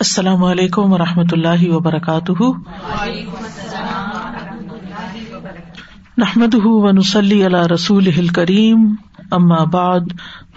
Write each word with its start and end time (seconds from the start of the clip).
السلام 0.00 0.44
علیکم 0.44 0.92
و 0.92 0.98
رحمۃ 0.98 1.32
اللہ 1.32 1.70
وبرکاتہ۔ 1.70 2.42
نحمد 6.18 6.54
ونسلی 6.64 7.46
علی 7.46 7.74
رسول 7.74 8.28
کریم 8.28 8.94
اما 9.30 9.64
بعد، 9.64 10.00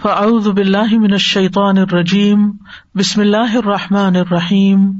فاعوذ 0.02 0.48
باللہ 0.48 0.98
من 0.98 1.12
الشیطان 1.12 1.78
الرجیم، 1.78 2.50
بسم 2.94 3.20
اللہ 3.20 3.56
الرحمٰن 3.56 4.16
الرحیم۔ 4.16 4.92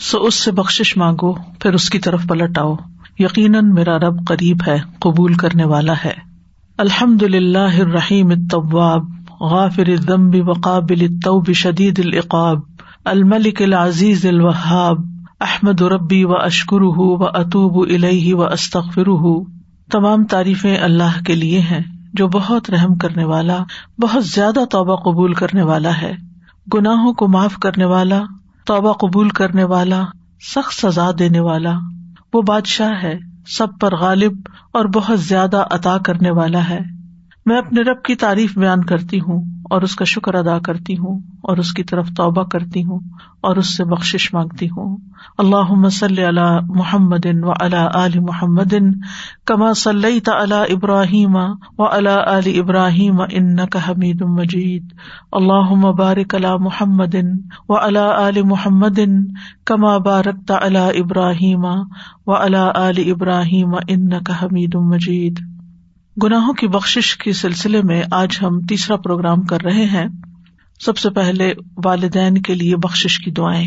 سو 0.00 0.18
اس 0.18 0.34
سے 0.34 0.52
بخش 0.52 0.96
مانگو، 0.96 1.32
پھر 1.32 1.74
اس 1.74 1.90
کی 1.90 1.98
طرف 1.98 2.26
پلٹ 2.28 2.58
آؤ۔ 2.58 2.74
یقیناً 3.18 3.72
میرا 3.74 3.98
رب 3.98 4.26
قریب 4.26 4.56
ہے، 4.66 4.78
قبول 4.98 5.34
کرنے 5.34 5.64
والا 5.64 5.92
ہے۔ 6.04 6.12
الحمد 6.78 7.22
للہ 7.22 7.58
الرحیم 7.58 8.28
الطواب 8.28 9.02
غافر 9.40 9.86
الذنب 9.86 10.48
وقابل 10.48 11.00
التوب 11.00 11.52
شدید 11.52 11.98
العقاب، 11.98 12.58
الملک 13.04 13.62
العزیز 13.62 14.26
الوہاب، 14.26 14.98
احمد 15.40 15.80
ربی 15.80 16.24
و 16.24 16.36
اشکر 16.36 16.82
و 16.82 17.24
اطوب 17.24 17.88
الہ 17.90 18.34
و 18.34 18.44
استغفر 18.44 19.04
تمام 19.90 20.24
تعریفیں 20.24 20.76
اللہ 20.76 21.22
کے 21.26 21.34
لیے 21.34 21.60
ہیں۔ 21.60 21.91
جو 22.12 22.28
بہت 22.28 22.70
رحم 22.70 22.94
کرنے 22.94 23.24
والا، 23.24 23.58
بہت 24.00 24.24
زیادہ 24.24 24.64
توبہ 24.70 24.96
قبول 24.96 25.34
کرنے 25.34 25.62
والا 25.62 26.02
ہے۔ 26.02 26.16
گناہوں 26.74 27.12
کو 27.12 27.28
معاف 27.28 27.56
کرنے 27.56 27.84
والا، 27.84 28.20
توبہ 28.66 28.92
قبول 28.92 29.28
کرنے 29.28 29.64
والا، 29.64 30.02
سخت 30.54 30.74
سزا 30.74 31.10
دینے 31.18 31.40
والا۔ 31.40 31.72
وہ 32.32 32.42
بادشاہ 32.42 32.90
ہے، 33.02 33.18
سب 33.46 33.66
پر 33.80 33.96
غالب 33.96 34.32
اور 34.72 34.84
بہت 34.84 35.20
زیادہ 35.20 35.64
عطا 35.70 35.98
کرنے 35.98 36.30
والا 36.30 36.68
ہے۔ 36.68 36.80
میں 37.46 37.58
اپنے 37.58 37.80
رب 37.80 38.02
کی 38.02 38.14
تعریف 38.14 38.58
بیان 38.58 38.84
کرتی 38.84 39.18
ہوں 39.18 39.44
اور 39.70 39.82
اس 39.82 39.96
کا 39.96 40.04
شکر 40.04 40.34
ادا 40.34 40.58
کرتی 40.58 40.94
ہوں 40.98 41.20
اور 41.40 41.56
اس 41.56 41.72
کی 41.72 41.84
طرف 41.84 42.08
توبہ 42.08 42.42
کرتی 42.42 42.84
ہوں 42.84 43.00
اور 43.40 43.56
اس 43.56 43.76
سے 43.76 43.84
بخش 43.84 44.34
مانگتی 44.34 44.66
ہوں۔ 44.66 44.96
اللہ 45.38 45.70
مسل 45.70 46.14
محمد 46.66 47.26
و 47.42 47.52
علا 47.60 47.88
علی 47.94 48.20
محمد 48.20 48.74
کما 49.46 49.72
صلی 49.72 50.20
ابراہیم 50.26 51.36
و 51.78 51.86
علا 51.86 52.16
علی 52.26 52.60
ابراہیم 52.60 53.20
ان 53.30 53.66
کا 53.66 53.78
حمید 53.88 54.22
مجید۔ 54.22 54.92
اللہ 55.32 55.74
مبارک 55.74 56.34
اللہ 56.34 56.56
محمد 56.56 57.14
و 57.68 57.76
علا 57.76 58.28
علی 58.28 58.42
محمد 58.42 59.00
کما 59.64 59.98
بارک 59.98 60.52
علی 60.52 61.00
ابراہیم 61.00 61.64
و 62.26 62.32
علا 62.32 62.70
علی 62.74 63.10
ابراہیم 63.10 63.74
ان 63.88 64.22
کا 64.24 64.42
حمید 64.42 64.74
مجید۔ 64.74 65.40
گناہوں 66.22 66.52
کی 66.52 66.68
بخش 66.68 67.16
کے 67.16 67.32
سلسلے 67.32 67.82
میں 67.82 68.02
آج 68.10 68.38
ہم 68.42 68.60
تیسرا 68.60 68.96
پروگرام 68.96 69.42
کر 69.42 69.62
رہے 69.62 69.84
ہیں۔ 69.84 70.06
سب 70.80 70.96
سے 70.96 71.10
پہلے 71.10 71.52
والدین 71.84 72.42
کے 72.42 72.54
لیے 72.54 72.76
بخش 72.76 73.18
کی 73.24 73.30
دعائیں۔ 73.30 73.66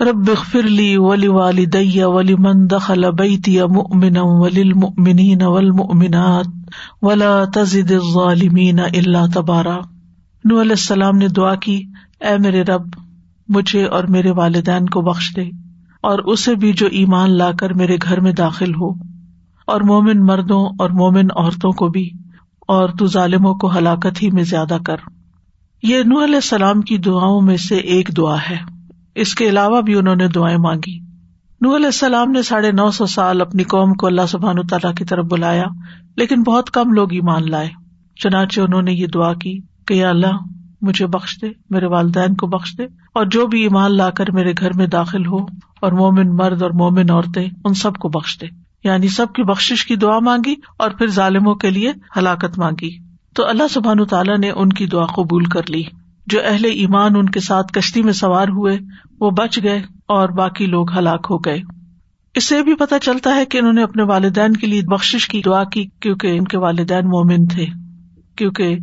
رب 0.00 0.30
لی 0.54 0.96
ولی 0.96 1.28
والی 1.28 2.02
ولی 2.04 2.34
من 2.34 2.70
دخل 2.70 3.04
بیتی 3.18 3.62
مؤمنا 3.62 4.22
وللمؤمنین 4.22 5.42
والمؤمنات 5.42 6.46
ولا 7.02 7.44
تزد 7.54 7.90
الظالمین 7.90 8.80
الا 8.80 9.24
تبارا۔ 9.34 9.76
نو 10.44 10.60
علیہ 10.60 10.70
السلام 10.70 11.16
نے 11.16 11.28
دعا 11.28 11.54
کی، 11.54 11.82
اے 12.20 12.38
میرے 12.38 12.62
رب، 12.62 12.82
مجھے 13.48 13.84
اور 13.84 14.04
میرے 14.04 14.30
والدین 14.30 14.86
کو 14.86 15.00
بخش 15.00 15.36
دے 15.36 15.44
اور 16.00 16.18
اسے 16.18 16.54
بھی 16.54 16.72
جو 16.72 16.86
ایمان 16.86 17.30
لا 17.30 17.50
کر 17.52 17.72
میرے 17.72 17.96
گھر 18.02 18.20
میں 18.20 18.32
داخل 18.32 18.74
ہو۔ 18.74 19.13
اور 19.64 19.80
مومن 19.80 20.26
مردوں 20.26 20.66
اور 20.78 20.90
مومن 20.90 21.26
عورتوں 21.36 21.72
کو 21.72 21.88
بھی، 21.88 22.10
اور 22.68 22.88
تو 22.88 23.06
ظالموں 23.06 23.54
کو 23.54 23.76
ہلاکت 23.78 24.22
ہی 24.22 24.30
میں 24.30 24.42
زیادہ 24.42 24.76
کر۔ 24.86 24.96
یہ 25.82 26.02
نو 26.02 26.24
علیہ 26.24 26.34
السلام 26.34 26.80
کی 26.80 26.98
دعاؤں 26.98 27.40
میں 27.40 27.56
سے 27.56 27.76
ایک 27.76 28.16
دعا 28.16 28.36
ہے۔ 28.50 28.56
اس 29.14 29.34
کے 29.34 29.48
علاوہ 29.48 29.80
بھی 29.80 29.94
انہوں 29.94 30.16
نے 30.16 30.28
دعائیں 30.28 30.58
مانگی۔ 30.58 30.98
نو 31.60 31.76
علیہ 31.76 31.86
السلام 31.86 32.30
نے 32.30 32.42
ساڑھے 32.42 32.72
نو 32.72 32.90
سو 32.90 33.06
سال 33.06 33.40
اپنی 33.40 33.62
قوم 33.62 33.92
کو 33.94 34.06
اللہ 34.06 34.26
سبحان 34.28 34.66
تعالیٰ 34.66 34.94
کی 34.94 35.04
طرف 35.04 35.24
بلایا، 35.24 35.64
لیکن 36.16 36.42
بہت 36.42 36.70
کم 36.70 36.92
لوگ 36.92 37.12
ایمان 37.12 37.50
لائے۔ 37.50 37.68
چنانچہ 38.16 38.60
انہوں 38.60 38.82
نے 38.82 38.92
یہ 38.92 39.06
دعا 39.06 39.32
کی 39.34 39.58
کہ 39.86 39.94
یا 39.94 40.08
اللہ، 40.08 40.36
مجھے 40.82 41.06
بخش 41.06 41.38
دے، 41.42 41.46
میرے 41.70 41.86
والدین 41.86 42.34
کو 42.34 42.46
بخش 42.46 42.74
دے، 42.78 42.84
اور 43.14 43.26
جو 43.26 43.46
بھی 43.46 43.62
ایمان 43.62 43.96
لا 43.96 44.10
کر 44.10 44.30
میرے 44.32 44.52
گھر 44.58 44.72
میں 44.76 44.86
داخل 44.86 45.26
ہو، 45.26 45.38
اور 45.80 45.92
مومن 45.92 46.36
مرد 46.36 46.62
اور 46.62 46.70
مومن 46.70 47.10
عورتیں 47.10 47.48
ان 47.64 47.74
سب 47.74 47.94
کو 47.94 48.08
بخش 48.08 48.40
دے۔ 48.40 48.63
یعنی 48.84 49.08
سب 49.08 49.26
کی 49.34 49.42
بخش 49.42 49.86
کی 49.86 49.96
دعا 49.96 50.18
مانگی 50.18 50.54
اور 50.78 50.90
پھر 50.90 51.06
ظالموں 51.06 51.54
کے 51.54 51.70
لیے 51.70 51.92
ہلاکت 52.16 52.58
مانگی۔ 52.58 52.98
تو 53.34 53.48
اللہ 53.48 53.68
سبحان 53.70 54.04
تعالیٰ 54.04 54.38
نے 54.38 54.50
ان 54.50 54.68
کی 54.68 54.86
دعا 54.86 55.06
قبول 55.06 55.44
کر 55.44 55.60
لی۔ 55.68 55.82
جو 56.26 56.38
اہل 56.44 56.64
ایمان 56.64 57.16
ان 57.16 57.28
کے 57.28 57.40
ساتھ 57.40 57.72
کشتی 57.72 58.02
میں 58.02 58.12
سوار 58.12 58.48
ہوئے، 58.48 58.78
وہ 59.20 59.30
بچ 59.30 59.60
گئے 59.62 59.82
اور 60.06 60.28
باقی 60.28 60.66
لوگ 60.66 60.98
ہلاک 60.98 61.26
ہو 61.30 61.38
گئے۔ 61.38 61.62
اس 62.34 62.44
سے 62.44 62.62
بھی 62.62 62.74
پتا 62.74 62.98
چلتا 62.98 63.36
ہے 63.36 63.44
کہ 63.44 63.58
انہوں 63.58 63.72
نے 63.72 63.82
اپنے 63.82 64.02
والدین 64.02 64.52
کے 64.52 64.66
لیے 64.66 64.82
بخش 64.82 65.28
کی 65.28 65.42
دعا 65.44 65.64
کی 65.64 65.86
کیونکہ 66.00 66.26
ان 66.26 66.44
کے 66.44 66.58
والدین 66.58 67.06
مومن 67.06 67.46
تھے۔ 67.46 67.66
کیونکہ 68.36 68.76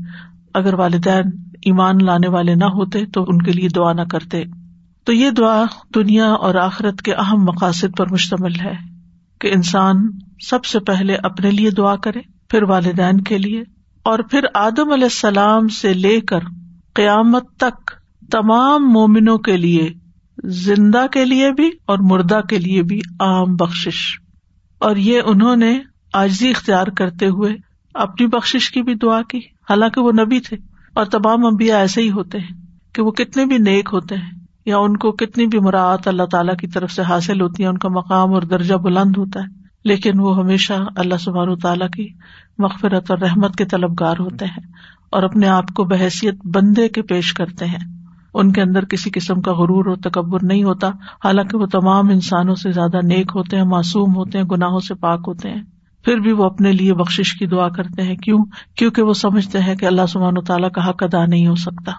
اگر 0.53 0.73
والدین 0.73 1.23
ایمان 1.61 2.05
لانے 2.05 2.27
والے 2.27 2.55
نہ 2.55 2.65
ہوتے 2.65 3.05
تو 3.05 3.25
ان 3.27 3.41
کے 3.41 3.51
لیے 3.51 3.69
دعا 3.69 3.93
نہ 3.93 4.01
کرتے۔ 4.01 4.43
تو 5.03 5.13
یہ 5.13 5.29
دعا 5.29 5.63
دنیا 5.95 6.25
اور 6.25 6.55
آخرت 6.55 7.01
کے 7.01 7.13
اہم 7.13 7.43
مقاصد 7.43 7.97
پر 7.97 8.11
مشتمل 8.11 8.59
ہے۔ 8.59 8.90
کہ 9.41 9.51
انسان 9.53 9.95
سب 10.47 10.65
سے 10.65 10.79
پہلے 10.79 11.15
اپنے 11.15 11.51
لیے 11.51 11.71
دعا 11.71 11.95
کرے، 11.95 12.19
پھر 12.49 12.63
والدین 12.63 13.21
کے 13.21 13.37
لیے، 13.37 13.63
اور 14.03 14.19
پھر 14.19 14.45
آدم 14.53 14.91
علیہ 14.91 15.03
السلام 15.03 15.67
سے 15.67 15.93
لے 15.93 16.21
کر 16.21 16.39
قیامت 16.93 17.43
تک 17.57 17.91
تمام 18.31 18.91
مومنوں 18.91 19.37
کے 19.37 19.57
لیے، 19.57 19.89
زندہ 20.43 21.05
کے 21.07 21.25
لیے 21.25 21.51
بھی 21.51 21.69
اور 21.85 21.97
مردہ 21.99 22.41
کے 22.49 22.57
لیے 22.57 22.81
بھی 22.83 22.99
عام 23.19 23.55
بخش 23.55 24.19
اور 24.79 24.95
یہ 24.95 25.21
انہوں 25.25 25.55
نے 25.55 25.79
آجزی 26.13 26.49
اختیار 26.49 26.87
کرتے 26.87 27.27
ہوئے 27.27 27.55
اپنی 27.93 28.27
بخش 28.27 28.71
کی 28.71 28.81
بھی 28.81 28.95
دعا 28.95 29.21
کی۔ 29.21 29.37
حالانکہ 29.69 30.01
وہ 30.01 30.11
نبی 30.11 30.39
تھے 30.39 30.57
اور 30.93 31.05
تمام 31.05 31.45
امبیا 31.45 31.77
ایسے 31.77 32.01
ہی 32.01 32.11
ہوتے 32.11 32.39
ہیں 32.39 32.55
کہ 32.93 33.01
وہ 33.01 33.11
کتنے 33.11 33.45
بھی 33.45 33.57
نیک 33.57 33.89
ہوتے 33.93 34.15
ہیں۔ 34.15 34.40
یا 34.65 34.77
ان 34.77 34.97
کو 34.97 35.11
کتنی 35.11 35.45
بھی 35.45 35.59
مراعت 35.59 36.07
اللہ 36.07 36.23
تعالیٰ 36.23 36.55
کی 36.55 36.67
طرف 36.67 36.91
سے 36.91 37.01
حاصل 37.01 37.41
ہوتی 37.41 37.63
ہے 37.63 37.67
ان 37.67 37.77
کا 37.77 37.89
مقام 37.89 38.33
اور 38.33 38.41
درجہ 38.41 38.75
بلند 38.75 39.17
ہوتا 39.17 39.39
ہے۔ 39.39 39.61
لیکن 39.85 40.19
وہ 40.19 40.37
ہمیشہ 40.37 40.73
اللہ 40.95 41.15
سبحان 41.19 41.55
تعالیٰ 41.55 41.89
کی 41.89 42.07
مغفرت 42.57 43.11
اور 43.11 43.19
رحمت 43.19 43.55
کے 43.55 43.65
طلبگار 43.65 44.15
ہوتے 44.19 44.45
ہیں 44.45 44.63
اور 45.11 45.23
اپنے 45.23 45.47
آپ 45.47 45.65
کو 45.75 45.83
بحثیت 45.83 46.35
بندے 46.45 46.89
کے 46.89 47.01
پیش 47.01 47.33
کرتے 47.33 47.65
ہیں۔ 47.65 48.01
ان 48.33 48.51
کے 48.51 48.61
اندر 48.61 48.85
کسی 48.85 49.09
قسم 49.13 49.41
کا 49.41 49.53
غرور 49.53 49.85
اور 49.85 49.95
تکبر 49.95 50.39
نہیں 50.41 50.63
ہوتا، 50.63 50.87
حالانکہ 51.23 51.57
وہ 51.57 51.65
تمام 51.65 52.09
انسانوں 52.09 52.55
سے 52.55 52.71
زیادہ 52.71 52.97
نیک 53.03 53.31
ہوتے 53.35 53.57
ہیں، 53.57 53.63
معصوم 53.63 54.15
ہوتے 54.15 54.37
ہیں، 54.37 54.45
گناہوں 54.45 54.79
سے 54.79 54.93
پاک 54.95 55.19
ہوتے 55.27 55.49
ہیں۔ 55.49 55.61
پھر 56.05 56.17
بھی 56.17 56.31
وہ 56.31 56.43
اپنے 56.43 56.71
لیے 56.71 56.93
بخش 56.93 57.33
کی 57.39 57.45
دعا 57.45 57.69
کرتے 57.69 58.01
ہیں۔ 58.01 58.15
کیوں؟ 58.15 58.45
کیونکہ 58.75 59.01
وہ 59.01 59.13
سمجھتے 59.13 59.59
ہیں 59.59 59.75
کہ 59.75 59.85
اللہ 59.85 60.05
سبحان 60.09 60.37
و 60.37 60.41
تعالیٰ 60.41 60.71
کا 60.71 60.89
حق 60.89 61.03
ادا 61.03 61.25
نہیں 61.25 61.47
ہو 61.47 61.55
سکتا۔ 61.55 61.91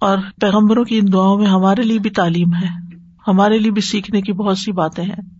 اور 0.00 0.18
پیغمبروں 0.40 0.84
کی 0.84 0.98
ان 0.98 1.12
دعاؤں 1.12 1.38
میں 1.38 1.46
ہمارے 1.46 1.82
لیے 1.82 1.98
بھی 1.98 2.10
تعلیم 2.10 2.54
ہے۔ 2.54 2.68
ہمارے 3.28 3.58
لیے 3.58 3.70
بھی 3.70 3.82
سیکھنے 3.82 4.20
کی 4.20 4.32
بہت 4.32 4.58
سی 4.58 4.72
باتیں 4.72 5.04
ہیں۔ 5.04 5.38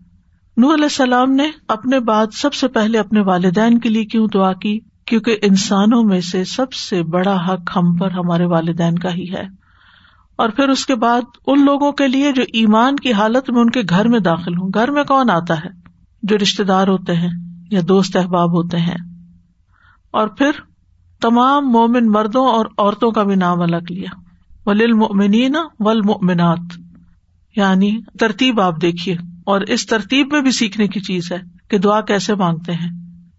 نور 0.56 0.75
علیہ 0.75 0.84
السلام 0.84 1.31
نے 1.31 1.50
اپنے 1.69 2.00
بعد 2.00 2.26
سب 2.32 2.55
سے 2.55 2.69
پہلے 2.69 2.99
اپنے 2.99 3.20
والدین 3.20 3.78
کے 3.78 3.88
لیے 3.88 4.05
کیوں 4.05 4.26
دعا 4.34 4.52
کی؟ 4.52 4.81
کیونکہ 5.05 5.37
انسانوں 5.43 6.02
میں 6.02 6.20
سے 6.20 6.44
سب 6.44 6.72
سے 6.72 7.02
بڑا 7.02 7.37
حق 7.49 7.76
ہم 7.76 7.96
پر 7.96 8.10
ہمارے 8.10 8.44
والدین 8.44 8.99
کا 8.99 9.14
ہی 9.14 9.32
ہے۔ 9.32 9.43
اور 10.37 10.49
پھر 10.49 10.69
اس 10.69 10.87
کے 10.87 10.94
بعد 10.94 11.20
ان 11.46 11.64
لوگوں 11.64 11.93
کے 11.93 12.08
لیے 12.08 12.32
جو 12.32 12.43
ایمان 12.52 12.96
کی 12.96 13.12
حالت 13.12 13.50
میں 13.50 13.60
ان 13.60 13.70
کے 13.70 13.82
گھر 13.90 14.08
میں 14.08 14.20
داخل 14.20 14.56
ہوں۔ 14.56 14.69
گھر 14.75 14.90
میں 14.90 15.05
کون 15.05 15.31
آتا 15.31 15.55
ہے؟ 15.55 15.69
جو 16.22 16.37
رشتے 16.38 16.64
دار 16.64 16.88
ہوتے 16.88 17.14
ہیں 17.14 17.31
یا 17.70 17.81
دوست 17.88 18.16
احباب 18.16 18.52
ہوتے 18.52 18.76
ہیں۔ 18.76 18.96
اور 20.10 20.28
پھر 20.28 20.50
تمام 21.20 21.69
مومن 21.69 22.06
مردوں 22.06 22.46
اور 22.46 22.66
عورتوں 22.78 23.10
کا 23.10 23.22
بھی 23.22 23.34
نام 23.34 23.60
الگ 23.60 23.90
لیا۔ 23.90 24.28
ولیل 24.69 24.93
مومنین 24.93 25.56
ول 25.81 26.00
یعنی 27.56 27.91
ترتیب 28.20 28.61
آپ 28.61 28.82
دیکھیے، 28.82 29.17
اور 29.47 29.61
اس 29.61 29.87
ترتیب 29.87 30.32
میں 30.32 30.41
بھی 30.41 30.50
سیکھنے 30.50 30.88
کی 30.88 31.00
چیز 31.00 31.32
ہے 31.32 31.38
کہ 31.70 31.79
دعا 31.79 32.00
کیسے 32.00 32.35
مانگتے 32.35 32.73
ہیں۔ 32.73 32.91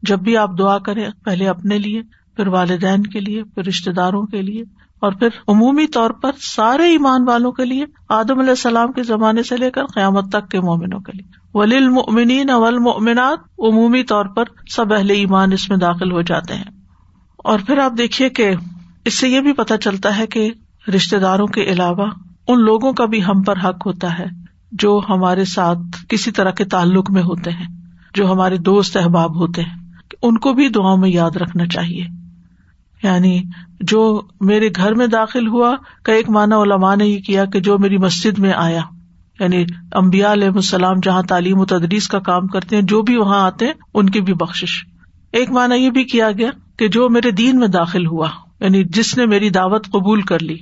جب 0.04 0.20
بھی 0.20 0.38
آپ 0.38 0.50
دعا 0.60 0.78
کریں، 0.78 1.08
پہلے 1.24 1.48
اپنے 1.48 1.78
لیے، 1.78 2.02
پھر 2.36 2.48
والدین 2.48 3.04
کے 3.04 3.20
لیے، 3.20 3.44
پھر 3.44 3.66
رشتے 3.66 3.92
داروں 3.92 4.26
کے 4.26 4.42
لیے، 4.42 4.64
اور 5.02 5.12
پھر 5.12 5.28
عمومی 5.48 5.88
طور 5.88 6.10
پر 6.10 6.31
سارے 6.42 6.84
ایمان 6.84 7.28
والوں 7.28 7.52
کے 7.52 7.66
لیے 7.66 7.86
آدم 8.10 8.40
علیہ 8.40 8.50
السلام 8.50 8.92
کے 8.92 9.04
زمانے 9.04 9.44
سے 9.44 9.58
لے 9.58 9.72
کر 9.72 9.86
قیامت 9.86 10.31
تک 10.31 10.50
کے 10.50 10.60
مومنوں 10.60 11.00
کے 11.00 11.12
لیے۔ 11.18 11.28
ولیل 11.54 11.90
مومنین 11.90 12.50
اول 12.50 12.78
مومنات 12.80 13.40
عمومی 13.60 14.04
طور 14.04 14.26
پر 14.26 14.44
سب 14.70 14.94
اہل 14.94 15.10
ایمان 15.10 15.52
اس 15.52 15.70
میں 15.70 15.78
داخل 15.78 16.12
ہو 16.12 16.22
جاتے 16.22 16.54
ہیں۔ 16.54 16.72
اور 17.38 17.60
پھر 17.68 17.78
آپ 17.78 17.98
دیکھیے 17.98 18.30
کہ 18.30 18.52
اس 19.06 19.20
سے 19.20 19.30
یہ 19.30 19.40
بھی 19.40 19.54
پتا 19.54 19.78
چلتا 19.78 20.18
ہے 20.18 20.28
کہ 20.28 20.50
رشتے 20.96 21.20
داروں 21.20 21.48
کے 21.48 21.64
علاوہ 21.64 22.06
ان 22.48 22.62
لوگوں 22.62 22.94
کا 22.94 23.06
بھی 23.06 23.24
ہم 23.24 23.42
پر 23.42 23.58
حق 23.58 23.86
ہوتا 23.86 24.20
ہے 24.20 24.26
جو 24.72 25.02
ہمارے 25.10 25.46
ساتھ 25.46 26.06
کسی 26.10 26.32
طرح 26.32 26.52
کے 26.52 26.66
تعلق 26.66 27.12
میں 27.12 27.22
ہوتے 27.22 27.52
ہیں، 27.52 27.68
جو 28.14 28.32
ہمارے 28.32 28.58
دوست 28.58 28.98
احباب 28.98 29.36
ہوتے 29.36 29.62
ہیں 29.62 29.90
ان 30.22 30.38
کو 30.38 30.54
بھی 30.54 30.70
دعاؤں 30.70 30.98
میں 30.98 31.10
یاد 31.10 31.36
رکھنا 31.36 31.66
چاہیے۔ 31.66 32.06
یعنی 33.04 33.44
جو 33.82 34.22
میرے 34.42 34.70
گھر 34.76 34.96
میں 34.96 35.08
داخل 35.08 35.48
ہوا، 35.48 35.76
کا 36.04 36.14
ایک 36.14 36.30
مانا 36.30 36.58
علماء 36.58 36.96
نے 36.96 37.08
یہ 37.08 37.20
کیا 37.20 37.46
کہ 37.46 37.60
جو 37.60 37.78
میری 37.78 37.98
مسجد 37.98 38.40
میں 38.40 38.54
آیا۔ 38.54 38.82
یعنی 39.40 39.66
امبیا 39.92 40.34
علیہ 40.34 40.48
السلام 40.48 40.96
جہاں 41.04 41.22
تعلیم 41.22 41.60
و 41.60 41.66
تدریس 41.66 42.08
کا 42.08 42.20
کام 42.20 42.48
کرتے 42.48 42.76
ہیں، 42.76 42.84
جو 42.84 43.02
بھی 43.02 43.18
وہاں 43.18 43.42
آتے 43.46 43.66
ہیں، 43.66 43.74
ان 43.94 44.10
کی 44.10 44.22
بھی 44.22 44.34
بخش 44.34 44.86
ایک 45.32 45.52
مانا 45.52 45.76
یہ 45.76 45.90
بھی 45.90 46.04
کیا 46.04 46.32
گیا 46.32 46.50
کہ 46.78 46.88
جو 46.88 47.10
میرے 47.10 47.32
دین 47.32 47.60
میں 47.60 47.68
داخل 47.68 48.06
ہوا 48.06 48.30
یعنی 48.60 48.84
جس 48.84 49.18
نے 49.18 49.26
میری 49.26 49.50
دعوت 49.50 49.88
قبول 49.88 50.22
کر 50.22 50.40
لی۔ 50.40 50.58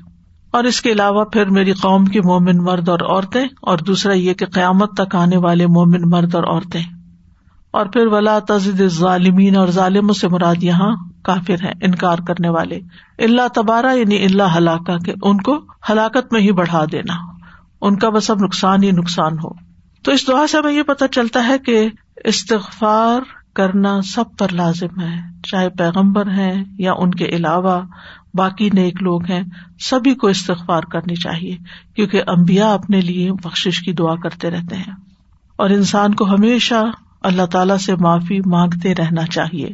اور 0.51 0.63
اس 0.63 0.81
کے 0.81 0.91
علاوہ 0.91 1.25
پھر 1.25 1.45
میری 1.45 1.71
قوم 1.71 2.05
کی 2.05 2.19
مومن 2.19 2.57
مرد 2.57 2.89
اور 2.89 2.99
عورتیں، 2.99 3.47
اور 3.61 3.77
دوسرا 3.77 4.13
یہ 4.13 4.33
کہ 4.33 4.45
قیامت 4.45 4.93
تک 4.97 5.15
آنے 5.15 5.37
والے 5.37 5.67
مومن 5.67 6.09
مرد 6.09 6.35
اور 6.35 6.43
عورتیں۔ 6.43 6.83
اور 7.71 7.85
پھر 7.85 8.07
ولا 8.07 8.39
تزد 8.47 8.81
ظالمین 8.87 9.55
اور 9.55 9.67
ظالموں 9.67 10.13
سے 10.13 10.27
مراد 10.27 10.63
یہاں 10.63 10.95
کافر 11.23 11.63
ہے 11.63 11.71
انکار 11.81 12.17
کرنے 12.27 12.49
والے۔ 12.49 12.79
اللہ 13.19 13.47
تبارہ 13.55 13.95
یعنی 13.95 14.25
اللہ 14.25 14.57
ہلاکا 14.57 14.97
کہ 14.97 15.13
ان 15.21 15.37
کو 15.37 15.59
ہلاکت 15.89 16.33
میں 16.33 16.41
ہی 16.41 16.51
بڑھا 16.51 16.85
دینا۔ 16.91 17.13
ان 17.81 17.97
کا 17.97 18.09
بس 18.09 18.31
اب 18.31 18.37
نقصان 18.41 18.83
ہی 18.83 18.91
نقصان 18.91 19.33
ہو۔ 19.33 19.49
تو 20.03 20.11
اس 20.11 20.27
دعا 20.27 20.47
سے 20.47 20.57
ہمیں 20.57 20.73
یہ 20.73 20.83
پتا 20.83 21.07
چلتا 21.07 21.47
ہے 21.47 21.57
کہ 21.57 21.89
استغفار 22.23 23.19
کرنا 23.57 24.01
سب 24.01 24.23
پر 24.37 24.47
لازم 24.51 25.01
ہے، 25.01 25.15
چاہے 25.43 25.69
پیغمبر 25.69 26.27
ہیں 26.27 26.63
یا 26.77 26.93
ان 26.97 27.11
کے 27.11 27.25
علاوہ 27.25 27.81
باقی 28.33 28.69
نیک 28.73 29.03
لوگ 29.03 29.25
ہیں، 29.25 29.43
سبھی 29.79 30.15
کو 30.15 30.27
استغفار 30.27 30.81
کرنی 30.81 31.15
چاہیے، 31.15 31.57
کیونکہ 31.95 32.21
امبیا 32.27 32.73
اپنے 32.73 33.01
لیے 33.01 33.31
بخش 33.33 33.81
کی 33.85 33.93
دعا 33.93 34.15
کرتے 34.15 34.49
رہتے 34.49 34.75
ہیں۔ 34.75 34.93
اور 35.55 35.69
انسان 35.69 36.13
کو 36.13 36.29
ہمیشہ 36.29 36.83
اللہ 37.21 37.45
تعالی 37.45 37.77
سے 37.77 37.95
معافی 37.95 38.39
مانگتے 38.45 38.95
رہنا 38.95 39.25
چاہیے۔ 39.25 39.69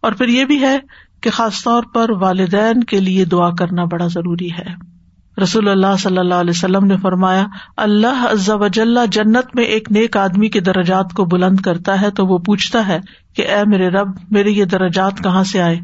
اور 0.00 0.12
پھر 0.12 0.28
یہ 0.28 0.44
بھی 0.44 0.60
ہے 0.60 0.78
کہ 1.20 1.30
خاص 1.30 1.64
طور 1.64 1.82
پر 1.94 2.10
والدین 2.10 2.84
کے 2.84 3.00
لیے 3.00 3.24
دعا 3.24 3.50
کرنا 3.50 3.84
بڑا 3.84 4.06
ضروری 4.06 4.52
ہے۔ 4.52 4.97
رسول 5.42 5.68
اللہ 5.68 5.96
صلی 5.98 6.18
اللہ 6.18 6.34
علیہ 6.34 6.50
وسلم 6.50 6.84
نے 6.84 6.96
فرمایا، 6.96 7.46
اللہ 7.76 8.26
عز 8.30 8.50
وجل 8.50 8.98
جنت 9.12 9.54
میں 9.54 9.64
ایک 9.64 9.92
نیک 9.92 10.16
آدمی 10.16 10.48
کے 10.48 10.60
درجات 10.60 11.12
کو 11.12 11.24
بلند 11.24 11.60
کرتا 11.60 12.00
ہے 12.00 12.10
تو 12.10 12.26
وہ 12.26 12.38
پوچھتا 12.38 12.86
ہے 12.88 12.98
کہ 13.36 13.42
اے 13.42 13.62
میرے 13.66 13.88
رب، 13.88 14.08
میرے 14.30 14.50
یہ 14.50 14.64
درجات 14.64 15.22
کہاں 15.24 15.44
سے 15.44 15.62
آئے؟ 15.62 15.80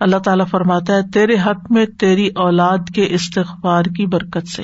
اللہ 0.00 0.16
تعالیٰ 0.16 0.46
فرماتا 0.46 0.94
ہے، 0.94 1.02
تیرے 1.12 1.34
حق 1.34 1.70
میں 1.70 1.86
تیری 1.86 2.28
اولاد 2.36 2.78
کے 2.94 3.06
استغفار 3.10 3.84
کی 3.84 4.06
برکت 4.06 4.48
سے 4.48 4.62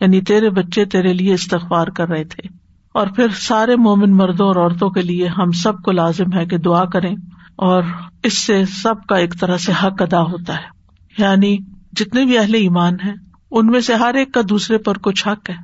یعنی 0.00 0.20
تیرے 0.20 0.50
بچے 0.50 0.84
تیرے 0.84 1.12
لیے 1.12 1.34
استغفار 1.34 1.86
کر 1.86 2.08
رہے 2.08 2.24
تھے۔ 2.24 2.48
اور 2.94 3.06
پھر 3.06 3.26
سارے 3.28 3.76
مومن 3.76 4.16
مردوں 4.16 4.46
اور 4.46 4.56
عورتوں 4.56 4.90
کے 4.90 5.02
لیے 5.02 5.26
ہم 5.26 5.50
سب 5.52 5.82
کو 5.82 5.90
لازم 5.90 6.32
ہے 6.34 6.46
کہ 6.46 6.58
دعا 6.58 6.84
کریں، 6.84 7.14
اور 7.56 7.82
اس 8.22 8.38
سے 8.38 8.64
سب 8.64 9.06
کا 9.08 9.16
ایک 9.16 9.40
طرح 9.40 9.56
سے 9.56 9.72
حق 9.72 10.02
ادا 10.02 10.22
ہوتا 10.22 10.54
ہے۔ 10.54 10.78
یعنی 11.18 11.56
جتنے 11.92 12.24
بھی 12.24 12.38
اہل 12.38 12.54
ایمان 12.54 12.94
ہیں 13.04 13.14
ان 13.50 13.66
میں 13.66 13.80
سے 13.80 13.94
ہر 13.94 14.14
ایک 14.14 14.32
کا 14.34 14.40
دوسرے 14.48 14.78
پر 14.78 14.98
کچھ 14.98 15.28
حق 15.28 15.50
ہے، 15.50 15.54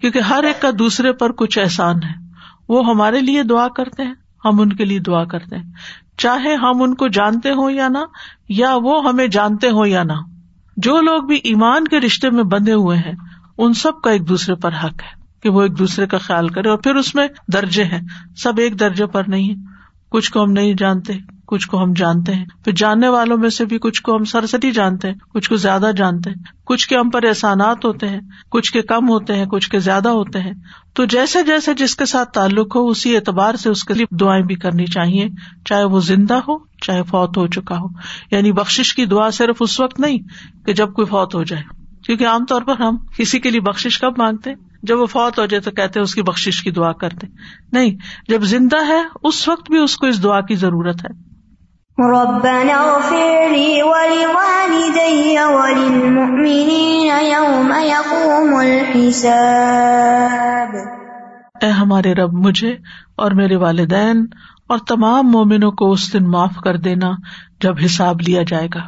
کیونکہ 0.00 0.18
ہر 0.18 0.44
ایک 0.44 0.60
کا 0.62 0.70
دوسرے 0.78 1.12
پر 1.12 1.32
کچھ 1.32 1.58
احسان 1.58 1.96
ہے۔ 1.96 2.12
وہ 2.68 2.86
ہمارے 2.86 3.20
لیے 3.20 3.42
دعا 3.42 3.68
کرتے 3.68 4.02
ہیں، 4.02 4.14
ہم 4.44 4.60
ان 4.60 4.72
کے 4.72 4.84
لیے 4.84 4.98
دعا 4.98 5.24
کرتے 5.24 5.56
ہیں۔ 5.56 5.72
چاہے 6.18 6.54
ہم 6.54 6.82
ان 6.82 6.94
کو 6.94 7.08
جانتے 7.08 7.50
ہوں 7.50 7.70
یا 7.70 7.88
نہ، 7.88 7.98
یا 8.48 8.74
وہ 8.82 9.08
ہمیں 9.08 9.26
جانتے 9.26 9.68
ہوں 9.68 9.86
یا 9.86 10.02
نہ۔ 10.02 10.12
جو 10.76 11.00
لوگ 11.00 11.22
بھی 11.22 11.36
ایمان 11.44 11.88
کے 11.88 12.00
رشتے 12.00 12.30
میں 12.30 12.44
بندے 12.44 12.72
ہوئے 12.72 12.98
ہیں، 12.98 13.12
ان 13.58 13.74
سب 13.74 14.00
کا 14.00 14.10
ایک 14.10 14.28
دوسرے 14.28 14.54
پر 14.54 14.72
حق 14.72 15.02
ہے 15.02 15.22
کہ 15.42 15.48
وہ 15.50 15.62
ایک 15.62 15.78
دوسرے 15.78 16.06
کا 16.06 16.18
خیال 16.18 16.48
کرے، 16.48 16.68
اور 16.68 16.78
پھر 16.78 16.94
اس 16.94 17.14
میں 17.14 17.28
درجے 17.52 17.84
ہیں۔ 17.84 18.00
سب 18.36 18.52
ایک 18.58 18.80
درجے 18.80 19.06
پر 19.06 19.22
نہیں 19.26 19.50
ہے 19.50 19.54
کچھ 20.08 20.32
کو 20.32 20.44
ہم 20.44 20.52
نہیں 20.52 20.74
جانتے۔ 20.74 21.12
کچھ 21.54 21.68
کو 21.68 21.82
ہم 21.82 21.92
جانتے 21.92 22.34
ہیں۔ 22.34 22.44
پھر 22.64 22.72
جاننے 22.72 23.08
والوں 23.08 23.36
میں 23.36 23.50
سے 23.50 23.64
بھی 23.64 23.78
کچھ 23.78 24.02
کو 24.02 24.16
ہم 24.16 24.24
سرسٹی 24.24 24.70
جانتے 24.70 25.08
ہیں، 25.08 25.14
کچھ 25.32 25.48
کو 25.48 25.56
زیادہ 25.56 25.90
جانتے 25.96 26.30
ہیں۔ 26.30 26.36
کچھ 26.64 26.88
کے 26.88 26.96
ہم 26.96 27.10
پر 27.10 27.24
احسانات 27.24 27.84
ہوتے 27.84 28.08
ہیں، 28.08 28.20
کچھ 28.50 28.72
کے 28.72 28.82
کم 28.82 29.08
ہوتے 29.08 29.34
ہیں، 29.34 29.46
کچھ 29.46 29.70
کے 29.70 29.78
زیادہ 29.78 30.08
ہوتے 30.08 30.40
ہیں۔ 30.40 30.52
تو 30.94 31.04
جیسے 31.04 31.42
جیسے 31.42 31.74
جس 31.74 31.96
کے 31.96 32.04
ساتھ 32.04 32.30
تعلق 32.30 32.76
ہو، 32.76 32.88
اسی 32.88 33.16
اعتبار 33.16 33.54
سے 33.54 33.68
اس 33.68 33.84
کے 33.84 33.94
لیے 33.94 34.16
دعائیں 34.16 34.44
بھی 34.44 34.54
کرنی 34.54 34.86
چاہیے۔ 34.86 35.28
چاہے 35.64 35.84
وہ 35.84 36.00
زندہ 36.00 36.34
ہو، 36.34 36.58
چاہے 36.58 37.02
فوت 37.02 37.36
ہو 37.36 37.46
چکا 37.46 37.78
ہو۔ 37.78 37.86
یعنی 38.30 38.52
بخش 38.52 38.94
کی 38.94 39.06
دعا 39.06 39.30
صرف 39.30 39.56
اس 39.60 39.80
وقت 39.80 40.00
نہیں 40.00 40.18
کہ 40.66 40.72
جب 40.72 40.92
کوئی 40.92 41.06
فوت 41.06 41.34
ہو 41.34 41.42
جائے۔ 41.42 41.62
کیونکہ 42.06 42.26
عام 42.26 42.44
طور 42.44 42.62
پر 42.62 42.80
ہم 42.80 42.96
کسی 43.16 43.40
کے 43.40 43.50
لیے 43.50 43.60
بخش 43.60 43.98
کب 44.00 44.12
مانگتے؟ 44.18 44.50
ہیں 44.50 44.56
جب 44.82 45.00
وہ 45.00 45.06
فوت 45.06 45.38
ہو 45.38 45.46
جائے 45.46 45.60
تو 45.60 45.70
کہتے 45.70 46.00
اس 46.00 46.14
کی 46.14 46.22
بخش 46.22 46.62
کی 46.62 46.70
دعا 46.70 46.92
کرتے۔ 46.92 47.26
نہیں، 47.72 47.90
جب 48.28 48.42
زندہ 48.42 48.86
ہے، 48.88 49.02
اس 49.22 49.48
وقت 49.48 49.70
بھی 49.70 49.78
اس 49.78 49.96
کو 49.96 50.06
اس 50.06 50.22
دعا 50.22 50.40
کی 50.40 50.54
ضرورت 50.54 51.04
ہے۔ 51.04 51.33
اے 61.62 61.70
ہمارے 61.70 62.14
رب، 62.14 62.32
مجھے 62.32 62.76
اور 63.16 63.30
میرے 63.30 63.56
والدین 63.56 64.26
اور 64.68 64.78
تمام 64.78 65.30
مومنوں 65.30 65.70
کو 65.70 65.92
اس 65.92 66.12
دن 66.12 66.30
معاف 66.30 66.56
کر 66.64 66.76
دینا 66.76 67.12
جب 67.60 67.74
حساب 67.84 68.20
لیا 68.20 68.42
جائے 68.48 68.68
گا۔ 68.74 68.80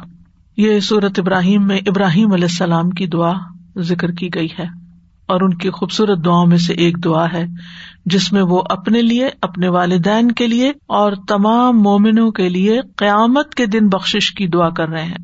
یہ 0.57 0.79
صورت 0.79 1.19
ابراہیم 1.19 1.67
میں 1.67 1.79
ابراہیم 1.87 2.33
علیہ 2.33 2.47
السلام 2.51 2.89
کی 2.89 3.07
دعا 3.07 3.33
ذکر 3.77 4.11
کی 4.11 4.29
گئی 4.35 4.47
ہے۔ 4.59 4.86
اور 5.27 5.41
ان 5.41 5.53
کی 5.53 5.69
خوبصورت 5.69 6.25
دعاؤں 6.25 6.45
میں 6.45 6.57
سے 6.57 6.73
ایک 6.73 7.03
دعا 7.03 7.33
ہے، 7.33 7.45
جس 8.05 8.33
میں 8.33 8.41
وہ 8.41 8.61
اپنے 8.69 9.01
لیے، 9.01 9.29
اپنے 9.41 9.67
والدین 9.67 10.31
کے 10.31 10.47
لیے 10.47 10.71
اور 10.85 11.11
تمام 11.27 11.81
مومنوں 11.81 12.31
کے 12.31 12.49
لیے 12.49 12.81
قیامت 12.95 13.55
کے 13.55 13.65
دن 13.65 13.87
بخش 13.87 14.33
کی 14.33 14.47
دعا 14.47 14.69
کر 14.69 14.89
رہے 14.89 15.03
ہیں۔ 15.03 15.17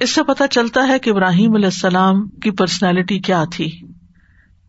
اس 0.00 0.14
سے 0.14 0.22
پتا 0.22 0.48
چلتا 0.48 0.88
ہے 0.88 0.98
کہ 0.98 1.10
ابراہیم 1.10 1.54
علیہ 1.54 1.66
السلام 1.66 2.28
کی 2.28 2.50
پرسنالٹی 2.50 3.18
کیا 3.18 3.44
تھی۔ 3.52 3.70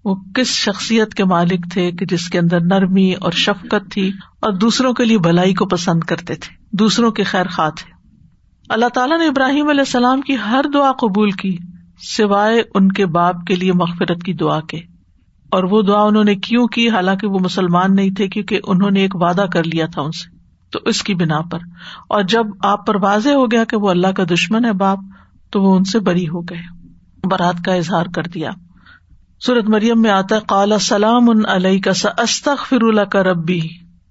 وہ 0.06 0.16
کس 0.16 0.48
شخصیت 0.48 1.14
کے 1.14 1.24
مالک 1.24 1.74
تھے 1.74 1.92
کہ 1.92 2.06
جس 2.06 2.30
کے 2.30 2.40
اندر 2.40 2.60
نرمی 2.60 3.14
اور 3.14 3.32
شفقت 3.32 3.92
تھی 3.92 4.08
اور 4.42 4.54
دوسروں 4.54 4.94
کے 4.94 5.06
لیے 5.06 5.18
بھلائی 5.18 5.54
کو 5.54 5.66
پسند 5.66 6.00
کرتے 6.00 6.36
تھے، 6.36 6.78
دوسروں 6.78 7.12
کے 7.12 7.24
خیر 7.24 7.46
خواہ 7.48 7.70
تھے۔ 7.70 7.92
اللہ 8.70 8.86
تعالیٰ 8.94 9.20
نے 9.20 9.28
ابراہیم 9.28 9.70
علیہ 9.70 9.82
السلام 9.82 10.22
کی 10.22 10.36
ہر 10.50 10.66
دعا 10.74 10.92
قبول 10.92 11.32
کی۔ 11.32 11.58
سوائے 11.98 12.62
ان 12.76 12.92
کے 12.92 13.06
باپ 13.06 13.36
کے 13.48 13.56
لیے 13.56 13.74
مغفرت 13.74 14.24
کی 14.24 14.34
دعا 14.34 14.62
کے۔ 14.62 14.78
اور 15.52 15.64
وہ 15.64 15.82
دعا 15.82 16.02
انہوں 16.02 16.24
نے 16.24 16.36
کیوں 16.36 16.68
کی؟ 16.68 16.90
حالانکہ 16.90 17.28
وہ 17.28 17.40
مسلمان 17.40 17.96
نہیں 17.96 18.10
تھے 18.10 18.28
کیونکہ 18.28 18.60
انہوں 18.64 18.92
نے 18.92 19.00
ایک 19.00 19.16
وعدہ 19.16 19.46
کر 19.54 19.64
لیا 19.64 19.86
تھا 19.86 20.02
ان 20.02 20.12
سے۔ 20.12 20.36
تو 20.72 20.80
اس 20.86 21.04
کی 21.04 21.16
بنا 21.16 21.42
پر۔ 21.42 21.60
اور 22.10 22.24
جب 22.24 22.46
آپ 22.60 22.88
پر 22.88 22.96
واضح 22.96 23.30
ہو 23.30 23.52
گیا 23.52 23.64
کہ 23.64 23.78
وہ 23.78 23.90
اللہ 23.90 24.08
کا 24.08 24.24
دشمن 24.24 24.66
ہے 24.66 24.74
باپ، 24.74 25.00
تو 25.50 25.62
وہ 25.62 25.76
ان 25.76 25.84
سے 25.84 26.00
بری 26.00 26.28
ہو 26.28 26.42
گئے۔ 26.42 26.62
برات 27.24 27.66
کا 27.66 27.74
اظہار 27.74 28.06
کر 28.16 28.24
دیا۔ 28.24 28.50
سورت 29.46 29.70
مریم 29.70 30.02
میں 30.02 30.10
آتا 30.10 30.40
کالا 30.40 30.80
سلام 30.80 31.30
ان 31.30 31.46
علیہ 31.48 31.80
کا 31.80 32.22
استخ 32.22 32.68
فر 32.68 32.84
اللہ 32.84 33.02
کا 33.02 33.24
ربی 33.24 33.62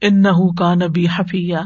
ان 0.00 0.22
نہ 0.22 0.54
کا 0.58 0.74
نبی 0.74 1.06
حفیہ۔ 1.06 1.56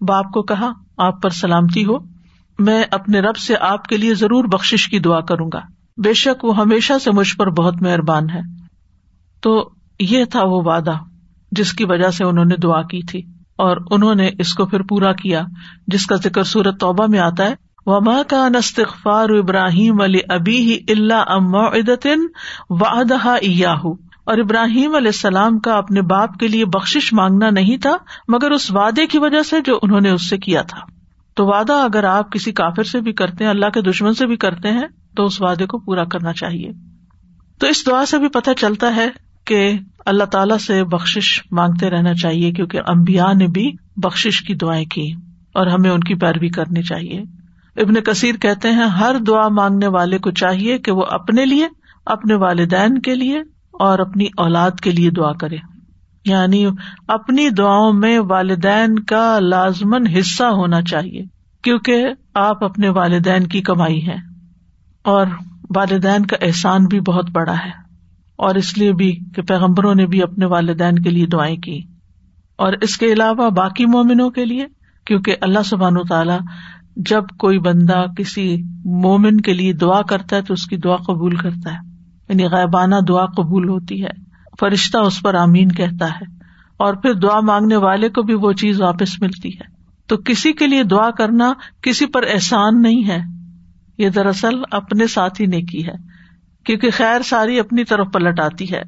باپ 0.00 0.24
کو 0.24 0.42
کہا، 0.42 0.72
آپ 0.96 1.22
پر 1.22 1.30
سلامتی 1.30 1.84
ہو۔ 1.84 2.13
میں 2.58 2.84
اپنے 2.90 3.20
رب 3.20 3.36
سے 3.36 3.54
آپ 3.60 3.84
کے 3.84 3.96
لیے 3.96 4.14
ضرور 4.14 4.44
بخش 4.44 4.88
کی 4.88 4.98
دعا 4.98 5.20
کروں 5.20 5.50
گا۔ 5.52 5.60
بے 5.96 6.12
شک 6.12 6.44
وہ 6.44 6.56
ہمیشہ 6.56 6.92
سے 7.04 7.10
مجھ 7.10 7.36
پر 7.36 7.50
بہت 7.50 7.82
مہربان 7.82 8.30
ہے۔ 8.30 8.40
تو 9.40 9.70
یہ 10.00 10.24
تھا 10.24 10.40
وہ 10.44 10.62
وعدہ 10.64 10.92
جس 11.52 11.72
کی 11.72 11.84
وجہ 11.84 12.10
سے 12.10 12.24
انہوں 12.24 12.44
نے 12.44 12.56
دعا 12.56 12.82
کی 12.82 13.06
تھی 13.06 13.22
اور 13.58 13.76
انہوں 13.90 14.14
نے 14.14 14.30
اس 14.38 14.54
کو 14.54 14.66
پھر 14.66 14.82
پورا 14.82 15.12
کیا 15.12 15.42
جس 15.86 16.06
کا 16.06 16.16
ذکر 16.16 16.42
سورت 16.42 16.80
توبہ 16.80 17.06
میں 17.06 17.18
آتا 17.18 17.44
ہے۔ 17.44 17.54
وما 17.86 18.22
کا 18.28 18.48
نستغفار 18.48 19.28
ابراہیم 19.28 20.00
علی 20.00 20.18
ابی 20.28 20.56
ہی 20.56 20.78
اللہ 20.88 21.38
وعدہ 22.70 23.28
ایاہو 23.28 23.92
اور 24.24 24.38
ابراہیم 24.38 24.94
علیہ 24.94 25.08
السلام 25.08 25.58
کا 25.58 25.72
اپنے 25.72 26.02
باپ 26.02 26.38
کے 26.38 26.48
لیے 26.48 26.64
بخش 26.64 27.12
مانگنا 27.12 27.50
نہیں 27.50 27.76
تھا، 27.76 27.96
مگر 28.28 28.50
اس 28.50 28.70
وعدے 28.70 29.06
کی 29.06 29.18
وجہ 29.18 29.42
سے 29.42 29.60
جو 29.60 29.78
انہوں 29.82 30.00
نے 30.00 30.10
اس 30.10 30.28
سے 30.28 30.38
کیا 30.38 30.62
تھا۔ 30.62 30.93
تو 31.34 31.46
وعدہ 31.46 31.72
اگر 31.72 32.04
آپ 32.04 32.32
کسی 32.32 32.52
کافر 32.52 32.82
سے 32.82 33.00
بھی 33.00 33.12
کرتے 33.12 33.44
ہیں، 33.44 33.50
اللہ 33.50 33.66
کے 33.74 33.80
دشمن 33.80 34.14
سے 34.14 34.26
بھی 34.26 34.36
کرتے 34.36 34.70
ہیں، 34.70 34.86
تو 35.16 35.24
اس 35.24 35.42
وعدے 35.42 35.66
کو 35.66 35.78
پورا 35.78 36.04
کرنا 36.04 36.32
چاہیے۔ 36.32 36.72
تو 37.58 37.66
اس 37.66 37.86
دعا 37.86 38.06
سے 38.06 38.18
بھی 38.18 38.28
پتہ 38.28 38.50
چلتا 38.56 38.96
ہے 38.96 39.08
کہ 39.44 39.72
اللہ 40.06 40.24
تعالی 40.24 40.58
سے 40.58 40.84
بخش 40.84 41.42
مانگتے 41.50 41.90
رہنا 41.90 42.14
چاہیے، 42.14 42.52
کیونکہ 42.52 42.80
امبیا 42.86 43.32
نے 43.32 43.46
بھی 43.46 43.72
بخش 43.96 44.42
کی 44.46 44.54
دعائیں 44.54 44.84
کی 44.84 45.12
اور 45.54 45.66
ہمیں 45.66 45.90
ان 45.90 46.00
کی 46.00 46.14
پیروی 46.14 46.48
کرنی 46.48 46.82
چاہیے۔ 46.82 47.22
ابن 47.76 47.94
کثیر 47.94 48.34
کہتے 48.34 48.70
ہیں، 48.70 48.84
ہر 48.84 49.16
دعا 49.26 49.48
مانگنے 49.48 49.86
والے 49.86 50.18
کو 50.18 50.30
چاہیے 50.30 50.78
کہ 50.78 50.92
وہ 50.92 51.02
اپنے 51.10 51.46
لیے، 51.46 51.68
اپنے 52.06 52.34
والدین 52.34 53.00
کے 53.00 53.14
لیے 53.14 53.38
اور 53.72 53.98
اپنی 53.98 54.26
اولاد 54.36 54.70
کے 54.82 54.90
لیے 54.90 55.10
دعا 55.10 55.32
کرے۔ 55.32 55.56
یعنی 56.24 56.64
اپنی 57.08 57.48
دعاؤں 57.50 57.92
میں 57.92 58.18
والدین 58.18 58.98
کا 58.98 59.38
لازمن 59.38 60.06
حصہ 60.06 60.44
ہونا 60.44 60.82
چاہیے، 60.82 61.22
کیونکہ 61.64 62.06
آپ 62.34 62.64
اپنے 62.64 62.88
والدین 62.88 63.46
کی 63.46 63.60
کمائی 63.60 64.06
ہے 64.06 64.16
اور 65.04 65.26
والدین 65.76 66.26
کا 66.26 66.36
احسان 66.40 66.84
بھی 66.84 67.00
بہت 67.00 67.30
بڑا 67.30 67.54
ہے، 67.54 67.70
اور 68.38 68.54
اس 68.54 68.78
لیے 68.78 68.92
بھی 68.92 69.18
کہ 69.34 69.42
پیغمبروں 69.42 69.94
نے 69.94 70.06
بھی 70.06 70.22
اپنے 70.22 70.46
والدین 70.46 70.98
کے 70.98 71.10
لیے 71.10 71.26
دعائیں 71.26 71.56
کی۔ 71.56 71.80
اور 72.58 72.72
اس 72.80 72.96
کے 72.98 73.12
علاوہ 73.12 73.50
باقی 73.50 73.86
مومنوں 73.86 74.30
کے 74.30 74.44
لیے، 74.44 74.66
کیونکہ 75.06 75.36
اللہ 75.40 75.62
سبحان 75.64 75.96
و 75.96 76.02
تعالی 76.02 76.38
جب 76.96 77.24
کوئی 77.38 77.58
بندہ 77.58 78.04
کسی 78.18 78.62
مومن 78.84 79.40
کے 79.40 79.52
لیے 79.52 79.72
دعا 79.72 80.02
کرتا 80.02 80.36
ہے 80.36 80.42
تو 80.42 80.54
اس 80.54 80.66
کی 80.66 80.76
دعا 80.76 80.96
قبول 80.96 81.36
کرتا 81.36 81.72
ہے 81.72 81.78
یعنی 82.28 82.44
غائبانہ 82.44 82.96
دعا 83.08 83.24
قبول 83.26 83.68
ہوتی 83.68 84.02
ہے۔ 84.02 84.23
فرشتہ 84.60 84.98
اس 84.98 85.22
پر 85.22 85.34
آمین 85.34 85.72
کہتا 85.72 86.06
ہے 86.06 86.24
اور 86.76 86.94
پھر 86.94 87.14
دعا 87.14 87.40
مانگنے 87.40 87.76
والے 87.76 88.08
کو 88.08 88.22
بھی 88.22 88.34
وہ 88.34 88.52
چیز 88.52 88.80
واپس 88.80 89.20
ملتی 89.20 89.48
ہے۔ 89.48 89.74
تو 90.06 90.16
کسی 90.16 90.52
کے 90.52 90.66
لیے 90.66 90.84
دعا 90.84 91.10
کرنا 91.10 91.52
کسی 91.82 92.06
پر 92.06 92.22
احسان 92.22 92.82
نہیں 92.82 93.08
ہے۔ 93.08 93.18
یہ 93.98 94.08
دراصل 94.08 94.62
اپنے 94.70 95.06
ساتھ 95.06 95.40
ہی 95.40 95.46
نے 95.46 95.62
کی 95.62 95.86
ہے۔ 95.86 95.92
کیونکہ 96.64 96.90
خیر 96.90 97.22
ساری 97.22 97.60
اپنی 97.60 97.84
طرف 97.84 98.06
پلٹ 98.12 98.40
آتی 98.40 98.72
ہے۔ 98.72 98.82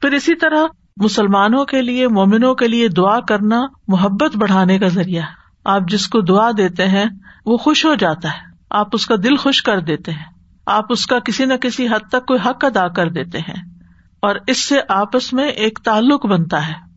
پھر 0.00 0.12
اسی 0.12 0.34
طرح 0.34 0.66
مسلمانوں 0.96 1.64
کے 1.64 1.82
لیے، 1.82 2.08
مومنوں 2.08 2.54
کے 2.54 2.68
لیے 2.68 2.88
دعا 2.88 3.20
کرنا 3.20 3.60
محبت 3.88 4.36
بڑھانے 4.36 4.78
کا 4.78 4.88
ذریعہ 4.88 5.22
ہے۔ 5.22 5.28
آپ 5.64 5.82
جس 5.88 6.08
کو 6.08 6.20
دعا 6.20 6.50
دیتے 6.56 6.88
ہیں، 6.88 7.06
وہ 7.46 7.56
خوش 7.56 7.84
ہو 7.84 7.94
جاتا 7.94 8.28
ہے۔ 8.28 8.48
آپ 8.70 8.86
اس 8.92 9.06
کا 9.06 9.14
دل 9.24 9.36
خوش 9.36 9.62
کر 9.62 9.80
دیتے 9.80 10.12
ہیں۔ 10.12 10.24
آپ 10.66 10.84
اس 10.90 11.06
کا 11.06 11.18
کسی 11.18 11.44
نہ 11.44 11.54
کسی 11.54 11.86
حد 11.86 12.08
تک 12.08 12.26
کوئی 12.26 12.40
حق 12.46 12.64
ادا 12.64 12.88
کر 12.88 13.10
دیتے 13.10 13.38
ہیں۔ 13.38 13.77
اور 14.20 14.34
اس 14.46 14.64
سے 14.64 14.76
آپس 14.88 15.32
میں 15.32 15.48
ایک 15.48 15.78
تعلق 15.84 16.26
بنتا 16.26 16.68
ہے۔ 16.68 16.88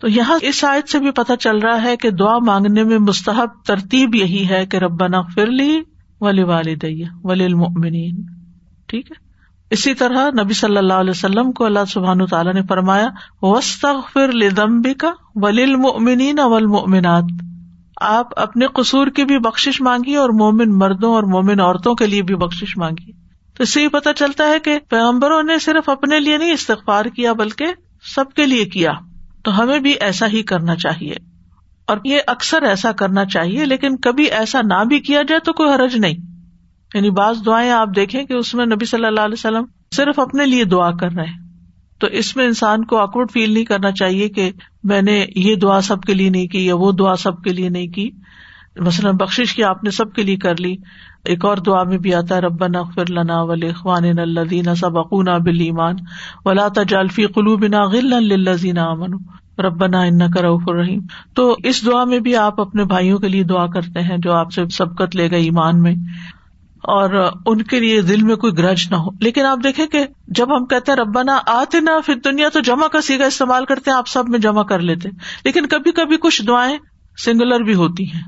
تو 0.00 0.08
یہاں 0.08 0.38
اس 0.42 0.64
آیت 0.64 0.88
سے 0.88 0.98
بھی 0.98 1.10
پتہ 1.10 1.32
چل 1.40 1.58
رہا 1.58 1.82
ہے 1.82 1.96
کہ 1.96 2.10
دعا 2.10 2.38
مانگنے 2.38 2.84
میں 2.84 2.98
مستحب 2.98 3.48
ترتیب 3.66 4.14
یہی 4.14 4.48
ہے 4.48 4.66
کہ 4.66 4.76
ربنا 4.76 5.22
فرلی 5.22 5.80
ولی 6.20 6.42
والدیہ 6.42 7.06
ولی 7.24 7.44
المؤمنین 7.44 8.22
ٹھیک 8.86 9.10
ہے؟ 9.10 9.24
اسی 9.70 9.94
طرح 9.94 10.30
نبی 10.42 10.54
صلی 10.54 10.76
اللہ 10.76 10.92
علیہ 10.92 11.10
وسلم 11.10 11.52
کو 11.52 11.64
اللہ 11.64 11.84
سبحان 11.88 12.26
تعالیٰ 12.26 12.54
نے 12.54 12.62
فرمایا 12.68 13.08
وسطر 13.42 14.32
لدمبی 14.32 14.94
کا 14.94 15.10
ولی 15.34 15.62
المؤمنین 15.62 16.38
والمؤمنات۔ 16.38 17.24
آپ 18.00 18.26
اپنے 18.36 18.66
قصور 18.66 19.06
کی 19.06 19.24
بھی 19.24 19.38
بخش 19.38 19.80
مانگی 19.80 20.14
اور 20.14 20.30
مومن 20.30 20.78
مردوں 20.78 21.14
اور 21.14 21.22
مومن 21.22 21.60
عورتوں 21.60 21.94
کے 21.94 22.06
لیے 22.06 22.22
بھی 22.22 22.34
بخش 22.34 22.76
مانگی۔ 22.76 23.23
تو 23.56 23.62
اس 23.62 23.74
سے 23.74 23.82
یہ 23.82 23.88
پتا 23.88 24.12
چلتا 24.12 24.48
ہے 24.48 24.58
کہ 24.58 24.78
پیغمبروں 24.88 25.42
نے 25.42 25.58
صرف 25.58 25.88
اپنے 25.88 26.20
لیے 26.20 26.38
نہیں 26.38 26.52
استغفار 26.52 27.04
کیا، 27.04 27.32
بلکہ 27.32 27.66
سب 28.14 28.32
کے 28.36 28.46
لیے 28.46 28.64
کیا۔ 28.64 28.92
تو 29.44 29.62
ہمیں 29.62 29.78
بھی 29.78 29.94
ایسا 30.00 30.26
ہی 30.26 30.42
کرنا 30.42 30.76
چاہیے۔ 30.76 31.14
اور 31.86 31.96
یہ 32.04 32.20
اکثر 32.26 32.62
ایسا 32.62 32.92
کرنا 32.92 33.24
چاہیے، 33.24 33.64
لیکن 33.64 33.96
کبھی 33.96 34.24
ایسا 34.24 34.60
نہ 34.62 34.84
بھی 34.84 35.00
کیا 35.00 35.22
جائے 35.22 35.40
تو 35.40 35.52
کوئی 35.52 35.70
حرج 35.70 35.96
نہیں۔ 35.96 36.14
یعنی 36.94 37.10
بعض 37.10 37.36
دعائیں 37.46 37.70
آپ 37.70 37.88
دیکھیں 37.96 38.24
کہ 38.24 38.32
اس 38.32 38.54
میں 38.54 38.66
نبی 38.66 38.84
صلی 38.84 39.04
اللہ 39.04 39.20
علیہ 39.20 39.36
وسلم 39.38 39.64
صرف 39.94 40.18
اپنے 40.18 40.46
لیے 40.46 40.64
دعا 40.64 40.90
کر 40.90 41.10
رہے 41.10 41.24
ہیں۔ 41.24 41.44
تو 41.98 42.06
اس 42.06 42.36
میں 42.36 42.44
انسان 42.44 42.84
کو 42.84 42.98
آکورڈ 42.98 43.30
فیل 43.32 43.54
نہیں 43.54 43.64
کرنا 43.64 43.92
چاہیے 43.92 44.28
کہ 44.28 44.50
میں 44.84 45.02
نے 45.02 45.26
یہ 45.36 45.56
دعا 45.56 45.80
سب 45.80 46.02
کے 46.02 46.14
لیے 46.14 46.30
نہیں 46.30 46.46
کی 46.46 46.66
یا 46.66 46.74
وہ 46.74 46.92
دعا 46.92 47.16
سب 47.16 47.42
کے 47.42 47.52
لیے 47.52 47.68
نہیں 47.68 47.88
کی۔ 47.88 48.10
مثلاً 48.76 49.16
بخش 49.16 49.54
کی 49.56 49.64
آپ 49.64 49.84
نے 49.84 49.90
سب 49.90 50.12
کے 50.12 50.22
لیے 50.22 50.36
کر 50.36 50.56
لی۔ 50.56 50.76
ایک 51.24 51.44
اور 51.44 51.56
دعا 51.56 51.82
میں 51.82 51.98
بھی 51.98 52.14
آتا 52.14 52.34
ہے 52.34 52.40
رب 52.40 52.66
نغفر 52.66 53.10
لنا 53.10 53.42
ولی 53.42 53.68
اخوان 53.68 54.18
الذین 54.18 54.74
سبقونا 54.74 55.38
بالایمان 55.38 55.96
ولا 56.44 56.68
تجعل 56.68 57.08
فی 57.08 57.26
قلوبنا 57.26 57.84
غلا 57.84 58.18
للذین 58.18 58.78
آمنوا. 58.78 59.18
ربنا 59.58 60.00
انک 60.00 60.38
رؤوف 60.38 60.62
الرحیم 60.66 61.00
تو 61.34 61.56
اس 61.64 61.86
دعا 61.86 62.04
میں 62.04 62.18
بھی 62.18 62.36
آپ 62.36 62.60
اپنے 62.60 62.84
بھائیوں 62.84 63.18
کے 63.18 63.28
لیے 63.28 63.44
دعا 63.44 63.66
کرتے 63.66 64.00
ہیں 64.00 64.18
جو 64.18 64.32
آپ 64.32 64.52
سے 64.52 64.68
سبقت 64.68 65.16
لے 65.16 65.30
گئے 65.30 65.40
ایمان 65.40 65.82
میں۔ 65.82 65.94
اور 66.82 67.32
ان 67.46 67.62
کے 67.62 67.80
لیے 67.80 68.00
دل 68.00 68.22
میں 68.22 68.36
کوئی 68.36 68.58
گرج 68.58 68.86
نہ 68.90 68.96
ہو۔ 68.96 69.10
لیکن 69.20 69.44
آپ 69.44 69.58
دیکھیں 69.64 69.86
کہ 69.86 70.06
جب 70.28 70.56
ہم 70.56 70.66
کہتے 70.66 70.92
ہیں، 70.92 70.98
ربنا 70.98 71.38
آتے 71.46 71.80
نا 71.80 71.92
پھر 72.06 72.14
دنیا 72.14 72.48
تو 72.48 72.60
جمع 72.60 72.86
کا 72.86 73.00
سیگا 73.00 73.24
استعمال 73.24 73.64
کرتے 73.64 73.90
ہیں، 73.90 73.98
آپ 73.98 74.08
سب 74.08 74.28
میں 74.28 74.38
جمع 74.38 74.62
کر 74.62 74.78
لیتے۔ 74.78 75.08
لیکن 75.44 75.66
کبھی 75.66 75.92
کبھی 75.92 76.16
کچھ 76.16 76.42
دعائیں 76.46 76.78
سنگولر 77.24 77.60
بھی 77.60 77.74
ہوتی 77.74 78.12
ہیں۔ 78.12 78.22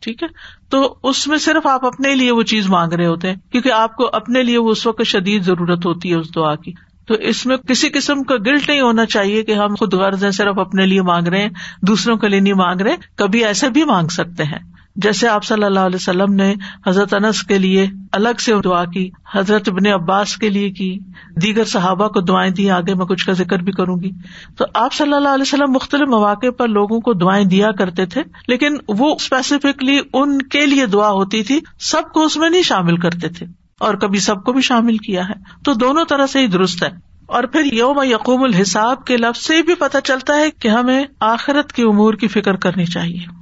ٹھیک 0.00 0.22
ہے؟ 0.22 0.28
تو 0.70 0.96
اس 1.02 1.26
میں 1.26 1.38
صرف 1.38 1.66
آپ 1.66 1.86
اپنے 1.86 2.14
لیے 2.14 2.30
وہ 2.30 2.42
چیز 2.42 2.68
مانگ 2.68 2.92
رہے 2.92 3.06
ہوتے 3.06 3.28
ہیں، 3.28 3.36
کیونکہ 3.52 3.72
آپ 3.72 3.96
کو 3.96 4.10
اپنے 4.12 4.42
لیے 4.42 4.58
وہ 4.58 4.70
اس 4.70 4.86
وقت 4.86 5.02
شدید 5.02 5.42
ضرورت 5.42 5.86
ہوتی 5.86 6.10
ہے 6.10 6.14
اس 6.14 6.34
دعا 6.34 6.54
کی۔ 6.54 6.72
تو 7.06 7.14
اس 7.14 7.46
میں 7.46 7.56
کسی 7.56 7.88
قسم 7.88 8.22
کا 8.22 8.34
گلٹ 8.36 8.68
نہیں 8.68 8.80
ہونا 8.80 9.06
چاہیے 9.06 9.42
کہ 9.42 9.52
ہم 9.52 9.74
خود 9.74 9.94
غرض 9.94 10.24
ہیں، 10.24 10.30
صرف 10.30 10.58
اپنے 10.58 10.86
لیے 10.86 11.02
مانگ 11.02 11.28
رہے 11.28 11.42
ہیں، 11.42 11.48
دوسروں 11.82 12.16
کے 12.16 12.28
لیے 12.28 12.40
نہیں 12.40 12.54
مانگ 12.54 12.80
رہے، 12.80 12.96
کبھی 13.16 13.44
ایسے 13.44 13.70
بھی 13.70 13.84
مانگ 13.84 14.08
سکتے 14.08 14.44
ہیں۔ 14.44 14.77
جیسے 14.98 15.28
آپ 15.28 15.44
صلی 15.44 15.64
اللہ 15.64 15.80
علیہ 15.80 15.96
وسلم 15.96 16.34
نے 16.34 16.54
حضرت 16.86 17.14
انس 17.14 17.42
کے 17.42 17.58
لیے 17.58 17.86
الگ 18.12 18.38
سے 18.38 18.60
دعا 18.64 18.84
کی، 18.84 19.10
حضرت 19.34 19.68
ابن 19.68 19.86
عباس 19.86 20.36
کے 20.36 20.48
لیے 20.48 20.70
کی، 20.70 20.98
دیگر 21.42 21.64
صحابہ 21.64 22.08
کو 22.08 22.20
دعائیں 22.20 22.50
دی، 22.50 22.70
آگے 22.70 22.94
میں 22.94 23.06
کچھ 23.06 23.26
کا 23.26 23.32
ذکر 23.32 23.58
بھی 23.58 23.72
کروں 23.72 23.96
گی۔ 23.96 24.10
تو 24.56 24.64
آپ 24.74 24.92
صلی 24.92 25.12
اللہ 25.12 25.28
علیہ 25.28 25.42
وسلم 25.42 25.70
مختلف 25.70 26.08
مواقع 26.08 26.50
پر 26.58 26.68
لوگوں 26.68 27.00
کو 27.00 27.12
دعائیں 27.12 27.44
دیا 27.44 27.72
کرتے 27.72 28.06
تھے، 28.06 28.22
لیکن 28.48 28.76
وہ 28.88 29.14
اسپیسیفکلی 29.14 30.00
ان 30.12 30.42
کے 30.42 30.66
لیے 30.66 30.86
دعا 30.86 31.10
ہوتی 31.10 31.42
تھی، 31.42 31.60
سب 31.80 32.02
کو 32.14 32.24
اس 32.24 32.36
میں 32.36 32.50
نہیں 32.50 32.62
شامل 32.62 32.96
کرتے 32.96 33.28
تھے۔ 33.28 33.46
اور 33.80 33.94
کبھی 33.94 34.18
سب 34.18 34.44
کو 34.44 34.52
بھی 34.52 34.62
شامل 34.62 34.96
کیا 34.96 35.28
ہے۔ 35.28 35.34
تو 35.64 35.74
دونوں 35.74 36.04
طرح 36.04 36.26
سے 36.26 36.40
ہی 36.40 36.46
درست 36.46 36.82
ہے۔ 36.82 36.88
اور 37.26 37.44
پھر 37.44 37.72
یوم 37.72 37.98
یقوم 38.02 38.42
الحساب 38.42 39.04
کے 39.04 39.16
لفظ 39.16 39.46
سے 39.46 39.62
بھی 39.62 39.74
پتہ 39.74 39.98
چلتا 40.04 40.36
ہے 40.36 40.50
کہ 40.50 40.68
ہمیں 40.68 41.04
آخرت 41.20 41.72
کی 41.72 41.82
امور 41.82 42.14
کی 42.14 42.28
فکر 42.28 42.56
کرنی 42.56 42.84
چاہیے۔ 42.84 43.37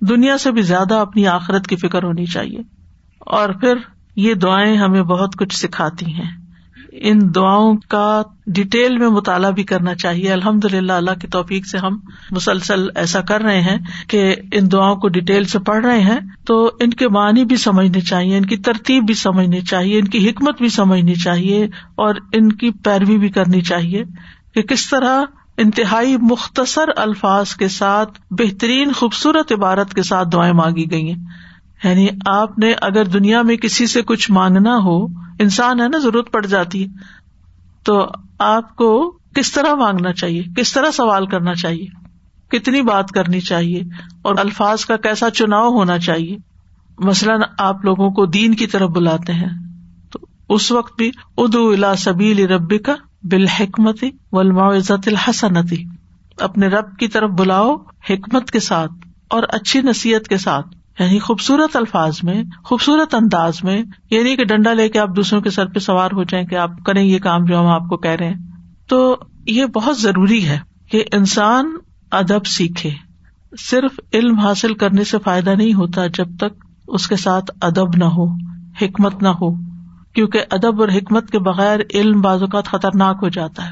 دنیا 0.00 0.38
سے 0.38 0.52
بھی 0.52 0.62
زیادہ 0.62 0.94
اپنی 0.94 1.26
آخرت 1.26 1.66
کی 1.66 1.76
فکر 1.76 2.02
ہونی 2.02 2.26
چاہیے۔ 2.26 2.58
اور 3.18 3.48
پھر 3.48 3.74
یہ 4.16 4.34
دعائیں 4.34 4.76
ہمیں 4.76 5.02
بہت 5.02 5.36
کچھ 5.36 5.56
سکھاتی 5.56 6.06
ہیں۔ 6.06 6.44
ان 6.92 7.18
دعاؤں 7.34 7.76
کا 7.88 8.22
ڈیٹیل 8.46 8.98
میں 8.98 9.08
مطالعہ 9.08 9.50
بھی 9.50 9.62
کرنا 9.62 9.94
چاہیے۔ 9.94 10.32
الحمد 10.32 10.64
للہ 10.64 10.92
اللہ 10.92 11.10
کی 11.20 11.26
توفیق 11.26 11.66
سے 11.66 11.78
ہم 11.78 11.98
مسلسل 12.30 12.86
ایسا 12.94 13.20
کر 13.20 13.40
رہے 13.40 13.60
ہیں 13.60 13.78
کہ 14.08 14.36
ان 14.52 14.72
دعاؤں 14.72 14.96
کو 14.96 15.08
ڈیٹیل 15.08 15.44
سے 15.44 15.58
پڑھ 15.58 15.86
رہے 15.86 16.00
ہیں۔ 16.00 16.20
تو 16.46 16.70
ان 16.80 16.90
کے 16.90 17.08
معنی 17.08 17.44
بھی 17.44 17.56
سمجھنے 17.56 18.00
چاہیے، 18.00 18.36
ان 18.36 18.46
کی 18.46 18.56
ترتیب 18.56 19.04
بھی 19.06 19.14
سمجھنی 19.14 19.60
چاہیے، 19.60 19.98
ان 19.98 20.08
کی 20.08 20.30
حکمت 20.30 20.58
بھی 20.58 20.68
سمجھنی 20.68 21.14
چاہیے 21.14 21.64
اور 21.94 22.14
ان 22.32 22.52
کی 22.52 22.70
پیروی 22.70 23.18
بھی 23.18 23.28
کرنی 23.28 23.60
چاہیے 23.60 24.04
کہ 24.54 24.62
کس 24.62 24.90
طرح 24.90 25.22
انتہائی 25.56 26.16
مختصر 26.16 26.84
الفاظ 26.96 27.54
کے 27.54 27.68
ساتھ 27.68 28.20
بہترین 28.30 28.92
خوبصورت 28.92 29.52
عبارت 29.52 29.94
کے 29.94 30.02
ساتھ 30.02 30.28
دعائیں 30.32 30.54
مانگی 30.54 30.90
گئی 30.90 31.12
ہیں۔ 31.12 31.18
یعنی 31.84 32.08
آپ 32.26 32.58
نے 32.58 32.72
اگر 32.82 33.04
دنیا 33.04 33.42
میں 33.42 33.56
کسی 33.56 33.86
سے 33.86 34.02
کچھ 34.02 34.30
مانگنا 34.30 34.76
ہو، 34.76 35.06
انسان 35.38 35.80
ہے 35.80 35.88
نا، 35.88 35.98
ضرورت 35.98 36.32
پڑ 36.32 36.46
جاتی 36.46 36.82
ہے۔ 36.82 36.88
تو 37.84 38.08
آپ 38.38 38.76
کو 38.76 39.18
کس 39.34 39.52
طرح 39.52 39.74
مانگنا 39.74 40.12
چاہیے؟ 40.12 40.42
کس 40.56 40.72
طرح 40.72 40.90
سوال 40.90 41.26
کرنا 41.26 41.54
چاہیے؟ 41.54 41.86
کتنی 42.48 42.82
بات 42.82 43.10
کرنی 43.10 43.40
چاہیے؟ 43.40 43.82
اور 44.22 44.34
الفاظ 44.38 44.84
کا 44.84 44.96
کیسا 44.96 45.30
چناؤ 45.30 45.68
ہونا 45.68 45.98
چاہیے؟ 45.98 46.36
مثلاً 46.98 47.40
آپ 47.58 47.84
لوگوں 47.84 48.10
کو 48.10 48.26
دین 48.26 48.54
کی 48.54 48.66
طرف 48.66 48.90
بلاتے 48.90 49.32
ہیں۔ 49.32 49.50
تو 50.10 50.18
اس 50.48 50.72
وقت 50.72 50.96
بھی 50.96 51.10
ادو 51.36 51.70
الا 51.70 51.96
سبیل 51.96 52.46
ربی 52.46 52.78
کا 52.78 52.94
بالحکمتی 53.24 54.10
والمعزت 54.32 55.08
الحسنتی۔ 55.08 55.84
اپنے 56.40 56.66
رب 56.66 56.96
کی 56.96 57.08
طرف 57.08 57.30
بلاؤ 57.30 57.76
حکمت 58.10 58.50
کے 58.50 58.60
ساتھ 58.60 58.92
اور 59.30 59.42
اچھی 59.48 59.80
نصیحت 59.80 60.28
کے 60.28 60.36
ساتھ۔ 60.36 60.66
یعنی 61.02 61.18
خوبصورت 61.18 61.76
الفاظ 61.76 62.18
میں، 62.22 62.44
خوبصورت 62.64 63.14
انداز 63.14 63.64
میں، 63.64 63.82
یہ 64.10 64.22
نہیں 64.22 64.36
کہ 64.36 64.44
ڈنڈا 64.44 64.72
لے 64.72 64.88
کے 64.88 64.98
آپ 64.98 65.16
دوسروں 65.16 65.40
کے 65.40 65.50
سر 65.50 65.66
پہ 65.66 65.78
سوار 65.78 66.10
ہو 66.12 66.24
جائیں 66.24 66.46
کہ 66.46 66.54
آپ 66.54 66.70
کریں 66.86 67.02
یہ 67.02 67.18
کام 67.18 67.44
جو 67.44 67.60
ہم 67.60 67.66
آپ 67.66 67.88
کو 67.88 67.96
کہہ 67.96 68.10
رہے 68.10 68.28
ہیں۔ 68.28 68.34
تو 68.88 69.16
یہ 69.46 69.66
بہت 69.66 69.98
ضروری 69.98 70.48
ہے 70.48 70.58
کہ 70.90 71.04
انسان 71.12 71.76
ادب 72.10 72.46
سیکھے۔ 72.46 72.90
صرف 73.58 74.00
علم 74.12 74.38
حاصل 74.38 74.74
کرنے 74.74 75.04
سے 75.04 75.18
فائدہ 75.18 75.50
نہیں 75.50 75.74
ہوتا 75.74 76.06
جب 76.06 76.36
تک 76.36 76.64
اس 76.88 77.08
کے 77.08 77.16
ساتھ 77.16 77.50
ادب 77.60 77.96
نہ 77.96 78.04
ہو، 78.04 78.26
حکمت 78.82 79.22
نہ 79.22 79.28
ہو۔ 79.28 79.73
کیونکہ 80.14 80.40
ادب 80.50 80.80
اور 80.80 80.88
حکمت 80.88 81.30
کے 81.30 81.38
بغیر 81.38 81.80
علم 81.94 82.20
بعض 82.20 82.42
اوقات 82.42 82.64
خطرناک 82.64 83.18
ہو 83.22 83.28
جاتا 83.28 83.66
ہے۔ 83.66 83.70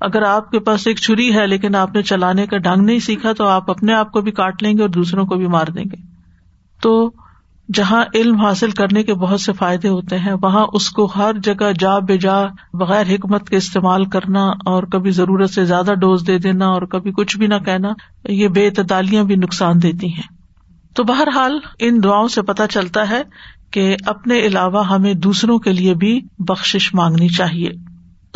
اگر 0.00 0.22
آپ 0.22 0.50
کے 0.50 0.58
پاس 0.58 0.86
ایک 0.86 0.96
چھری 0.96 1.34
ہے 1.34 1.46
لیکن 1.46 1.74
آپ 1.74 1.94
نے 1.94 2.02
چلانے 2.02 2.46
کا 2.46 2.58
ڈھنگ 2.58 2.84
نہیں 2.84 2.98
سیکھا 2.98 3.32
تو 3.32 3.46
آپ 3.46 3.70
اپنے 3.70 3.94
آپ 3.94 4.12
کو 4.12 4.20
بھی 4.20 4.32
کاٹ 4.32 4.62
لیں 4.62 4.76
گے 4.76 4.82
اور 4.82 4.90
دوسروں 4.90 5.26
کو 5.26 5.34
بھی 5.34 5.46
مار 5.46 5.66
دیں 5.66 5.84
گے۔ 5.84 5.96
تو 6.82 7.10
جہاں 7.74 8.04
علم 8.14 8.40
حاصل 8.40 8.70
کرنے 8.70 9.02
کے 9.02 9.14
بہت 9.14 9.40
سے 9.40 9.52
فائدے 9.52 9.88
ہوتے 9.88 10.18
ہیں، 10.18 10.32
وہاں 10.42 10.66
اس 10.72 10.90
کو 10.90 11.04
ہر 11.04 11.32
جگہ 11.42 11.72
جا 11.78 11.98
بے 11.98 12.18
جا 12.18 12.34
بغیر 12.74 13.06
حکمت 13.06 13.48
کے 13.48 13.56
استعمال 13.56 14.04
کرنا 14.04 14.46
اور 14.46 14.82
کبھی 14.82 15.10
ضرورت 15.10 15.50
سے 15.50 15.64
زیادہ 15.64 15.94
ڈوز 15.94 16.26
دے 16.26 16.38
دینا 16.38 16.66
اور 16.66 16.82
کبھی 16.82 17.12
کچھ 17.12 17.38
بھی 17.38 17.46
نہ 17.46 17.58
کہنا، 17.64 17.88
یہ 18.24 18.48
بے 18.48 18.66
اعتدالیاں 18.66 19.24
بھی 19.24 19.36
نقصان 19.36 19.82
دیتی 19.82 20.08
ہیں۔ 20.08 20.38
تو 20.94 21.04
بہرحال 21.04 21.58
ان 21.78 22.02
دعاؤں 22.04 22.28
سے 22.28 22.42
پتہ 22.42 22.62
چلتا 22.70 23.10
ہے 23.10 23.22
کہ 23.70 23.96
اپنے 24.06 24.40
علاوہ 24.40 24.86
ہمیں 24.86 25.14
دوسروں 25.14 25.58
کے 25.58 25.72
لیے 25.72 25.94
بھی 25.94 26.20
بخش 26.38 26.94
مانگنی 26.94 27.28
چاہیے۔ 27.28 27.70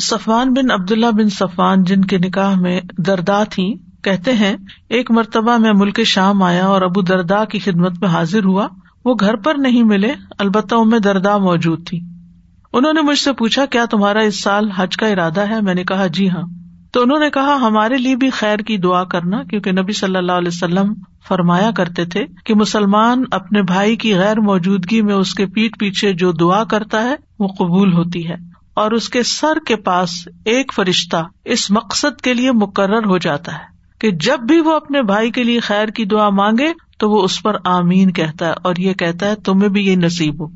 صفان 0.03 0.53
بن 0.53 0.71
عبد 0.71 0.93
اللہ 0.93 1.11
بن 1.11 1.29
صفان 1.29 1.85
جن 1.85 2.01
کے 2.01 2.19
نکاح 2.19 2.55
میں 2.61 2.81
دردا 2.99 3.45
تھی، 3.45 3.75
کہتے 4.05 4.33
ہیں، 4.33 4.57
ایک 4.89 5.11
مرتبہ 5.11 5.59
میں 5.59 5.73
ملک 5.75 6.01
شام 6.03 6.43
آیا 6.43 6.67
اور 6.67 6.83
ابو 6.83 7.01
دردا 7.01 7.45
کی 7.45 7.59
خدمت 7.59 7.99
میں 8.01 8.09
حاضر 8.09 8.45
ہوا۔ 8.45 8.69
وہ 9.05 9.15
گھر 9.21 9.37
پر 9.37 9.55
نہیں 9.55 9.83
ملے، 9.83 10.15
البتہ 10.39 10.75
ان 10.75 10.89
میں 10.89 10.99
دردا 10.99 11.39
موجود 11.39 11.87
تھی۔ 11.87 12.01
انہوں 12.73 12.93
نے 12.93 13.01
مجھ 13.01 13.19
سے 13.19 13.33
پوچھا، 13.33 13.67
کیا 13.67 13.85
تمہارا 13.85 14.21
اس 14.21 14.43
سال 14.43 14.71
حج 14.71 14.97
کا 14.97 15.07
ارادہ 15.07 15.41
ہے؟ 15.41 15.61
میں 15.61 15.75
نے 15.75 15.85
کہا 15.85 16.07
جی 16.07 16.31
ہاں۔ 16.31 16.62
تو 16.93 17.03
انہوں 17.03 17.19
نے 17.19 17.31
کہا، 17.31 17.57
ہمارے 17.57 17.97
لیے 17.97 18.17
بھی 18.17 18.31
خیر 18.31 18.57
کی 18.57 18.77
دعا 18.77 19.05
کرنا، 19.05 19.43
کیونکہ 19.43 19.73
نبی 19.73 19.93
صلی 19.93 20.17
اللہ 20.17 20.33
علیہ 20.33 20.49
وسلم 20.49 20.95
فرمایا 21.29 21.71
کرتے 21.77 22.05
تھے 22.05 22.25
کہ 22.45 22.55
مسلمان 22.55 23.25
اپنے 23.31 23.63
بھائی 23.63 23.97
کی 23.97 24.15
غیر 24.15 24.41
موجودگی 24.41 25.03
میں 25.03 25.15
اس 25.15 25.35
کے 25.35 25.47
پیٹ 25.47 25.79
پیچھے 25.79 26.13
جو 26.13 26.33
دعا 26.33 26.65
کرتا 26.65 27.03
ہے، 27.03 27.15
وہ 27.39 27.49
قبول 27.49 27.93
ہوتی 27.93 28.29
ہے۔ 28.29 28.35
اور 28.75 28.91
اس 28.91 29.09
کے 29.09 29.23
سر 29.23 29.59
کے 29.67 29.77
پاس 29.77 30.29
ایک 30.45 30.73
فرشتہ 30.73 31.17
اس 31.45 31.71
مقصد 31.71 32.21
کے 32.21 32.35
لیے 32.35 32.53
مقرر 32.53 33.05
ہو 33.07 33.19
جاتا 33.19 33.53
ہے 33.53 33.65
کہ 34.01 34.11
جب 34.11 34.39
بھی 34.41 34.61
وہ 34.61 34.73
اپنے 34.73 35.03
بھائی 35.03 35.31
کے 35.31 35.45
لیے 35.45 35.61
خیر 35.61 35.87
کی 35.89 36.05
دعا 36.05 36.29
مانگے 36.29 36.73
تو 36.99 37.11
وہ 37.11 37.23
اس 37.23 37.43
پر 37.43 37.57
آمین 37.65 38.13
کہتا 38.13 38.47
ہے 38.47 38.53
اور 38.63 38.75
یہ 38.79 38.93
کہتا 38.93 39.27
ہے، 39.27 39.35
تمہیں 39.35 39.69
بھی 39.69 39.87
یہ 39.87 39.97
نصیب 39.97 40.43
ہو۔ 40.43 40.47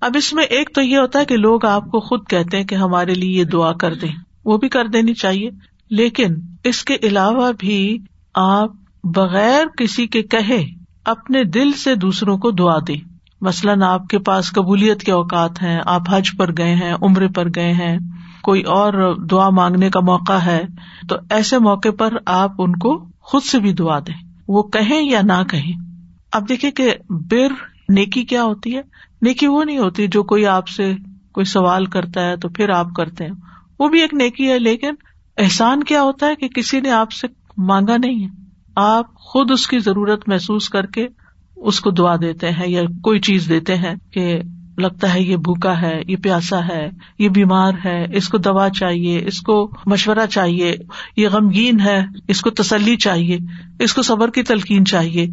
اب 0.00 0.12
اس 0.16 0.32
میں 0.32 0.44
ایک 0.44 0.70
تو 0.74 0.82
یہ 0.82 0.98
ہوتا 0.98 1.18
ہے 1.18 1.24
کہ 1.24 1.36
لوگ 1.36 1.64
آپ 1.64 1.84
کو 1.84 2.00
خود 2.00 2.20
کہتے 2.28 2.56
ہیں 2.56 2.64
کہ 2.64 2.74
ہمارے 2.74 3.14
لیے 3.14 3.38
یہ 3.38 3.44
دعا 3.44 3.72
کر 3.72 3.94
دیں۔ 3.94 4.12
وہ 4.44 4.58
بھی 4.58 4.68
کر 4.68 4.84
دینی 4.84 5.14
چاہیے۔ 5.14 5.50
لیکن 5.90 6.34
اس 6.64 6.84
کے 6.84 6.96
علاوہ 7.02 7.52
بھی 7.58 7.98
آپ 8.34 8.70
بغیر 9.04 9.66
کسی 9.66 10.06
کے 10.06 10.22
کہے 10.22 10.64
اپنے 11.04 11.44
دل 11.44 11.72
سے 11.72 11.94
دوسروں 11.94 12.38
کو 12.38 12.50
دعا 12.50 12.76
دیں۔ 12.88 13.08
مثلاً 13.40 13.82
آپ 13.82 14.06
کے 14.06 14.18
پاس 14.18 14.52
قبولیت 14.52 15.00
کے 15.00 15.12
اوقات 15.12 15.62
ہیں، 15.62 15.80
آپ 15.86 16.02
حج 16.10 16.30
پر 16.38 16.56
گئے 16.56 16.74
ہیں 16.74 16.94
عمر 17.02 17.26
پر 17.28 17.48
گئے 17.54 17.72
ہیں، 17.72 17.98
کوئی 18.42 18.62
اور 18.62 19.16
دعا 19.30 19.50
مانگنے 19.50 19.90
کا 19.90 20.00
موقع 20.00 20.32
ہے، 20.32 20.64
تو 21.08 21.16
ایسے 21.30 21.58
موقع 21.58 21.88
پر 21.98 22.14
آپ 22.26 22.52
ان 22.58 22.76
کو 22.76 23.06
خود 23.20 23.42
سے 23.42 23.58
بھی 23.58 23.72
دعا 23.72 23.98
دیں۔ 23.98 24.28
وہ 24.48 24.62
کہیں 24.62 25.02
یا 25.02 25.20
نہ 25.22 25.42
کہیں۔ 25.50 25.72
اب 26.32 26.48
دیکھیں 26.48 26.70
کہ 26.70 26.94
بر 27.10 27.48
نیکی 27.88 28.24
کیا 28.24 28.44
ہوتی 28.44 28.76
ہے؟ 28.76 28.82
نیکی 29.22 29.46
وہ 29.46 29.64
نہیں 29.64 29.78
ہوتی 29.78 30.06
جو 30.06 30.22
کوئی 30.22 30.46
آپ 30.46 30.68
سے 30.68 30.94
کوئی 31.32 31.44
سوال 31.44 31.86
کرتا 31.86 32.20
ہے 32.20 32.36
تو 32.36 32.48
پھر 32.48 32.68
آپ 32.68 32.94
کرتے 32.96 33.24
ہیں۔ 33.24 33.32
وہ 33.78 33.88
بھی 33.88 34.00
ایک 34.00 34.14
نیکی 34.14 34.50
ہے، 34.50 34.58
لیکن 34.58 34.90
احسان 35.38 35.84
کیا 35.84 36.02
ہوتا 36.02 36.26
ہے 36.26 36.34
کہ 36.34 36.48
کسی 36.48 36.80
نے 36.80 36.90
آپ 36.90 37.12
سے 37.12 37.26
مانگا 37.56 37.96
نہیں 37.96 38.24
ہے؟ 38.24 38.28
آپ 38.76 39.14
خود 39.14 39.50
اس 39.50 39.68
کی 39.68 39.78
ضرورت 39.78 40.28
محسوس 40.28 40.68
کر 40.68 40.86
کے 40.86 41.06
اس 41.56 41.80
کو 41.80 41.90
دعا 41.90 42.16
دیتے 42.16 42.50
ہیں 42.50 42.68
یا 42.68 42.82
کوئی 43.02 43.20
چیز 43.20 43.48
دیتے 43.48 43.76
ہیں 43.76 43.94
کہ 44.10 44.40
لگتا 44.78 45.14
ہے 45.14 45.22
یہ 45.22 45.36
بھوکا 45.36 45.80
ہے، 45.80 46.00
یہ 46.08 46.16
پیاسا 46.16 46.68
ہے، 46.68 46.90
یہ 47.18 47.28
بیمار 47.28 47.72
ہے، 47.84 48.16
اس 48.16 48.28
کو 48.28 48.38
دوا 48.38 48.70
چاہیے، 48.70 49.24
اس 49.26 49.40
کو 49.40 49.70
مشورہ 49.86 50.26
چاہیے، 50.30 50.76
یہ 51.16 51.28
غمگین 51.28 51.80
ہے، 51.80 52.04
اس 52.28 52.40
کو 52.40 52.50
تسلی 52.50 52.96
چاہیے، 52.96 53.38
اس 53.80 53.94
کو 53.94 54.02
صبر 54.02 54.30
کی 54.30 54.42
تلقین 54.42 54.84
چاہیے۔ 54.84 55.26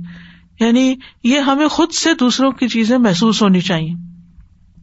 یعنی 0.59 0.95
یہ 1.23 1.39
ہمیں 1.39 1.67
خود 1.67 1.91
سے 1.91 2.09
دوسروں 2.19 2.51
کی 2.51 2.67
چیزیں 2.67 2.97
محسوس 2.97 3.41
ہونی 3.41 3.61
چاہیے۔ 3.61 3.93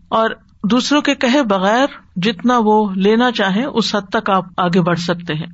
اور 0.08 0.30
دوسروں 0.64 1.00
کے 1.00 1.14
کہے 1.14 1.42
بغیر 1.42 1.86
جتنا 2.16 2.58
وہ 2.64 2.90
لینا 2.94 3.30
چاہے 3.30 3.64
اس 3.64 3.94
حد 3.94 4.08
تک 4.12 4.30
آپ 4.30 4.44
آگے 4.56 4.80
بڑھ 4.80 4.98
سکتے 4.98 5.34
ہیں۔ 5.34 5.46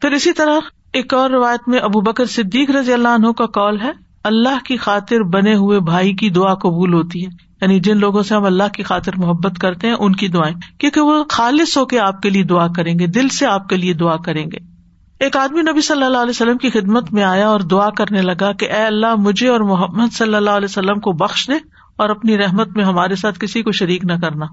پھر 0.00 0.10
اسی 0.10 0.32
طرح 0.32 0.58
ایک 0.92 1.14
اور 1.14 1.30
روایت 1.30 1.68
میں 1.68 1.78
ابو 1.78 2.00
بکر 2.00 2.24
صدیق 2.24 2.70
رضی 2.70 2.92
اللہ 2.92 3.08
عنہ 3.08 3.32
کا 3.32 3.46
کال 3.46 3.80
ہے، 3.80 3.90
اللہ 4.24 4.64
کی 4.64 4.76
خاطر 4.76 5.22
بنے 5.22 5.54
ہوئے 5.54 5.80
بھائی 5.80 6.12
کی 6.12 6.30
دعا 6.30 6.54
قبول 6.54 6.94
ہوتی 6.94 7.26
ہے۔ 7.26 7.30
یعنی 7.60 7.80
جن 7.80 7.96
لوگوں 7.96 8.22
سے 8.22 8.34
ہم 8.34 8.44
اللہ 8.44 8.68
کی 8.76 8.82
خاطر 8.82 9.12
محبت 9.16 9.58
کرتے 9.58 9.86
ہیں، 9.86 9.94
ان 9.94 10.12
کی 10.12 10.28
دعائیں۔ 10.28 10.54
کیونکہ 10.78 11.00
وہ 11.00 11.24
خالص 11.28 11.78
ہو 11.78 11.86
کے 11.86 11.98
آپ 11.98 12.22
کے 12.22 12.30
لیے 12.30 12.42
دعا 12.42 12.68
کریں 12.68 12.98
گے، 12.98 13.06
دل 13.06 13.28
سے 13.28 13.46
آپ 13.46 13.68
کے 13.68 13.76
لیے 13.76 13.92
دعا 13.92 14.16
کریں 14.16 14.46
گے۔ 14.46 14.72
ایک 15.20 15.36
آدمی 15.36 15.62
نبی 15.62 15.80
صلی 15.80 16.02
اللہ 16.02 16.18
علیہ 16.18 16.30
وسلم 16.30 16.58
کی 16.58 16.70
خدمت 16.70 17.12
میں 17.12 17.22
آیا 17.22 17.48
اور 17.48 17.60
دعا 17.60 17.90
کرنے 17.90 18.22
لگا 18.22 18.52
کہ 18.52 18.64
اے 18.64 18.82
اللہ، 18.82 19.14
مجھے 19.18 19.48
اور 19.48 19.60
محمد 19.60 20.12
صلی 20.12 20.34
اللہ 20.34 20.50
علیہ 20.50 20.68
وسلم 20.70 21.00
کو 21.00 21.12
بخش 21.12 21.46
دے۔ 21.48 21.81
اور 21.96 22.10
اپنی 22.10 22.38
رحمت 22.38 22.76
میں 22.76 22.84
ہمارے 22.84 23.16
ساتھ 23.16 23.38
کسی 23.38 23.62
کو 23.62 23.72
شریک 23.72 24.04
نہ 24.04 24.12
کرنا۔ 24.12 24.46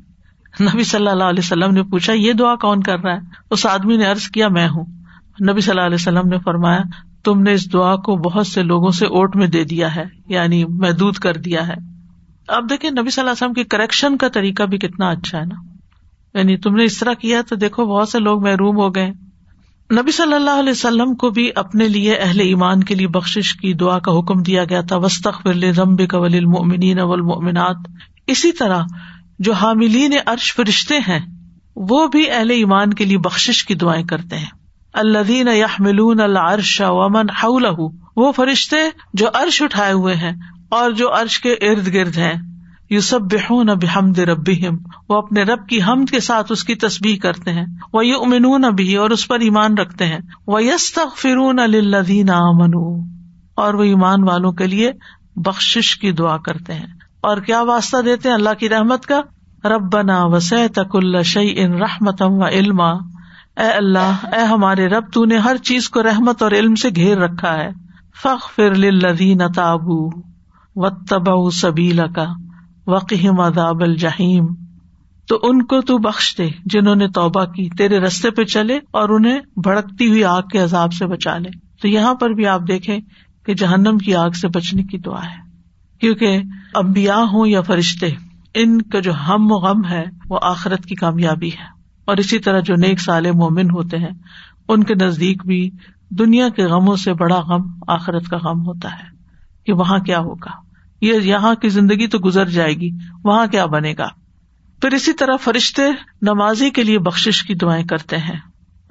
نبی 0.64 0.84
صلی 0.84 1.08
اللہ 1.08 1.24
علیہ 1.24 1.40
وسلم 1.40 1.74
نے 1.74 1.84
پوچھا، 1.84 2.14
یہ 2.14 2.34
دعا 2.34 2.56
کون 2.56 2.84
کر 2.84 3.00
رہا 3.00 3.14
ہے؟ 3.14 3.20
اس 3.52 3.66
آدمی 3.66 3.98
نے 3.98 4.06
ارض 4.06 4.28
کیا، 4.28 4.48
میں 4.48 4.68
ہوں۔ 4.68 4.86
نبی 5.50 5.62
صلی 5.62 5.72
اللہ 5.72 5.86
علیہ 5.86 5.96
وسلم 5.96 6.28
نے 6.28 6.38
فرمایا، 6.40 6.82
تم 7.24 7.42
نے 7.42 7.54
اس 7.54 7.74
دعا 7.74 7.96
کو 7.96 8.16
بہت 8.16 8.48
سے 8.48 8.64
لوگوں 8.64 8.90
سے 8.90 9.06
اوٹ 9.06 9.36
میں 9.36 9.48
دے 9.48 9.64
دیا 9.64 9.96
ہے 9.96 10.04
یعنی 10.28 10.66
محدود 10.66 11.16
کر 11.16 11.34
دیا 11.34 11.68
ہے۔ 11.68 11.74
اب 12.48 12.70
دیکھیں، 12.70 12.92
نبی 12.92 13.10
صلی 13.10 13.22
اللہ 13.22 13.32
علیہ 13.32 13.48
وسلم 13.48 13.54
کی 13.54 13.64
کریکشن 13.64 14.18
کا 14.18 14.28
طریقہ 14.28 14.64
بھی 14.64 14.78
کتنا 14.78 15.10
اچھا 15.10 15.40
ہے 15.40 15.46
نا۔ 15.46 15.56
یعنی 16.38 16.58
تم 16.58 16.76
نے 16.76 16.84
اس 16.84 17.00
طرح 17.00 17.14
کیا 17.14 17.42
تو 17.50 17.56
دیکھو، 17.56 17.86
بہت 17.86 18.10
سے 18.10 18.20
لوگ 18.20 18.44
محروم 18.44 18.76
ہو 18.76 18.96
گئے۔ 18.96 19.12
نبی 19.92 20.12
صلی 20.12 20.34
اللہ 20.34 20.60
علیہ 20.60 20.72
وسلم 20.72 21.16
کو 21.16 21.30
بھی 21.30 21.52
اپنے 21.56 21.88
لیے 21.88 22.16
اہل 22.16 22.40
ایمان 22.40 22.84
کے 22.84 22.96
لیے 22.96 23.08
بخش 23.08 23.56
کی 23.62 23.74
دعا 23.74 24.00
کا 24.00 24.20
حکم 24.20 24.44
دیا 24.44 24.64
گیا 24.64 24.82
تھا 24.82 24.96
وسط 24.96 25.28
رمب 25.80 26.02
قبل 26.10 26.36
المنین 26.36 27.00
اولمنات 27.00 27.76
اسی 28.28 28.52
طرح 28.52 28.84
جو 29.40 29.54
حاملین 29.54 30.14
عرش 30.26 30.56
فرشتے 30.56 30.98
ہیں، 30.98 31.20
وہ 31.76 32.08
بھی 32.08 32.32
اہل 32.32 32.50
ایمان 32.50 32.94
کے 32.94 33.06
لیے 33.06 33.18
بخش 33.18 33.66
کی 33.66 33.76
دعائیں 33.76 34.04
کرتے 34.04 34.38
ہیں۔ 34.38 34.52
الدین 34.94 35.48
یحملون 35.48 36.20
العرش 36.20 36.82
ومن 36.86 37.30
حوله۔ 37.30 37.88
وہ 38.16 38.32
فرشتے 38.32 38.78
جو 39.14 39.28
عرش 39.34 39.62
اٹھائے 39.62 39.94
ہوئے 39.94 40.16
ہیں 40.16 40.34
اور 40.70 40.92
جو 40.92 41.14
عرش 41.14 41.40
کے 41.40 41.54
ارد 41.54 41.94
گرد 41.94 42.18
ہیں۔ 42.18 42.34
یو 42.90 43.02
سب 43.02 43.22
بحون 43.22 43.66
بحمد 43.66 44.20
ربهم 44.20 44.78
وہ 45.10 45.18
اپنے 45.18 45.44
رب 45.44 45.68
کی 45.68 45.84
حمد 45.84 46.10
کے 46.10 46.20
ساتھ 46.20 46.52
اس 46.52 46.64
کی 46.64 46.76
تسبیح 46.76 47.18
کرتے 47.18 47.54
ہیں۔ 47.54 47.66
وہ 47.94 48.06
یو 48.06 48.22
امنون 48.22 48.62
بھی 48.62 48.96
اور 48.96 49.10
اس 49.10 49.28
پر 49.28 49.40
ایمان 49.40 49.78
رکھتے 49.78 50.06
ہیں۔ 50.06 50.20
وہ 50.48 50.64
یستغفرون 50.64 51.56
للذین 51.56 52.30
آمنوا 52.30 53.06
اور 53.56 53.74
وہ 53.74 53.84
ایمان 53.84 54.24
والوں 54.24 54.52
کے 54.52 54.68
لیے 54.68 54.92
بخشش 55.36 55.98
کی 55.98 56.12
دعا 56.12 56.38
کرتے 56.38 56.74
ہیں۔ 56.74 56.88
اور 57.22 57.38
کیا 57.38 57.62
واسطہ 57.62 57.98
دیتے 58.02 58.30
ہیں 58.30 58.36
اللہ 58.36 58.54
کی 58.60 58.70
رحمت 58.70 59.06
کا؟ 59.06 59.22
ربنا 59.66 60.26
وسعت 60.26 60.80
كل 60.92 61.24
شيء 61.24 61.68
رحمتا 61.68 62.26
وعلما 62.26 62.90
اے 63.58 63.72
اللہ، 63.72 64.16
اے 64.24 64.44
ہمارے 64.44 64.88
رب، 64.88 65.04
تو 65.14 65.26
نے 65.26 65.38
ہر 65.38 65.58
چیز 65.58 65.90
کو 65.90 66.04
رحمت 66.04 66.42
اور 66.42 66.52
علم 66.52 66.76
سے 66.76 66.90
گھیر 66.96 67.18
رکھا 67.18 67.54
ہے۔ 67.54 67.70
فخ 68.22 68.56
فر 68.56 68.76
لدین 68.76 69.42
تابو۔ 69.56 70.30
و 70.76 70.90
تبا 70.90 71.50
سبیلا 71.50 72.06
کا 72.08 72.26
وقیم 72.90 73.40
اداب 73.40 73.82
الجہیم 73.82 74.48
تو 75.28 75.40
ان 75.44 75.66
کو 75.66 75.82
تو 75.82 75.98
بخش 75.98 76.36
دے 76.38 76.50
جنہوں 76.66 76.96
نے 76.96 77.08
توبہ 77.08 77.46
کی، 77.46 77.70
تیرے 77.70 78.00
رستے 78.00 78.32
پہ 78.32 78.44
چلے 78.44 78.80
اور 78.92 79.10
انہیں 79.10 79.40
بھڑکتی 79.64 80.08
ہوئی 80.08 80.24
آگ 80.24 80.42
کے 80.52 80.60
عذاب 80.60 80.94
سے 80.94 81.06
بچا 81.06 81.38
لے۔ 81.38 81.50
تو 81.82 81.88
یہاں 81.88 82.14
پر 82.14 82.30
بھی 82.30 82.48
آپ 82.48 82.62
دیکھیں 82.68 83.00
کہ 83.46 83.54
جہنم 83.54 83.98
کی 83.98 84.16
آگ 84.16 84.30
سے 84.30 84.48
بچنے 84.48 84.84
کی 84.84 84.98
دعا 84.98 85.26
ہے۔ 85.26 85.50
کیونکہ 86.00 86.42
امبیا 86.74 87.18
ہوں 87.18 87.48
یا 87.48 87.62
فرشتے، 87.62 88.10
ان 88.54 88.82
کا 88.82 89.00
جو 89.00 89.12
ہم 89.14 89.52
و 89.52 89.56
غم 89.56 89.86
ہے، 89.90 90.04
وہ 90.30 90.40
آخرت 90.42 90.86
کی 90.86 90.96
کامیابی 90.96 91.50
ہے۔ 91.50 91.80
اور 92.06 92.18
اسی 92.18 92.40
طرح 92.40 92.60
جو 92.60 92.76
نیک 92.76 93.02
سال 93.02 93.32
مومن 93.32 93.70
ہوتے 93.70 93.98
ہیں، 93.98 94.12
ان 94.68 94.84
کے 94.84 94.94
نزدیک 94.96 95.46
بھی 95.46 95.70
دنیا 96.10 96.50
کے 96.50 96.64
غموں 96.64 96.96
سے 96.96 97.14
بڑا 97.14 97.40
غم 97.40 97.62
آخرت 97.88 98.28
کا 98.28 98.38
غم 98.38 98.60
ہوتا 98.66 98.92
ہے 98.92 99.16
کہ 99.66 99.74
وہاں 99.74 100.00
کیا 100.00 100.20
ہوگا۔ 100.20 100.69
یہ 101.02 101.14
یہاں 101.14 101.56
کی 101.56 101.70
زندگی 101.70 102.08
تو 102.08 102.18
گزر 102.26 102.46
جائے 102.46 102.74
گی، 102.74 102.90
وہاں 103.24 103.48
کیا 103.48 103.66
بنے 103.66 103.94
گا؟ 103.98 104.08
پھر 104.82 104.94
اسی 104.94 105.14
طرح 105.14 105.36
فرشتے 105.42 105.82
نمازی 106.22 106.70
کے 106.70 106.84
لیے 106.84 107.00
بخش 107.00 107.44
کی 107.48 107.54
دعائیں 107.54 107.86
کرتے 107.86 108.18
ہیں۔ 108.18 108.40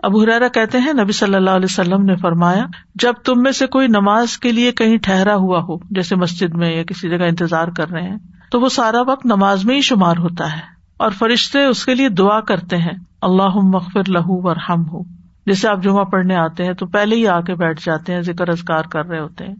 ابو 0.02 0.22
حرارا 0.22 0.48
کہتے 0.48 0.78
ہیں، 0.78 0.92
نبی 0.92 1.12
صلی 1.12 1.34
اللہ 1.34 1.50
علیہ 1.50 1.66
وسلم 1.70 2.04
نے 2.04 2.16
فرمایا، 2.16 2.66
جب 2.94 3.12
تم 3.24 3.42
میں 3.42 3.52
سے 3.52 3.66
کوئی 3.66 3.88
نماز 3.88 4.38
کے 4.38 4.52
لیے 4.52 4.72
کہیں 4.72 4.96
ٹھہرا 4.96 5.34
ہوا 5.34 5.58
ہو، 5.58 5.76
جیسے 5.90 6.16
مسجد 6.16 6.54
میں 6.54 6.76
یا 6.76 6.82
کسی 6.82 7.10
جگہ 7.10 7.24
انتظار 7.24 7.68
کر 7.68 7.88
رہے 7.88 8.08
ہیں، 8.08 8.18
تو 8.50 8.60
وہ 8.60 8.68
سارا 8.68 9.00
وقت 9.00 9.26
نماز 9.26 9.64
میں 9.64 9.76
ہی 9.76 9.80
شمار 9.80 10.16
ہوتا 10.16 10.52
ہے۔ 10.52 10.78
اور 10.96 11.10
فرشتے 11.10 11.64
اس 11.64 11.84
کے 11.84 11.94
لیے 11.94 12.08
دعا 12.08 12.40
کرتے 12.40 12.76
ہیں 12.76 12.98
اللہ 13.22 13.56
مغفر 13.62 14.08
لہو 14.08 14.48
ورحم 14.48 14.88
ہو 14.88 15.02
جیسے 15.46 15.68
آپ 15.68 15.82
جمعہ 15.82 16.04
پڑھنے 16.04 16.34
آتے 16.34 16.64
ہیں 16.64 16.72
تو 16.72 16.86
پہلے 16.86 17.16
ہی 17.16 17.26
آ 17.26 17.40
کے 17.40 17.54
بیٹھ 17.54 17.86
جاتے 17.86 18.14
ہیں، 18.14 18.20
ذکر 18.20 18.48
ازگار 18.48 18.82
کر 18.82 19.06
رہے 19.06 19.20
ہوتے 19.20 19.44
ہیں۔ 19.44 19.54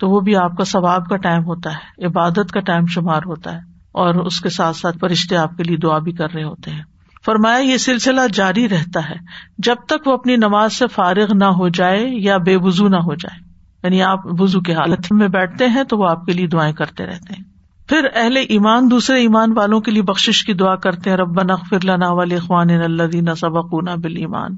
تو 0.00 0.10
وہ 0.10 0.20
بھی 0.20 0.36
آپ 0.36 0.56
کا 0.56 0.64
ثواب 0.64 1.06
کا 1.06 1.16
ٹائم 1.16 1.44
ہوتا 1.44 1.70
ہے، 1.70 2.06
عبادت 2.06 2.52
کا 2.52 2.60
ٹائم 2.60 2.86
شمار 2.86 3.20
ہوتا 3.26 3.52
ہے 3.52 3.58
اور 3.92 4.14
اس 4.14 4.40
کے 4.40 4.48
ساتھ 4.48 4.76
ساتھ 4.76 4.98
فرشتے 5.00 5.36
آپ 5.36 5.56
کے 5.56 5.62
لیے 5.62 5.76
دعا 5.76 5.98
بھی 5.98 6.12
کر 6.12 6.32
رہے 6.34 6.44
ہوتے 6.44 6.70
ہیں۔ 6.70 6.82
فرمایا، 7.24 7.58
یہ 7.58 7.76
سلسلہ 7.76 8.20
جاری 8.32 8.68
رہتا 8.68 9.10
ہے 9.10 9.14
جب 9.58 9.76
تک 9.86 10.08
وہ 10.08 10.12
اپنی 10.12 10.36
نماز 10.36 10.72
سے 10.72 10.86
فارغ 10.86 11.26
نہ 11.34 11.44
ہو 11.44 11.68
جائے 11.68 12.06
یا 12.08 12.36
بے 12.36 12.56
وزو 12.56 12.88
نہ 12.88 12.96
ہو 12.96 13.14
جائے۔ 13.14 13.40
یعنی 13.84 14.02
آپ 14.02 14.20
وزو 14.24 14.60
کی 14.60 14.72
حالت 14.72 15.12
میں 15.12 15.28
بیٹھتے 15.28 15.66
ہیں 15.66 15.84
تو 15.84 15.98
وہ 15.98 16.10
آپ 16.10 16.26
کے 16.26 16.32
لیے 16.32 16.46
دعائیں 16.46 16.72
کرتے 16.72 17.06
رہتے 17.06 17.34
ہیں۔ 17.34 17.50
پھر 17.88 18.06
اہل 18.14 18.36
ایمان 18.36 18.90
دوسرے 18.90 19.20
ایمان 19.20 19.52
والوں 19.56 19.80
کے 19.80 19.90
لیے 19.90 20.02
بخش 20.02 20.44
کی 20.44 20.54
دعا 20.54 20.76
کرتے 20.76 21.10
ہیں 21.10 21.16
رب 21.16 21.42
نقفر 21.42 21.84
لنا 21.84 22.12
ولی 22.12 22.34
اخوان 22.34 22.70
اللہ 22.70 23.34
سبق 23.34 23.74
بال 23.74 24.16
ایمان 24.16 24.56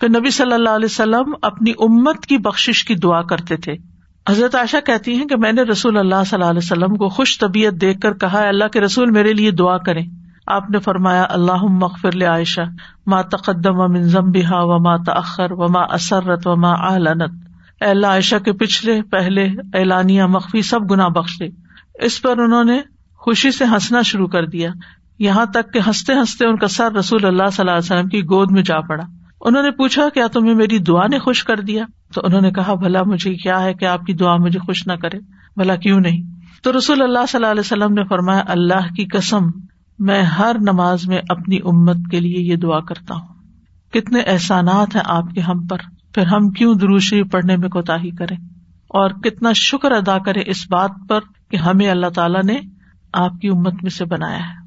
پھر 0.00 0.08
نبی 0.08 0.30
صلی 0.30 0.52
اللہ 0.52 0.70
علیہ 0.70 0.88
وسلم 0.90 1.34
اپنی 1.42 1.70
امت 1.70 2.26
کی 2.26 2.38
بخش 2.38 2.84
کی 2.84 2.94
دعا 2.94 3.22
کرتے 3.22 3.56
تھے۔ 3.56 3.89
حضرت 4.28 4.54
عائشہ 4.54 4.76
کہتی 4.86 5.14
ہیں 5.16 5.26
کہ 5.26 5.36
میں 5.36 5.52
نے 5.52 5.62
رسول 5.62 5.96
اللہ 5.96 6.24
صلی 6.26 6.40
اللہ 6.40 6.50
علیہ 6.50 6.60
وسلم 6.62 6.96
کو 6.96 7.08
خوش 7.08 7.38
طبیعت 7.38 7.72
دیکھ 7.72 8.00
کر 8.00 8.14
کہا 8.14 8.48
اللہ 8.48 8.64
کے 8.64 8.80
رسول 8.80 9.10
میرے 9.10 9.32
لیے 9.32 9.50
دعا 9.50 9.78
کریں۔ 9.78 10.06
آپ 10.46 10.70
نے 10.70 10.78
فرمایا 10.78 11.26
اللہ 11.28 11.62
مغفر 11.62 12.26
عائشہ 12.26 12.60
ماں 13.06 13.22
تقدم 13.22 13.80
و 13.80 13.88
منظم 13.88 14.30
بحا 14.30 14.62
و 14.62 14.78
ماں 14.78 14.98
تخر 15.06 15.52
و 15.52 15.68
ماں 15.68 15.94
اسرت 15.94 16.46
و 16.46 16.56
ماں 16.56 16.76
اے 17.80 17.86
اللہ، 17.86 18.06
عائشہ 18.06 18.36
کے 18.36 18.52
پچھلے، 18.52 19.02
پہلے، 19.02 19.44
اعلانیہ، 19.74 20.24
مخفی 20.24 20.62
سب 20.62 20.90
گنا 20.90 21.08
بخش 21.08 21.40
دے۔ 21.40 21.48
اس 21.94 22.22
پر 22.22 22.38
انہوں 22.38 22.64
نے 22.64 22.80
خوشی 23.16 23.50
سے 23.50 23.64
ہنسنا 23.64 24.02
شروع 24.02 24.28
کر 24.28 24.46
دیا۔ 24.46 24.70
یہاں 25.18 25.46
تک 25.46 25.72
کہ 25.72 25.80
ہنستے 25.86 26.12
ہنستے 26.12 26.46
ان 26.46 26.56
کا 26.56 26.68
سر 26.68 26.92
رسول 26.92 27.24
اللہ 27.24 27.50
صلی 27.52 27.60
اللہ 27.60 27.70
علیہ 27.70 27.96
وسلم 27.96 28.08
کی 28.08 28.22
گود 28.22 28.50
میں 28.50 28.62
جا 28.62 28.80
پڑا۔ 28.80 29.04
انہوں 29.40 29.62
نے 29.62 29.70
پوچھا، 29.70 30.08
کیا 30.14 30.26
تمہیں 30.26 30.54
میری 30.54 30.78
دعا 30.78 31.06
نے 31.06 31.18
خوش 31.18 31.44
کر 31.44 31.60
دیا؟ 31.60 31.84
تو 32.14 32.20
انہوں 32.24 32.40
نے 32.40 32.50
کہا، 32.50 32.74
بھلا 32.74 33.02
مجھے 33.02 33.34
کیا 33.34 33.62
ہے 33.62 33.74
کہ 33.74 33.84
آپ 33.84 34.04
کی 34.04 34.12
دعا 34.12 34.36
مجھے 34.36 34.58
خوش 34.58 34.86
نہ 34.86 34.92
کرے؟ 34.92 35.18
بھلا 35.56 35.76
کیوں 35.76 36.00
نہیں؟ 36.00 36.22
تو 36.62 36.78
رسول 36.78 37.02
اللہ 37.02 37.26
صلی 37.28 37.38
اللہ 37.38 37.50
علیہ 37.50 37.60
وسلم 37.60 37.94
نے 37.94 38.04
فرمایا، 38.04 38.42
اللہ 38.48 38.94
کی 38.96 39.04
قسم، 39.04 39.42
میں 39.98 40.22
ہر 40.22 40.56
نماز 40.60 41.08
میں 41.08 41.18
اپنی 41.28 41.56
امت 41.56 41.96
کے 42.10 42.20
لیے 42.20 42.38
یہ 42.38 42.56
دعا 42.56 42.80
کرتا 42.80 43.14
ہوں۔ 43.14 43.28
کتنے 43.92 44.20
احسانات 44.20 44.96
ہیں 44.96 45.02
آپ 45.04 45.24
کے 45.34 45.40
ہم 45.40 45.66
پر۔ 45.66 45.76
پھر 46.14 46.26
ہم 46.26 46.50
کیوں 46.50 46.74
دروشری 46.74 47.22
پڑھنے 47.22 47.56
میں 47.56 47.68
کوتا 47.68 47.96
ہی 47.96 48.10
کریں؟ 48.10 48.36
اور 48.88 49.10
کتنا 49.10 49.52
شکر 49.52 49.92
ادا 49.92 50.18
کرے 50.18 50.42
اس 50.46 50.66
بات 50.70 50.90
پر 51.08 51.20
کہ 51.50 51.56
ہمیں 51.56 51.90
اللہ 51.90 52.06
تعالیٰ 52.06 52.42
نے 52.42 52.60
آپ 53.12 53.40
کی 53.40 53.48
امت 53.48 53.74
میں 53.82 53.90
سے 53.90 54.04
بنایا 54.04 54.38
ہے۔ 54.38 54.60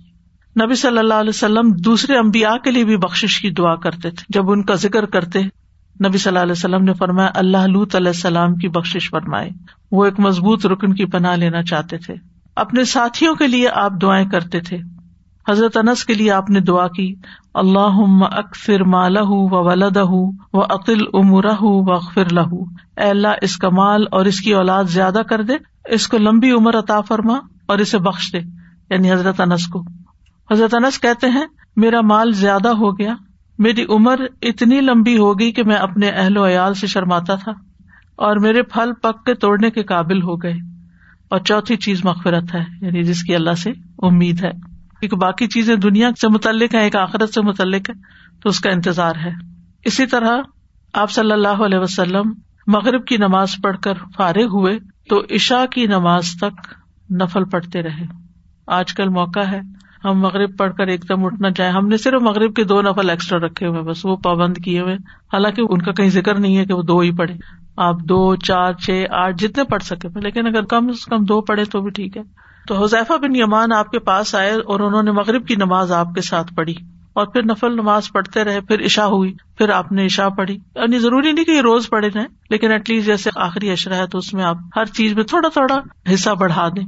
نبی 0.65 0.75
صلی 0.75 0.97
اللہ 0.97 1.13
علیہ 1.13 1.29
وسلم 1.29 1.71
دوسرے 1.71 2.17
امبیا 2.17 2.57
کے 2.63 2.71
لیے 2.71 2.85
بھی 2.85 2.97
بخش 2.97 3.41
کی 3.41 3.49
دعا 3.49 3.75
کرتے 3.75 4.09
تھے۔ 4.09 4.25
جب 4.29 4.51
ان 4.51 4.63
کا 4.63 4.75
ذکر 4.75 5.05
کرتے 5.05 5.41
نبی 6.07 6.17
صلی 6.17 6.29
اللہ 6.29 6.39
علیہ 6.39 6.51
وسلم 6.51 6.83
نے 6.83 6.93
فرمایا، 6.93 7.29
اللہ 7.35 7.57
لط 7.57 7.95
علیہ 7.95 8.07
السلام 8.07 8.55
کی 8.55 8.67
بخش 8.67 9.09
فرمائے۔ 9.09 9.49
وہ 9.91 10.05
ایک 10.05 10.19
مضبوط 10.19 10.65
رکن 10.65 10.93
کی 10.93 11.05
پناہ 11.05 11.35
لینا 11.35 11.63
چاہتے 11.63 11.97
تھے۔ 11.97 12.15
اپنے 12.55 12.83
ساتھیوں 12.83 13.35
کے 13.35 13.47
لیے 13.47 13.69
آپ 13.69 13.91
دعائیں 14.01 14.29
کرتے 14.29 14.59
تھے۔ 14.59 14.77
حضرت 15.49 15.77
انس 15.77 16.05
کے 16.05 16.13
لیے 16.13 16.31
آپ 16.31 16.49
نے 16.49 16.59
دعا 16.59 16.87
کی 16.87 17.15
اللہ 17.53 18.23
اکفر 18.31 18.83
مالہ 18.83 19.19
و 19.23 19.69
ولد 19.69 19.97
و 20.53 20.61
عقل 20.61 20.97
امرہ 21.13 21.55
و 21.59 21.93
اخفر 21.93 22.33
لہ۔ 22.33 22.53
اے 22.97 23.09
اللہ، 23.09 23.27
اس 23.41 23.57
کا 23.57 23.69
مال 23.69 24.05
اور 24.11 24.25
اس 24.25 24.41
کی 24.41 24.53
اولاد 24.53 24.83
زیادہ 24.83 25.21
کر 25.29 25.43
دے، 25.43 25.53
اس 25.85 26.07
کو 26.07 26.17
لمبی 26.17 26.51
عمر 26.51 26.79
عطا 26.79 27.01
فرما 27.01 27.37
اور 27.65 27.77
اسے 27.77 27.99
بخش 27.99 28.33
دے 28.33 28.39
یعنی 28.89 29.11
حضرت 29.11 29.41
انس 29.41 29.67
کو۔ 29.67 29.83
حضرت 30.51 30.73
انس 30.73 30.99
کہتے 30.99 31.27
ہیں، 31.29 31.45
میرا 31.75 32.01
مال 32.01 32.31
زیادہ 32.31 32.67
ہو 32.67 32.99
گیا 32.99 33.15
میری 33.59 33.85
عمر 33.89 34.19
اتنی 34.41 34.81
لمبی 34.81 35.17
ہو 35.17 35.39
گئی 35.39 35.51
کہ 35.51 35.63
میں 35.63 35.75
اپنے 35.75 36.09
اہل 36.09 36.37
و 36.37 36.47
عیال 36.47 36.73
سے 36.73 36.87
شرماتا 36.87 37.35
تھا 37.35 37.51
اور 38.15 38.37
میرے 38.37 38.61
پھل 38.61 38.93
پک 38.93 39.25
کے 39.25 39.33
توڑنے 39.33 39.71
کے 39.71 39.83
قابل 39.83 40.21
ہو 40.21 40.35
گئے۔ 40.35 40.53
اور 41.29 41.39
چوتھی 41.39 41.75
چیز 41.75 42.05
مغفرت 42.05 42.55
ہے 42.55 42.63
یعنی 42.81 43.03
جس 43.03 43.23
کی 43.23 43.35
اللہ 43.35 43.51
سے 43.51 43.71
امید 43.97 44.43
ہے۔ 44.43 44.51
کیونکہ 44.99 45.15
باقی 45.15 45.47
چیزیں 45.47 45.75
دنیا 45.75 46.09
سے 46.21 46.27
متعلق 46.27 46.75
ہے 46.75 46.79
ایک 46.79 46.95
آخرت 46.95 47.33
سے 47.33 47.41
متعلق 47.41 47.89
ہے 47.89 47.93
تو 48.41 48.49
اس 48.49 48.59
کا 48.59 48.69
انتظار 48.69 49.15
ہے۔ 49.15 49.31
اسی 49.85 50.05
طرح 50.05 50.37
آپ 50.93 51.11
صلی 51.11 51.31
اللہ 51.31 51.63
علیہ 51.65 51.79
وسلم 51.79 52.33
مغرب 52.67 53.05
کی 53.05 53.17
نماز 53.17 53.49
پڑھ 53.63 53.77
کر 53.77 53.93
فارغ 54.17 54.45
ہوئے 54.45 54.79
تو 55.09 55.21
عشا 55.35 55.65
کی 55.65 55.87
نماز 55.87 56.31
تک 56.41 56.73
نفل 57.11 57.43
پڑھتے 57.45 57.81
رہے۔ 57.81 58.05
آج 58.67 58.93
کل 58.93 59.09
موقع 59.09 59.39
ہے 59.39 59.59
ہم 60.05 60.19
مغرب 60.19 60.57
پڑھ 60.57 60.73
کر 60.73 60.87
ایک 60.87 61.09
دم 61.09 61.25
اٹھنا 61.25 61.51
چاہے 61.51 61.69
ہم 61.69 61.87
نے 61.87 61.97
صرف 61.97 62.21
مغرب 62.21 62.55
کے 62.55 62.63
دو 62.63 62.81
نفل 62.81 63.09
ایکسٹرا 63.09 63.45
رکھے 63.45 63.67
ہوئے 63.67 63.81
بس 63.81 64.05
وہ 64.05 64.15
پابند 64.15 64.57
کیے 64.57 64.79
ہوئے 64.79 64.93
حالانکہ 65.33 65.61
ان 65.69 65.81
کا 65.81 65.91
کہیں 65.91 66.09
ذکر 66.09 66.39
نہیں 66.39 66.57
ہے 66.57 66.65
کہ 66.65 66.73
وہ 66.73 66.81
دو 66.81 66.99
ہی 66.99 67.11
پڑھے 67.11 67.33
آپ 67.77 67.95
دو، 67.99 68.35
چار، 68.35 68.73
چھ، 68.73 69.03
آٹھ 69.11 69.35
جتنے 69.37 69.63
پڑھ 69.63 69.83
سکے 69.83 70.19
لیکن 70.19 70.47
اگر 70.47 70.63
کم 70.63 70.87
از 70.87 71.05
کم 71.05 71.23
دو 71.23 71.41
پڑھے 71.41 71.65
تو 71.65 71.81
بھی 71.81 71.91
ٹھیک 71.91 72.17
ہے۔ 72.17 72.21
تو 72.67 72.83
حذیفہ 72.83 73.13
بن 73.13 73.35
یمان 73.35 73.71
آپ 73.71 73.91
کے 73.91 73.99
پاس 73.99 74.35
آئے 74.35 74.51
اور 74.51 74.79
انہوں 74.79 75.03
نے 75.03 75.11
مغرب 75.11 75.47
کی 75.47 75.55
نماز 75.55 75.91
آپ 75.91 76.07
کے 76.15 76.21
ساتھ 76.21 76.53
پڑھی۔ 76.53 76.75
اور 77.13 77.27
پھر 77.27 77.43
نفل 77.43 77.73
نماز 77.73 78.11
پڑھتے 78.11 78.43
رہے، 78.43 78.61
پھر 78.61 78.85
عشا 78.85 79.05
ہوئی، 79.05 79.33
پھر 79.57 79.69
آپ 79.69 79.91
نے 79.91 80.05
عشا 80.05 80.29
پڑھی۔ 80.29 80.57
یعنی 80.75 80.99
ضروری 80.99 81.31
نہیں 81.31 81.45
کہ 81.45 81.51
یہ 81.51 81.61
روز 81.61 81.89
پڑھے 81.89 82.09
جائیں 82.09 82.27
لیکن 82.49 82.71
ایٹ 82.71 82.89
لیسٹ 82.89 83.05
جیسے 83.05 83.29
آخری 83.35 83.71
اشرا 83.71 83.97
ہے 83.97 84.07
تو 84.07 84.17
اس 84.17 84.33
میں 84.33 84.43
آپ 84.43 84.57
ہر 84.75 84.85
چیز 84.85 85.13
میں 85.13 85.23
تھوڑا 85.23 85.49
تھوڑا 85.49 85.81
حصہ 86.13 86.29
بڑھا 86.29 86.69
دیں۔ 86.69 86.85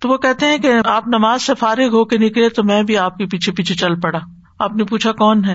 تو 0.00 0.08
وہ 0.08 0.16
کہتے 0.16 0.46
ہیں 0.46 0.58
کہ 0.58 0.72
آپ 0.84 1.08
نماز 1.08 1.42
سے 1.42 1.54
فارغ 1.54 1.88
ہو 1.92 2.04
کے 2.04 2.18
نکلے 2.18 2.48
تو 2.48 2.64
میں 2.64 2.82
بھی 2.82 2.98
آپ 2.98 3.16
کے 3.16 3.26
پیچھے 3.26 3.52
پیچھے 3.52 3.74
چل 3.74 4.00
پڑا۔ 4.00 4.18
آپ 4.58 4.72
نے 4.72 4.84
پوچھا 4.84 5.12
کون 5.12 5.44
ہے؟ 5.44 5.54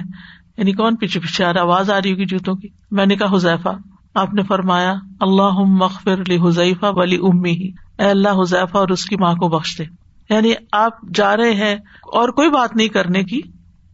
یعنی 0.58 0.72
کون 0.72 0.96
پیچھے 0.96 1.20
پیچھے 1.20 1.46
آ 1.46 1.54
رہا 1.54 1.62
آواز 1.62 1.92
آ 1.92 1.98
رہی 1.98 2.12
ہوگی 2.12 2.26
جوتوں 2.26 2.56
کی۔ 2.56 2.68
میں 2.92 3.06
نے 3.06 3.16
کہا، 3.16 3.36
حذیفہ۔ 3.36 3.70
آپ 4.14 4.34
نے 4.34 4.44
فرمایا 4.44 4.94
اللہ 5.20 5.52
مغفر 5.58 6.14
علی 6.14 6.38
حذیفہ 6.48 6.86
ولی 6.90 7.18
امی 7.18 7.52
ہی 7.52 7.72
اے 8.00 8.06
اللہ، 8.06 8.30
حذیفہ 8.30 8.78
اور 8.78 8.88
اس 8.88 9.06
کی 9.06 9.16
ماں 9.16 9.36
کو 9.36 9.50
بخش 9.50 9.78
دے۔ 9.78 9.84
یعنی 10.30 10.54
آپ 10.72 11.02
جا 11.14 11.38
رہے 11.38 11.54
ہیں 11.54 11.76
اور 12.02 12.30
کوئی 12.30 12.50
بات 12.50 12.76
نہیں 12.76 12.88
کرنے 12.88 13.24
کی۔ 13.24 13.42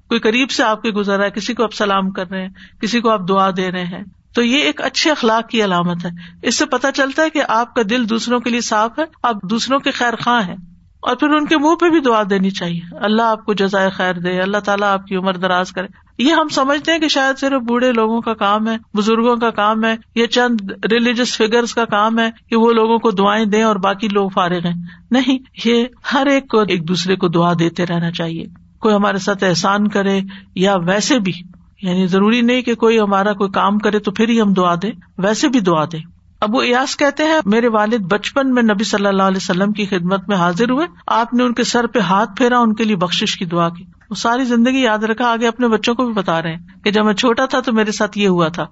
کوئی 0.08 0.20
قریب 0.20 0.52
سے 0.52 0.64
آپ 0.64 0.82
کے 0.82 0.90
گزر 0.90 1.18
رہا 1.18 1.26
ہے، 1.26 1.30
کسی 1.30 1.54
کو 1.54 1.64
آپ 1.64 1.74
سلام 1.74 2.12
کر 2.12 2.30
رہے 2.30 2.42
ہیں، 2.42 2.50
کسی 2.82 3.00
کو 3.02 3.10
آپ 3.10 3.30
دعا 3.30 3.50
دے 3.58 3.72
رہے 3.72 3.86
ہیں۔ 3.86 4.04
تو 4.34 4.44
یہ 4.44 4.58
ایک 4.58 4.82
اچھے 4.82 5.12
اخلاق 5.12 5.50
کی 5.50 5.64
علامت 5.64 6.06
ہے۔ 6.06 6.10
اس 6.42 6.56
سے 6.56 6.66
پتا 6.66 6.92
چلتا 6.92 7.24
ہے 7.24 7.30
کہ 7.30 7.42
آپ 7.48 7.76
کا 7.76 7.82
دل 7.90 8.10
دوسروں 8.10 8.40
کے 8.40 8.50
لیے 8.50 8.62
صاف 8.62 9.00
ہے، 9.00 9.04
آپ 9.24 9.36
دوسروں 9.44 9.80
کے 9.80 9.92
خیر 9.92 10.14
خواہ 10.24 10.48
ہیں۔ 10.48 10.56
اور 11.00 11.16
پھر 11.16 11.30
ان 11.30 11.46
کے 11.46 11.58
منہ 11.58 11.76
پہ 11.76 11.90
بھی 11.90 12.00
دعا 12.00 12.24
دینی 12.30 12.50
چاہیے۔ 12.50 12.96
اللہ 13.02 13.22
آپ 13.22 13.46
کو 13.46 13.54
جزائے 13.54 13.90
خیر 13.90 14.14
دے، 14.14 14.42
اللہ 14.42 14.58
تعالیٰ 14.58 14.94
آپ 14.94 15.06
کی 15.06 15.16
عمر 15.16 15.34
دراز 15.34 15.72
کرے۔ 15.72 15.88
یہ 16.18 16.34
ہم 16.34 16.48
سمجھتے 16.48 16.92
ہیں 16.92 17.00
کہ 17.00 17.08
شاید 17.08 17.40
صرف 17.40 17.62
بوڑھے 17.62 17.92
لوگوں 17.92 18.22
کا 18.22 18.34
کام 18.34 18.68
ہے، 18.68 18.78
بزرگوں 18.94 19.36
کا 19.36 19.50
کام 19.50 19.86
ہے، 19.86 19.96
یا 20.16 20.28
چند 20.28 20.62
ریلیجس 20.92 21.38
فیگر 21.38 21.64
کا 21.76 21.86
کام 21.86 22.20
ہے 22.20 22.30
کہ 22.50 22.56
وہ 22.56 22.74
لوگوں 22.74 22.98
کو 22.98 23.12
دعائیں 23.12 23.46
دیں 23.46 23.64
اور 23.64 23.76
باقی 23.76 24.08
لوگ 24.08 24.30
فارغ 24.30 24.66
ہیں۔ 24.66 24.82
نہیں، 25.12 25.38
یہ 25.66 25.86
ہر 26.14 26.26
ایک 26.26 26.48
کو 26.48 26.60
ایک 26.60 26.88
دوسرے 26.88 27.16
کو 27.16 27.28
دعا 27.28 27.54
دیتے 27.60 27.86
رہنا 27.86 28.12
چاہیے۔ 28.12 28.46
کوئی 28.80 28.96
ہمارے 28.96 29.18
ساتھ 29.18 29.44
احسان 29.44 29.88
کرے 29.88 30.22
یا 30.56 30.76
ویسے 30.76 31.20
بھی۔ 31.20 31.34
یعنی 31.82 32.08
ضروری 32.08 32.42
نہیں 32.42 32.62
کہ 32.62 32.76
کوئی 32.76 33.00
ہمارا 33.00 33.34
کوئی 33.34 33.52
کام 33.52 33.78
کرے 33.78 34.00
تو 34.00 34.12
پھر 34.12 34.30
ہی 34.30 34.42
ہم 34.42 34.54
دعا 34.54 34.76
دیں، 34.76 34.92
ویسے 35.18 35.48
بھی 35.48 35.60
دعا 35.60 35.86
دیں۔ 35.86 36.00
ابو 36.42 36.60
ایاس 36.60 36.98
کہتے 36.98 37.24
ہیں، 37.24 37.40
میرے 37.46 37.68
والد 37.68 38.00
بچپن 38.00 38.54
میں 38.54 38.64
نبی 38.64 38.84
صلی 38.84 39.08
اللہ 39.08 39.24
علیہ 39.24 39.38
وسلم 39.38 39.72
کی 39.72 39.86
خدمت 39.86 40.30
میں 40.30 40.38
حاضر 40.38 40.70
ہوئے۔ 40.70 40.88
آپ 41.08 41.34
نے 41.34 41.44
ان 41.44 41.54
کے 41.54 41.64
سر 41.64 41.88
پہ 41.88 42.00
ہاتھ 42.00 42.30
پھیرا، 42.38 42.60
ان 42.60 42.76
کے 42.76 42.84
لیے 42.84 42.96
بخش 42.96 43.38
کی 43.40 43.46
دعا 43.46 43.70
کی۔ 43.70 43.84
وہ 44.10 44.16
ساری 44.16 44.44
زندگی 44.46 44.82
یاد 44.82 44.98
رکھا، 44.98 45.32
آگے 45.32 45.48
اپنے 45.48 45.68
بچوں 45.68 45.96
کو 45.96 46.06
بھی 46.06 46.14
بتا 46.14 46.42
رہے 46.42 46.56
ہیں 46.56 46.84
کہ 46.84 46.92
جب 46.92 47.06
میں 47.06 47.14
چھوٹا 47.14 47.46
تھا 47.46 47.60
تو 47.60 47.74
میرے 47.74 47.92
ساتھ 47.92 48.18
یہ 48.18 48.28
ہوا 48.28 48.48
تھا۔ 48.48 48.66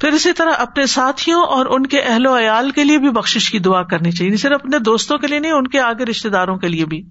پھر 0.00 0.08
اسی 0.08 0.32
طرح 0.32 0.50
اپنے 0.58 0.86
ساتھیوں 0.86 1.42
اور 1.42 1.66
ان 1.66 1.86
کے 1.86 2.00
اہل 2.00 2.26
و 2.26 2.38
عیال 2.38 2.70
کے 2.70 2.84
لیے 2.84 2.98
بھی 2.98 3.10
بخش 3.10 3.50
کی 3.50 3.58
دعا 3.58 3.82
کرنی 3.82 4.10
چاہیے۔ 4.10 4.28
یعنی 4.28 4.36
صرف 4.36 4.52
اپنے 4.52 4.78
دوستوں 4.78 5.18
کے 5.18 5.26
لیے 5.26 5.38
نہیں، 5.38 5.52
ان 5.52 5.66
کے 5.66 5.80
آگے 5.80 6.04
رشتے 6.04 6.28
داروں 6.28 6.56
کے 6.56 6.68
لیے 6.68 6.84
بھی۔ 6.84 7.02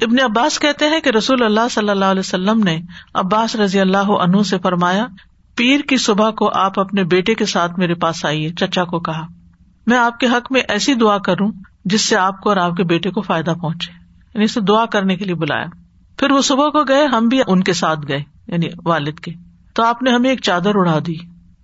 ابن 0.00 0.16
عباس 0.24 0.58
کہتے 0.58 0.86
ہیں 0.86 1.00
کہ 1.00 1.10
رسول 1.10 1.42
اللہ 1.42 1.68
صلی 1.70 1.88
اللہ 1.88 2.04
علیہ 2.04 2.20
وسلم 2.20 2.62
نے 2.64 2.80
عباس 3.14 3.56
رضی 3.56 3.80
اللہ 3.80 3.98
عنہ 3.98 4.42
سے 4.42 4.58
فرمایا، 4.58 5.06
پیر 5.56 5.80
کی 5.80 5.96
صبح 5.96 6.30
کو 6.30 6.50
آپ 6.54 6.80
اپنے 6.80 7.04
بیٹے 7.04 7.34
کے 7.34 7.46
ساتھ 7.46 7.78
میرے 7.78 7.94
پاس 7.94 8.24
آئیے، 8.24 8.48
چچا 8.48 8.84
کو 8.84 9.00
کہا۔ 9.00 9.26
میں 9.86 9.98
آپ 9.98 10.20
کے 10.20 10.26
حق 10.26 10.52
میں 10.52 10.60
ایسی 10.68 10.94
دعا 10.94 11.18
کروں 11.18 11.52
جس 11.84 12.00
سے 12.00 12.16
آپ 12.16 12.40
کو 12.40 12.48
اور 12.48 12.56
آپ 12.56 12.76
کے 12.76 12.84
بیٹے 12.84 13.10
کو 13.10 13.20
فائدہ 13.20 13.50
پہنچے۔ 13.50 13.92
یعنی 14.34 14.44
اسے 14.44 14.60
دعا 14.60 14.86
کرنے 14.86 15.16
کے 15.16 15.24
لیے 15.24 15.34
بلایا۔ 15.34 15.66
پھر 16.16 16.30
وہ 16.30 16.40
صبح 16.40 16.68
کو 16.68 16.84
گئے، 16.84 17.06
ہم 17.06 17.28
بھی 17.28 17.40
ان 17.46 17.62
کے 17.62 17.72
ساتھ 17.72 18.00
گئے 18.08 18.22
یعنی 18.46 18.66
والد 18.84 19.14
کے۔ 19.14 19.32
تو 19.74 19.84
آپ 19.84 20.02
نے 20.02 20.10
ہمیں 20.10 20.30
ایک 20.30 20.40
چادر 20.42 20.70
اڑا 20.74 20.98
دی، 21.06 21.16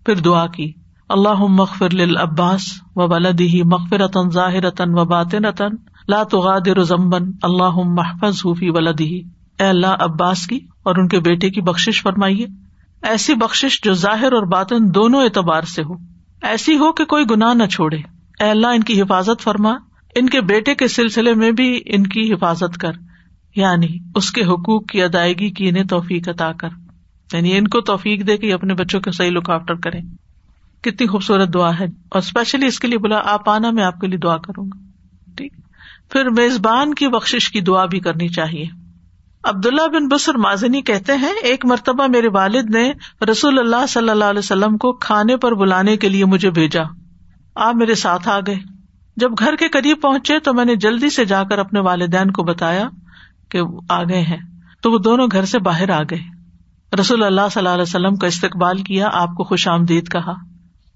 پھر 0.07 0.15
دعا 0.15 0.47
کی۔ 0.47 0.73
اللہ 1.09 1.35
مغفر 1.35 2.21
عباس 2.23 2.63
و 2.97 3.15
ولدی 3.15 3.63
مغفر 3.63 4.31
ظاہر 4.31 4.65
و 4.79 5.05
باطن 5.05 5.43
لا 5.43 5.65
تغادر 6.13 6.83
زمبن 6.83 7.23
اللہ 7.43 7.79
محفظ 7.85 8.47
حفی 8.47 8.71
ولدی 8.71 9.23
اے 9.59 9.67
اللہ، 9.67 9.87
عباس 9.87 10.47
کی 10.47 10.57
اور 10.57 10.97
ان 10.97 11.09
کے 11.09 11.21
بیٹے 11.21 11.51
کی 11.51 11.61
بخش 11.61 12.03
فرمائیے۔ 12.03 12.47
ایسی 13.03 13.35
بخش 13.35 13.81
جو 13.83 13.93
ظاہر 13.93 14.33
اور 14.33 14.43
باطن 14.43 14.95
دونوں 14.95 15.23
اعتبار 15.23 15.63
سے 15.63 15.83
ہو۔ 15.83 15.95
ایسی 16.43 16.79
ہو 16.79 16.93
کہ 16.93 17.05
کوئی 17.05 17.25
گناہ 17.31 17.55
نہ 17.55 17.67
چھوڑے۔ 17.67 17.97
اے 18.41 18.51
اللہ، 18.51 18.67
ان 18.67 18.83
کی 18.83 19.03
حفاظت 19.03 19.43
فرما۔ 19.43 19.73
ان 20.15 20.29
کے 20.29 20.41
بیٹے 20.41 20.75
کے 20.75 20.89
سلسلے 20.89 21.35
میں 21.35 21.51
بھی 21.51 21.81
ان 21.87 22.07
کی 22.07 22.33
حفاظت 22.33 22.79
کر۔ 22.79 22.93
یعنی 23.57 23.99
اس 24.15 24.31
کے 24.31 24.43
حقوق 24.45 24.87
کی 24.87 25.03
ادائیگی 25.03 25.51
کی 25.51 25.69
انہیں 25.69 25.85
توفیق 25.85 26.29
عطا 26.29 26.53
کر۔ 26.53 26.69
یعنی 27.33 27.57
ان 27.57 27.69
کو 27.69 27.81
توفیق 27.81 28.27
دے 28.27 28.37
کے 28.37 28.53
اپنے 28.53 28.75
بچوں 28.75 29.01
کے 29.01 29.11
صحیح 29.11 29.31
لک 29.31 29.51
آفٹر 29.51 29.75
کریں۔ 29.75 30.01
کتنی 30.81 31.07
خوبصورت 31.07 31.55
دعا 31.55 31.79
ہے۔ 31.81 31.85
اور 31.85 32.19
اسپیشلی 32.19 32.67
اس 32.67 32.79
کے 32.79 32.89
لیے 32.89 32.99
بولا، 32.99 33.21
آپ 33.25 33.51
آنا، 33.51 33.71
میں 33.71 33.85
آپ 33.85 34.01
کے 34.01 34.07
لیے 34.07 34.19
دعا 34.19 34.37
کروں 34.37 34.65
گا۔ 34.65 34.86
پھر 36.09 36.31
میزبان 36.31 36.95
کی 36.95 37.09
بخش 37.09 37.51
کی 37.51 37.61
دعا 37.61 37.85
بھی 37.85 38.01
کرنی 38.01 38.29
چاہیے۔ 38.29 38.65
عبداللہ 39.45 39.89
بن 39.89 40.09
بسر 40.09 40.35
مازنی 40.35 40.83
کہتے 40.83 41.13
ہیں، 41.13 41.35
ایک 41.43 41.67
مرتبہ 41.67 42.07
میرے 42.07 42.29
والد 42.29 42.75
نے 42.75 42.93
رسول 43.31 43.59
اللہ 43.59 43.87
صلی 43.89 44.11
اللہ 44.11 44.25
علیہ 44.25 44.39
وسلم 44.39 44.77
کو 44.77 44.93
کھانے 44.93 45.37
پر 45.37 45.55
بلانے 45.55 45.97
کے 45.97 46.09
لیے 46.09 46.25
مجھے 46.25 46.51
بھیجا۔ 46.51 46.83
آپ 47.55 47.75
میرے 47.75 47.95
ساتھ 47.95 48.29
آ 48.29 48.41
گئے۔ 48.41 48.55
جب 49.17 49.31
گھر 49.39 49.57
کے 49.57 49.69
قریب 49.69 50.01
پہنچے 50.03 50.39
تو 50.39 50.55
میں 50.55 50.65
نے 50.65 50.77
جلدی 50.77 51.11
سے 51.11 51.25
جا 51.25 51.43
کر 51.45 51.59
اپنے 51.59 51.81
والدین 51.81 52.31
کو 52.31 52.43
بتایا 52.43 52.89
کہ 53.49 53.61
آ 53.89 54.03
گئے 54.03 54.21
ہیں۔ 54.21 54.37
تو 54.81 54.93
وہ 54.93 54.99
دونوں 54.99 55.29
گھر 55.33 55.45
سے 55.45 55.59
باہر 55.59 55.91
آ 55.91 56.03
گئے۔ 56.03 56.23
رسول 57.01 57.23
اللہ 57.23 57.41
صلی 57.53 57.61
اللہ 57.61 57.69
علیہ 57.69 57.83
وسلم 57.83 58.17
کا 58.17 58.27
استقبال 58.27 58.83
کیا، 58.83 59.09
آپ 59.13 59.29
کو 59.29 59.45
خوش 59.45 59.69
آمدید 59.69 60.13
کہا۔ 60.13 60.33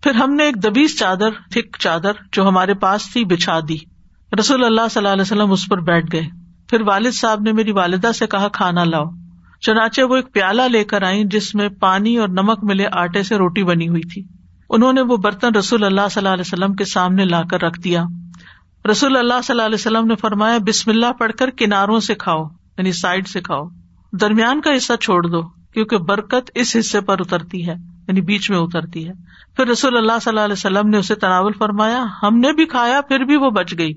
پھر 0.03 0.15
ہم 0.15 0.35
نے 0.35 0.43
ایک 0.43 0.65
دبیز 0.65 0.99
چادر، 0.99 1.31
تھک 1.51 1.77
چادر 1.79 2.13
جو 2.33 2.49
ہمارے 2.49 2.75
پاس 2.75 3.13
تھی، 3.13 3.25
بچھا 3.25 3.61
دی۔ 3.69 3.77
رسول 4.39 4.65
اللہ 4.65 4.81
صلی 4.91 4.99
اللہ 5.01 5.13
علیہ 5.13 5.23
وسلم 5.23 5.53
اس 5.53 5.69
پر 5.69 5.81
بیٹھ 5.81 6.07
گئے۔ 6.13 6.23
پھر 6.69 6.81
والد 6.81 7.13
صاحب 7.13 7.41
نے 7.41 7.53
میری 7.53 7.73
والدہ 7.73 8.13
سے 8.13 8.27
کہا، 8.27 8.49
کھانا 8.49 8.85
لاؤ۔ 8.85 9.05
چنانچہ 9.61 10.03
وہ 10.03 10.17
ایک 10.17 10.33
پیالہ 10.33 10.63
لے 10.63 10.85
کر 10.85 11.03
آئی 11.03 11.25
جس 11.25 11.55
میں 11.55 11.69
پانی 11.69 12.17
اور 12.17 12.29
نمک 12.29 12.59
ملے 12.63 12.87
آٹے 12.93 13.23
سے 13.23 13.37
روٹی 13.37 13.63
بنی 13.63 13.89
ہوئی 13.89 14.03
تھی۔ 14.03 14.25
انہوں 14.71 14.93
نے 14.93 15.01
وہ 15.01 15.17
برتن 15.17 15.55
رسول 15.55 15.85
اللہ 15.85 16.01
صلی 16.11 16.21
اللہ 16.21 16.29
علیہ 16.29 16.53
وسلم 16.53 16.75
کے 16.75 16.85
سامنے 16.85 17.25
لا 17.25 17.43
کر 17.51 17.63
رکھ 17.63 17.81
دیا۔ 17.81 18.05
رسول 18.91 19.17
اللہ 19.17 19.41
صلی 19.45 19.55
اللہ 19.55 19.67
علیہ 19.67 19.75
وسلم 19.75 20.07
نے 20.07 20.15
فرمایا، 20.17 20.59
بسم 20.59 20.91
اللہ 20.91 21.13
پڑھ 21.13 21.33
کر 21.33 21.51
کناروں 21.51 22.01
سے 22.01 22.15
کھاؤ 22.15 22.45
یعنی 22.79 22.93
سائڈ 22.93 23.29
سے 23.29 23.41
کھاؤ۔ 23.41 23.69
درمیان 24.13 24.61
کا 24.61 24.71
حصہ 24.77 24.93
چھوڑ 25.01 25.27
دو، 25.27 25.43
کیونکہ 25.43 25.99
برکت 25.99 26.51
اس 26.55 26.77
حصے 26.81 27.01
پر 27.01 27.21
اترتی 27.21 27.69
ہے 27.69 27.75
یعنی 28.09 28.21
بیچ 28.21 28.51
میں 28.51 28.59
اترتی 28.59 29.09
ہے۔ 29.09 29.13
پھر 29.57 29.67
رسول 29.67 29.97
اللہ 29.97 30.13
صلی 30.23 30.31
اللہ 30.31 30.41
علیہ 30.41 30.53
وسلم 30.53 30.89
نے 30.89 30.99
اسے 30.99 31.15
تناول 31.15 31.53
فرمایا، 31.53 32.05
ہم 32.23 32.39
نے 32.39 32.53
بھی 32.53 32.67
کھایا، 32.67 33.01
پھر 33.01 33.21
بھی 33.21 33.37
وہ 33.37 33.51
بچ 33.51 33.75
گئی۔ 33.79 33.93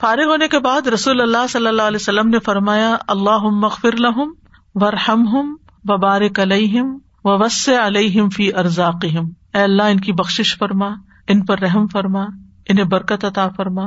فارغ 0.00 0.24
ہونے 0.24 0.48
کے 0.48 0.58
بعد 0.58 0.86
رسول 0.86 1.20
اللہ 1.20 1.46
صلی 1.48 1.66
اللہ 1.66 1.82
علیہ 1.82 1.98
وسلم 2.00 2.28
نے 2.28 2.38
فرمایا 2.38 2.96
اللہ 3.08 3.38
مغفر 3.38 3.96
لہم 3.96 4.32
ورحم 4.74 5.28
ہم 5.28 5.56
وبارک 5.84 6.40
علیہم 6.40 6.98
و 7.24 7.44
وس 7.44 7.68
علیہم 7.68 8.28
فی 8.28 8.54
ارزاقہم۔ 8.54 9.28
اے 9.54 9.62
اللہ، 9.62 9.82
ان 9.82 10.00
کی 10.00 10.12
بخش 10.12 10.56
فرما، 10.58 10.86
ان 11.28 11.44
پر 11.44 11.58
رحم 11.58 11.86
فرما، 11.86 12.22
انہیں 12.68 12.84
برکت 12.84 13.24
عطا 13.24 13.48
فرما 13.48 13.84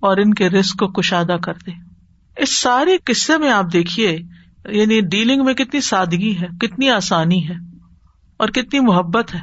اور 0.00 0.16
ان 0.16 0.34
کے 0.34 0.50
رسک 0.50 0.78
کو 0.78 0.88
کشادہ 0.88 1.36
کر 1.42 1.54
دے۔ 1.66 1.70
اس 2.36 2.58
سارے 2.58 2.96
قصے 3.04 3.38
میں 3.38 3.50
آپ 3.50 3.64
دیکھیے 3.72 4.18
یعنی 4.68 5.00
ڈیلنگ 5.00 5.44
میں 5.44 5.54
کتنی 5.54 5.80
سادگی 5.80 6.38
ہے، 6.40 6.46
کتنی 6.60 6.90
آسانی 6.90 7.48
ہے 7.48 7.54
اور 8.36 8.48
کتنی 8.48 8.80
محبت 8.80 9.34
ہے۔ 9.34 9.40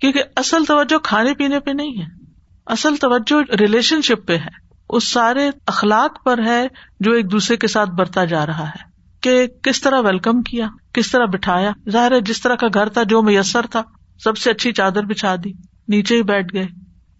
کیونکہ 0.00 0.22
اصل 0.36 0.64
توجہ 0.64 0.98
کھانے 0.98 1.34
پینے 1.34 1.60
پہ 1.60 1.70
نہیں 1.70 2.02
ہے، 2.02 2.06
اصل 2.66 2.96
توجہ 2.96 3.54
ریلیشن 3.60 4.02
شپ 4.02 4.26
پہ 4.26 4.36
ہے۔ 4.36 4.69
اس 4.92 5.12
سارے 5.12 5.50
اخلاق 5.66 6.24
پر 6.24 6.40
ہے 6.46 6.66
جو 7.00 7.12
ایک 7.12 7.32
دوسرے 7.32 7.56
کے 7.56 7.66
ساتھ 7.66 7.90
برتا 7.90 8.24
جا 8.24 8.46
رہا 8.46 8.68
ہے 8.68 8.90
کہ 9.20 9.46
کس 9.62 9.80
طرح 9.80 10.00
ویلکم 10.00 10.42
کیا، 10.42 10.68
کس 10.92 11.10
طرح 11.10 11.24
بٹھایا۔ 11.24 11.72
ظاہر 11.90 12.12
ہے 12.12 12.20
جس 12.20 12.40
طرح 12.40 12.54
کا 12.54 12.66
گھر 12.74 12.88
تھا، 12.88 13.02
جو 13.02 13.22
میسر 13.22 13.66
تھا، 13.70 13.82
سب 14.24 14.38
سے 14.38 14.50
اچھی 14.50 14.72
چادر 14.72 15.02
بچھا 15.02 15.36
دی، 15.44 15.52
نیچے 15.88 16.16
ہی 16.16 16.22
بیٹھ 16.22 16.54
گئے۔ 16.54 16.66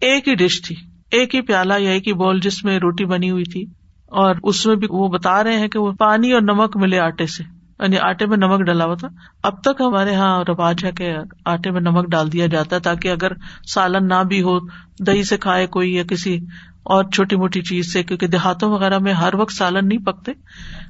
ایک 0.01 0.27
ہی 0.27 0.35
ڈش 0.35 0.61
تھی، 0.61 0.75
ایک 1.11 1.35
ہی 1.35 1.41
پیالہ 1.41 1.73
یا 1.79 1.89
ایک 1.89 2.07
ہی 2.07 2.13
بول 2.13 2.39
جس 2.39 2.63
میں 2.63 2.79
روٹی 2.79 3.05
بنی 3.05 3.31
ہوئی 3.31 3.43
تھی۔ 3.43 3.65
اور 4.07 4.35
اس 4.43 4.65
میں 4.65 4.75
بھی 4.75 4.87
وہ 4.89 5.07
بتا 5.07 5.43
رہے 5.43 5.59
ہیں 5.59 5.67
کہ 5.67 5.79
وہ 5.79 5.91
پانی 5.91 6.31
اور 6.31 6.41
نمک 6.41 6.77
ملے 6.77 6.99
آٹے 6.99 7.25
سے۔ 7.25 7.43
یعنی 7.79 7.97
آٹے 7.97 8.25
میں 8.25 8.37
نمک 8.37 8.61
ڈلا 8.61 8.85
ہوا 8.85 8.95
تھا۔ 8.95 9.07
اب 9.43 9.61
تک 9.61 9.81
ہمارے 9.81 10.11
یہاں 10.11 10.43
رواج 10.47 10.85
ہے 10.85 10.91
کہ 10.91 11.13
آٹے 11.45 11.71
میں 11.71 11.81
نمک 11.81 12.07
ڈال 12.07 12.33
دیا 12.33 12.45
جاتا 12.45 12.75
ہے 12.75 12.81
تاکہ 12.81 13.07
اگر 13.07 13.31
سالن 13.73 14.07
نہ 14.07 14.23
بھی 14.23 14.41
ہو، 14.41 14.59
دہی 14.99 15.23
سے 15.23 15.37
کھائے 15.37 15.67
کوئی 15.67 15.95
یا 15.95 16.03
کسی 16.03 16.39
اور 16.83 17.03
چھوٹی 17.03 17.35
موٹی 17.35 17.61
چیز 17.61 17.93
سے، 17.93 18.03
کیونکہ 18.03 18.27
دیہاتوں 18.27 18.71
وغیرہ 18.71 18.99
میں 18.99 19.13
ہر 19.13 19.35
وقت 19.35 19.53
سالن 19.53 19.87
نہیں 19.87 19.99
پکتے۔ 19.99 20.31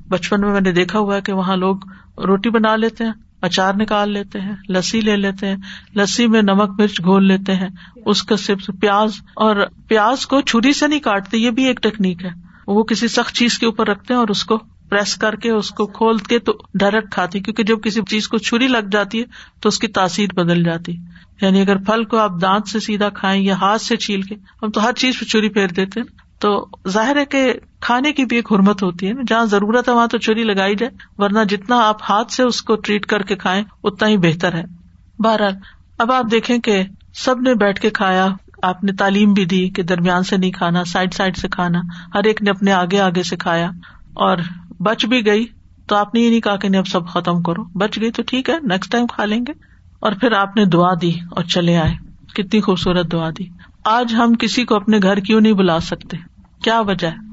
بچپن 0.09 0.41
میں 0.41 0.51
میں 0.51 0.61
نے 0.61 0.71
دیکھا 0.71 0.99
ہوا 0.99 1.15
ہے 1.15 1.21
کہ 1.21 1.33
وہاں 1.33 1.55
لوگ 1.55 1.77
روٹی 2.17 2.49
بنا 2.49 2.75
لیتے 2.75 3.03
ہیں، 3.03 3.11
اچار 3.41 3.73
نکال 3.73 4.11
لیتے 4.11 4.41
ہیں، 4.41 4.55
لسی 4.69 5.01
لے 5.01 5.15
لیتے 5.15 5.47
ہیں، 5.47 5.57
لسی 5.95 6.27
میں 6.27 6.41
نمک، 6.41 6.79
مرچ 6.79 7.03
گھول 7.03 7.27
لیتے 7.27 7.55
ہیں، 7.55 7.69
اس 8.05 8.23
کا 8.23 8.35
صرف 8.35 8.69
پیاز۔ 8.81 9.11
اور 9.35 9.55
پیاز 9.87 10.27
کو 10.27 10.41
چھری 10.41 10.73
سے 10.73 10.87
نہیں 10.87 10.99
کاٹتے، 10.99 11.37
یہ 11.37 11.51
بھی 11.51 11.65
ایک 11.65 11.81
ٹیکنیک 11.81 12.25
ہے۔ 12.25 12.29
وہ 12.67 12.83
کسی 12.83 13.07
سخت 13.07 13.35
چیز 13.35 13.59
کے 13.59 13.65
اوپر 13.65 13.87
رکھتے 13.87 14.13
ہیں 14.13 14.19
اور 14.19 14.27
اس 14.27 14.43
کو 14.43 14.59
پریس 14.91 15.15
کر 15.15 15.35
کے 15.35 15.51
اس 15.51 15.69
کو 15.69 15.85
کھول 15.85 16.17
کے 16.17 16.39
تو 16.39 16.53
ڈائریکٹ 16.73 17.13
کھاتی، 17.13 17.39
کیونکہ 17.39 17.63
جب 17.63 17.77
کسی 17.83 18.01
چیز 18.09 18.27
کو 18.27 18.37
چھری 18.37 18.67
لگ 18.67 18.89
جاتی 18.91 19.19
ہے 19.19 19.23
تو 19.59 19.69
اس 19.69 19.79
کی 19.79 19.87
تاثیر 19.87 20.33
بدل 20.33 20.63
جاتی۔ 20.63 20.97
یعنی 21.41 21.61
اگر 21.61 21.77
پھل 21.77 22.03
کو 22.03 22.17
آپ 22.17 22.31
دانت 22.41 22.67
سے 22.67 22.79
سیدھا 22.79 23.09
کھائیں 23.09 23.43
یا 23.43 23.55
ہاتھ 23.55 23.81
سے 23.81 23.95
چھیل 23.97 24.21
کے، 24.21 24.35
ہم 24.35 24.69
تو 24.69 24.83
ہر 24.83 24.93
چیز 24.93 25.19
پہ 25.19 25.25
چھری 25.25 25.49
پھیر 25.49 25.67
دیتے 25.67 25.99
ہیں۔ 25.99 26.07
تو 26.39 26.67
ظاہر 26.87 27.15
ہے 27.15 27.25
کہ 27.25 27.53
کھانے 27.79 28.13
کی 28.13 28.25
بھی 28.25 28.35
ایک 28.35 28.51
حرمت 28.51 28.83
ہوتی 28.83 29.07
ہے 29.07 29.11
جہاں 29.27 29.45
ضرورت 29.45 29.89
ہے 29.89 29.93
وہاں 29.93 30.07
تو 30.07 30.17
چھری 30.17 30.43
لگائی 30.43 30.75
جائے، 30.75 30.91
ورنہ 31.17 31.39
جتنا 31.49 31.87
آپ 31.87 32.03
ہاتھ 32.09 32.31
سے 32.31 32.43
اس 32.43 32.61
کو 32.61 32.75
ٹریٹ 32.75 33.05
کر 33.05 33.21
کے 33.21 33.35
کھائیں، 33.35 33.63
اتنا 33.83 34.07
ہی 34.07 34.17
بہتر 34.17 34.55
ہے۔ 34.55 34.63
بہرحال، 35.19 35.53
اب 35.97 36.11
آپ 36.11 36.25
دیکھیں 36.31 36.57
کہ 36.57 36.83
سب 37.13 37.41
نے 37.41 37.53
بیٹھ 37.53 37.81
کے 37.81 37.89
کھایا، 37.89 38.27
آپ 38.61 38.83
نے 38.83 38.91
تعلیم 38.91 39.33
بھی 39.33 39.45
دی 39.45 39.69
کہ 39.69 39.83
درمیان 39.83 40.23
سے 40.23 40.37
نہیں 40.37 40.51
کھانا، 40.51 40.83
سائڈ 40.83 41.13
سائڈ 41.13 41.37
سے 41.37 41.47
کھانا، 41.47 41.81
ہر 42.13 42.23
ایک 42.23 42.41
نے 42.41 42.49
اپنے 42.49 42.71
آگے 42.71 42.99
آگے 42.99 43.23
سے 43.23 43.35
کھایا۔ 43.35 43.71
اور 44.13 44.37
بچ 44.83 45.05
بھی 45.05 45.25
گئی 45.25 45.45
تو 45.87 45.95
آپ 45.95 46.15
نے 46.15 46.21
یہ 46.21 46.29
نہیں 46.29 46.41
کہا 46.41 46.55
کہ 46.55 46.69
نہیں، 46.69 46.79
اب 46.79 46.87
سب 46.87 47.07
ختم 47.07 47.43
کرو۔ 47.43 47.63
بچ 47.63 47.99
گئی 48.01 48.11
تو 48.11 48.23
ٹھیک 48.27 48.49
ہے 48.49 48.55
نیکسٹ 48.63 48.91
ٹائم 48.91 49.07
کھا 49.07 49.25
لیں 49.25 49.39
گے۔ 49.47 49.51
اور 49.99 50.11
پھر 50.11 50.31
آپ 50.31 50.57
نے 50.57 50.65
دعا 50.65 50.93
دی 51.01 51.11
اور 51.31 51.43
چلے 51.43 51.77
آئے۔ 51.77 51.93
کتنی 52.35 52.61
خوبصورت 52.61 53.11
دعا 53.11 53.29
دی۔ 53.29 53.45
آج 53.85 54.13
ہم 54.13 54.33
کسی 54.33 54.65
کو 54.65 54.75
اپنے 54.75 54.99
گھر 55.03 55.17
کیوں 55.17 55.41
نہیں 55.41 55.53
بلا 55.53 55.79
سکتے؟ 55.79 56.17
کیا 56.63 56.79
وجہ 56.81 57.07
ہے؟ 57.07 57.30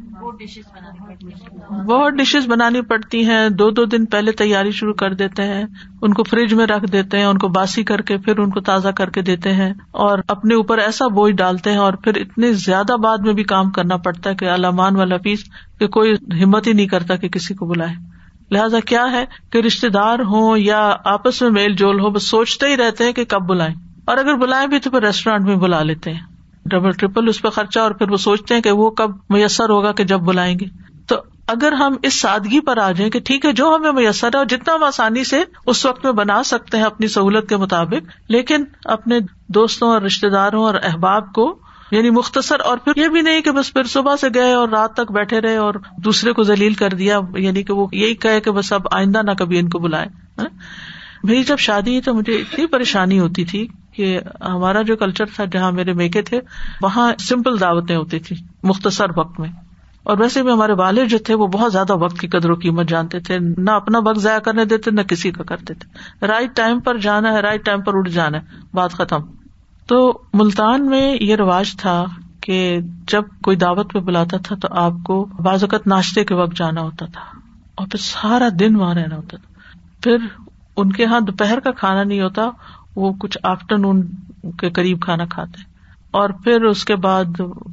بہت 1.87 2.13
ڈشز 2.13 2.49
بنانی 2.49 2.83
پڑتی 2.83 3.27
ہیں۔ 3.27 3.49
دو 3.49 3.71
دو 3.71 3.85
دن 3.85 4.05
پہلے 4.05 4.33
تیاری 4.33 4.71
شروع 4.71 4.93
کر 4.93 5.15
دیتے 5.15 5.43
ہیں۔ 5.43 5.65
ان 6.03 6.15
کو 6.15 6.23
فریج 6.23 6.55
میں 6.55 6.67
رکھ 6.67 6.93
دیتے 6.93 7.19
ہیں 7.19 7.25
ان 7.25 7.39
کو 7.39 7.49
باسی 7.49 7.85
کر 7.85 8.01
کے 8.01 8.19
پھر 8.19 8.39
ان 8.39 8.51
کو 8.51 8.61
تازہ 8.61 8.89
کر 8.89 9.11
کے 9.11 9.23
دیتے 9.23 9.53
ہیں۔ 9.53 9.75
اور 9.91 10.19
اپنے 10.29 10.55
اوپر 10.55 10.79
ایسا 10.79 11.07
بوجھ 11.07 11.35
ڈالتے 11.35 11.71
ہیں 11.71 11.79
اور 11.79 11.93
پھر 11.93 12.17
اتنے 12.17 12.53
زیادہ 12.53 12.97
بعد 12.97 13.19
میں 13.19 13.33
بھی 13.35 13.43
کام 13.45 13.71
کرنا 13.71 13.97
پڑتا 13.97 14.31
ہے 14.31 14.35
کہ 14.35 14.45
علامان 14.45 14.97
والا 14.97 15.17
فیس 15.17 15.45
کہ 15.79 15.89
کوئی 15.89 16.15
ہمت 16.43 16.67
ہی 16.67 16.73
نہیں 16.73 16.87
کرتا 16.87 17.17
کہ 17.17 17.29
کسی 17.29 17.55
کو 17.55 17.67
بلائے۔ 17.67 17.95
لہٰذا 18.51 18.81
کیا 18.81 19.05
ہے 19.13 19.25
کہ 19.51 19.59
رشتے 19.59 19.89
دار 19.89 20.19
ہوں 20.19 20.59
یا 20.59 20.97
آپس 21.05 21.43
میں 21.43 21.51
میل 21.51 21.73
جول 21.73 22.01
ہو 22.01 22.11
بس 22.11 22.23
سوچتے 22.23 22.67
ہی 22.67 22.77
رہتے 22.77 23.05
ہیں 23.05 23.13
کہ 23.13 23.25
کب 23.25 23.43
بلائیں۔ 23.43 23.75
اور 24.05 24.17
اگر 24.17 24.35
بلائیں 24.35 24.67
بھی 24.67 24.79
تو 24.79 24.91
پھر 24.91 25.03
ریسٹورینٹ 25.03 25.45
میں 25.45 25.57
بلا 25.57 25.83
لیتے 25.83 26.13
ہیں۔ 26.13 26.38
ڈبل 26.71 26.93
ٹریپل 26.93 27.29
اس 27.29 27.43
پہ 27.43 27.49
خرچہ 27.49 27.81
اور 27.81 27.91
پھر 27.91 28.11
وہ 28.11 28.17
سوچتے 28.17 28.55
ہیں 28.55 28.61
کہ 28.61 28.71
وہ 28.71 28.91
کب 28.91 29.11
میسر 29.29 29.71
ہوگا 29.71 29.93
کہ 29.93 30.05
جب 30.05 30.21
بلائیں 30.21 30.59
گے۔ 30.59 30.67
تو 31.07 31.17
اگر 31.47 31.73
ہم 31.73 31.95
اس 32.03 32.21
سادگی 32.21 32.61
پر 32.61 32.79
آ 32.79 32.91
جائیں 32.91 33.11
کہ 33.11 33.21
ٹھیک 33.21 33.47
ہے 33.47 33.53
جو 33.53 33.77
ہمیں 33.77 33.93
میسر 33.93 34.27
ہے 34.27 34.39
اور 34.39 34.47
جتنا 34.47 34.75
ہم 34.75 34.83
آسانی 34.83 35.25
سے 35.25 35.43
اس 35.67 35.87
وقت 35.87 36.05
میں 36.05 36.13
بنا 36.13 36.43
سکتے 36.43 36.77
ہیں 36.77 36.85
اپنی 36.85 37.09
سہولت 37.09 37.49
کے 37.49 37.57
مطابق، 37.57 38.11
لیکن 38.29 38.65
اپنے 38.85 39.19
دوستوں 39.49 39.89
اور 39.89 40.03
رشتے 40.03 40.29
داروں 40.29 40.65
اور 40.65 40.75
احباب 40.83 41.33
کو 41.33 41.59
یعنی 41.91 42.11
مختصر 42.11 42.61
اور 42.61 42.79
پھر 42.79 42.93
یہ 42.97 43.09
بھی 43.09 43.21
نہیں 43.21 43.41
کہ 43.41 43.51
بس 43.51 43.73
پھر 43.73 43.85
صبح 43.85 44.17
سے 44.17 44.29
گئے 44.35 44.53
اور 44.53 44.69
رات 44.69 44.95
تک 44.95 45.13
بیٹھے 45.13 45.41
رہے 45.41 45.57
اور 45.57 45.75
دوسرے 46.05 46.33
کو 46.33 46.43
ذلیل 46.43 46.75
کر 46.75 46.91
دیا 46.91 47.21
یعنی 47.37 47.63
کہ 47.63 47.73
وہ 47.73 47.87
یہی 47.93 48.15
کہے 48.15 48.41
کہ 48.41 48.51
بس 48.51 48.73
اب 48.73 48.83
آئندہ 48.91 49.23
نہ 49.23 49.31
کبھی 49.31 49.59
ان 49.59 49.69
کو 49.69 49.79
بلائے 49.79 50.07
ہاں؟ 50.39 50.49
بھائی 51.25 51.43
جب 51.43 51.59
شادی 51.59 52.01
تو 52.01 52.15
مجھے 52.15 52.35
اتنی 52.35 52.67
پریشانی 52.67 53.19
ہوتی 53.19 53.45
تھی۔ 53.45 53.67
کہ 53.99 54.21
ہمارا 54.41 54.83
جو 54.83 54.97
کلچر 54.97 55.25
تھا 55.37 55.45
جہاں 55.45 55.73
میرے 55.73 55.93
میکے 55.93 56.23
تھے، 56.23 56.41
وہاں 56.83 57.13
سمپل 57.19 57.61
دعوتیں 57.61 57.97
ہوتی 57.97 58.19
تھی 58.19 58.37
مختصر 58.63 59.07
وقت 59.17 59.41
میں۔ 59.41 59.49
اور 60.03 60.19
ویسے 60.19 60.43
بھی 60.43 60.53
ہمارے 60.53 60.73
والد 60.73 61.09
جو 61.09 61.19
تھے، 61.19 61.35
وہ 61.35 61.47
بہت 61.47 61.73
زیادہ 61.73 61.97
وقت 61.97 62.19
کی 62.19 62.29
قدر 62.29 62.51
و 62.51 62.55
قیمت 62.55 62.89
جانتے 62.89 63.21
تھے۔ 63.21 63.39
نہ 63.39 63.71
اپنا 63.71 63.99
وقت 63.99 64.19
ضائع 64.19 64.39
کرنے 64.39 64.65
دیتے، 64.65 64.91
نہ 64.91 65.01
کسی 65.01 65.31
کا 65.31 65.45
کرتے 65.45 65.75
تھے۔ 65.75 65.99
رائٹ 66.27 66.57
ٹائم 66.57 66.81
پر 66.81 66.99
جانا 66.99 67.33
ہے 67.33 67.41
رائٹ 67.41 67.65
ٹائم 67.65 67.83
پر 67.83 67.93
اٹھ 67.95 68.11
جانا 68.11 68.39
ہے، 68.39 68.43
بات 68.75 68.93
ختم۔ 68.93 69.21
تو 69.87 70.19
ملتان 70.35 70.87
میں 70.87 71.17
یہ 71.21 71.37
رواج 71.37 71.77
تھا 71.77 72.05
کہ 72.41 72.79
جب 73.09 73.23
کوئی 73.43 73.57
دعوت 73.57 73.93
پہ 73.93 73.99
بلاتا 73.99 74.37
تھا، 74.37 74.57
تو 74.57 74.69
آپ 74.71 74.93
کو 75.05 75.25
بعض 75.25 75.65
اوقات 75.65 75.87
ناشتے 75.87 76.25
کے 76.25 76.35
وقت 76.35 76.57
جانا 76.57 76.81
ہوتا 76.81 77.07
تھا۔ 77.07 77.39
اور 77.75 77.87
پھر 77.87 77.99
سارا 77.99 78.49
دن 78.61 78.77
وہاں 78.77 78.95
رہنا 78.95 79.17
ہوتا 79.17 79.37
تھا۔ 79.37 79.79
پھر 80.03 80.17
ان 80.77 80.93
کے 80.93 81.03
یہاں 81.03 81.21
دوپہر 81.21 81.61
کا 81.61 81.71
کھانا 81.71 82.05
نہیں 82.05 82.21
ہوتا 82.21 82.43
وہ 82.97 83.13
کچھ 83.13 83.39
آفٹر 83.43 83.79
نون 83.79 84.07
کے 84.59 84.71
قریب 84.71 85.03
کھانا 85.03 85.25
کھاتے 85.25 85.63
اور 86.11 86.31
پھر 86.31 86.63
اس 86.63 86.85
کے 86.85 86.97
بعد 86.97 87.25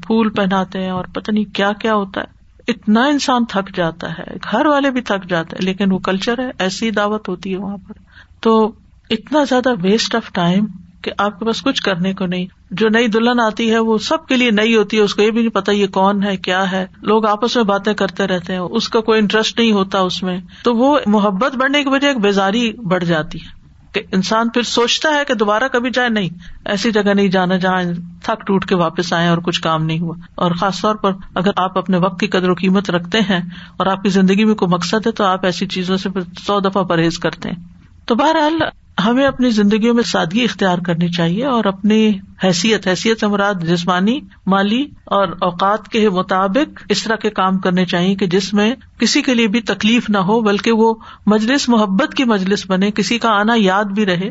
پھول 0.08 0.30
پہناتے 0.30 0.84
ہیں 0.84 0.90
اور 0.90 1.06
پتہ 1.14 1.32
نہیں 1.32 1.56
کیا 1.56 1.72
کیا 1.74 1.94
ہوتا 1.94 2.22
ہے۔ 2.22 2.36
اتنا 2.68 3.06
انسان 3.06 3.46
تھک 3.46 3.76
جاتا 3.76 4.18
ہے، 4.18 4.24
گھر 4.52 4.66
والے 4.66 4.92
بھی 4.92 5.02
تھک 5.02 5.30
جاتے 5.30 5.56
ہیں، 5.56 5.66
لیکن 5.66 5.92
وہ 5.92 6.00
کلچر 6.00 6.40
ہے، 6.40 6.52
ایسی 6.60 6.92
دعوت 6.92 7.30
ہوتی 7.30 7.52
ہے 7.52 7.58
وہاں 7.58 7.78
پر۔ 7.78 7.94
تو 8.40 8.72
اتنا 9.10 9.44
زیادہ 9.44 9.70
ویسٹ 9.82 10.16
آف 10.16 10.32
ٹائم 10.32 10.66
کہ 11.02 11.12
آپ 11.18 11.40
کے 11.40 11.46
پاس 11.46 11.62
کچھ 11.62 11.82
کرنے 11.82 12.14
کو 12.14 12.26
نہیں۔ 12.26 12.46
جو 12.72 12.90
نئی 12.90 13.08
دلہن 13.08 13.40
آتی 13.40 13.72
ہے، 13.72 13.80
وہ 13.80 13.98
سب 13.98 14.28
کے 14.28 14.38
لیے 14.38 14.52
نئی 14.52 14.76
ہوتی 14.76 14.98
ہے، 14.98 15.02
اس 15.02 15.16
کو 15.16 15.22
یہ 15.22 15.32
بھی 15.32 15.42
نہیں 15.42 15.52
پتا 15.52 15.72
یہ 15.72 15.88
کون 15.88 16.24
ہے، 16.24 16.38
کیا 16.38 16.72
ہے۔ 16.72 16.86
لوگ 17.02 17.26
آپس 17.26 17.56
میں 17.56 17.64
باتیں 17.64 17.94
کرتے 17.94 18.28
رہتے 18.28 18.54
ہیں، 18.54 18.60
اس 18.60 18.90
کا 18.90 19.00
کوئی 19.00 19.20
انٹرسٹ 19.20 19.60
نہیں 19.60 19.72
ہوتا 19.72 20.00
اس 20.00 20.24
میں۔ 20.24 20.38
تو 20.64 20.76
وہ 20.76 21.00
محبت 21.06 21.56
بڑھنے 21.56 21.84
کی 21.84 21.90
وجہ 21.90 22.08
ایک 22.08 22.18
بیزاری 22.18 22.74
بڑھ 22.74 23.06
جاتی 23.06 23.38
ہے۔ 23.38 23.65
کہ 23.96 24.02
انسان 24.12 24.50
پھر 24.50 24.62
سوچتا 24.62 25.10
ہے 25.10 25.26
کہ 25.26 25.34
دوبارہ 25.34 25.64
کبھی 25.72 25.90
جائے 25.90 26.10
نہیں، 26.10 26.30
ایسی 26.66 26.92
جگہ 26.92 27.14
نہیں 27.14 27.28
جانا 27.28 27.58
جہاں 27.58 27.84
تھک 28.24 28.48
ٹوٹ 28.48 28.66
کے 28.66 28.76
واپس 28.76 29.14
آئے 29.14 29.28
اور 29.28 29.38
کچھ 29.38 29.62
کام 29.62 29.86
نہیں 29.86 30.00
ہوا۔ 30.00 30.16
اور 30.36 30.52
خاص 30.52 30.82
طور 30.82 30.96
پر 30.96 31.12
اگر 31.36 31.52
آپ 31.58 31.78
اپنے 31.78 31.98
وقت 31.98 32.20
کی 32.20 32.28
قدر 32.28 32.50
و 32.50 32.54
قیمت 32.54 32.90
رکھتے 32.90 33.20
ہیں 33.20 33.40
اور 33.78 33.88
آپ 33.88 34.04
کی 34.04 34.10
زندگی 34.10 34.46
میں 34.46 34.56
کوئی 34.56 34.74
مقصد 34.74 35.08
ہے 35.08 35.12
تو 35.12 35.24
آپ 35.24 35.46
ایسی 35.46 35.68
چیزوں 35.68 35.98
سے 35.98 36.10
پھر 36.10 36.22
سو 36.48 36.60
دفعہ 36.60 36.84
پرہیز 36.84 37.20
کرتے 37.20 37.50
ہیں۔ 37.50 37.64
تو 38.06 38.16
بہرحال 38.16 38.85
ہمیں 39.04 39.26
اپنی 39.26 39.50
زندگیوں 39.50 39.94
میں 39.94 40.04
سادگی 40.04 40.44
اختیار 40.44 40.78
کرنی 40.78 41.08
چاہیے 41.08 41.46
اور 41.46 41.66
اپنی 41.66 42.20
حیثیت 42.44 42.88
حیثیت 42.88 43.20
سے 43.20 43.28
مراد 43.28 43.54
جسمانی، 43.54 44.20
مالی 44.46 44.86
اور 45.06 45.28
اوقات 45.28 45.90
کے 45.90 46.10
مطابق 46.10 46.84
اس 46.90 47.04
طرح 47.04 47.16
کے 47.16 47.30
کام 47.30 47.58
کرنے 47.58 47.86
چاہیے 47.86 48.16
کہ 48.16 48.28
جس 48.28 48.54
میں 48.54 48.76
کسی 49.00 49.22
کے 49.22 49.34
لیے 49.34 49.48
بھی 49.48 49.62
تکلیف 49.62 50.10
نہ 50.10 50.18
ہو، 50.18 50.42
بلکہ 50.42 50.72
وہ 50.72 50.94
مجلس، 51.26 51.70
محبت 51.70 52.14
کی 52.14 52.24
مجلس 52.24 52.70
بنے، 52.70 52.92
کسی 52.92 53.18
کا 53.18 53.30
آنا 53.30 53.54
یاد 53.58 53.86
بھی 53.86 54.06
رہے 54.06 54.30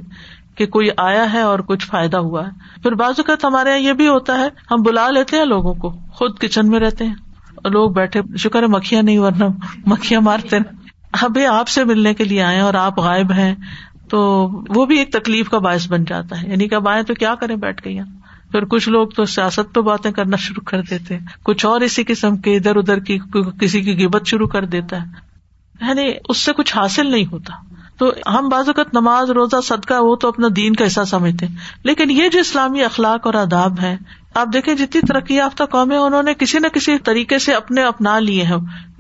کہ 0.55 0.67
کوئی 0.67 0.89
آیا 0.97 1.33
ہے 1.33 1.41
اور 1.41 1.59
کچھ 1.59 1.87
فائدہ 1.87 2.17
ہوا 2.17 2.47
ہے۔ 2.47 2.83
پھر 2.83 2.93
بعض 2.93 3.15
اوقات 3.19 3.45
ہمارے 3.45 3.69
یہاں 3.69 3.81
یہ 3.81 3.93
بھی 3.93 4.09
ہوتا 4.09 4.39
ہے، 4.39 4.49
ہم 4.71 4.83
بلا 4.83 5.11
لیتے 5.11 5.37
ہیں 5.37 5.45
لوگوں 5.45 5.75
کو، 5.75 5.91
خود 5.91 6.39
کچن 6.39 6.69
میں 6.69 6.81
رہتے 6.81 7.07
ہیں۔ 7.07 7.15
لوگ 7.65 7.91
بیٹھے، 7.91 8.21
شکر 8.39 8.63
ہے 8.63 8.67
مکھیاں 8.67 9.03
نہیں، 9.03 9.19
ورنہ 9.19 9.45
مکھیاں 9.87 10.21
مارتے 10.21 10.57
ابھی 11.23 11.47
آپ 11.47 11.69
سے 11.69 11.85
ملنے 11.85 12.15
کے 12.15 12.25
لیے 12.25 12.43
آئے 12.43 12.61
اور 12.61 12.75
آپ 12.75 12.99
غائب 12.99 13.33
ہیں۔ 13.33 13.55
تو 14.15 14.51
وہ 14.69 14.87
بھی 14.87 14.99
ایک 14.99 15.13
تکلیف 15.13 15.49
کا 15.49 15.59
باعث 15.59 15.91
بن 15.91 16.05
جاتا 16.05 16.43
ہے۔ 16.43 16.49
یعنی 16.49 16.69
کہ 16.69 16.75
اب 16.75 16.89
آئے 16.89 17.03
تو 17.03 17.15
کیا 17.15 17.35
کریں 17.35 17.57
بیٹھ 17.57 17.83
کے 17.83 17.91
یہاں 17.91 18.07
پھر 18.53 18.65
کچھ 18.65 18.89
لوگ 18.89 19.09
تو 19.09 19.25
سیاست 19.25 19.75
پہ 19.75 19.81
باتیں 19.81 20.13
کرنا 20.13 20.37
شروع 20.37 20.65
کر 20.65 20.83
دیتے 20.83 21.17
ہیں۔ 21.19 21.27
کچھ 21.43 21.67
اور 21.67 21.81
اسی 21.81 22.05
قسم 22.05 22.37
کے 22.37 22.57
ادھر 22.57 22.77
ادھر 22.77 22.99
کی 22.99 23.19
کسی 23.61 23.81
کی 23.81 24.05
گبت 24.05 24.27
شروع 24.27 24.47
کر 24.47 24.65
دیتا 24.65 25.03
ہے۔ 25.03 25.07
یعنی 25.89 26.13
اس 26.29 26.39
سے 26.39 26.53
کچھ 26.53 26.77
حاصل 26.77 27.11
نہیں 27.11 27.27
ہوتا۔ 27.33 27.53
تو 27.99 28.13
ہم 28.27 28.49
بعض 28.49 28.69
اوقات 28.69 28.95
نماز، 28.95 29.31
روزہ، 29.31 29.61
صدقہ 29.61 29.95
وہ 30.01 30.17
تو 30.17 30.29
اپنا 30.29 30.49
دین 30.57 30.77
کا 30.77 30.87
حصہ 30.87 31.05
سمجھتے 31.07 31.47
ہیں۔ 31.47 31.57
لیکن 31.85 32.11
یہ 32.11 32.29
جو 32.29 32.39
اسلامی 32.39 32.83
اخلاق 32.83 33.27
اور 33.27 33.35
آداب 33.35 33.81
ہے 33.81 33.97
آپ 34.35 34.49
دیکھیں 34.53 34.75
جتنی 34.75 35.01
ترقی 35.01 35.35
یافتہ 35.35 35.65
قومیں 35.65 35.99
انہوں 35.99 36.23
نے 36.23 36.35
کسی 36.35 36.59
نہ 36.59 36.67
کسی 36.67 36.99
طریقے 36.99 37.39
سے 37.39 37.55
اپنے 37.55 37.83
اپنا 37.83 38.19
لیے 38.19 38.43
ہیں۔ 38.43 38.57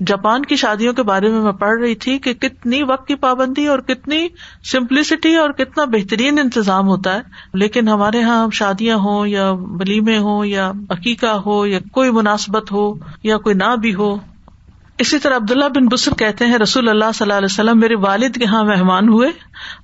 جاپان 0.06 0.44
کی 0.44 0.56
شادیوں 0.56 0.92
کے 0.92 1.02
بارے 1.02 1.28
میں 1.28 1.42
میں 1.42 1.52
پڑھ 1.52 1.80
رہی 1.80 1.94
تھی 1.94 2.18
کہ 2.18 2.34
کتنی 2.34 2.82
وقت 2.82 3.08
کی 3.08 3.14
پابندی 3.14 3.66
اور 3.66 3.78
کتنی 3.78 4.28
سمپلسٹی 4.64 5.36
اور 5.36 5.50
کتنا 5.50 5.84
بہترین 5.84 6.38
انتظام 6.38 6.88
ہوتا 6.88 7.14
ہے۔ 7.14 7.20
لیکن 7.54 7.88
ہمارے 7.88 8.18
یہاں 8.18 8.48
شادیاں 8.52 8.96
ہوں 8.96 9.26
یا 9.26 9.50
ولیمے 9.50 10.18
ہوں 10.18 10.46
یا 10.46 10.72
عقیقہ 10.90 11.26
ہو 11.26 11.66
یا 11.66 11.78
کوئی 11.92 12.10
مناسبت 12.10 12.72
ہو 12.72 12.94
یا 13.22 13.36
کوئی 13.38 13.54
نہ 13.54 13.76
بھی 13.76 13.94
ہو 13.94 14.33
اسی 14.98 15.18
طرح 15.18 15.36
عبداللہ 15.36 15.64
بن 15.64 15.86
بسر 15.86 16.14
کہتے 16.14 16.46
ہیں، 16.46 16.58
رسول 16.58 16.88
اللہ 16.88 17.04
صلی 17.14 17.24
اللہ 17.24 17.34
علیہ 17.34 17.48
وسلم 17.50 17.80
میرے 17.80 17.94
والد 17.94 18.34
کے 18.34 18.44
یہاں 18.44 18.64
مہمان 18.64 19.08
ہوئے۔ 19.08 19.30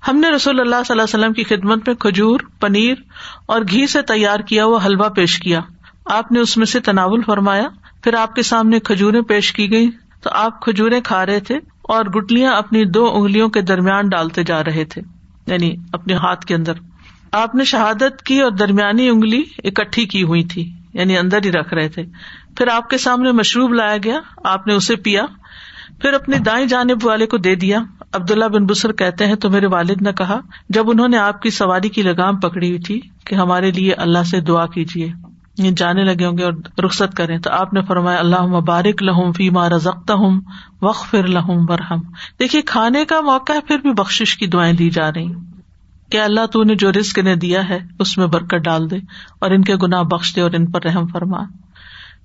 ہم 0.09 0.17
نے 0.17 0.29
رسول 0.29 0.61
اللہ 0.61 0.77
صلی 0.87 1.01
اللہ 1.01 1.03
علیہ 1.03 1.19
وسلم 1.19 1.33
کی 1.33 1.45
خدمت 1.45 1.89
میں 1.89 1.97
کھجور، 1.97 2.41
پنیر 2.61 2.95
اور 3.47 3.61
گھی 3.71 3.87
سے 3.87 4.03
تیار 4.03 4.41
کیا 4.41 4.65
ہوا 4.65 4.85
حلوہ 4.85 5.09
پیش 5.09 5.39
کیا۔ 5.39 5.61
آپ 6.05 6.33
نے 6.33 6.41
اس 6.41 6.57
میں 6.57 6.67
سے 6.67 6.81
تناول 6.81 7.23
فرمایا، 7.23 7.69
پھر 8.05 8.15
آپ 8.15 8.35
کے 8.35 8.43
سامنے 8.43 8.81
کھجورے 8.81 9.23
پیش 9.23 9.53
کی 9.53 9.73
گئی 9.73 9.91
تو 10.23 10.31
آپ 10.33 10.61
کھجورے 10.61 11.01
کھا 11.01 11.27
رہے 11.27 11.41
تھے 11.41 11.57
اور 11.83 12.05
گٹلیاں 12.05 12.53
اپنی 12.53 12.85
دو 12.85 13.11
انگلیوں 13.15 13.49
کے 13.49 13.61
درمیان 13.61 14.09
ڈالتے 14.09 14.45
جا 14.45 14.65
رہے 14.65 14.85
تھے 14.85 15.03
یعنی 15.47 15.77
اپنے 15.93 16.15
ہاتھ 16.15 16.47
کے 16.47 16.55
اندر۔ 16.55 16.73
آپ 17.33 17.55
نے 17.55 17.65
شہادت 17.65 18.23
کی 18.23 18.41
اور 18.41 18.51
درمیانی 18.51 19.09
انگلی 19.09 19.43
اکٹھی 19.65 20.07
کی 20.07 20.23
ہوئی 20.23 20.45
تھی۔ 20.45 20.73
یعنی 20.95 21.19
اندر 21.19 21.39
ہی 21.45 21.53
رکھ 21.53 21.75
رہے 21.75 21.89
تھے۔ 21.89 22.03
پھر 22.57 22.69
آپ 22.69 22.91
کے 22.91 22.99
سامنے 22.99 23.33
مشروب 23.33 23.75
لایا 23.75 23.97
گیا، 24.05 24.19
آپ 24.45 24.67
نے 24.67 24.73
اسے 24.73 24.97
پیا۔ 24.97 25.23
پھر 26.03 26.13
اپنی 26.13 26.39
دائیں 26.39 26.67
جانب 26.67 27.07
والے 27.07 27.27
کو 27.27 27.37
دے 27.37 27.55
دیا۔ 27.55 27.79
عبداللہ 28.13 28.45
بن 28.45 28.67
بسر 28.67 28.93
کہتے 28.93 29.27
ہیں، 29.27 29.35
تو 29.35 29.51
میرے 29.51 29.67
والد 29.67 30.03
نے 30.03 30.13
کہا، 30.13 30.41
جب 30.69 30.91
انہوں 30.91 31.09
نے 31.09 31.19
آپ 31.19 31.43
کی 31.43 31.51
سواری 31.51 31.89
کی 31.89 32.03
لگام 32.03 32.37
پکڑی 32.37 32.69
ہوئی 32.69 32.81
تھی 32.81 33.01
کہ 33.27 33.35
ہمارے 33.35 33.71
لیے 33.71 33.93
اللہ 33.93 34.23
سے 34.23 34.41
دعا 34.41 34.67
کیجیے 34.67 35.13
یہ 35.59 35.71
جانے 35.71 36.05
لگے 36.05 36.27
ہوں 36.27 36.39
گے 36.39 36.45
اور 36.45 36.53
رخصت 36.85 37.17
کریں، 37.17 37.39
تو 37.39 37.51
آپ 37.53 37.75
نے 37.75 37.83
فرمایا 37.83 38.19
اللہ 38.19 38.47
مبارک 38.47 39.03
لہم 39.03 39.33
فی 39.33 39.51
رزکتا 39.77 40.15
ہوں 40.15 40.41
وق 40.83 41.11
پھر 41.11 41.27
لہم 41.27 41.65
برہم 41.65 42.01
دیکھیے، 42.41 42.63
کھانے 42.63 43.05
کا 43.05 43.21
موقع 43.21 43.53
ہے، 43.53 43.61
پھر 43.61 43.79
بھی 43.79 43.91
بخش 43.91 44.37
کی 44.37 44.47
دعائیں 44.47 44.73
دی 44.73 44.91
جا 44.91 45.11
رہی۔ 45.11 45.33
کہ 46.11 46.21
اللہ 46.21 46.47
تو 46.47 46.63
نے 46.63 46.75
جو 46.75 46.93
رسک 46.93 47.19
نے 47.19 47.35
دیا 47.37 47.69
ہے، 47.69 47.79
اس 48.01 48.19
میں 48.19 48.27
برکت 48.27 48.65
ڈال 48.65 48.91
دے 48.91 48.97
اور 49.41 49.51
ان 49.51 49.63
کے 49.63 49.77
گناہ 49.77 50.03
بخش 50.03 50.37
دے 50.37 50.41
اور 50.41 50.51
ان 50.53 50.71
پر 50.71 50.83
رحم 50.83 51.07
فرما۔ 51.07 51.43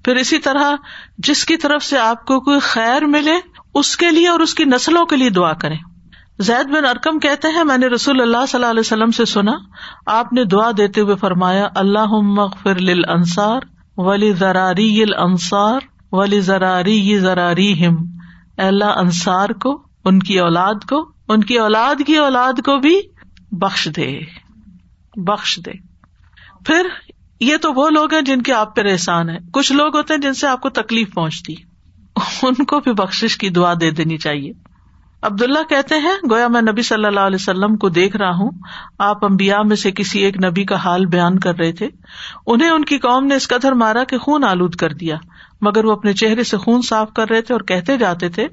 پھر 0.05 0.15
اسی 0.15 0.37
طرح 0.39 0.75
جس 1.17 1.45
کی 1.45 1.57
طرف 1.57 1.83
سے 1.83 1.97
آپ 1.97 2.25
کو 2.25 2.39
کوئی 2.39 2.59
خیر 2.59 3.05
ملے، 3.05 3.35
اس 3.73 3.97
کے 3.97 4.11
لیے 4.11 4.27
اور 4.27 4.39
اس 4.39 4.53
کی 4.53 4.63
نسلوں 4.63 5.05
کے 5.05 5.15
لیے 5.15 5.29
دعا 5.29 5.53
کرے 5.53 5.75
زید 6.39 6.67
بن 6.67 6.85
ارکم 6.85 7.19
کہتے 7.19 7.47
ہیں، 7.47 7.63
میں 7.63 7.77
نے 7.77 7.87
رسول 7.87 8.21
اللہ 8.21 8.45
صلی 8.47 8.57
اللہ 8.59 8.71
علیہ 8.71 8.79
وسلم 8.79 9.11
سے 9.11 9.25
سنا، 9.25 9.51
آپ 10.05 10.33
نے 10.33 10.43
دعا 10.43 10.71
دیتے 10.77 11.01
ہوئے 11.01 11.15
فرمایا 11.15 11.67
اللہ 11.75 12.13
مغفر 12.21 12.77
انصار 13.07 13.61
ولی 13.97 14.33
ذراری 14.33 15.03
انصار 15.17 15.79
ولی 16.11 16.39
ذراری 16.39 17.19
ذراری 17.19 17.85
ہم 17.85 17.95
اللہ، 18.57 18.85
انصار 18.85 19.49
کو، 19.49 19.83
ان 20.05 20.19
کی 20.19 20.39
اولاد 20.39 20.85
کو، 20.89 21.11
ان 21.27 21.43
کی 21.43 21.59
اولاد 21.59 21.95
کی 22.07 22.17
اولاد 22.17 22.53
کو 22.65 22.77
بھی 22.77 22.99
بخش 23.51 23.89
دے 23.95 24.19
بخش 25.15 25.59
دے۔ 25.65 25.71
پھر 26.65 26.87
یہ 27.39 27.57
تو 27.57 27.73
وہ 27.73 27.89
لوگ 27.89 28.13
ہیں 28.13 28.21
جن 28.21 28.41
کے 28.41 28.53
آپ 28.53 28.75
پہ 28.75 28.81
احسان 28.91 29.29
ہے۔ 29.29 29.37
کچھ 29.53 29.73
لوگ 29.73 29.95
ہوتے 29.97 30.13
ہیں 30.13 30.21
جن 30.21 30.33
سے 30.33 30.47
آپ 30.47 30.61
کو 30.61 30.69
تکلیف 30.69 31.13
پہنچتی۔ 31.13 31.55
ان 32.43 32.65
کو 32.65 32.79
بھی 32.79 32.93
بخش 32.93 33.37
کی 33.37 33.49
دعا 33.49 33.73
دے 33.81 33.91
دینی 33.91 34.17
چاہیے۔ 34.17 34.51
عبد 35.21 35.41
اللہ 35.41 35.63
کہتے 35.69 35.95
ہیں، 35.95 36.29
گویا 36.31 36.47
میں 36.47 36.61
نبی 36.61 36.81
صلی 36.81 37.05
اللہ 37.05 37.19
علیہ 37.19 37.37
وسلم 37.39 37.77
کو 37.77 37.89
دیکھ 37.89 38.17
رہا 38.17 38.29
ہوں۔ 38.29 38.51
آپ 38.99 39.25
امبیا 39.25 39.61
میں 39.61 39.75
سے 39.75 39.91
کسی 39.91 40.19
ایک 40.19 40.45
نبی 40.45 40.63
کا 40.63 40.75
حال 40.75 41.05
بیان 41.05 41.39
کر 41.39 41.55
رہے 41.55 41.71
تھے۔ 41.71 41.87
انہیں 42.47 42.69
ان 42.69 42.85
کی 42.85 42.97
قوم 42.97 43.25
نے 43.25 43.35
اس 43.35 43.47
قدر 43.47 43.71
مارا 43.71 44.03
کہ 44.03 44.17
خون 44.17 44.43
آلود 44.43 44.75
کر 44.75 44.89
دیا۔ 44.89 45.15
مگر 45.61 45.85
وہ 45.85 45.91
اپنے 45.91 46.13
چہرے 46.13 46.43
سے 46.43 46.57
خون 46.57 46.81
صاف 46.81 47.13
کر 47.13 47.29
رہے 47.29 47.41
تھے 47.41 47.53
اور 47.53 47.61
کہتے 47.61 47.97
جاتے 47.97 48.29
تھے، 48.29 48.43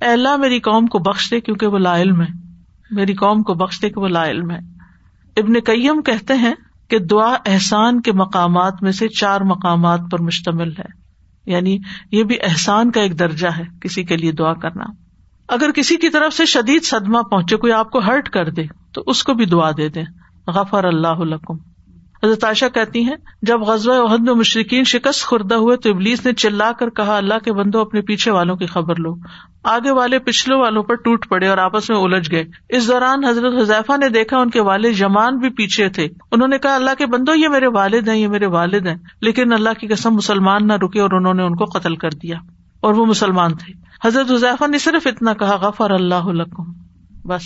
اے 0.00 0.08
اللہ 0.08 0.36
میری 0.36 0.60
قوم 0.60 0.86
کو 0.86 0.98
بخش 0.98 1.30
دے 1.30 1.40
کیونکہ 1.40 1.66
وہ 1.66 1.78
لا 1.78 2.00
علم 2.00 2.20
ہے۔ 2.20 2.49
میری 2.90 3.14
قوم 3.14 3.42
کو 3.42 3.54
بخش 3.54 3.82
دے 3.82 3.90
کہ 3.90 4.00
وہ 4.00 4.08
لا 4.08 4.30
علم 4.30 4.50
ہے۔ 4.50 4.58
ابن 5.36 5.52
قیم 5.66 6.02
کہتے 6.02 6.34
ہیں 6.34 6.54
کہ 6.88 6.98
دعا 6.98 7.36
احسان 7.46 8.00
کے 8.00 8.12
مقامات 8.12 8.82
میں 8.82 8.92
سے 8.92 9.08
چار 9.08 9.40
مقامات 9.40 10.00
پر 10.10 10.22
مشتمل 10.22 10.70
ہے۔ 10.72 11.00
یعنی 11.46 11.78
یہ 12.12 12.24
بھی 12.24 12.36
احسان 12.42 12.90
کا 12.90 13.00
ایک 13.00 13.18
درجہ 13.18 13.48
ہے 13.58 13.62
کسی 13.80 14.04
کے 14.04 14.16
لیے 14.16 14.32
دعا 14.32 14.54
کرنا۔ 14.54 14.84
اگر 15.48 15.70
کسی 15.70 15.96
کی 15.96 16.08
طرف 16.08 16.34
سے 16.34 16.46
شدید 16.46 16.82
صدمہ 16.82 17.22
پہنچے، 17.22 17.56
کوئی 17.56 17.72
آپ 17.72 17.90
کو 17.90 17.98
ہرٹ 17.98 18.28
کر 18.28 18.50
دے، 18.50 18.62
تو 18.92 19.02
اس 19.06 19.22
کو 19.22 19.34
بھی 19.34 19.46
دعا 19.46 19.70
دے 19.70 19.88
دے 19.88 20.02
غفر 20.46 20.84
اللہ 20.84 21.36
حضرت 22.24 22.44
عائشہ 22.44 22.66
کہتی 22.74 23.04
ہیں، 23.04 23.16
جب 23.42 23.60
غزوہ 23.60 24.12
عہد 24.12 24.20
میں 24.20 24.34
مشرقین 24.34 24.84
شکست 24.84 25.26
خوردہ 25.26 25.54
ہوئے 25.54 25.76
تو 25.76 25.90
ابلیس 25.90 26.26
نے 26.26 26.32
چلا 26.32 26.72
کر 26.72 26.90
کہا، 26.90 27.16
اللہ 27.16 27.34
کے 27.44 27.52
بندو، 27.52 27.80
اپنے 27.80 28.00
پیچھے 28.00 28.30
والوں 28.30 28.56
کی 28.56 28.66
خبر 28.66 28.96
لو۔ 28.96 29.14
آگے 29.64 29.90
والے 29.90 30.18
پچھلے 30.18 30.54
والوں 30.54 30.82
پر 30.82 30.94
ٹوٹ 30.94 31.28
پڑے 31.28 31.48
اور 31.48 31.58
آپس 31.58 31.90
میں 31.90 31.98
الجھ 31.98 32.32
گئے۔ 32.32 32.44
اس 32.68 32.88
دوران 32.88 33.24
حضرت 33.24 33.54
حذیفہ 33.60 33.96
نے 33.96 34.08
دیکھا 34.08 34.38
ان 34.38 34.50
کے 34.50 34.60
والد 34.60 34.96
جمان 34.96 35.38
بھی 35.38 35.48
پیچھے 35.48 35.88
تھے۔ 35.88 36.08
انہوں 36.32 36.48
نے 36.48 36.58
کہا، 36.58 36.74
اللہ 36.74 36.90
کے 36.98 37.06
بندو، 37.06 37.34
یہ 37.34 37.48
میرے 37.48 37.66
والد 37.66 38.08
ہیں، 38.08 38.16
یہ 38.16 38.28
میرے 38.28 38.46
والد 38.46 38.86
ہیں۔ 38.86 38.96
لیکن 39.20 39.52
اللہ 39.52 39.70
کی 39.80 39.86
قسم، 39.86 40.14
مسلمان 40.14 40.66
نہ 40.66 40.72
رکے 40.72 41.00
اور 41.00 41.10
انہوں 41.10 41.34
نے 41.34 41.42
ان 41.42 41.56
کو 41.56 41.64
قتل 41.64 41.96
کر 41.96 42.10
دیا۔ 42.10 42.36
اور 42.80 42.94
وہ 42.94 43.06
مسلمان 43.06 43.54
تھے۔ 43.54 43.72
حضرت 44.04 44.30
حذیفہ 44.30 44.66
نے 44.66 44.78
صرف 44.78 45.06
اتنا 45.06 45.34
کہا، 45.34 45.56
غفر 45.56 45.90
اللہ 45.90 46.30
بس۔ 47.26 47.42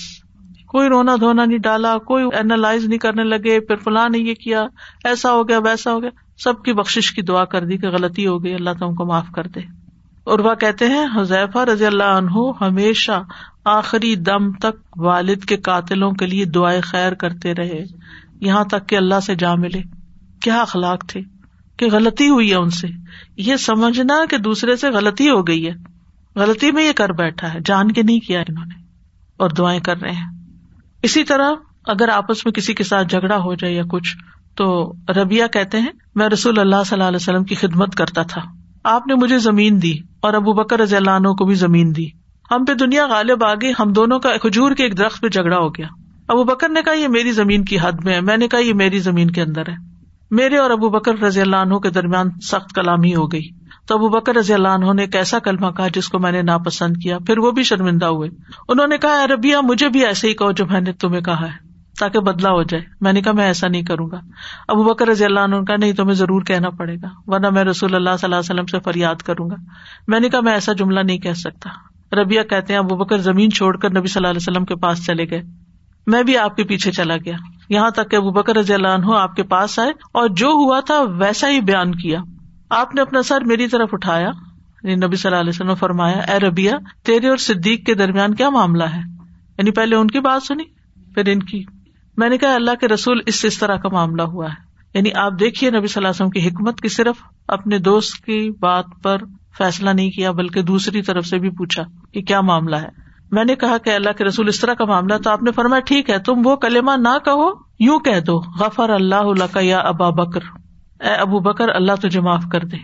کوئی 0.75 0.89
رونا 0.89 1.17
دھونا 1.21 1.45
نہیں 1.45 1.59
ڈالا، 1.59 1.99
کوئی 1.99 2.25
اینالائز 2.25 2.85
نہیں 2.85 2.99
کرنے 2.99 3.25
لگے، 3.25 3.61
پھر 3.61 3.77
فلاں 3.77 4.09
نے 4.09 4.19
یہ 4.19 4.35
کیا، 4.35 4.67
ایسا 5.05 5.33
ہو 5.33 5.49
گیا، 5.49 5.59
ویسا 5.59 5.93
ہو 5.93 6.03
گیا۔ 6.03 6.11
سب 6.39 6.63
کی 6.65 6.73
بخش 6.73 7.13
کی 7.13 7.23
دعا 7.23 7.45
کر 7.45 7.65
دی 7.65 7.77
کہ 7.77 7.89
غلطی 7.89 8.27
ہو 8.27 8.45
گئی، 8.45 8.55
اللہ 8.55 8.71
تم 8.79 8.95
کو 8.95 9.05
معاف 9.05 9.27
کر 9.35 9.47
دے۔ 9.47 9.61
اور 10.25 10.39
وہ 10.39 10.55
کہتے 10.55 10.87
ہیں، 10.87 11.07
حذیفہ 11.17 11.59
رضی 11.59 11.87
اللہ 11.87 12.03
عنہ 12.03 12.31
ہمیشہ 12.61 13.23
آخری 13.65 14.17
دم 14.17 14.53
تک 14.53 14.97
والد 14.97 15.45
کے 15.45 15.57
قاتلوں 15.57 16.13
کے 16.13 16.27
لیے 16.27 16.45
دعائیں 16.45 16.81
خیر 16.81 17.15
کرتے 17.15 17.55
رہے، 17.55 17.85
یہاں 18.41 18.65
تک 18.65 18.89
کہ 18.89 18.97
اللہ 18.97 19.21
سے 19.21 19.35
جا 19.35 19.55
ملے۔ 19.55 19.83
کیا 20.41 20.61
اخلاق 20.61 21.07
تھے 21.09 21.21
کہ 21.77 21.87
غلطی 21.93 22.29
ہوئی 22.29 22.51
ہے 22.51 22.57
ان 22.57 22.71
سے۔ 22.71 22.89
یہ 23.37 23.57
سمجھنا 23.57 24.15
کہ 24.31 24.37
دوسرے 24.37 24.77
سے 24.77 24.91
غلطی 24.91 25.31
ہو 25.31 25.47
گئی 25.47 25.69
ہے۔ 25.69 25.73
غلطی 26.37 26.73
میں 26.73 26.87
یہ 26.87 26.93
کر 26.93 27.09
بیٹھا 27.09 27.55
ہے، 27.55 27.59
جان 27.65 27.93
کے 27.93 28.03
نہیں 28.03 28.21
کیا 28.21 28.41
انہوں 28.41 28.67
نے 28.67 28.83
اور 29.37 29.51
دعائیں 29.51 29.81
کر 29.81 29.97
رہے 29.97 30.11
ہیں۔ 30.11 30.34
اسی 31.05 31.25
طرح 31.25 31.51
اگر 31.87 32.09
آپس 32.09 32.45
میں 32.45 32.53
کسی 32.53 32.75
کے 32.75 32.85
ساتھ 32.85 33.09
جھگڑا 33.09 33.37
ہو 33.37 33.55
جائے 33.55 33.75
یا 33.75 33.83
کچھ، 33.89 34.17
تو 34.57 34.93
ربیہ 35.09 35.45
کہتے 35.53 35.81
ہیں، 35.81 35.91
میں 36.15 36.29
رسول 36.29 36.59
اللہ 36.59 36.77
صلی 36.87 36.97
اللہ 36.97 37.09
علیہ 37.09 37.17
وسلم 37.17 37.45
کی 37.45 37.55
خدمت 37.55 37.95
کرتا 37.95 38.23
تھا۔ 38.23 38.41
آپ 38.85 39.07
نے 39.07 39.15
مجھے 39.15 39.39
زمین 39.39 39.83
دی 39.83 39.93
اور 40.21 40.35
ابو 40.35 40.53
بکر 40.53 40.81
رضی 40.81 40.97
اللہ 40.97 41.11
عنہ 41.11 41.29
کو 41.29 41.45
بھی 41.45 41.55
زمین 41.55 41.97
دی۔ 41.97 42.07
ہم 42.51 42.65
پہ 42.65 42.75
دنیا 42.75 43.07
غالب 43.07 43.45
آگے 43.45 43.73
ہم 43.81 43.93
دونوں 43.93 44.19
کا 44.19 44.37
کھجور 44.37 44.73
کے 44.73 44.83
ایک 44.83 44.99
درخت 44.99 45.21
پہ 45.21 45.29
جھگڑا 45.29 45.57
ہو 45.57 45.69
گیا۔ 45.69 45.87
ابو 46.29 46.45
بکر 46.45 46.69
نے 46.69 46.83
کہا، 46.83 46.93
یہ 46.93 47.09
میری 47.09 47.33
زمین 47.33 47.65
کی 47.65 47.77
حد 47.83 48.05
میں 48.05 48.15
ہے۔ 48.15 48.21
میں 48.21 48.37
نے 48.37 48.49
کہا، 48.49 48.61
یہ 48.61 48.75
میری 48.75 48.99
زمین 48.99 49.31
کے 49.31 49.43
اندر 49.43 49.69
ہے۔ 49.69 49.75
میرے 50.31 50.57
اور 50.57 50.71
ابو 50.71 50.89
بکر 50.89 51.19
رضی 51.19 51.41
اللہ 51.41 51.57
عنہ 51.57 51.75
کے 51.75 51.91
درمیان 51.91 52.31
سخت 52.43 52.75
کلامی 52.75 53.15
ہو 53.15 53.33
گئی۔ 53.33 53.49
تو 53.87 53.95
ابو 53.95 54.09
بکر 54.09 54.35
رضی 54.35 54.55
اللہ 54.55 54.69
عنہ 54.69 54.93
نے 54.93 55.03
ایک 55.03 55.17
ایسا 55.17 55.39
کلمہ 55.39 55.67
کہا 55.67 55.89
جس 55.89 56.09
کو 56.09 56.19
میں 56.19 56.33
نے 56.33 56.43
ناپسند 56.43 56.97
کیا، 56.97 57.19
پھر 57.19 57.39
وہ 57.39 57.51
بھی 57.51 57.63
شرمندہ 57.63 58.07
ہوئے۔ 58.07 58.29
انہوں 58.69 58.87
نے 58.87 58.99
کہا 58.99 59.23
اربیا 59.23 59.61
مجھے 59.61 59.89
بھی 59.89 60.07
ایسے 60.07 60.29
ہی 60.29 60.35
کہو 60.35 60.53
جو 60.53 60.67
میں 60.67 60.81
نے 60.81 60.93
تمہیں 60.93 61.21
کہا 61.21 61.47
ہے، 61.47 61.69
تاکہ 61.99 62.21
بدلا 62.21 62.51
ہو 62.51 62.63
جائے۔ 62.63 62.85
میں 63.01 63.13
نے 63.13 63.23
کہا، 63.23 63.33
میں 63.33 63.45
ایسا 63.45 63.69
نہیں 63.69 63.83
کروں 63.83 64.11
گا۔ 64.11 64.21
ابو 64.69 64.83
بکر 64.83 65.09
رضی 65.09 65.25
اللہ 65.25 65.41
عنہ 65.41 65.57
کا 65.57 65.77
نہیں، 65.77 65.93
تمہیں 65.93 66.15
ضرور 66.15 66.43
کہنا 66.43 66.71
پڑے 66.71 66.95
گا، 66.95 67.09
ورنہ 67.27 67.51
میں 67.51 67.65
رسول 67.65 67.95
اللہ 67.95 68.11
صلی 68.11 68.27
اللہ 68.27 68.37
علیہ 68.37 68.55
وسلم 68.55 68.67
سے 68.67 68.79
فریاد 68.81 69.15
کروں 69.15 69.51
گا۔ 69.51 69.55
میں 70.09 70.21
نے 70.21 70.29
کہا، 70.29 70.41
میں 70.41 70.53
ایسا 70.53 70.73
جملہ 70.73 71.01
نہیں 71.01 71.19
کہہ 71.19 71.33
سکتا۔ 71.33 71.71
ربیہ 72.17 72.43
کہتے 72.43 72.73
ہیں، 72.73 72.81
ابو 72.81 72.97
بکر 72.97 73.19
زمین 73.19 73.53
چھوڑ 73.53 73.77
کر 73.77 73.91
نبی 73.91 74.07
صلی 74.07 74.21
اللہ 74.21 74.29
علیہ 74.29 74.51
وسلم 74.51 74.65
کے 74.65 74.75
پاس 74.75 75.07
چلے 75.07 75.31
گئے۔ 75.31 75.43
میں 76.07 76.23
بھی 76.23 76.39
آپ 76.39 76.57
کے 76.57 76.65
پیچھے 76.65 76.93
چلا 76.93 77.17
گیا۔ 77.17 77.37
یہاں 77.69 77.91
تک 77.91 78.11
کہ 78.11 78.17
ابو 78.17 78.31
بکر 78.31 78.57
رضی 78.57 78.75
اللہ 78.75 78.89
عنہ 78.89 79.07
آپ 79.19 79.37
کے 79.37 79.43
پاس 79.43 79.79
آئے 79.79 79.91
اور 79.91 80.29
جو 80.29 80.49
ہوا 80.49 80.81
تھا 80.81 81.01
ویسا 81.01 81.49
ہی 81.49 81.61
بیان 81.61 81.95
کیا۔ 81.95 82.21
آپ 82.75 82.95
نے 82.95 83.01
اپنا 83.01 83.23
سر 83.23 83.45
میری 83.45 83.69
طرف 83.69 83.89
اٹھایا 83.93 84.31
یعنی 84.83 85.07
نبی 85.07 85.17
صلی 85.17 85.29
اللہ 85.29 85.41
علیہ 85.41 85.51
وسلم 85.55 85.75
فرمایا، 85.75 86.19
اے 86.19 86.39
ربیا 86.39 86.73
تیرے 87.03 87.29
اور 87.29 87.37
صدیق 87.37 87.87
کے 87.87 87.95
درمیان 87.95 88.35
کیا 88.35 88.51
معاملہ 88.51 88.85
ہے؟ 88.85 89.01
یعنی 89.59 89.71
پہلے 89.71 89.97
ان 89.97 90.07
کی 90.07 90.21
بات 90.21 90.43
سنی، 90.43 90.65
پھر 91.15 91.29
ان 91.29 91.43
کی۔ 91.43 91.65
میں 92.17 92.29
نے 92.29 92.39
کہا 92.39 92.55
اللہ 92.55 92.71
کے 92.81 92.89
رسول، 92.89 93.21
اس 93.27 93.41
سے 93.41 93.49
اس 93.49 93.59
طرح 93.59 93.77
کا 93.77 93.89
معاملہ 93.89 94.23
ہوا 94.23 94.47
ہے۔ 94.47 94.55
یعنی 94.95 95.13
آپ 95.13 95.33
دیکھیے 95.41 95.71
نبی 95.71 95.87
صلی 95.87 96.05
اللہ 96.05 96.09
علیہ 96.09 96.27
وسلم 96.27 96.43
کی 96.43 96.49
حکمت 96.49 96.81
کی 96.81 96.89
صرف 96.89 97.17
اپنے 97.49 97.79
دوست 97.79 98.25
کی 98.25 98.51
بات 98.51 98.85
پر 99.03 99.17
فیصلہ 99.59 99.91
نہیں 99.91 100.11
کیا، 100.11 100.31
بلکہ 100.31 100.63
دوسری 100.63 101.03
طرف 101.03 101.27
سے 101.27 101.39
بھی 101.39 101.51
پوچھا 101.51 101.83
کہ 102.13 102.23
کیا 102.23 102.41
معاملہ 102.41 102.77
ہے۔ 102.77 102.89
میں 103.31 103.45
نے 103.45 103.57
کہا 103.57 103.79
کہ 103.79 103.91
اللہ 103.91 104.11
کے 104.19 104.25
رسول، 104.25 104.49
اس 104.49 104.61
طرح 104.61 104.75
کا 104.75 104.85
معاملہ 104.85 105.15
تو 105.25 105.31
آپ 105.31 105.43
نے 105.43 105.53
فرمایا، 105.53 105.81
ٹھیک 105.81 106.11
ہے، 106.11 106.19
تم 106.19 106.35
وہ 106.45 106.57
کلمہ 106.57 106.93
نہ 106.97 107.19
کہو، 107.25 107.51
یوں 107.79 107.99
کہہ 107.99 108.21
دو، 108.21 108.41
غفر 108.61 108.91
اللہ 108.91 109.15
اللہ 109.15 109.45
کا 109.53 109.61
یا 109.61 109.79
ابا 109.79 110.11
بکر۔ 110.11 110.41
اے 111.01 111.15
ابو 111.15 111.39
بکر، 111.39 111.69
اللہ 111.69 111.93
تجھے 112.03 112.21
معاف 112.21 112.45
کر 112.53 112.61
دے۔ 112.61 112.77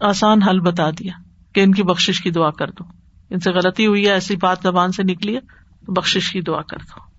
آسان 0.00 0.42
حل 0.42 0.60
بتا 0.60 0.90
دیا 0.90 1.12
کہ 1.54 1.60
ان 1.60 1.74
کی 1.74 1.82
بخش 1.82 2.20
کی 2.20 2.30
دعا 2.30 2.50
کر 2.50 2.66
دو۔ 2.70 2.84
ان 3.30 3.40
سے 3.40 3.52
غلطی 3.52 3.86
ہوئی 3.86 4.06
ہے، 4.06 4.12
ایسی 4.12 4.36
بات 4.36 4.58
زبان 4.62 4.92
سے 4.92 5.02
نکلی 5.02 5.34
ہے، 5.34 5.40
تو 5.86 5.92
بخش 5.92 6.32
کی 6.32 6.40
دعا 6.40 6.62
کر 6.62 6.76
دو۔ 6.76 7.12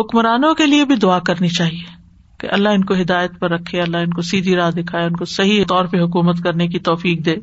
حکمرانوں 0.00 0.54
کے 0.54 0.66
لیے 0.66 0.84
بھی 0.84 0.96
دعا 0.96 1.18
کرنی 1.18 1.48
چاہیے 1.48 2.00
کہ 2.40 2.48
اللہ 2.50 2.68
ان 2.68 2.84
کو 2.84 2.94
ہدایت 2.94 3.30
پر 3.38 3.50
رکھے، 3.50 3.80
اللہ 3.80 3.96
ان 3.96 4.10
کو 4.10 4.22
سیدھی 4.22 4.56
راہ 4.56 4.70
دکھائے، 4.70 5.04
ان 5.04 5.16
کو 5.16 5.24
صحیح 5.24 5.64
طور 5.68 5.84
پہ 5.84 5.96
حکومت 5.96 6.42
کرنے 6.44 6.68
کی 6.68 6.78
توفیق 6.78 7.24
دے۔ 7.24 7.36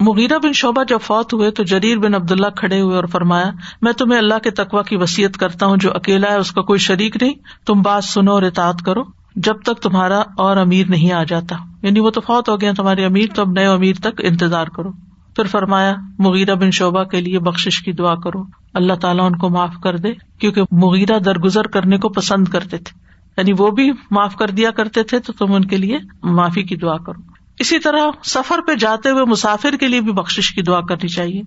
مغیرہ 0.00 0.38
بن 0.42 0.52
شعبہ 0.52 0.84
جب 0.84 0.98
فوت 1.02 1.34
ہوئے 1.34 1.50
تو 1.50 1.62
جریر 1.62 1.98
بن 1.98 2.14
عبد 2.14 2.32
اللہ 2.32 2.46
کھڑے 2.56 2.80
ہوئے 2.80 2.96
اور 2.96 3.04
فرمایا، 3.04 3.50
میں 3.82 3.92
تمہیں 3.92 4.18
اللہ 4.18 4.38
کے 4.38 4.50
تقوا 4.50 4.82
کی 4.82 4.96
وسیعت 4.96 5.36
کرتا 5.36 5.66
ہوں، 5.66 5.76
جو 5.76 5.90
اکیلا 5.94 6.30
ہے، 6.30 6.36
اس 6.36 6.52
کا 6.52 6.62
کوئی 6.62 6.78
شریک 6.78 7.22
نہیں۔ 7.22 7.34
تم 7.66 7.82
بات 7.82 8.04
سنو 8.04 8.32
اور 8.32 8.42
اطاعت 8.42 8.82
کرو۔ 8.86 9.02
جب 9.36 9.56
تک 9.62 9.82
تمہارا 9.82 10.18
اور 10.18 10.56
امیر 10.56 10.86
نہیں 10.88 11.12
آ 11.12 11.24
جاتا۔ 11.24 11.56
یعنی 11.82 12.00
وہ 12.00 12.10
تو 12.10 12.20
فوت 12.20 12.48
ہو 12.48 12.60
گیا 12.60 12.72
تمہارے 12.76 13.04
امیر، 13.04 13.26
تو 13.34 13.42
اب 13.42 13.50
نئے 13.50 13.66
امیر 13.66 13.96
تک 14.00 14.20
انتظار 14.24 14.66
کرو۔ 14.66 14.90
پھر 15.36 15.44
فرمایا، 15.44 15.94
مغیرہ 16.18 16.54
بن 16.54 16.70
شعبہ 16.70 17.04
کے 17.04 17.20
لیے 17.20 17.38
بخش 17.38 17.82
کی 17.82 17.92
دعا 17.92 18.14
کرو۔ 18.14 18.42
اللہ 18.74 18.92
تعالیٰ 18.92 19.26
ان 19.26 19.36
کو 19.36 19.48
معاف 19.48 19.74
کر 19.82 19.96
دے، 19.96 20.08
کیونکہ 20.38 20.62
مغیرہ 20.72 21.18
درگزر 21.18 21.66
کرنے 21.66 21.98
کو 21.98 22.08
پسند 22.08 22.48
کرتے 22.48 22.78
تھے۔ 22.78 22.98
یعنی 23.36 23.52
وہ 23.58 23.70
بھی 23.70 23.92
معاف 24.10 24.36
کر 24.36 24.50
دیا 24.50 24.70
کرتے 24.70 25.02
تھے، 25.02 25.18
تو 25.18 25.32
تم 25.32 25.52
ان 25.52 25.64
کے 25.64 25.76
لیے 25.76 25.98
معافی 26.22 26.62
کی 26.62 26.76
دعا 26.76 26.96
کرو۔ 26.96 27.27
اسی 27.58 27.78
طرح 27.78 28.06
سفر 28.24 28.60
پہ 28.66 28.74
جاتے 28.74 29.10
ہوئے 29.10 29.24
مسافر 29.24 29.76
کے 29.80 29.88
لیے 29.88 30.00
بھی 30.00 30.12
بخش 30.12 30.52
کی 30.54 30.62
دعا 30.62 30.80
کرنی 30.80 31.08
چاہیے۔ 31.08 31.42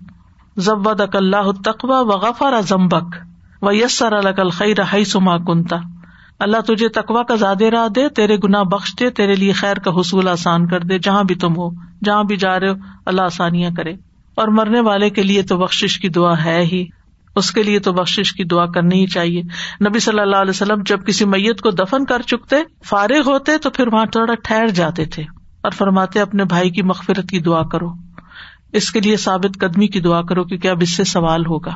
ضبط 0.56 1.00
اک 1.00 1.16
اللہ 1.16 1.52
تقوا 1.64 2.00
و 2.00 2.08
غفار 2.08 2.52
ازمبک 2.52 3.16
و 3.62 3.72
یسر 3.72 4.12
القل 4.12 4.50
خیر 4.50 5.04
سما 5.04 5.38
کنتا 5.38 5.76
اللہ 6.38 6.56
تجھے 6.60 6.88
تقوا 6.88 7.22
کا 7.22 7.34
زیادہ 7.34 7.64
راہ 7.64 7.88
دے، 7.88 8.08
تیرے 8.08 8.36
گنا 8.44 8.62
بخش 8.62 8.94
دے، 9.00 9.10
تیرے 9.10 9.34
لیے 9.34 9.52
خیر 9.52 9.76
کا 9.76 9.90
حصول 9.90 10.28
آسان 10.28 10.66
کر 10.66 10.80
دے، 10.80 10.98
جہاں 10.98 11.24
بھی 11.24 11.34
تم 11.34 11.56
ہو، 11.56 11.70
جہاں 12.04 12.24
بھی 12.24 12.36
جا 12.36 12.60
رہے 12.60 12.68
ہو، 12.68 12.74
اللہ 13.06 13.22
آسانیاں 13.22 13.70
کرے۔ 13.76 13.92
اور 14.34 14.48
مرنے 14.48 14.80
والے 14.80 15.10
کے 15.10 15.22
لیے 15.22 15.42
تو 15.42 15.58
بخش 15.58 15.98
کی 16.02 16.08
دعا 16.08 16.44
ہے 16.44 16.62
ہی۔ 16.62 16.86
اس 17.36 17.50
کے 17.50 17.62
لیے 17.62 17.78
تو 17.78 17.92
بخش 17.92 18.32
کی 18.32 18.44
دعا 18.44 18.66
کرنی 18.66 19.00
ہی 19.00 19.06
چاہیے۔ 19.06 19.42
نبی 19.88 19.98
صلی 19.98 20.20
اللہ 20.20 20.36
علیہ 20.36 20.50
وسلم 20.50 20.82
جب 20.86 21.06
کسی 21.06 21.24
میت 21.24 21.60
کو 21.60 21.70
دفن 21.70 22.04
کر 22.04 22.22
چکتے، 22.22 22.56
فارغ 22.84 23.22
ہوتے 23.26 23.58
تو 23.58 23.70
پھر 23.70 23.88
وہاں 23.92 24.06
تھوڑا 24.06 24.34
ٹھہر 24.34 24.66
جاتے 24.66 25.04
تھے۔ 25.04 25.41
اور 25.62 25.70
فرماتے 25.70 26.20
اپنے 26.20 26.44
بھائی 26.44 26.70
کی 26.70 26.82
مغفرت 26.82 27.28
کی 27.28 27.38
دعا 27.38 27.62
کرو۔ 27.62 27.88
اس 28.72 28.90
کے 28.90 29.00
لیے 29.00 29.16
ثابت 29.16 29.58
قدمی 29.60 29.86
کی 29.86 30.00
دعا 30.00 30.22
کرو 30.22 30.44
کیونکہ 30.44 30.68
اب 30.68 30.78
اس 30.80 30.96
سے 30.96 31.04
سوال 31.04 31.46
ہوگا۔ 31.46 31.70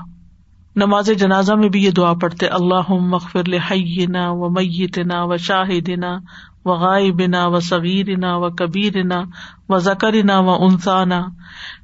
نماز 0.76 1.10
جنازہ 1.18 1.54
میں 1.54 1.68
بھی 1.68 1.84
یہ 1.84 1.90
دعا 1.90 2.14
پڑھتے 2.14 2.46
اللہ 2.46 2.90
مغفر 2.90 3.48
لحینا 3.48 4.30
و 4.30 4.50
میتنا 4.50 5.24
و 5.24 5.36
شاہدنا 5.36 6.18
و 6.64 6.72
غائبنا 6.72 7.46
و 7.46 7.60
صغیرنا 7.60 8.36
و 8.36 8.50
کبیرنا 8.50 9.22
و 9.68 9.78
ذکرنا 9.78 10.38
و 10.38 10.64
انسانا 10.64 11.24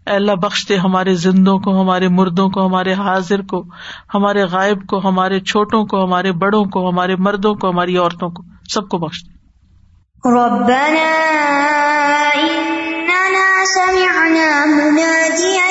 اللہ، 0.06 0.32
بخش 0.32 0.68
دے 0.68 0.76
ہمارے 0.76 1.14
زندوں 1.14 1.58
کو، 1.58 1.80
ہمارے 1.82 2.08
مردوں 2.08 2.48
کو، 2.48 2.66
ہمارے 2.66 2.92
حاضر 2.92 3.42
کو، 3.42 3.64
ہمارے 4.14 4.44
غائب 4.44 4.86
کو، 4.86 5.08
ہمارے 5.08 5.40
چھوٹوں 5.40 5.84
کو، 5.84 6.04
ہمارے 6.04 6.32
بڑوں 6.32 6.64
کو، 6.64 6.90
ہمارے 6.90 7.16
مردوں 7.16 7.54
کو، 7.54 7.70
ہماری 7.70 7.96
عورتوں 7.96 8.30
کو۔ 8.30 8.42
سب 8.70 8.88
کو 8.88 8.98
بخش 8.98 9.24
دے۔ 9.26 9.41
ربنا 10.26 11.12
إننا 12.34 13.64
سمعنا 13.64 14.66
مناديا 14.66 15.70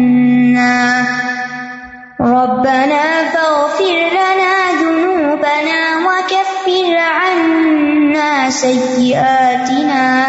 ربنا 2.21 3.29
فاغفر 3.33 3.99
لنا 4.13 4.55
ذنوبنا 4.81 5.81
وكفر 6.09 6.97
عنا 6.97 8.51
سيئاتنا. 8.51 10.27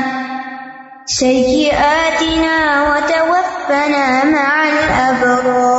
سيئاتنا 1.05 2.57
وتوفنا 2.89 4.23
مع 4.23 4.63
الأبرار. 4.63 5.78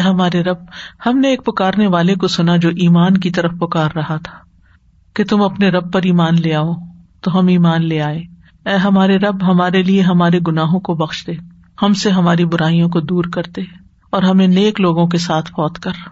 ہمارے 0.00 0.42
رب، 0.42 0.58
ہم 1.06 1.18
نے 1.18 1.28
ایک 1.28 1.44
پکارنے 1.44 1.86
والے 1.86 2.14
کو 2.14 2.28
سنا 2.28 2.56
جو 2.56 2.68
ایمان 2.76 3.16
کی 3.16 3.30
طرف 3.30 3.52
پکار 3.58 3.90
رہا 3.96 4.16
تھا، 4.16 4.38
کہ 5.16 5.24
تم 5.24 5.42
اپنے 5.42 5.68
رب 5.68 5.92
پر 5.92 6.02
ایمان 6.02 6.40
لے 6.42 6.54
آؤ، 6.54 6.72
تو 7.20 7.38
ہم 7.38 7.46
ایمان 7.46 7.86
لے 7.86 8.00
آئے۔ 8.00 8.22
اے 8.66 8.76
ہمارے 8.76 9.16
رب، 9.18 9.42
ہمارے 9.42 9.82
لیے 9.82 10.00
ہمارے 10.02 10.38
گناہوں 10.46 10.80
کو 10.80 10.94
بخش 10.94 11.26
دے، 11.26 11.32
ہم 11.82 11.92
سے 11.94 12.10
ہماری 12.10 12.44
برائیوں 12.44 12.88
کو 12.88 13.00
دور 13.00 13.24
کر 13.24 13.42
دے، 13.56 13.62
اور 14.12 14.22
ہمیں 14.22 14.46
نیک 14.48 14.80
لوگوں 14.80 15.06
کے 15.06 15.18
ساتھ 15.18 15.50
فوت 15.50 15.78
کر۔ 15.78 16.08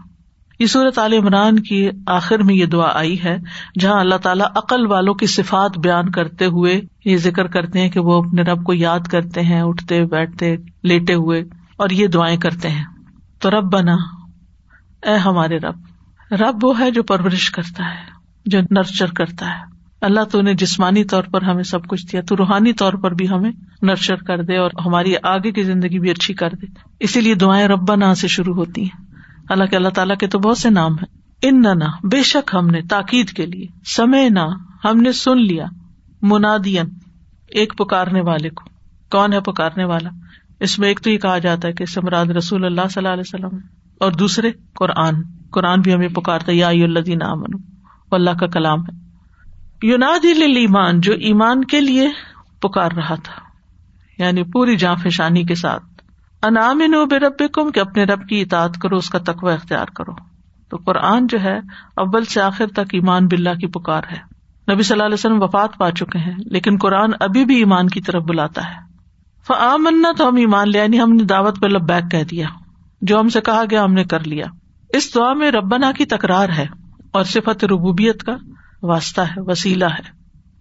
یہ 0.61 0.66
صورت 0.66 0.99
عال 0.99 1.12
عمران 1.12 1.59
کی 1.59 1.89
آخر 2.07 2.39
میں 2.39 2.55
یہ 2.55 2.66
دعا 2.66 2.89
آئی 2.95 3.16
ہے، 3.24 3.36
جہاں 3.80 3.99
اللہ 4.01 4.14
تعالیٰ 4.14 4.47
عقل 4.55 4.86
والوں 4.86 5.14
کی 5.14 5.26
صفات 5.26 5.78
بیان 5.78 6.11
کرتے 6.11 6.47
ہوئے 6.47 6.80
یہ 7.05 7.16
ذکر 7.16 7.47
کرتے 7.47 7.80
ہیں 7.80 7.89
کہ 7.89 8.01
وہ 8.01 8.18
اپنے 8.22 8.43
رب 8.43 8.64
کو 8.64 8.74
یاد 8.74 9.07
کرتے 9.11 9.43
ہیں، 9.43 9.61
اٹھتے، 9.61 10.05
بیٹھتے، 10.05 10.55
لیٹے 10.82 11.14
ہوئے، 11.14 11.43
اور 11.76 11.91
یہ 11.91 12.07
دعائیں 12.07 12.36
کرتے 12.36 12.68
ہیں۔ 12.68 12.84
تو 13.41 13.51
رب 13.51 13.72
بنا۔ 13.72 13.97
اے 15.03 15.16
ہمارے 15.16 15.59
رب 15.59 15.76
رب 16.32 16.64
وہ 16.64 16.80
ہے 16.80 16.91
جو 16.91 17.03
پرورش 17.03 17.51
کرتا 17.51 17.84
ہے، 17.84 18.05
جو 18.47 18.61
نرچر 18.70 19.11
کرتا 19.11 19.47
ہے۔ 19.47 19.78
اللہ 20.01 20.24
تو 20.24 20.43
نے 20.43 20.55
جسمانی 20.55 21.05
طور 21.05 21.22
پر 21.22 21.43
ہمیں 21.43 21.62
سب 21.62 21.86
کچھ 21.86 22.07
دیا، 22.07 22.20
تو 22.20 22.36
روحانی 22.36 22.72
طور 22.72 22.93
پر 22.93 23.14
بھی 23.14 23.28
ہمیں 23.28 23.51
نرچر 23.82 24.16
کر 24.16 24.43
دے 24.43 24.57
اور 24.57 24.70
ہماری 24.86 25.14
آگے 25.22 25.53
کی 25.53 25.62
زندگی 25.62 25.99
بھی 25.99 26.11
اچھی 26.11 26.34
کر 26.34 26.51
دے۔ 26.51 26.66
اسی 27.01 27.20
لیے 27.20 27.34
دعائیں 27.34 27.68
ربا 27.68 27.97
نا 27.97 28.14
سے 28.14 28.28
شروع 28.28 28.55
ہوتی 28.55 28.82
ہیں۔ 28.82 29.05
اللہ 29.51 29.64
کے 29.64 29.76
اللہ 29.76 29.89
تعالیٰ 29.89 30.16
کے 30.16 30.26
تو 30.26 30.39
بہت 30.39 30.59
سے 30.59 30.70
نام 30.70 30.93
ہیں۔ 30.93 31.18
ان 31.43 31.61
نہ 31.61 32.07
بے 32.07 32.22
شک 32.22 32.55
ہم 32.55 32.66
نے 32.66 32.80
تاکید 32.82 33.30
کے 33.30 33.47
لیے۔ 33.47 33.66
سمے 33.86 34.28
نہ 34.28 34.57
ہم 34.84 35.01
نے 35.01 35.12
سن 35.12 35.39
لیا۔ 35.39 35.66
منادین، 36.22 36.86
ایک 37.49 37.78
پکارنے 37.78 38.20
والے 38.20 38.51
کو۔ 38.51 38.64
کون 39.11 39.32
ہے 39.32 39.41
پکارنے 39.41 39.84
والا؟ 39.84 40.11
اس 40.61 40.79
میں 40.79 40.89
ایک 40.89 41.01
تو 41.01 41.11
یہ 41.11 41.19
کہا 41.19 41.39
جاتا 41.39 41.69
ہے 41.69 41.73
کہ 41.73 41.85
سمراد 41.85 42.27
رسول 42.27 42.65
اللہ 42.65 42.81
صلی 42.91 43.09
اللہ 43.09 43.21
علیہ 43.21 43.49
وسلم 43.49 43.59
اور 44.01 44.13
دوسرے 44.13 44.51
قرآن۔ 44.75 45.15
قرآن 45.51 45.81
بھی 45.81 45.95
ہمیں 45.95 46.09
پکارتا 46.09 46.53
یا 46.55 46.69
الدین 46.69 47.23
امن 47.23 47.57
اللہ 48.11 48.31
کا 48.31 48.47
کلام 48.47 48.81
ہے۔ 48.81 49.09
یوناد 49.83 50.25
ایمان 50.25 51.01
جو 51.01 51.13
ایمان 51.13 51.65
کے 51.65 51.81
لیے 51.81 52.09
پکار 52.61 52.93
رہا 52.93 53.15
تھا 53.15 53.49
یعنی 54.19 54.43
پوری 54.43 54.77
جاں 54.77 54.97
فشانی 54.97 55.45
کے 55.45 55.55
ساتھ۔ 55.55 55.85
انعام 56.43 56.83
نو 56.87 57.07
بے 57.07 57.19
رب 57.19 57.53
کم 57.53 57.71
کہ 57.71 57.81
اپنے 57.81 58.05
رب 58.05 58.29
کی 58.29 58.41
اطاعت 58.41 58.79
کرو، 58.83 58.97
اس 58.97 59.11
کا 59.11 59.19
تقوی 59.19 59.53
اختیار 59.53 59.87
کرو۔ 59.87 60.13
تو 60.69 60.77
قرآن 60.77 61.27
جو 61.27 61.41
ہے، 61.41 61.59
اول 61.97 62.25
سے 62.25 62.41
آخر 62.41 62.67
تک 62.67 62.89
ایمان 62.93 63.27
باللہ 63.27 63.55
کی 63.55 63.67
پکار 63.67 64.03
ہے۔ 64.13 64.17
نبی 64.73 64.83
صلی 64.83 64.95
اللہ 64.95 65.07
علیہ 65.07 65.15
وسلم 65.15 65.43
وفات 65.43 65.79
پا 65.79 65.91
چکے 65.91 66.19
ہیں، 66.19 66.35
لیکن 66.39 66.77
قرآن 66.81 67.11
ابھی 67.21 67.45
بھی 67.45 67.57
ایمان 67.57 67.89
کی 67.89 68.01
طرف 68.01 68.23
بلاتا 68.23 68.71
ہے۔ 68.71 68.88
فمنا 69.49 70.12
تو 70.18 70.28
ہم 70.28 70.36
ایمان 70.36 70.70
لیا 70.70 70.82
یعنی 70.82 71.01
ہم 71.01 71.12
نے 71.12 71.24
دعوت 71.24 71.61
پہ 71.61 71.66
لبیک 71.66 72.11
کہہ 72.11 72.24
دیا۔ 72.24 72.46
جو 73.03 73.20
ہم 73.20 73.28
سے 73.28 73.40
کہا 73.40 73.62
گیا، 73.70 73.84
ہم 73.84 73.92
نے 73.92 74.05
کر 74.05 74.26
لیا۔ 74.26 74.46
اس 74.88 75.14
دعا 75.14 75.32
میں 75.32 75.51
ربنا 75.51 75.92
کی 75.92 76.05
تکرار 76.05 76.49
ہے 76.49 76.66
اور 77.12 77.24
صفت 77.24 77.64
ربوبیت 77.64 78.22
کا 78.22 78.36
واسطہ 78.82 79.20
ہے، 79.20 79.40
وسیلہ 79.40 79.84
ہے۔ 79.84 80.11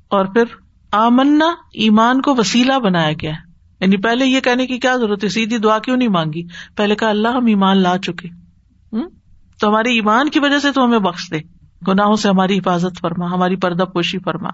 اور 0.07 0.25
پھر 0.25 0.43
آمنا، 0.91 1.45
ایمان 1.73 2.21
کو 2.21 2.35
وسیلہ 2.35 2.79
بنایا 2.79 3.11
گیا 3.21 3.31
ہے۔ 3.31 3.51
یعنی 3.81 3.97
پہلے 3.97 4.25
یہ 4.25 4.39
کہنے 4.39 4.67
کی 4.67 4.79
کیا 4.79 4.95
ضرورت 4.95 5.23
ہے؟ 5.23 5.29
سیدھی 5.29 5.57
دعا 5.57 5.79
کیوں 5.79 5.97
نہیں 5.97 6.09
مانگی؟ 6.09 6.43
پہلے 6.75 6.95
کہا، 6.95 7.09
اللہ 7.09 7.27
ہم 7.27 7.45
ایمان 7.45 7.77
لا 7.77 7.97
چکے۔ 7.97 8.27
تو 9.61 9.69
ہماری 9.69 9.95
ایمان 9.95 10.29
کی 10.29 10.39
وجہ 10.39 10.59
سے 10.59 10.71
تو 10.71 10.85
ہمیں 10.85 10.99
بخش 10.99 11.31
دے۔ 11.31 11.39
گناہوں 11.87 12.15
سے 12.15 12.29
ہماری 12.29 12.57
حفاظت 12.57 12.99
فرما، 13.01 13.25
ہماری 13.25 13.55
پردہ 13.55 13.83
پوشی 13.83 14.19
فرما۔ 14.19 14.49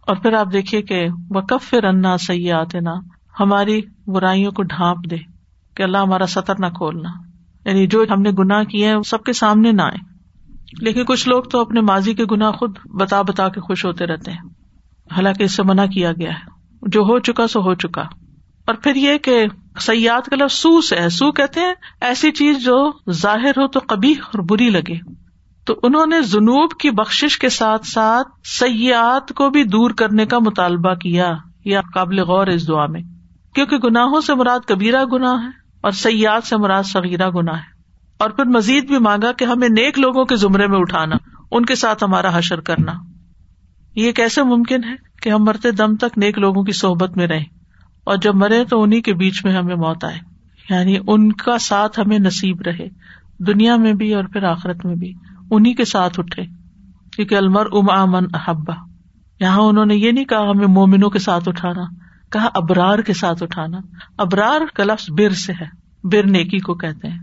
اور 0.00 0.16
پھر 0.16 0.32
آپ 0.32 0.52
دیکھیے 0.52 0.82
کہ 0.82 1.06
وقف 1.30 1.70
پھر 1.70 1.84
انا 1.84 2.18
سیاحت 2.18 2.74
نا 2.74 2.94
ہماری 3.40 3.80
برائیوں 4.06 4.52
کو 4.52 4.62
ڈھانپ 4.62 5.10
دے 5.10 5.16
کہ 5.76 5.82
اللہ 5.82 5.98
ہمارا 5.98 6.26
سطر 6.26 6.54
نہ 6.58 6.66
کھولنا۔ 6.66 7.08
یعنی 7.64 7.86
جو 7.86 8.04
ہم 8.10 8.22
نے 8.22 8.30
گناہ 8.38 8.62
کیے 8.62 8.88
ہیں 8.88 9.02
سب 9.02 9.24
کے 9.24 9.32
سامنے 9.32 9.72
نہ 9.72 9.82
آئے۔ 9.82 10.18
لیکن 10.80 11.04
کچھ 11.04 11.28
لوگ 11.28 11.42
تو 11.42 11.60
اپنے 11.60 11.80
ماضی 11.80 12.14
کے 12.14 12.24
گناہ 12.30 12.50
خود 12.50 12.78
بتا 12.84 13.22
بتا 13.22 13.48
کے 13.48 13.60
خوش 13.60 13.84
ہوتے 13.84 14.06
رہتے 14.06 14.30
ہیں۔ 14.30 14.42
حالانکہ 15.12 15.42
اس 15.42 15.52
سے 15.52 15.62
منع 15.62 15.86
کیا 15.86 16.12
گیا 16.12 16.30
ہے۔ 16.30 16.50
جو 16.82 17.00
ہو 17.00 17.18
چکا 17.18 17.46
سو 17.46 17.60
ہو 17.60 17.74
چکا۔ 17.74 18.02
اور 18.66 18.74
پھر 18.74 18.94
یہ 18.94 19.18
کہ 19.18 19.44
سیاحت 19.80 20.26
کا 20.26 20.36
لفظ 20.36 20.54
سو 20.54 20.80
سے 20.80 20.96
ہے۔ 20.96 21.08
سو 21.08 21.32
کہتے 21.32 21.60
ہیں، 21.60 21.74
ایسی 22.00 22.32
چیز 22.32 22.64
جو 22.64 22.90
ظاہر 23.10 23.50
ہو 23.50 23.68
تو 23.68 23.80
کبھی 23.80 24.12
اور 24.12 24.38
بری 24.38 24.70
لگے۔ 24.70 24.96
تو 25.64 25.80
انہوں 25.82 26.06
نے 26.06 26.22
جنوب 26.22 26.70
کی 26.80 26.90
بخش 26.90 27.38
کے 27.38 27.48
ساتھ 27.48 27.86
ساتھ 27.86 28.28
سیاحت 28.44 29.32
کو 29.32 29.50
بھی 29.50 29.64
دور 29.64 29.90
کرنے 29.90 30.26
کا 30.26 30.38
مطالبہ 30.38 30.94
کیا، 30.94 31.32
یا 31.64 31.80
قابل 31.94 32.18
غور 32.18 32.46
اس 32.46 32.68
دعا 32.68 32.86
میں۔ 32.86 33.17
کیونکہ 33.54 33.76
گناہوں 33.76 34.20
سے 34.20 34.34
مراد 34.34 34.60
کبیرہ 34.66 35.04
گناہ 35.04 35.42
ہے 35.42 35.48
اور 35.80 35.90
سیاحت 35.90 36.46
سے 36.46 36.56
مراد 36.56 36.82
صغیرہ 36.82 37.30
گناہ 37.30 37.54
ہے۔ 37.54 37.78
اور 38.18 38.30
پھر 38.30 38.44
مزید 38.44 38.86
بھی 38.86 38.98
مانگا 38.98 39.32
کہ 39.32 39.44
ہمیں 39.44 39.68
نیک 39.68 39.98
لوگوں 39.98 40.24
کے 40.24 40.36
زمرے 40.36 40.66
میں 40.66 40.78
اٹھانا، 40.78 41.16
ان 41.50 41.64
کے 41.64 41.74
ساتھ 41.74 42.04
ہمارا 42.04 42.38
حشر 42.38 42.60
کرنا۔ 42.60 42.92
یہ 43.94 44.12
کیسے 44.12 44.42
ممکن 44.42 44.84
ہے 44.84 44.94
کہ 45.22 45.28
ہم 45.28 45.44
مرتے 45.44 45.70
دم 45.70 45.96
تک 45.96 46.18
نیک 46.18 46.38
لوگوں 46.38 46.62
کی 46.62 46.72
صحبت 46.72 47.16
میں 47.16 47.26
رہیں 47.26 47.44
اور 48.04 48.16
جب 48.16 48.34
مرے 48.34 48.64
تو 48.64 48.82
انہیں 48.82 49.00
کے 49.00 49.14
بیچ 49.14 49.44
میں 49.44 49.52
ہمیں 49.52 49.76
موت 49.76 50.04
آئے۔ 50.04 50.18
یعنی 50.70 50.96
ان 51.06 51.32
کا 51.32 51.58
ساتھ 51.58 52.00
ہمیں 52.00 52.18
نصیب 52.18 52.62
رہے، 52.62 52.88
دنیا 53.38 53.76
میں 53.76 53.92
بھی 53.92 54.14
اور 54.14 54.24
پھر 54.24 54.44
آخرت 54.44 54.84
میں 54.84 54.94
بھی 54.94 55.12
انہیں 55.50 55.74
کے 55.74 55.84
ساتھ 55.84 56.20
اٹھے۔ 56.20 56.42
کیونکہ 57.12 57.34
المر 57.34 57.66
ام 57.72 57.90
امن 57.90 58.26
احبا 58.34 58.74
یہاں 59.40 59.60
انہوں 59.60 59.86
نے 59.86 59.96
یہ 59.96 60.12
نہیں 60.12 60.24
کہا 60.24 60.50
ہمیں 60.50 60.66
مومنوں 60.66 61.10
کے 61.10 61.18
ساتھ 61.18 61.48
اٹھانا۔ 61.48 62.07
کہا 62.32 62.48
ابرار 62.54 62.98
کے 62.98 63.14
ساتھ 63.14 63.42
اٹھانا۔ 63.42 63.78
ابرار 64.18 64.60
کا 64.74 64.84
لفظ 64.84 65.06
بر 65.10 65.30
سے 65.30 65.52
ہے۔ 65.52 65.66
بر 66.04 66.26
نیکی 66.26 66.58
کو 66.58 66.74
کہتے 66.74 67.08
ہیں۔ 67.08 67.18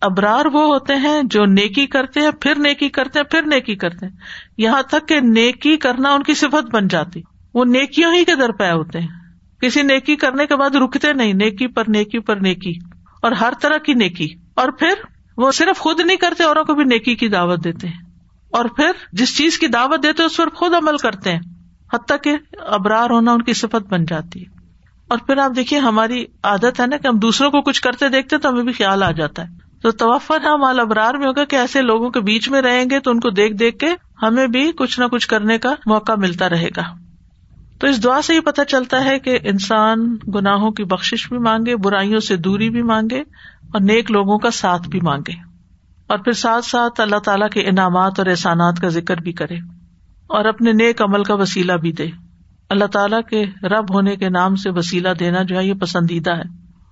ابرار 0.00 0.46
وہ 0.46 0.64
ہوتے 0.64 0.94
ہیں 0.94 1.22
جو 1.24 1.44
نیکی 1.44 1.86
کرتے 1.86 2.20
ہیں، 2.20 2.30
پھر 2.30 2.54
نیکی 2.58 2.88
کرتے 2.88 3.18
ہیں، 3.18 3.26
پھر 3.26 3.42
نیکی 3.42 3.76
کرتے 3.76 4.06
ہیں۔ 4.06 4.12
یہاں 4.58 4.82
تک 4.82 5.08
کہ 5.08 5.20
نیکی 5.20 5.76
کرنا 5.76 6.14
ان 6.14 6.22
کی 6.22 6.34
صفت 6.34 6.74
بن 6.74 6.88
جاتی۔ 6.88 7.20
وہ 7.54 7.64
نیکیوں 7.64 8.14
ہی 8.14 8.24
کے 8.24 8.34
در 8.34 8.52
پہ 8.52 8.70
ہوتے 8.70 9.00
ہیں۔ 9.00 9.08
کسی 9.60 9.82
نیکی 9.82 10.16
کرنے 10.16 10.46
کے 10.46 10.56
بعد 10.56 10.70
رکتے 10.70 11.12
نہیں، 11.12 11.32
نیکی 11.32 11.66
پر 11.66 11.82
نیکی 11.88 12.18
پر 12.18 12.36
نیکی۔ 12.36 12.74
اور 13.22 13.32
ہر 13.32 13.52
طرح 13.60 13.78
کی 13.78 13.94
نیکی۔ 13.94 14.28
اور 14.54 14.68
پھر 14.68 14.92
وہ 15.36 15.50
صرف 15.50 15.78
خود 15.78 16.00
نہیں 16.00 16.16
کرتے، 16.16 16.44
اوروں 16.44 16.64
کو 16.64 16.74
بھی 16.74 16.84
نیکی 16.84 17.14
کی 17.14 17.28
دعوت 17.28 17.64
دیتے 17.64 17.88
ہیں۔ 17.88 18.00
اور 18.50 18.64
پھر 18.64 18.90
جس 19.12 19.36
چیز 19.38 19.58
کی 19.58 19.66
دعوت 19.66 20.02
دیتے 20.02 20.22
اس 20.22 20.36
پر 20.36 20.48
خود 20.48 20.74
عمل 20.74 20.96
کرتے 20.96 21.32
ہیں۔ 21.32 21.40
حتیٰ 21.94 22.16
کہ 22.22 22.36
ابرار 22.66 23.10
ہونا 23.10 23.32
ان 23.32 23.42
کی 23.42 23.52
صفت 23.52 23.88
بن 23.88 24.04
جاتی 24.04 24.40
ہے۔ 24.40 24.58
اور 25.08 25.18
پھر 25.26 25.36
آپ 25.36 25.52
دیکھیے 25.56 25.78
ہماری 25.78 26.24
عادت 26.42 26.80
ہے 26.80 26.86
نا 26.86 26.96
کہ 26.96 27.06
ہم 27.06 27.18
دوسروں 27.18 27.50
کو 27.50 27.62
کچھ 27.62 27.82
کرتے 27.82 28.08
دیکھتے 28.08 28.38
تو 28.38 28.48
ہمیں 28.48 28.62
بھی 28.62 28.72
خیال 28.72 29.02
آ 29.02 29.10
جاتا 29.10 29.42
ہے۔ 29.42 29.68
تو 29.82 29.90
توفر 29.90 30.40
ہم 30.40 30.60
مال 30.60 30.80
ابرار 30.80 31.14
میں 31.14 31.26
ہوگا 31.26 31.44
کہ 31.44 31.56
ایسے 31.56 31.82
لوگوں 31.82 32.10
کے 32.10 32.20
بیچ 32.20 32.48
میں 32.48 32.62
رہیں 32.62 32.84
گے 32.90 33.00
تو 33.00 33.10
ان 33.10 33.20
کو 33.20 33.30
دیکھ 33.30 33.54
دیکھ 33.54 33.78
کے 33.78 33.86
ہمیں 34.22 34.46
بھی 34.46 34.72
کچھ 34.72 35.00
نہ 35.00 35.04
کچھ 35.04 35.28
کرنے 35.28 35.58
کا 35.58 35.74
موقع 35.86 36.12
ملتا 36.18 36.48
رہے 36.48 36.68
گا۔ 36.76 36.82
تو 37.78 37.86
اس 37.86 38.04
دعا 38.04 38.22
سے 38.22 38.34
یہ 38.34 38.40
پتہ 38.40 38.62
چلتا 38.68 39.04
ہے 39.04 39.18
کہ 39.18 39.38
انسان 39.42 40.16
گناہوں 40.34 40.70
کی 40.70 40.84
بخش 40.84 41.28
بھی 41.28 41.38
مانگے، 41.38 41.76
برائیوں 41.76 42.20
سے 42.20 42.36
دوری 42.36 42.70
بھی 42.70 42.82
مانگے 42.82 43.20
اور 43.72 43.80
نیک 43.80 44.10
لوگوں 44.10 44.38
کا 44.38 44.50
ساتھ 44.50 44.88
بھی 44.88 45.00
مانگے۔ 45.00 45.32
اور 46.06 46.18
پھر 46.18 46.32
ساتھ 46.32 46.64
ساتھ 46.64 47.00
اللہ 47.00 47.16
تعالیٰ 47.16 47.48
کے 47.48 47.60
انعامات 47.60 48.12
اور 48.18 48.26
احسانات 48.26 48.80
کا 48.80 48.88
ذکر 48.88 49.16
بھی 49.16 49.32
کرے۔ 49.32 49.77
اور 50.28 50.44
اپنے 50.44 50.72
نیک 50.72 51.02
عمل 51.02 51.22
کا 51.22 51.34
وسیلہ 51.34 51.72
بھی 51.72 51.92
دے۔ 51.92 52.06
اللہ 52.70 52.84
تعالیٰ 52.84 53.20
کے 53.30 53.44
رب 53.62 53.94
ہونے 53.94 54.16
کے 54.16 54.28
نام 54.28 54.56
سے 54.56 54.70
وسیلہ 54.70 55.08
دینا 55.20 55.42
جو 55.42 55.56
ہے 55.56 55.66
یہ 55.66 55.74
پسندیدہ 55.74 56.30
ہے۔ 56.30 56.42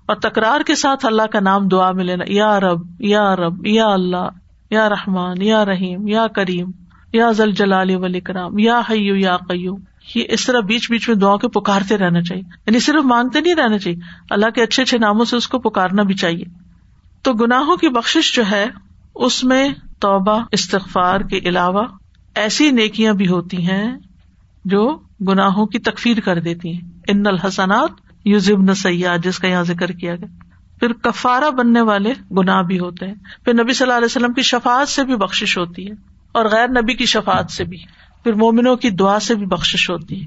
اور 0.06 0.16
تکرار 0.16 0.60
کے 0.60 0.74
ساتھ 0.74 1.06
اللہ 1.06 1.22
کا 1.22 1.40
نام 1.40 1.68
دعا 1.68 1.92
میں 1.92 2.04
لینا۔ 2.04 2.24
یا 2.26 2.60
رب 2.60 2.80
یا 2.98 3.36
رب، 3.36 3.66
یا 3.66 3.88
اللہ، 3.88 4.28
یا 4.70 4.88
رحمان، 4.88 5.42
یا 5.42 5.64
رحیم، 5.64 6.08
یا 6.08 6.26
کریم، 6.26 6.70
یا 7.12 7.30
زل 7.30 7.50
جلال 7.50 7.96
ولی 7.96 8.20
کرام 8.20 8.58
یا 8.58 8.80
حیو 8.90 9.16
یا 9.16 9.36
قیوم۔ 9.36 9.80
یہ 10.14 10.24
اس 10.28 10.46
طرح 10.46 10.60
بیچ 10.60 10.90
بیچ 10.90 11.08
میں 11.08 11.16
دعا 11.16 11.36
کے 11.36 11.48
پکارتے 11.48 11.98
رہنا 11.98 12.22
چاہیے۔ 12.22 12.42
یعنی 12.66 12.78
صرف 12.78 13.04
مانگتے 13.04 13.40
نہیں 13.40 13.54
رہنا 13.54 13.78
چاہیے۔ 13.78 13.98
اللہ 14.30 14.50
کے 14.50 14.62
اچھے 14.62 14.82
اچھے 14.82 14.98
ناموں 14.98 15.24
سے 15.24 15.36
اس 15.36 15.48
کو 15.48 15.58
پکارنا 15.58 16.02
بھی 16.02 16.14
چاہیے۔ 16.14 16.44
تو 17.22 17.32
گناہوں 17.32 17.76
کی 17.76 17.88
بخش 17.88 18.34
جو 18.34 18.42
ہے، 18.50 18.66
اس 19.14 19.44
میں 19.44 19.68
توبہ، 20.00 20.44
استغفار 20.52 21.20
کے 21.20 21.38
علاوہ 21.38 21.82
ایسی 22.36 22.70
نیکیاں 22.70 23.12
بھی 23.12 23.28
ہوتی 23.28 23.66
ہیں 23.66 23.96
جو 24.64 24.98
گناہوں 25.28 25.66
کی 25.66 25.78
تکفیر 25.78 26.20
کر 26.20 26.40
دیتی 26.40 26.72
ہیں۔ 26.72 26.80
ان 27.08 27.26
الحسنات 27.26 27.90
یو 28.24 28.38
ضبن 28.38 28.74
سیاح 28.74 29.16
جس 29.16 29.38
کا 29.38 29.48
یہاں 29.48 29.62
ذکر 29.62 29.86
کیا 29.86 30.16
گیا۔ 30.16 30.44
پھر 30.80 30.92
کفارا 30.92 31.50
بننے 31.50 31.80
والے 31.80 32.12
گناہ 32.30 32.62
بھی 32.62 32.78
ہوتے 32.78 33.06
ہیں۔ 33.06 33.14
پھر 33.44 33.54
نبی 33.54 33.72
صلی 33.72 33.84
اللہ 33.84 33.96
علیہ 33.96 34.06
وسلم 34.06 34.32
کی 34.32 34.42
شفات 34.42 34.88
سے 34.88 35.04
بھی 35.04 35.16
بخش 35.16 35.58
ہوتی 35.58 35.86
ہے 35.86 35.92
اور 36.32 36.44
غیر 36.44 36.68
نبی 36.68 36.94
کی 36.94 37.06
شفات 37.06 37.50
سے 37.50 37.64
بھی۔ 37.64 37.78
پھر 38.24 38.32
مومنوں 38.32 38.76
کی 38.76 38.90
دعا 38.90 39.20
سے 39.20 39.34
بھی 39.34 39.46
بخش 39.46 39.90
ہوتی 39.90 40.22
ہے۔ 40.22 40.26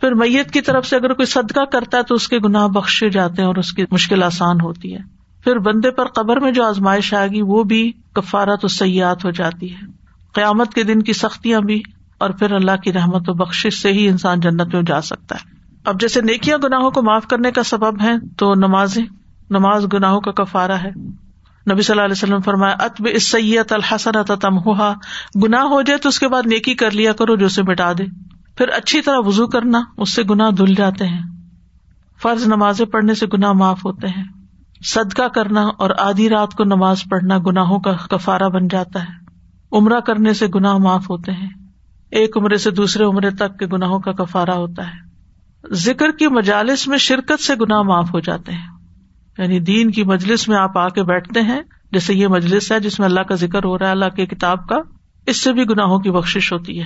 پھر 0.00 0.14
میت 0.14 0.50
کی 0.50 0.60
طرف 0.60 0.86
سے 0.86 0.96
اگر 0.96 1.12
کوئی 1.12 1.26
صدقہ 1.26 1.64
کرتا 1.64 1.98
ہے 1.98 2.02
تو 2.02 2.14
اس 2.14 2.28
کے 2.28 2.38
گناہ 2.38 2.68
بخشے 2.68 3.10
جاتے 3.10 3.42
ہیں 3.42 3.46
اور 3.46 3.56
اس 3.56 3.72
کی 3.72 3.84
مشکل 3.90 4.22
آسان 4.22 4.60
ہوتی 4.60 4.94
ہے۔ 4.94 4.98
پھر 5.44 5.58
بندے 5.58 5.90
پر 5.90 6.06
قبر 6.06 6.40
میں 6.40 6.52
جو 6.52 6.64
آزمائش 6.64 7.14
آئے 7.14 7.28
گی، 7.28 7.42
وہ 7.42 7.62
بھی 7.62 7.92
کفارا 8.12 8.54
تو 8.54 8.68
سیاحت 8.68 9.24
ہو 9.24 9.30
جاتی 9.30 9.72
ہے۔ 9.72 10.01
قیامت 10.34 10.74
کے 10.74 10.82
دن 10.82 11.02
کی 11.02 11.12
سختیاں 11.12 11.60
بھی 11.60 11.82
اور 12.18 12.30
پھر 12.30 12.52
اللہ 12.52 12.76
کی 12.76 12.92
رحمت 12.92 13.28
و 13.28 13.34
بخش 13.34 13.66
سے 13.82 13.92
ہی 13.92 14.08
انسان 14.08 14.40
جنت 14.40 14.74
میں 14.74 14.82
جا 14.82 15.00
سکتا 15.00 15.34
ہے۔ 15.34 15.52
اب 15.84 16.00
جیسے 16.00 16.20
نیکیاں 16.20 16.58
گناہوں 16.58 16.90
کو 16.90 17.02
معاف 17.02 17.26
کرنے 17.26 17.50
کا 17.50 17.62
سبب 17.62 18.02
ہے 18.02 18.12
تو 18.36 18.54
نماز 18.54 18.98
نماز 19.50 19.86
گناہوں 19.92 20.20
کا 20.20 20.30
کفارا 20.30 20.82
ہے۔ 20.82 20.90
نبی 21.72 21.82
صلی 21.82 21.92
اللہ 21.92 22.04
علیہ 22.04 22.14
وسلم 22.16 22.40
فرمایا 22.40 22.74
اتب 22.78 23.08
اس 23.10 23.30
سید 23.30 23.72
الحسن 23.72 24.10
تم 24.40 24.58
ہوا 24.58 24.94
گناہ 25.44 25.60
ہو 25.60 25.82
جائے 25.82 25.98
تو 25.98 26.08
اس 26.08 26.18
کے 26.18 26.28
بعد 26.28 26.42
نیکی 26.46 26.74
کر 26.74 26.90
لیا 26.90 27.12
کرو 27.12 27.36
جو 27.36 27.46
اسے 27.46 27.62
مٹا 27.62 27.92
دے۔ 27.92 28.04
پھر 28.56 28.68
اچھی 28.68 29.00
طرح 29.00 29.18
وزو 29.18 29.46
کرنا، 29.46 29.80
اس 29.96 30.14
سے 30.14 30.22
گناہ 30.30 30.50
دھل 30.50 30.74
جاتے 30.74 31.06
ہیں۔ 31.06 31.20
فرض 32.22 32.46
نماز 32.46 32.82
پڑھنے 32.92 33.14
سے 33.14 33.26
گناہ 33.32 33.52
معاف 33.52 33.84
ہوتے 33.84 34.06
ہیں۔ 34.06 34.24
صدقہ 34.84 35.28
کرنا 35.28 35.62
اور 35.78 35.90
آدھی 35.98 36.28
رات 36.28 36.54
کو 36.54 36.64
نماز 36.64 37.02
پڑھنا 37.10 37.38
گناہوں 37.38 37.80
کا 37.80 37.92
کفارا 37.92 38.48
بن 38.48 38.68
جاتا 38.68 39.02
ہے۔ 39.02 39.21
عمرہ 39.72 40.00
کرنے 40.00 40.32
سے 40.32 40.46
گناہ 40.54 40.76
معاف 40.76 41.10
ہوتے 41.10 41.32
ہیں۔ 41.32 41.50
ایک 42.10 42.36
عمرے 42.36 42.56
سے 42.56 42.70
دوسرے 42.70 43.04
عمرے 43.04 43.30
تک 43.30 43.58
کے 43.58 43.66
گناہوں 43.66 43.98
کا 44.00 44.12
کفارا 44.12 44.54
ہوتا 44.54 44.88
ہے۔ 44.88 45.12
ذکر 45.74 46.10
کی 46.10 46.26
مجالس 46.26 46.88
میں 46.88 46.98
شرکت 46.98 47.42
سے 47.42 47.54
گناہ 47.54 47.82
معاف 47.82 48.14
ہو 48.14 48.20
جاتے 48.20 48.52
ہیں۔ 48.52 48.68
یعنی 49.38 49.60
دین 49.60 49.90
کی 49.90 50.04
مجلس 50.04 50.48
میں 50.48 50.56
آپ 50.56 50.78
آ 50.78 50.88
کے 50.88 51.02
بیٹھتے 51.02 51.40
ہیں، 51.40 51.62
جیسے 51.92 52.14
یہ 52.14 52.26
مجلس 52.26 52.72
ہے 52.72 52.80
جس 52.80 52.98
میں 52.98 53.08
اللہ 53.08 53.20
کا 53.20 53.34
ذکر 53.34 53.64
ہو 53.64 53.78
رہا 53.78 53.86
ہے، 53.86 53.90
اللہ 53.90 54.08
کے 54.16 54.26
کتاب 54.26 54.68
کا، 54.68 54.76
اس 55.26 55.40
سے 55.40 55.52
بھی 55.52 55.64
گناہوں 55.64 55.98
کی 55.98 56.10
بخش 56.10 56.52
ہوتی 56.52 56.80
ہے۔ 56.80 56.84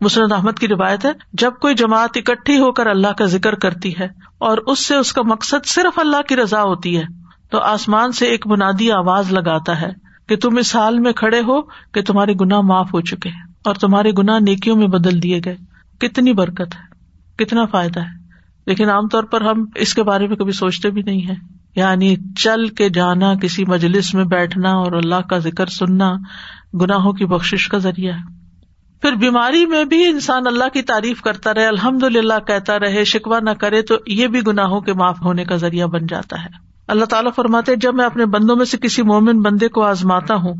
مسرت 0.00 0.32
احمد 0.32 0.58
کی 0.58 0.68
روایت 0.68 1.04
ہے، 1.04 1.10
جب 1.32 1.52
کوئی 1.60 1.74
جماعت 1.74 2.10
اکٹھی 2.14 2.58
ہو 2.58 2.72
کر 2.72 2.86
اللہ 2.86 3.12
کا 3.18 3.24
ذکر 3.24 3.54
کرتی 3.54 3.92
ہے 3.98 4.06
اور 4.38 4.58
اس 4.58 4.86
سے 4.86 4.96
اس 4.96 5.12
کا 5.12 5.22
مقصد 5.22 5.66
صرف 5.66 5.98
اللہ 5.98 6.22
کی 6.28 6.36
رضا 6.36 6.62
ہوتی 6.62 6.98
ہے، 6.98 7.04
تو 7.50 7.58
آسمان 7.58 8.12
سے 8.12 8.26
ایک 8.26 8.46
بنادی 8.46 8.92
آواز 8.92 9.32
لگاتا 9.32 9.80
ہے۔ 9.80 10.01
کہ 10.28 10.36
تم 10.36 10.56
اس 10.56 10.76
حال 10.76 10.98
میں 10.98 11.12
کھڑے 11.12 11.40
ہو 11.40 11.62
کہ 11.62 12.02
تمہارے 12.02 12.32
گناہ 12.40 12.60
معاف 12.60 12.94
ہو 12.94 13.00
چکے 13.00 13.28
ہیں 13.28 13.42
اور 13.64 13.74
تمہارے 13.74 14.10
گناہ 14.18 14.38
نیکیوں 14.38 14.76
میں 14.76 14.86
بدل 14.86 15.22
دیے 15.22 15.40
گئے۔ 15.44 15.56
کتنی 15.98 16.32
برکت 16.32 16.74
ہے، 16.74 16.94
کتنا 17.36 17.64
فائدہ 17.64 18.00
ہے۔ 18.00 18.22
لیکن 18.66 18.90
عام 18.90 19.08
طور 19.08 19.24
پر 19.24 19.40
ہم 19.40 19.64
اس 19.74 19.94
کے 19.94 20.02
بارے 20.02 20.26
میں 20.26 20.36
کبھی 20.36 20.52
سوچتے 20.52 20.90
بھی 20.90 21.02
نہیں 21.02 21.28
ہے 21.28 21.34
یعنی 21.76 22.16
چل 22.36 22.66
کے 22.66 22.88
جانا، 22.88 23.34
کسی 23.34 23.64
مجلس 23.68 24.14
میں 24.14 24.24
بیٹھنا 24.24 24.70
اور 24.70 24.92
اللہ 24.92 25.20
کا 25.30 25.38
ذکر 25.38 25.66
سننا 25.66 26.12
گناہوں 26.74 27.12
کی 27.12 27.26
بخش 27.26 27.68
کا 27.68 27.78
ذریعہ 27.78 28.14
ہے۔ 28.14 28.42
پھر 29.00 29.12
بیماری 29.12 29.66
میں 29.66 29.84
بھی 29.84 30.06
انسان 30.06 30.42
اللہ 30.46 30.68
کی 30.72 30.82
تعریف 30.82 31.22
کرتا 31.22 31.54
رہے 31.54 31.66
الحمد 31.66 32.02
للہ 32.02 32.38
کہتا 32.46 32.78
رہے 32.78 33.04
شکوا 33.04 33.38
نہ 33.42 33.50
کرے 33.50 33.82
تو 33.82 33.94
یہ 34.06 34.26
بھی 34.26 34.40
گناہوں 34.46 34.80
کے 34.80 34.92
معاف 34.92 35.22
ہونے 35.22 35.44
کا 35.44 35.56
ذریعہ 35.56 35.86
بن 35.86 36.06
جاتا 36.06 36.44
ہے۔ 36.44 36.71
اللہ 36.92 37.04
تعالیٰ 37.04 37.30
فرماتے 37.36 37.76
جب 37.76 37.94
میں 37.94 38.04
اپنے 38.04 38.26
بندوں 38.26 38.56
میں 38.56 38.64
سے 38.64 38.76
کسی 38.78 39.02
مومن 39.02 39.40
بندے 39.40 39.68
کو 39.68 39.82
آزماتا 39.82 40.34
ہوں 40.34 40.54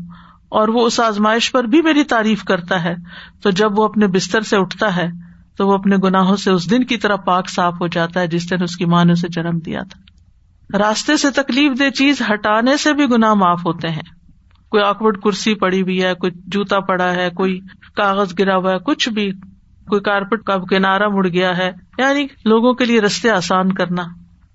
اور 0.49 0.67
وہ 0.67 0.85
اس 0.85 0.99
آزمائش 0.99 1.51
پر 1.51 1.63
بھی 1.63 1.81
میری 1.81 2.03
تعریف 2.03 2.43
کرتا 2.43 2.83
ہے، 2.83 2.95
تو 3.41 3.49
جب 3.49 3.79
وہ 3.79 3.85
اپنے 3.85 4.07
بستر 4.07 4.41
سے 4.41 4.57
اٹھتا 4.57 4.95
ہے، 4.95 5.07
تو 5.57 5.67
وہ 5.67 5.73
اپنے 5.73 5.97
گناہوں 6.03 6.35
سے 6.35 6.51
اس 6.51 6.69
دن 6.69 6.83
کی 6.83 6.97
طرح 6.97 7.15
پاک 7.15 7.49
صاف 7.49 7.73
ہو 7.81 7.87
جاتا 7.87 8.19
ہے، 8.19 8.27
جس 8.27 8.49
دن 8.49 8.63
اس 8.63 8.77
کی 8.77 8.85
ماں 8.85 9.05
نے 9.05 9.13
اسے 9.13 9.27
جنم 9.27 9.59
دیا 9.59 9.79
تھا۔ 9.89 9.99
راستے 10.77 11.17
سے 11.17 11.31
تکلیف 11.31 11.79
دہ 11.79 11.89
چیز 11.89 12.21
ہٹانے 12.33 12.77
سے 12.77 12.93
بھی 12.93 13.05
گناہ 13.05 13.33
معاف 13.33 13.65
ہوتے 13.65 13.89
ہیں۔ 13.89 14.03
کوئی 14.69 14.83
آکوڈ 14.83 15.21
کرسی 15.21 15.55
پڑی 15.55 15.81
ہوئی 15.81 16.03
ہے، 16.03 16.13
کوئی 16.13 16.31
جوتا 16.47 16.79
پڑا 16.79 17.11
ہے، 17.11 17.29
کوئی 17.29 17.59
کاغذ 17.95 18.33
گرا 18.39 18.55
ہوا 18.55 18.71
ہے، 18.71 18.79
کچھ 18.79 19.09
بھی، 19.09 19.31
کوئی 19.87 20.01
کارپیٹ 20.01 20.43
کا 20.43 20.57
کنارا 20.57 21.07
مڑ 21.07 21.27
گیا 21.27 21.57
ہے۔ 21.57 21.71
یعنی 21.97 22.27
لوگوں 22.45 22.73
کے 22.73 22.85
لیے 22.85 23.01
رستے 23.01 23.29
آسان 23.29 23.73
کرنا۔ 23.73 24.03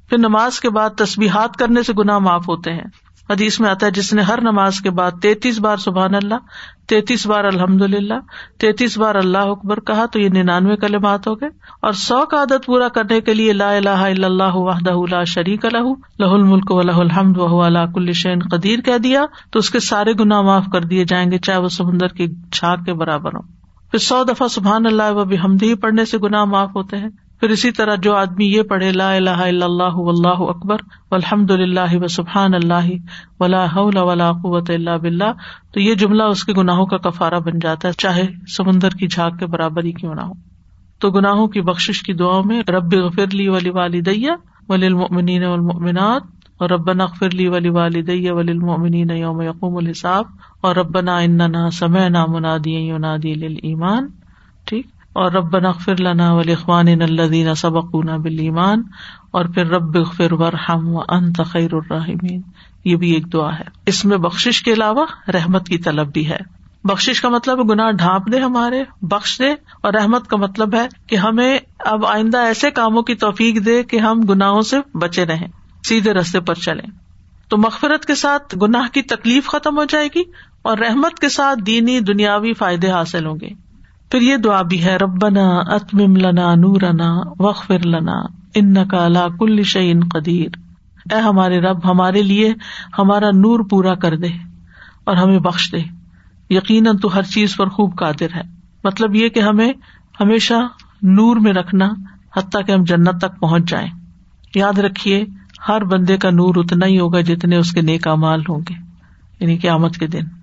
پھر 0.09 0.19
نماز 0.19 0.61
کے 0.61 0.71
بعد 0.71 0.91
تصبیحات 0.91 1.57
کرنے 1.57 1.83
سے 1.83 1.93
گناہ 1.99 2.19
معاف 2.19 2.49
ہوتے 2.49 2.73
ہیں۔ 2.73 2.85
حدیث 3.31 3.61
میں 3.61 3.71
آتا 3.71 3.87
ہے، 3.87 3.91
جس 3.91 4.13
نے 4.13 4.23
ہر 4.23 4.41
نماز 4.41 4.81
کے 4.81 4.91
بعد 4.91 5.11
تینتیس 5.23 5.61
بار 5.61 5.77
سبحان 5.77 6.15
اللہ، 6.15 6.35
تینتیس 6.89 7.27
بار 7.27 7.45
الحمد 7.45 7.83
للہ 7.83 8.15
تینتیس 8.59 8.99
بار 8.99 9.15
اللہ 9.15 9.39
اکبر 9.39 9.81
کہا 9.81 10.07
تو 10.07 10.21
یہ 10.21 10.29
ننانوے 10.29 10.77
کلمات 10.77 11.29
ہو 11.29 11.35
گئے۔ 11.35 11.49
اور 11.83 11.93
سو 11.93 12.27
کا 12.27 12.37
عادت 12.37 12.67
پورا 12.67 12.89
کرنے 12.89 13.21
کے 13.21 13.35
لیے 13.35 13.53
لا 13.53 13.77
الہ 13.77 13.89
الا 13.89 14.27
اللہ 14.27 14.55
وحدہ 14.55 14.97
لا 15.11 15.25
شریک 15.25 15.65
لہ 15.65 15.93
لہ 16.19 16.25
الملک 16.25 16.71
و 16.71 16.83
لہ 16.83 16.93
الحمد 16.93 17.37
و 17.37 17.63
اللہ 17.63 17.93
کل 17.95 18.13
شین 18.13 18.39
قدیر 18.39 18.79
کہہ 18.79 18.99
دیا 18.99 19.27
تو 19.51 19.59
اس 19.59 19.71
کے 19.71 19.81
سارے 19.81 20.13
گناہ 20.13 20.41
معاف 20.41 20.65
کر 20.73 20.81
دیے 20.81 21.05
جائیں 21.05 21.31
گے، 21.31 21.39
چاہے 21.39 21.59
وہ 21.59 21.69
سمندر 21.69 22.09
کی 22.09 22.27
چھاک 22.53 22.85
کے 22.85 22.95
برابر 22.95 23.35
ہوں۔ 23.35 23.43
پھر 23.91 23.99
سو 23.99 24.25
دفعہ 24.25 24.49
سبحان 24.49 24.87
اللہ 24.87 25.13
و 25.13 25.25
بحمدی 25.25 25.75
پڑھنے 25.75 26.05
سے 26.05 26.19
گناہ 26.19 26.45
معاف 26.45 26.71
ہوتے 26.75 26.97
ہیں۔ 26.97 27.09
پھر 27.41 27.51
اسی 27.51 27.71
طرح 27.71 27.95
جو 28.03 28.15
آدمی 28.15 28.47
یہ 28.47 28.63
پڑھے، 28.63 28.91
لا 28.93 29.11
الہ 29.13 29.39
الا 29.43 29.67
اللہ 29.67 29.99
اللہ 30.09 30.41
اکبر 30.49 30.81
الحمد 31.11 31.51
للہ 31.51 31.97
و 31.97 32.09
سبحان 32.09 32.55
اللہ، 32.55 32.89
ولا 33.41 33.65
حول 33.67 33.97
ولا 33.99 34.31
قوت 34.43 34.71
اللہ 34.71 34.97
بلّہ 35.03 35.33
تو 35.73 35.81
یہ 35.81 35.95
جملہ 35.95 36.23
اس 36.25 36.45
کے 36.45 36.53
گناہوں 36.53 36.87
کا 36.87 36.97
کفارہ 36.99 37.41
بن 37.41 37.59
جاتا 37.59 37.89
ہے، 37.89 37.93
چاہے 37.99 38.27
سمندر 38.57 38.97
کی 38.99 39.07
جھاگ 39.07 39.37
کے 39.39 39.47
برابر 39.47 39.85
ہی 39.85 39.93
کیوں 39.93 40.15
نہ 40.15 40.21
ہو۔ 40.21 40.33
تو 41.01 41.11
گناہوں 41.11 41.47
کی 41.49 41.61
بخش 41.63 42.03
کی 42.03 42.13
دعاؤں 42.13 42.45
میں، 42.45 42.63
رب 42.69 42.95
غفر 42.95 43.35
لی 43.35 43.49
ولی 43.49 43.71
والدیہ 43.71 44.31
ولی 44.69 44.87
المؤمنین 44.87 45.45
والمؤمنات، 45.45 46.23
اور 46.59 46.71
ربنا 46.71 47.05
اغفر 47.05 47.31
لی 47.31 47.49
ولی 47.49 47.69
والدیہ 47.71 48.31
ولی 48.31 48.53
المؤمنین 48.53 49.11
یوم 49.11 49.41
یقوم 49.43 49.77
الحساب، 49.77 50.25
اور 50.61 50.77
ربنا 50.77 51.19
اننا 51.19 51.69
سمعنا 51.71 52.25
منادیا 52.27 52.81
ینادی 52.95 53.35
للایمان۔ 53.35 54.09
اور 55.19 55.33
رب 55.33 55.59
نغفر 55.59 56.01
لنا 56.01 56.33
ولاخوان 56.33 56.89
الذین 56.89 57.55
سبقونا 57.55 58.17
بالایمان 58.17 58.83
اور 59.31 59.45
پھر 59.45 59.67
رب 59.67 59.97
اغفر 59.97 60.33
ورحم 60.33 60.89
وانت 60.89 61.41
خیر 61.47 61.75
الرحمین 61.75 62.41
یہ 62.85 62.97
بھی 62.97 63.11
ایک 63.11 63.33
دعا 63.33 63.55
ہے۔ 63.59 63.65
اس 63.87 64.05
میں 64.05 64.19
بخشش 64.19 64.63
کے 64.63 64.73
علاوہ 64.73 65.07
رحمت 65.35 65.67
کی 65.67 65.79
طلب 65.79 66.13
بھی 66.13 66.31
ہے۔ 66.31 66.39
بخش 66.85 67.21
کا 67.21 67.29
مطلب 67.29 67.71
گناہ 67.71 67.91
ڈھانپ 67.91 68.33
دے 68.33 68.39
ہمارے 68.39 68.85
بخش 69.03 69.39
دے 69.39 69.51
اور 69.81 69.93
رحمت 69.93 70.27
کا 70.27 70.37
مطلب 70.37 70.75
ہے 70.75 70.89
کہ 71.07 71.17
ہمیں 71.17 71.59
اب 71.79 72.07
آئندہ 72.07 72.39
ایسے 72.39 72.71
کاموں 72.71 73.03
کی 73.03 73.15
توفیق 73.15 73.67
دے 73.67 73.83
کہ 73.83 73.97
ہم 73.97 74.21
گناہوں 74.21 74.61
سے 74.61 74.99
بچے 74.99 75.27
رہیں، 75.27 75.49
سیدھے 75.85 76.13
رستے 76.13 76.41
پر 76.41 76.55
چلیں۔ 76.55 76.91
تو 77.49 77.57
مغفرت 77.57 78.05
کے 78.05 78.15
ساتھ 78.15 78.59
گناہ 78.63 78.89
کی 78.89 79.03
تکلیف 79.03 79.47
ختم 79.47 79.79
ہو 79.79 79.85
جائے 79.85 80.09
گی، 80.15 80.23
اور 80.63 80.79
رحمت 80.79 81.19
کے 81.19 81.29
ساتھ 81.29 81.59
دینی 81.67 82.01
دنیاوی 82.01 82.53
فائدے 82.53 82.91
حاصل 82.91 83.27
ہوں 83.27 83.37
گے۔ 83.41 83.68
پھر 84.11 84.21
یہ 84.21 84.37
دعا 84.37 84.63
بھی 84.63 84.85
ہے، 84.85 84.97
ربنا 84.97 85.49
اتمم 85.49 86.17
لنا 86.17 86.55
نورنا 86.55 87.21
وغفر 87.39 87.87
لنا 87.87 88.15
ان 88.55 88.89
کا 88.89 89.09
لا 89.09 89.27
کل 89.39 89.63
شعین 89.63 90.01
قدیر۔ 90.01 90.49
اے 91.15 91.21
ہمارے 91.21 91.61
رب، 91.61 91.91
ہمارے 91.91 92.23
لیے 92.23 92.55
ہمارا 92.99 93.31
نور 93.31 93.61
پورا 93.71 93.95
کر 93.95 94.17
دے 94.17 94.29
اور 95.05 95.17
ہمیں 95.17 95.39
بخش 95.39 95.73
دے۔ 95.73 95.79
یقیناً 96.51 96.97
تو 96.97 97.15
ہر 97.15 97.23
چیز 97.23 97.57
پر 97.57 97.69
خوب 97.69 97.99
قادر 97.99 98.37
ہے۔ 98.37 98.43
مطلب 98.85 99.15
یہ 99.15 99.29
کہ 99.29 99.41
ہمیں 99.41 99.73
ہمیشہ 100.21 100.55
نور 101.03 101.37
میں 101.37 101.53
رکھنا، 101.53 101.89
حتیٰ 102.37 102.67
کہ 102.67 102.73
ہم 102.73 102.85
جنت 102.85 103.19
تک 103.21 103.41
پہنچ 103.41 103.71
جائیں۔ 103.71 103.89
یاد 104.55 104.79
رکھیے، 104.79 105.25
ہر 105.69 105.85
بندے 105.85 106.17
کا 106.17 106.31
نور 106.31 106.55
اتنا 106.57 106.87
ہی 106.87 107.01
ہوگا 107.01 107.21
جتنے 107.21 107.57
اس 107.57 107.73
کے 107.73 107.81
نیک 107.81 108.09
مال 108.09 108.41
ہوں 108.49 108.61
گے 108.69 108.75
یعنی 109.41 109.57
قیامت 109.57 109.97
کے 109.97 110.07
دن۔ 110.07 110.38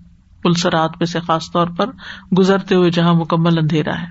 پلسرات 0.46 0.92
میں 1.00 1.06
سے 1.06 1.20
خاص 1.20 1.52
طور 1.52 1.68
پر 1.78 1.90
گزرتے 2.38 2.76
ہوئے 2.76 2.92
جہاں 2.92 3.14
مکمل 3.14 3.58
اندھیرا 3.58 4.00
ہے۔ 4.00 4.08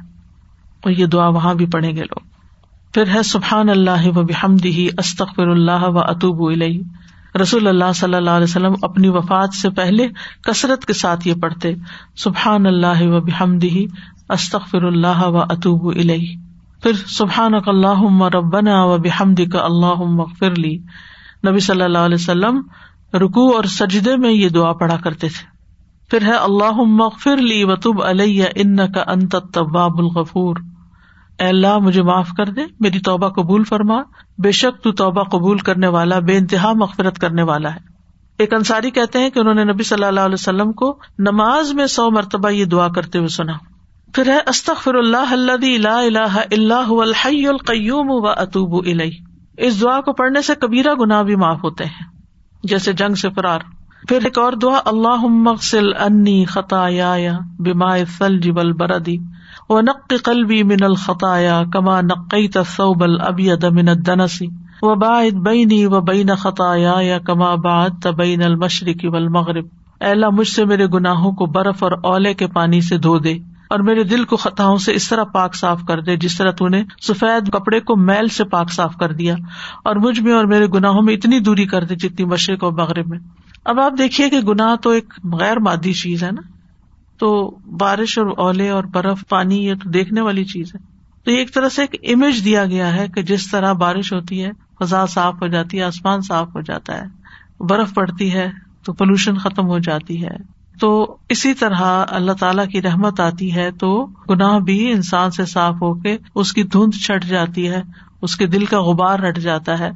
اور 0.85 0.91
یہ 0.91 1.07
دعا 1.07 1.29
وہاں 1.29 1.55
بھی 1.55 1.67
پڑھیں 1.67 1.97
گے 1.97 2.03
لوگ۔ 2.03 2.35
پھر 2.95 3.09
ہے 3.15 3.23
سبحان 3.23 3.69
اللہ 3.69 4.07
و 4.07 4.23
بحمدی 4.23 4.89
استخر 4.99 5.49
اللہ 5.49 5.85
و 5.85 5.99
اطوب 5.99 6.53
علیہ 6.53 6.83
رسول 7.43 7.67
اللہ 7.67 7.93
صلی 7.95 8.15
اللہ 8.15 8.31
علیہ 8.31 8.45
وسلم 8.45 8.75
اپنی 8.83 9.09
وفات 9.09 9.55
سے 9.55 9.71
پہلے 9.71 10.09
کثرت 10.43 10.85
کے 10.85 10.93
ساتھ 10.93 11.29
یہ 11.29 11.35
پڑھتے 11.35 11.75
سبحان 12.17 12.67
اللہ 12.67 13.03
و 13.03 13.21
بحمدی 13.21 13.87
استخر 14.29 14.83
اللہ 14.83 15.23
و 15.23 15.39
اطوب 15.39 15.99
علیہ 15.99 16.37
پھر 16.83 16.93
سبحان 16.93 17.53
اللہ 17.67 18.23
ربنا 18.35 18.85
و 18.85 18.99
بحمد 18.99 19.41
کا 19.53 19.59
اللہ 19.59 20.03
لی۔ 20.43 20.79
نبی 21.49 21.59
صلی 21.59 21.83
اللہ 21.83 21.99
علیہ 21.99 22.21
وسلم 22.21 22.61
رکو 23.15 23.57
اور 23.57 23.65
سجدے 23.65 24.17
میں 24.17 24.33
یہ 24.33 24.49
دعا 24.49 24.73
پڑھا 24.73 24.97
کرتے 24.97 25.29
تھے۔ 25.29 25.54
پھر 26.11 26.23
ہے 26.23 26.33
اللہ 26.33 26.73
مغفر 26.73 27.37
لی 27.37 27.65
وطب 27.65 28.03
علیہ 28.03 28.45
ان 28.55 28.77
کا 28.77 29.05
انت 29.07 29.37
طباب 29.55 29.99
الغفور۔ 29.99 30.57
اے 31.39 31.47
اللہ، 31.47 31.79
مجھے 31.79 32.03
معاف 32.03 32.29
کر 32.37 32.47
دے، 32.47 32.63
میری 32.81 32.99
توبہ 32.99 33.29
قبول 33.29 33.65
فرما۔ 33.65 34.03
بے 34.39 34.53
شک 34.53 34.83
تو 34.83 34.93
توبہ 34.93 35.23
قبول 35.23 35.59
کرنے 35.59 35.87
والا، 35.87 36.19
بے 36.19 36.37
انتہا 36.37 36.73
مغفرت 36.73 37.19
کرنے 37.19 37.43
والا 37.43 37.75
ہے۔ 37.75 37.95
ایک 38.39 38.55
انصاری 38.55 38.91
کہتے 38.91 39.19
ہیں 39.19 39.31
کہ 39.31 39.39
انہوں 39.39 39.55
نے 39.55 39.65
نبی 39.65 39.83
صلی 39.83 40.05
اللہ 40.05 40.21
علیہ 40.21 40.35
وسلم 40.35 40.73
کو 40.73 40.99
نماز 41.19 41.75
میں 41.75 41.87
سو 41.87 42.11
مرتبہ 42.11 42.49
یہ 42.49 42.65
دعا 42.65 42.89
کرتے 42.89 43.19
ہوئے 43.19 43.29
سنا۔ 43.29 43.53
پھر 44.15 44.27
ہے 44.27 44.39
استخر 44.47 44.95
اللہ 44.95 45.33
اللہ 45.33 45.89
اللہ 45.89 46.39
اللہ 46.53 46.91
الحی 46.91 47.47
القیوم 47.47 48.11
و 48.11 48.29
اطوب 48.29 48.87
علیہ 48.87 49.11
اس 49.57 49.81
دعا 49.81 50.01
کو 50.01 50.13
پڑھنے 50.13 50.43
سے 50.43 50.55
کبیرہ 50.55 50.95
گناہ 50.95 51.23
بھی 51.23 51.37
معاف 51.37 51.65
ہوتے 51.65 51.85
ہیں۔ 51.85 52.07
جیسے 52.63 52.93
جنگ 52.93 53.15
سے 53.15 53.29
فرار۔ 53.31 53.61
پھر 54.09 54.25
ایک 54.25 54.39
اور 54.39 54.53
دعا 54.53 54.79
اللہ 54.85 55.27
مغسل 55.27 55.93
انی 56.01 56.45
خطایا 56.45 57.39
بیما 57.59 57.97
ثلج 58.19 58.49
والبرد 58.49 59.09
و 59.69 59.81
نق 59.81 60.13
قلبی 60.25 60.63
من 60.63 60.83
الخطایا 60.83 61.63
کما 61.73 62.01
نقی 62.01 62.49
تصوب 62.49 63.03
الابید 63.03 63.65
من 63.65 63.89
الدنس 63.89 64.43
و 64.83 64.95
باعد 64.95 65.33
بینی 65.33 65.87
و 65.87 66.01
بین 66.01 66.35
خطایا 66.35 66.95
یا 67.01 67.19
کما 67.19 67.55
بعد 67.55 67.91
تبین 68.03 68.43
المشرق 68.43 69.05
والمغرب۔ 69.05 69.65
اے 70.01 70.11
اللہ، 70.11 70.31
مجھ 70.31 70.49
سے 70.49 70.65
میرے 70.65 70.87
گناہوں 70.87 71.33
کو 71.33 71.47
برف 71.47 71.83
اور 71.83 71.93
اولے 72.03 72.35
کے 72.35 72.47
پانی 72.47 72.81
سے 72.81 72.99
دھو 72.99 73.19
دے 73.19 73.33
اور 73.71 73.79
میرے 73.79 74.03
دل 74.03 74.25
کو 74.25 74.37
خطاؤں 74.37 74.77
سے 74.77 74.95
اس 74.95 75.09
طرح 75.09 75.25
پاک 75.25 75.55
صاف 75.55 75.81
کر 75.89 76.01
دے 76.01 76.17
جس 76.17 76.39
طرح 76.39 76.51
تو 76.51 76.69
نے 76.69 76.83
سفید 77.03 77.53
کپڑے 77.53 77.81
کو 77.81 77.97
میل 77.97 78.29
سے 78.29 78.45
پاک 78.45 78.73
صاف 78.73 78.97
کر 78.97 79.13
دیا 79.13 79.35
اور 79.85 79.97
مجھ 79.97 80.21
میں 80.21 80.33
اور 80.33 80.45
میرے 80.45 80.67
گناہوں 80.67 81.03
میں 81.03 81.15
اتنی 81.15 81.39
دوری 81.39 81.65
کر 81.65 81.85
دے 81.85 81.95
جتنی 81.95 82.27
مشرق 82.27 82.65
اور 82.65 82.73
مغرب 82.73 83.09
میں۔ 83.09 83.19
اب 83.65 83.81
آپ 83.81 83.93
دیکھیے 83.99 84.31
کہ 84.31 84.41
گناہ 84.41 84.77
تو 84.77 84.91
ایک 84.91 85.15
غیر 85.41 85.59
مادی 85.59 85.93
چیز 85.93 86.25
ہے 86.25 86.31
نا۔ 86.31 86.41
تو 87.19 87.57
بارش 87.77 88.19
اور 88.19 88.27
اولے 88.27 88.69
اور 88.69 88.85
برف، 88.85 89.25
پانی، 89.29 89.67
یہ 89.67 89.75
تو 89.75 89.91
دیکھنے 89.91 90.21
والی 90.21 90.45
چیز 90.45 90.75
ہے۔ 90.75 90.81
تو 91.25 91.31
یہ 91.31 91.37
ایک 91.37 91.55
طرح 91.55 91.69
سے 91.69 91.83
ایک 91.83 92.13
امیج 92.15 92.45
دیا 92.45 92.65
گیا 92.65 92.97
ہے 92.97 93.09
کہ 93.09 93.23
جس 93.23 93.51
طرح 93.51 93.73
بارش 93.73 94.13
ہوتی 94.13 94.45
ہے، 94.45 94.51
فضا 94.81 95.07
صاف 95.07 95.35
ہو 95.43 95.47
جاتی 95.47 95.79
ہے، 95.79 95.83
آسمان 95.83 96.21
صاف 96.21 96.49
ہو 96.55 96.61
جاتا 96.61 96.99
ہے۔ 96.99 97.05
برف 97.61 97.95
پڑتی 97.95 98.35
ہے 98.35 98.51
تو 98.85 98.93
پولوشن 98.93 99.39
ختم 99.39 99.67
ہو 99.67 99.79
جاتی 99.79 100.25
ہے۔ 100.25 100.37
تو 100.81 101.17
اسی 101.29 101.55
طرح 101.55 102.05
اللہ 102.09 102.33
تعالی 102.33 102.63
کی 102.67 102.83
رحمت 102.83 103.21
آتی 103.21 103.55
ہے 103.55 103.71
تو 103.71 104.09
گناہ 104.31 104.59
بھی 104.59 104.93
انسان 104.93 105.31
سے 105.31 105.45
صاف 105.45 105.75
ہو 105.75 105.95
کے 105.95 106.19
اس 106.35 106.53
کی 106.53 106.63
دھند 106.63 106.95
چھٹ 106.95 107.25
جاتی 107.25 107.69
ہے، 107.69 107.83
اس 108.23 108.37
کے 108.37 108.47
دل 108.47 108.65
کا 108.65 108.81
غبار 108.81 109.19
رٹ 109.19 109.39
جاتا 109.39 109.79
ہے 109.79 109.91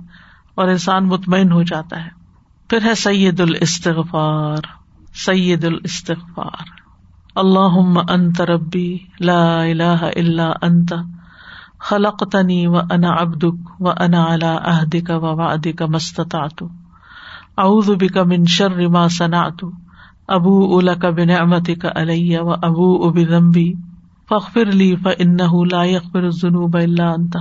اور 0.54 0.68
انسان 0.68 1.06
مطمئن 1.06 1.52
ہو 1.52 1.62
جاتا 1.62 2.04
ہے۔ 2.04 2.17
پھر 2.68 2.78
ہے 2.84 2.94
سید 2.94 3.40
الاستغفار 3.40 4.58
سید 5.14 5.64
الاستغفار۔ 5.64 6.66
اللہ 7.34 8.02
انت 8.08 8.40
ربی، 8.40 8.98
لا 9.20 9.62
الہ 9.62 10.08
الا 10.16 10.52
انت، 10.62 10.94
خلقتنی 11.80 12.66
و 12.66 12.76
انا 12.76 13.08
ابدک 13.08 13.80
و 13.80 13.90
انا 13.90 14.24
الا 14.24 14.56
عہدک 14.64 15.10
و 15.10 15.36
وعدک 15.36 15.82
مستطعت 15.82 16.62
اعوذ 17.58 17.90
بک 17.90 18.18
من 18.18 18.44
شر 18.44 18.88
ما 18.88 19.08
صنعت 19.08 19.64
ابو 20.28 20.80
لک 20.80 21.04
بنعمتک 21.04 21.86
علی 21.94 22.36
و 22.36 22.50
ابو 22.50 23.10
بذنبی۔ 23.12 23.72
فاغفر 24.28 24.64
لی 24.64 24.96
فانه 24.96 25.62
لا 25.70 25.84
یغفر 25.84 26.22
الذنوب 26.22 26.76
الا 26.76 27.10
انت۔ 27.10 27.36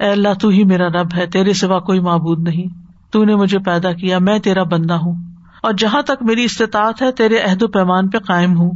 اے 0.00 0.10
اللہ، 0.10 0.34
تو 0.40 0.48
ہی 0.48 0.64
میرا 0.64 0.88
رب 0.88 1.08
ہے، 1.16 1.26
تیرے 1.26 1.52
سوا 1.52 1.78
کوئی 1.78 2.00
معبود 2.00 2.38
نہیں۔ 2.38 2.85
تو 3.10 3.24
نے 3.24 3.34
مجھے 3.34 3.58
پیدا 3.58 3.92
کیا، 3.92 4.18
میں 4.18 4.38
تیرا 4.38 4.62
بندہ 4.62 4.94
ہوں۔ 4.94 5.14
اور 5.62 5.72
جہاں 5.78 6.02
تک 6.02 6.22
میری 6.22 6.44
استطاعت 6.44 7.02
ہے، 7.02 7.12
تیرے 7.12 7.38
عہد 7.38 7.62
و 7.62 7.68
پیمان 7.68 8.08
پہ 8.08 8.18
قائم 8.18 8.56
ہوں۔ 8.56 8.70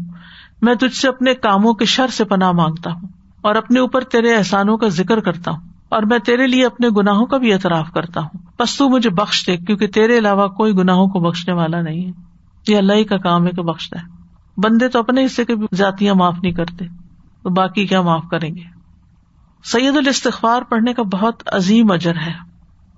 میں 0.62 0.74
تجھ 0.74 0.97
سے 0.97 1.09
اپنے 1.09 1.35
کاموں 1.35 1.74
کے 1.74 1.85
شر 1.85 2.09
سے 2.09 2.24
پناہ 2.24 2.53
مانگتا 2.53 2.93
ہوں 2.93 3.09
اور 3.41 3.55
اپنے 3.55 3.81
اوپر 3.81 4.05
تیرے 4.05 4.35
احسانوں 4.35 4.76
کا 4.76 4.89
ذکر 4.89 5.20
کرتا 5.20 5.51
ہوں 5.51 5.59
اور 5.89 6.03
میں 6.03 6.18
تیرے 6.18 6.47
لیے 6.47 6.66
اپنے 6.66 6.89
گناہوں 6.97 7.26
کا 7.26 7.39
بھی 7.39 7.53
اعتراف 7.53 7.93
کرتا 7.93 8.20
ہوں۔ 8.20 8.39
بس 8.59 8.76
تو 8.76 8.89
مجھے 8.89 9.11
بخش 9.11 9.47
دے، 9.47 9.57
کیونکہ 9.57 9.87
تیرے 9.87 10.18
علاوہ 10.18 10.47
کوئی 10.47 10.72
گناہوں 10.72 11.07
کو 11.07 11.20
بخشنے 11.20 11.55
والا 11.55 11.81
نہیں 11.81 12.07
ہے۔ 12.07 12.11
یہ 12.68 12.76
اللہ 12.76 12.93
ہی 12.93 13.05
کا 13.05 13.16
کام 13.16 13.47
ہے 13.47 13.51
کہ 13.51 13.62
بخشتا 13.62 13.99
ہے 14.01 14.07
بندے 14.57 14.89
تو 14.89 14.99
اپنے 14.99 15.24
حصے 15.24 15.45
کے 15.45 15.55
بھی 15.55 15.66
ذاتیاں 15.74 16.14
معاف 16.14 16.39
نہیں 16.43 16.53
کرتے، 16.53 16.85
تو 17.43 17.51
باقی 17.51 17.87
کیا 17.87 18.01
معاف 18.01 18.24
کریں 18.31 18.55
گے؟ 18.55 18.62
سید 19.64 19.97
الاستغفار 19.97 20.62
پڑھنے 20.62 20.95
کا 20.95 21.03
بہت 21.03 21.43
عظیم 21.47 21.91
اجر 21.91 22.16
ہے۔ 22.16 22.49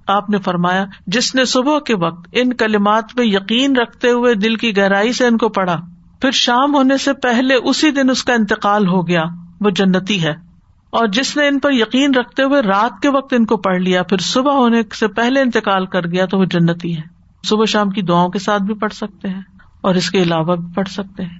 آپ 0.06 0.30
نے 0.30 0.38
فرمایا، 0.38 0.84
جس 1.06 1.34
نے 1.34 1.44
صبح 1.44 1.78
کے 1.78 1.96
وقت 1.96 2.28
ان 2.32 2.52
کلمات 2.52 3.04
پہ 3.16 3.22
یقین 3.22 3.76
رکھتے 3.76 4.10
ہوئے 4.10 4.34
دل 4.34 4.56
کی 4.56 4.76
گہرائی 4.76 5.12
سے 5.12 5.26
ان 5.26 5.36
کو 5.36 5.48
پڑھا، 5.48 5.80
پھر 6.20 6.30
شام 6.30 6.74
ہونے 6.74 6.96
سے 6.96 7.12
پہلے 7.12 7.54
اسی 7.54 7.90
دن 7.90 8.10
اس 8.10 8.24
کا 8.24 8.34
انتقال 8.34 8.88
ہو 8.88 9.08
گیا، 9.08 9.24
وہ 9.60 9.70
جنتی 9.70 10.22
ہے۔ 10.22 10.52
اور 10.90 11.06
جس 11.06 11.36
نے 11.36 11.48
ان 11.48 11.58
پر 11.58 11.72
یقین 11.72 12.14
رکھتے 12.14 12.42
ہوئے 12.42 12.62
رات 12.62 13.02
کے 13.02 13.08
وقت 13.08 13.34
ان 13.34 13.46
کو 13.46 13.56
پڑھ 13.56 13.78
لیا، 13.78 14.02
پھر 14.02 14.18
صبح 14.18 14.52
ہونے 14.52 14.82
سے 14.94 15.08
پہلے 15.08 15.40
انتقال 15.40 15.86
کر 15.86 16.06
گیا 16.06 16.26
تو 16.26 16.38
وہ 16.38 16.44
جنتی 16.44 16.96
ہے۔ 16.96 17.02
صبح 17.44 17.64
شام 17.64 17.90
کی 17.90 18.02
دعاؤں 18.02 18.28
کے 18.28 18.38
ساتھ 18.38 18.62
بھی 18.62 18.74
پڑھ 18.74 18.92
سکتے 18.92 19.28
ہیں 19.28 19.42
اور 19.80 19.94
اس 19.94 20.10
کے 20.10 20.22
علاوہ 20.22 20.56
بھی 20.56 20.72
پڑھ 20.74 20.88
سکتے 20.88 21.22
ہیں۔ 21.22 21.38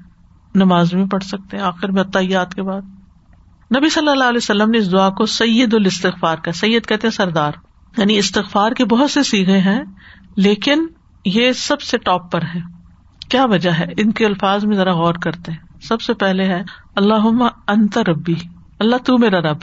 نماز 0.55 0.95
بھی 0.95 1.05
پڑھ 1.05 1.25
سکتے 1.25 1.57
ہیں، 1.57 1.65
آخر 1.65 1.89
میں 1.89 2.03
عطیات 2.03 2.55
کے 2.55 2.63
بعد۔ 2.63 2.83
نبی 3.77 3.89
صلی 3.89 4.09
اللہ 4.09 4.25
علیہ 4.25 4.37
وسلم 4.37 4.71
نے 4.71 4.79
اس 4.79 4.93
دعا 4.93 5.11
کو 5.11 5.27
سید 5.27 5.75
الاستغفار 5.75 6.37
کا، 6.37 6.53
سید 6.53 6.87
کہتے 6.87 7.07
ہیں 7.07 7.13
سردار۔ 7.13 7.53
یعنی 7.97 8.19
استغفار 8.19 8.73
کے 8.73 8.85
بہت 8.85 9.11
سے 9.11 9.23
سیگے 9.23 9.59
ہیں، 9.59 9.81
لیکن 10.37 10.87
یہ 11.25 11.53
سب 11.53 11.81
سے 11.81 11.99
ٹاپ 11.99 12.33
پر 12.33 12.43
ہے۔ 12.43 12.61
کیا 13.29 13.45
وجہ 13.45 13.71
ہے؟ 13.71 13.87
ان 13.97 14.13
کے 14.13 14.27
الفاظ 14.27 14.65
میں 14.65 14.77
ذرا 14.77 14.93
غور 14.93 15.15
کرتے 15.15 15.53
ہیں۔ 15.53 15.59
سب 15.83 16.01
سے 16.01 16.15
پہلے 16.15 16.45
ہے 16.45 16.63
اللہ 16.97 17.49
انت 17.69 17.99
ربی۔ 17.99 18.35
اللہ 18.79 18.97
تو 18.97 19.19
میرا 19.19 19.41
رب 19.41 19.57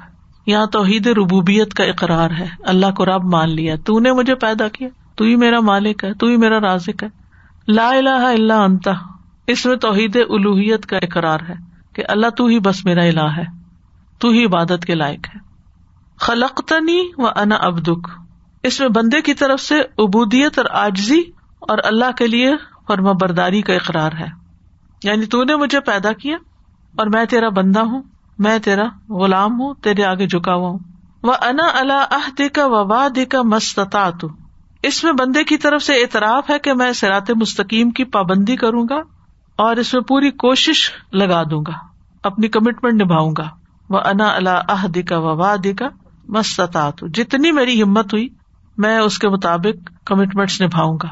یہاں 0.45 0.65
توحید 0.65 1.07
ربوبیت 1.07 1.73
کا 1.73 1.83
اقرار 1.83 2.29
ہے۔ 2.39 2.47
اللہ 2.59 2.91
کو 2.97 3.05
رب 3.05 3.23
مان 3.23 3.49
لیا۔ 3.49 3.75
تو 3.85 3.99
نے 3.99 4.11
مجھے 4.11 4.35
پیدا 4.35 4.67
کیا۔ 4.67 4.87
تو 5.15 5.25
ہی 5.25 5.35
میرا 5.35 5.59
مالک 5.59 6.03
ہے، 6.03 6.13
تو 6.13 6.27
ہی 6.27 6.37
میرا 6.37 6.59
رازق 6.59 7.03
ہے۔ 7.03 7.07
لا 7.67 7.89
الہ 7.89 8.09
الا 8.09 8.63
انت۔ 8.63 8.89
اس 9.47 9.65
میں 9.65 9.75
توحید 9.75 10.15
الوحیت 10.29 10.85
کا 10.85 10.97
اقرار 10.97 11.39
ہے 11.49 11.53
کہ 11.93 12.03
اللہ 12.07 12.29
تو 12.29 12.45
ہی 12.45 12.59
بس 12.59 12.85
میرا 12.85 13.03
الہ 13.03 13.29
ہے۔ 13.37 13.43
تو 14.19 14.29
ہی 14.29 14.45
عبادت 14.45 14.85
کے 14.85 14.95
لائق 14.95 15.27
ہے۔ 15.35 15.48
خلقتنی 16.19 17.09
و 17.17 17.27
انا 17.27 17.55
ابدک 17.55 18.09
اس 18.63 18.79
میں 18.79 18.89
بندے 18.89 19.21
کی 19.21 19.33
طرف 19.33 19.61
سے 19.61 19.79
ابودیت 19.79 20.59
اور 20.59 20.65
آجزی 20.71 21.21
اور 21.59 21.77
اللہ 21.83 22.11
کے 22.11 22.27
لیے 22.27 22.55
فرما 22.87 23.11
برداری 23.11 23.61
کا 23.61 23.73
اقرار 23.73 24.11
ہے۔ 24.19 24.27
یعنی 25.03 25.25
تو 25.25 25.43
نے 25.43 25.55
مجھے 25.55 25.79
پیدا 25.79 26.11
کیا 26.11 26.37
اور 26.97 27.07
میں 27.07 27.25
تیرا 27.25 27.49
بندہ 27.49 27.79
ہوں، 27.79 28.01
میں 28.39 28.59
تیرا 28.59 29.13
غلام 29.13 29.61
ہوں، 29.61 29.73
تیرے 29.73 30.03
آگے 30.03 30.27
جھکا 30.27 30.53
ہوا 30.53 30.69
ہوں۔ 30.69 30.79
وہ 31.23 31.33
انا 31.41 31.67
اللہ 31.73 32.05
عہد 32.11 32.41
کا 32.53 32.65
وباد 32.65 33.17
کا 33.29 33.41
مستطاط 33.41 34.25
اس 34.83 35.03
میں 35.03 35.11
بندے 35.11 35.43
کی 35.43 35.57
طرف 35.57 35.83
سے 35.83 35.93
اعتراف 35.93 36.49
ہے 36.49 36.59
کہ 36.59 36.73
میں 36.73 36.93
سرات 36.93 37.31
مستقیم 37.31 37.89
کی 37.89 38.03
پابندی 38.03 38.55
کروں 38.55 38.85
گا 38.89 38.97
اور 39.55 39.75
اس 39.75 39.93
میں 39.93 40.01
پوری 40.01 40.31
کوشش 40.31 40.91
لگا 41.13 41.43
دوں 41.43 41.61
گا، 41.67 41.73
اپنی 42.23 42.47
کمٹمنٹ 42.47 43.01
نبھاؤں 43.01 43.33
گا۔ 43.37 43.49
وہ 43.89 43.99
انا 44.05 44.35
اللہ 44.35 44.61
عہد 44.67 44.97
کا 45.07 45.17
وباد 45.17 45.65
کا 45.79 45.87
مستطاط 46.29 47.03
جتنی 47.13 47.51
میری 47.51 47.83
ہمت 47.83 48.13
ہوئی، 48.13 48.29
میں 48.77 48.97
اس 48.97 49.19
کے 49.19 49.29
مطابق 49.29 49.91
کمٹمنٹ 50.05 50.61
نبھاؤں 50.61 50.97
گا۔ 51.03 51.07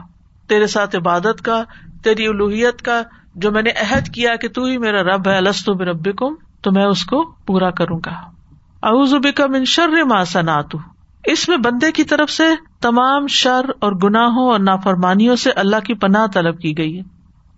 تیرے 0.48 0.68
ساتھ 0.68 0.96
عبادت 0.96 1.42
کا، 1.42 1.64
تیری 2.04 2.28
الوحیت 2.28 2.82
کا 2.82 3.02
جو 3.36 3.52
میں 3.52 3.62
نے 3.62 3.70
عہد 3.70 4.08
کیا 4.08 4.36
کہ 4.36 4.50
تو 4.50 4.64
ہی 4.64 4.78
میرا 4.78 5.04
رب 5.04 5.28
ہے 5.28 5.38
السط 5.38 5.70
رب 5.70 6.08
کم 6.18 6.36
تو 6.62 6.72
میں 6.72 6.86
اس 6.86 7.06
کو 7.06 7.32
پورا 7.46 7.70
کروں 7.70 8.00
گا۔ 8.06 8.12
اعوذ 8.84 9.14
کا 9.36 9.48
من 9.48 9.66
شر 9.66 9.88
ما 9.88 10.24
صنعت 10.24 10.76
اس 11.26 11.50
میں 11.50 11.58
بندے 11.58 11.92
کی 11.92 12.04
طرف 12.04 12.32
سے 12.32 12.44
تمام 12.82 13.28
شر 13.28 13.66
اور 13.80 13.92
گناہوں 13.92 14.52
اور 14.52 14.60
نافرمانیوں 14.60 15.36
سے 15.36 15.52
اللہ 15.52 15.80
کی 15.86 15.94
پناہ 15.94 16.28
طلب 16.34 16.60
کی 16.60 16.78
گئی 16.78 16.98
ہے۔ 16.98 17.04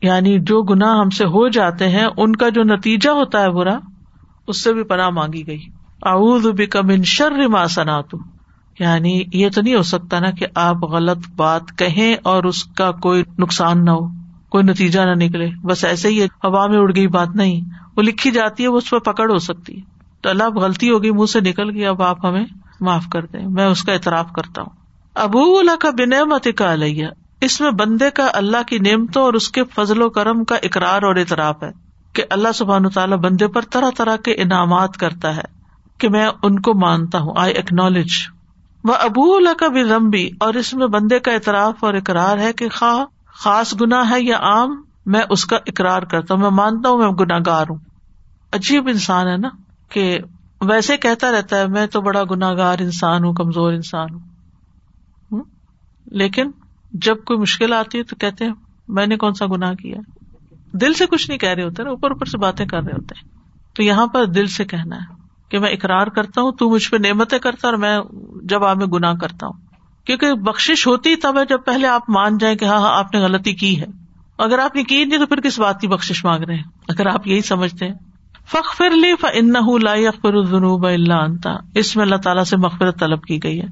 یعنی 0.02 0.40
جو 0.40 0.62
گناہ 0.62 0.98
ہم 1.00 1.10
سے 1.10 1.26
ہو 1.26 1.48
جاتے 1.48 1.90
ہیں، 1.90 2.08
ان 2.18 2.36
کا 2.36 2.50
جو 2.50 2.64
نتیجہ 2.64 3.10
ہوتا 3.10 3.42
ہے 3.42 3.50
برا، 3.50 3.80
اس 4.48 4.64
سے 4.64 4.74
بھی 4.74 4.84
پناہ 4.84 5.10
مانگی 5.10 5.48
گئی۔ 5.48 5.66
اعوذ 6.06 6.48
بک 6.48 6.78
من 6.78 7.04
شر 7.04 7.48
ما 7.48 7.68
صنعت 7.68 8.16
یعنی 8.80 9.24
یہ 9.34 9.50
تو 9.50 9.62
نہیں 9.62 9.76
ہو 9.76 9.82
سکتا 9.82 10.20
نا 10.20 10.32
کہ 10.32 10.46
آپ 10.56 10.84
غلط 10.84 11.18
بات 11.36 11.62
کہیں 11.78 12.16
اور 12.24 12.44
اس 12.44 12.64
کا 12.64 12.92
کوئی 12.92 13.24
نقصان 13.40 13.86
نہ 13.86 13.92
ہو، 13.92 14.08
کوئی 14.50 14.64
نتیجہ 14.64 15.00
نہ 15.00 15.24
نکلے۔ 15.24 15.50
بس 15.64 15.86
ایسے 15.86 16.10
ہی 16.10 16.24
ہوا 16.24 16.68
میں 16.68 16.78
اڑ 16.78 16.96
گئی 16.96 17.08
بات 17.08 17.28
نہیں۔ 17.36 17.62
وہ 17.98 18.02
لکھی 18.02 18.32
جاتی 18.32 18.64
ہے، 18.64 18.68
وہ 18.68 18.78
اس 18.78 18.90
پہ 18.90 18.98
پکڑ 18.98 19.32
ہو 19.32 19.38
سکتی 19.38 19.76
ہے۔ 19.76 19.82
تو 20.22 20.30
اللہ، 20.30 20.44
اب 20.44 20.58
غلطی 20.58 20.92
ہوگی 20.92 21.12
منہ 21.12 21.26
سے 21.26 21.40
نکل 21.40 21.76
گئی، 21.76 21.86
اب 21.86 22.04
آپ 22.04 22.26
ہمیں 22.26 22.46
معاف 22.82 23.06
کر 23.14 23.26
دیں۔ 23.26 23.48
میں 23.48 23.66
اس 23.66 23.84
کا 23.84 23.94
اعتراف 23.94 24.32
کرتا 24.32 24.62
ہوں۔ 24.62 24.70
ابو 25.16 25.60
اللہ 25.60 25.76
کا 25.76 25.90
بنعمت 25.90 26.48
کا 26.56 26.74
علیہ۔ 26.74 27.08
اس 27.42 27.62
میں 27.62 27.72
بندے 27.72 28.10
کا 28.10 28.28
اللہ 28.34 28.64
کی 28.68 28.78
نعمتوں 28.80 29.24
اور 29.24 29.34
اس 29.34 29.50
کے 29.50 29.62
فضل 29.76 30.02
و 30.02 30.10
کرم 30.10 30.44
کا 30.44 30.56
اقرار 30.64 31.04
اور 31.04 31.16
اعتراف 31.16 31.64
ہے 31.64 31.72
کہ 32.14 32.24
اللہ 32.30 32.52
سبحان 32.56 32.90
تعالیٰ 32.90 33.18
بندے 33.18 33.48
پر 33.48 33.62
طرح 33.62 33.90
طرح 33.98 34.16
کے 34.16 34.32
انعامات 34.32 34.98
کرتا 34.98 35.36
ہے۔ 35.36 35.59
کہ 36.00 36.10
میں 36.10 36.28
ان 36.44 36.60
کو 36.60 36.74
مانتا 36.74 37.20
ہوں۔ 37.20 37.34
آئی 37.38 37.58
اکنالج 37.58 38.10
وہ 38.84 38.94
ابو 39.00 39.36
اللہ 39.36 39.54
کا 39.54 39.68
بھی 39.68 39.84
لمبی 39.84 40.30
اور 40.40 40.54
اس 40.54 40.74
میں 40.74 40.88
بندے 40.88 41.20
کا 41.20 41.32
اعتراف 41.32 41.84
اور 41.84 41.94
اقرار 41.94 42.38
ہے 42.38 42.54
کہ 42.54 42.70
خواہ 42.70 43.06
خاص 43.26 43.82
گنا 43.82 44.10
ہے 44.10 44.22
یا 44.22 44.38
عام، 44.38 44.82
میں 45.06 45.22
اس 45.30 45.46
کا 45.46 45.58
اقرار 45.68 46.02
کرتا 46.02 46.34
ہوں۔ 46.34 46.42
میں 46.42 46.50
مانتا 46.50 46.90
ہوں، 46.90 46.98
میں 46.98 47.10
گناگار 47.10 47.66
ہوں۔ 47.70 47.78
عجیب 48.54 48.88
انسان 48.88 49.28
ہے 49.28 49.38
نا 49.38 49.50
کہ 49.90 50.20
ویسے 50.62 50.98
کہتا 50.98 51.32
رہتا 51.32 51.58
ہے، 51.58 51.68
میں 51.68 51.88
تو 51.88 52.02
بڑا 52.02 52.24
گناگار 52.32 52.80
انسان 52.80 53.24
ہوں، 53.24 53.34
کمزور 53.34 53.74
انسان 53.74 54.08
ہوں۔ 54.14 54.20
لیکن 56.06 56.52
جب 56.92 57.16
کوئی 57.26 57.40
مشکل 57.40 57.74
آتی 57.74 57.98
ہے 57.98 58.04
تو 58.04 58.16
کہتے 58.16 58.46
ہیں، 58.46 58.54
میں 58.88 59.08
نے 59.08 59.18
کون 59.18 59.34
سا 59.34 59.46
گنا 59.46 59.74
کیا 59.74 59.98
دل 60.72 60.94
سے 60.94 61.06
کچھ 61.06 61.30
نہیں 61.30 61.40
کہہ 61.40 61.50
رہے 61.50 61.64
ہوتے 61.64 61.84
نا، 61.84 61.90
اوپر 61.90 62.12
اوپر 62.12 62.26
سے 62.26 62.38
باتیں 62.38 62.66
کر 62.66 62.78
رہے 62.78 62.92
ہوتے 62.92 63.16
ہیں۔ 63.22 63.30
تو 63.76 63.84
یہاں 63.84 64.08
پر 64.08 64.26
دل 64.26 64.48
سے 64.48 64.66
کہنا 64.66 64.96
ہے۔ 64.96 65.29
کہ 65.50 65.60
میں 65.60 65.70
اقرار 65.70 66.08
کرتا 66.08 66.42
ہوں، 66.42 66.52
تو 66.52 66.70
مجھ 66.70 66.90
پہ 66.90 66.98
نعمتیں 66.98 67.40
کرتا 67.40 67.68
اور 67.68 67.78
میں 67.78 68.00
جب 68.44 68.66
آپ 68.66 68.78
میں 68.78 68.86
گنا 68.86 69.14
کرتا 69.14 69.48
ہوں۔ 69.48 69.54
کیونکہ 70.06 70.34
بخش 70.34 70.88
ہوتی 70.88 71.16
تب 71.16 71.40
ہے 71.40 71.46
جب 71.46 71.60
پہلے 71.66 71.88
آپ 71.88 72.10
مان 72.10 72.38
جائیں 72.38 72.56
کہ 72.56 72.66
ہاں 72.66 72.78
ہاں 72.78 72.98
آپ 72.98 73.14
نے 73.14 73.20
غلطی 73.20 73.54
کی 73.54 73.82
ہے۔ 73.82 73.86
اگر 74.38 74.60
آپ 74.60 74.76
نے 74.76 74.84
کی 74.84 75.06
نہیں 75.06 75.20
تو 75.20 75.26
پھر 75.26 75.40
کس 75.40 75.60
بات 75.60 75.82
کی 75.82 75.88
بخش 75.88 76.26
مانگ 76.26 76.44
رہے 76.44 76.56
ہیں؟ 76.56 76.64
اگر 76.88 77.08
آپ 77.08 77.28
یہی 77.28 77.42
سمجھتے 77.42 77.88
ہیں۔ 77.88 77.94
فخ 78.48 78.78
فر 78.78 78.90
لی 78.90 79.16
فن 79.22 79.84
لا 79.84 79.92
اخبر 79.92 80.34
الجنوب 80.34 80.88
اللہ 80.88 81.14
انتا 81.14 81.50
اس 81.76 81.96
میں 81.96 82.06
اللہ 82.06 82.16
تعالیٰ 82.16 82.44
سے 82.44 82.58
مغفرت 82.58 83.00
طلب 83.00 83.24
کی 83.24 83.44
گئی 83.44 83.62
ہے۔ 83.62 83.66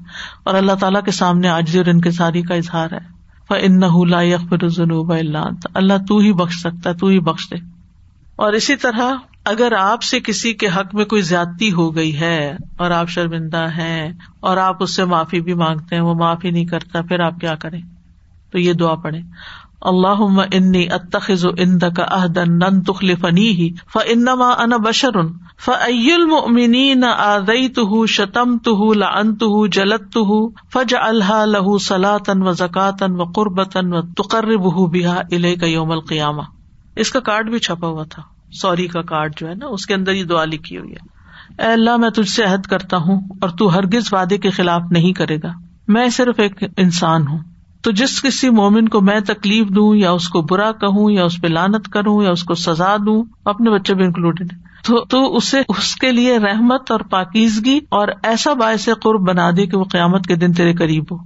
اور 0.44 0.54
اللہ 0.54 0.72
تعالیٰ 0.72 1.02
کے 1.02 1.10
سامنے 1.10 1.48
آج 1.48 1.78
اور 1.78 1.86
ان 1.86 2.00
کے 2.00 2.10
ساری 2.10 2.42
کا 2.42 2.54
اظہار 2.54 2.90
ہے۔ 2.92 3.18
فن 3.48 4.08
لا 4.08 4.20
اخبر 4.20 4.58
الجنوب 4.62 5.12
اللہ 5.12 5.38
انتا 5.38 5.68
اللہ 5.74 5.92
تو 6.08 6.18
ہی 6.18 6.32
بخش 6.32 6.54
سکتا 6.54 6.90
ہے، 6.90 6.94
تو 6.94 7.06
ہی 7.06 7.20
بخش 7.20 7.50
دے۔ 7.50 7.56
اور 8.36 8.52
اسی 8.52 8.76
طرح 8.76 9.10
اگر 9.48 9.72
آپ 9.72 10.02
سے 10.02 10.20
کسی 10.20 10.52
کے 10.54 10.68
حق 10.68 10.94
میں 10.94 11.04
کوئی 11.04 11.22
زیادتی 11.22 11.72
ہو 11.72 11.94
گئی 11.96 12.20
ہے 12.20 12.56
اور 12.76 12.90
آپ 12.90 13.08
شرمندہ 13.08 13.66
ہیں 13.78 14.12
اور 14.40 14.56
آپ 14.56 14.82
اس 14.82 14.96
سے 14.96 15.04
معافی 15.04 15.40
بھی 15.40 15.54
مانگتے 15.54 15.96
ہیں، 15.96 16.02
وہ 16.02 16.14
معافی 16.14 16.50
نہیں 16.50 16.64
کرتا، 16.64 17.02
پھر 17.02 17.20
آپ 17.20 17.40
کیا 17.40 17.54
کریں؟ 17.54 17.80
تو 18.52 18.58
یہ 18.58 18.72
دعا 18.72 18.94
پڑے 18.94 19.18
اللہ 19.80 20.22
انی 20.52 20.86
اتخذ 20.90 21.46
اند 21.58 21.82
کا 21.96 22.04
عہدن 22.10 22.58
نن 22.58 22.80
تخل 22.82 23.14
فنی 23.14 23.48
ہی 23.48 23.68
ف 23.92 23.98
انما 24.06 24.48
ان 24.58 24.70
بشر 24.70 25.20
فعی 25.64 26.12
المؤمنین 26.12 27.04
آدیت 27.04 27.80
شتمت 28.08 28.68
لعنت 28.96 29.44
جلدت 29.72 30.18
فج 30.72 30.94
الحا 31.00 31.44
لہ 31.44 31.76
سلاطن 31.80 32.42
و 32.42 32.52
زکاتن 32.52 33.20
و 33.20 33.24
قربتن 33.24 33.92
و 33.92 34.02
تقرب 34.02 34.64
بہا 34.92 35.20
الیک 35.32 35.62
یوم 35.62 35.90
القیامہ۔ 35.90 36.42
اس 36.96 37.10
کا 37.10 37.20
کارڈ 37.20 37.50
بھی 37.50 37.58
چھپا 37.58 37.88
ہوا 37.88 38.04
تھا۔ 38.04 38.22
سوری 38.52 38.86
کا 38.86 39.02
کارڈ 39.02 39.32
جو 39.36 39.48
ہے 39.48 39.54
نا، 39.54 39.66
اس 39.66 39.86
کے 39.86 39.94
اندر 39.94 40.12
یہ 40.12 40.24
دعا 40.24 40.44
لکھی 40.44 40.78
ہوئی 40.78 40.92
ہے۔ 40.92 41.18
اے 41.62 41.72
اللہ، 41.72 41.96
میں 41.96 42.10
تجھ 42.10 42.28
سے 42.28 42.44
عہد 42.44 42.66
کرتا 42.66 42.96
ہوں 42.96 43.20
اور 43.40 43.48
تو 43.48 43.74
ہرگز 43.74 44.12
وعدے 44.12 44.38
کے 44.38 44.50
خلاف 44.50 44.82
نہیں 44.90 45.12
کرے 45.12 45.36
گا۔ 45.36 45.52
میں 45.88 46.08
صرف 46.08 46.40
ایک 46.40 46.64
انسان 46.76 47.28
ہوں۔ 47.28 47.38
تو 47.82 47.90
جس 47.90 48.22
کسی 48.22 48.50
مومن 48.50 48.88
کو 48.88 49.00
میں 49.00 49.20
تکلیف 49.20 49.68
دوں، 49.68 49.96
یا 49.96 50.10
اس 50.10 50.28
کو 50.28 50.42
برا 50.42 50.72
کہوں، 50.72 51.10
یا 51.10 51.24
اس 51.24 51.40
پہ 51.40 51.46
لانت 51.46 51.88
کروں، 51.88 52.22
یا 52.22 52.30
اس 52.30 52.44
کو 52.44 52.54
سزا 52.54 52.96
دوں، 52.96 53.24
اپنے 53.44 53.70
بچے 53.70 53.94
بھی 53.94 54.04
انکلوڈیڈ 54.04 54.52
تو 54.84 55.04
تو 55.04 55.36
اسے، 55.36 55.60
اس 55.68 55.96
کے 55.96 56.12
لیے 56.12 56.38
رحمت 56.38 56.90
اور 56.90 57.00
پاکیزگی 57.00 57.80
اور 57.88 58.08
ایسا 58.22 58.52
باعث 58.52 58.88
قرب 59.02 59.28
بنا 59.28 59.50
دے 59.56 59.66
کہ 59.66 59.76
وہ 59.76 59.84
قیامت 59.84 60.26
کے 60.26 60.36
دن 60.36 60.52
تیرے 60.52 60.72
قریب 60.72 61.04
ہو۔ 61.12 61.16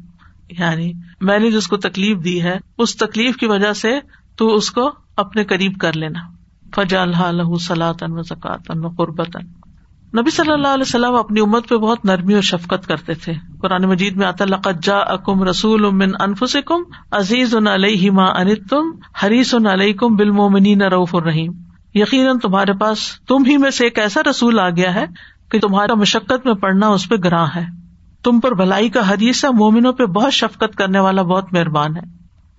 یعنی 0.58 0.92
میں 1.20 1.38
نے 1.38 1.50
جس 1.50 1.68
کو 1.68 1.76
تکلیف 1.76 2.24
دی 2.24 2.42
ہے، 2.42 2.58
اس 2.78 2.96
تکلیف 2.96 3.36
کی 3.36 3.46
وجہ 3.46 3.72
سے 3.72 3.98
تو 4.36 4.54
اس 4.54 4.70
کو 4.70 4.90
اپنے 5.16 5.44
قریب 5.44 5.78
کر 5.80 5.92
لینا۔ 5.92 6.41
فجا 6.76 7.02
اللہ 7.02 7.56
سلاطن 7.60 8.12
و 8.12 8.22
زکاتن 8.22 8.84
و 8.84 8.88
قربتن 8.88 9.62
نبی 10.18 10.30
صلی 10.30 10.52
اللہ 10.52 10.68
علیہ 10.68 10.84
وسلم 10.86 11.14
اپنی 11.14 11.40
امت 11.40 11.68
پہ 11.68 11.76
بہت 11.76 12.04
نرمی 12.04 12.34
اور 12.34 12.42
شفقت 12.42 12.86
کرتے 12.86 13.14
تھے۔ 13.14 13.32
قرآن 13.60 13.82
مجید 13.82 14.16
میں 14.16 14.26
آتا 14.26 14.44
لقت 14.44 14.82
جا 14.82 14.96
اکم 14.96 15.42
رسول 15.42 15.84
امن 15.84 16.10
انفس 16.20 16.56
کم 16.66 16.82
عزیز 17.10 17.56
ان 17.56 17.66
علیہ 17.66 18.10
ما 18.10 18.24
ان 18.24 18.54
تم 18.54 18.90
حریث 19.24 19.54
ان 19.54 19.66
علیہ 19.66 19.92
کم 19.92 20.16
بال 20.16 20.30
مومنی 20.30 20.74
الرحیم۔ 20.74 21.52
یقیناً 21.94 22.38
تمہارے 22.38 22.72
پاس 22.72 22.98
تم 23.28 23.44
ہی 23.46 23.56
میں 23.56 23.70
سے 23.70 23.84
ایک 23.84 23.98
ایسا 23.98 24.20
رسول 24.30 24.58
آ 24.58 24.70
گیا 24.70 24.94
ہے 24.94 25.04
کہ 25.50 25.58
تمہارا 25.58 25.94
مشقت 25.94 26.46
میں 26.46 26.54
پڑنا 26.54 26.88
اس 26.88 27.08
پہ 27.08 27.14
گراں 27.24 27.46
ہے۔ 27.56 27.64
تم 28.24 28.40
پر 28.40 28.54
بھلائی 28.54 28.88
کا 28.88 29.10
حریث 29.10 29.44
مومنوں 29.44 29.92
پہ 29.92 30.04
بہت 30.06 30.32
شفقت 30.32 30.76
کرنے 30.76 30.98
والا 30.98 31.22
بہت 31.22 31.52
مہربان 31.52 31.96
ہے۔ 31.96 32.02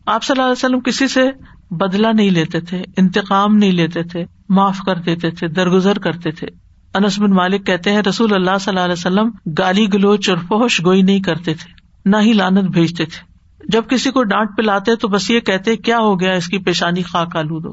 آپ 0.05 0.23
صلی 0.23 0.33
اللہ 0.33 0.43
علیہ 0.43 0.65
وسلم 0.65 0.79
کسی 0.79 1.07
سے 1.07 1.31
بدلا 1.77 2.11
نہیں 2.11 2.29
لیتے 2.29 2.61
تھے، 2.61 2.83
انتقام 2.97 3.55
نہیں 3.55 3.71
لیتے 3.71 4.03
تھے، 4.03 4.25
معاف 4.49 4.79
کر 4.85 4.95
دیتے 4.95 5.31
تھے، 5.31 5.47
درگزر 5.47 5.99
کرتے 5.99 6.31
تھے۔ 6.31 6.47
انس 6.93 7.19
بن 7.19 7.31
مالک 7.31 7.67
کہتے 7.67 7.91
ہیں، 7.91 8.01
رسول 8.01 8.33
اللہ 8.33 8.57
صلی 8.61 8.71
اللہ 8.71 8.79
علیہ 8.79 8.93
وسلم 8.93 9.53
گالی 9.57 9.93
گلوچ 9.93 10.29
اور 10.29 10.37
فوش 10.37 10.85
گوئی 10.85 11.01
نہیں 11.01 11.19
کرتے 11.19 11.53
تھے، 11.53 11.71
نہ 12.05 12.17
ہی 12.21 12.33
لانت 12.33 12.69
بھیجتے 12.69 13.05
تھے۔ 13.05 13.33
جب 13.69 13.83
کسی 13.89 14.11
کو 14.11 14.23
ڈانٹ 14.23 14.49
پلاتے 14.57 14.95
تو 14.95 15.07
بس 15.07 15.29
یہ 15.29 15.39
کہتے، 15.39 15.75
کیا 15.75 15.99
ہو 15.99 16.19
گیا 16.19 16.33
اس 16.33 16.47
کی 16.47 16.57
پیشانی 16.57 17.01
خاک 17.01 17.35
آلود 17.35 17.65
ہو 17.65 17.71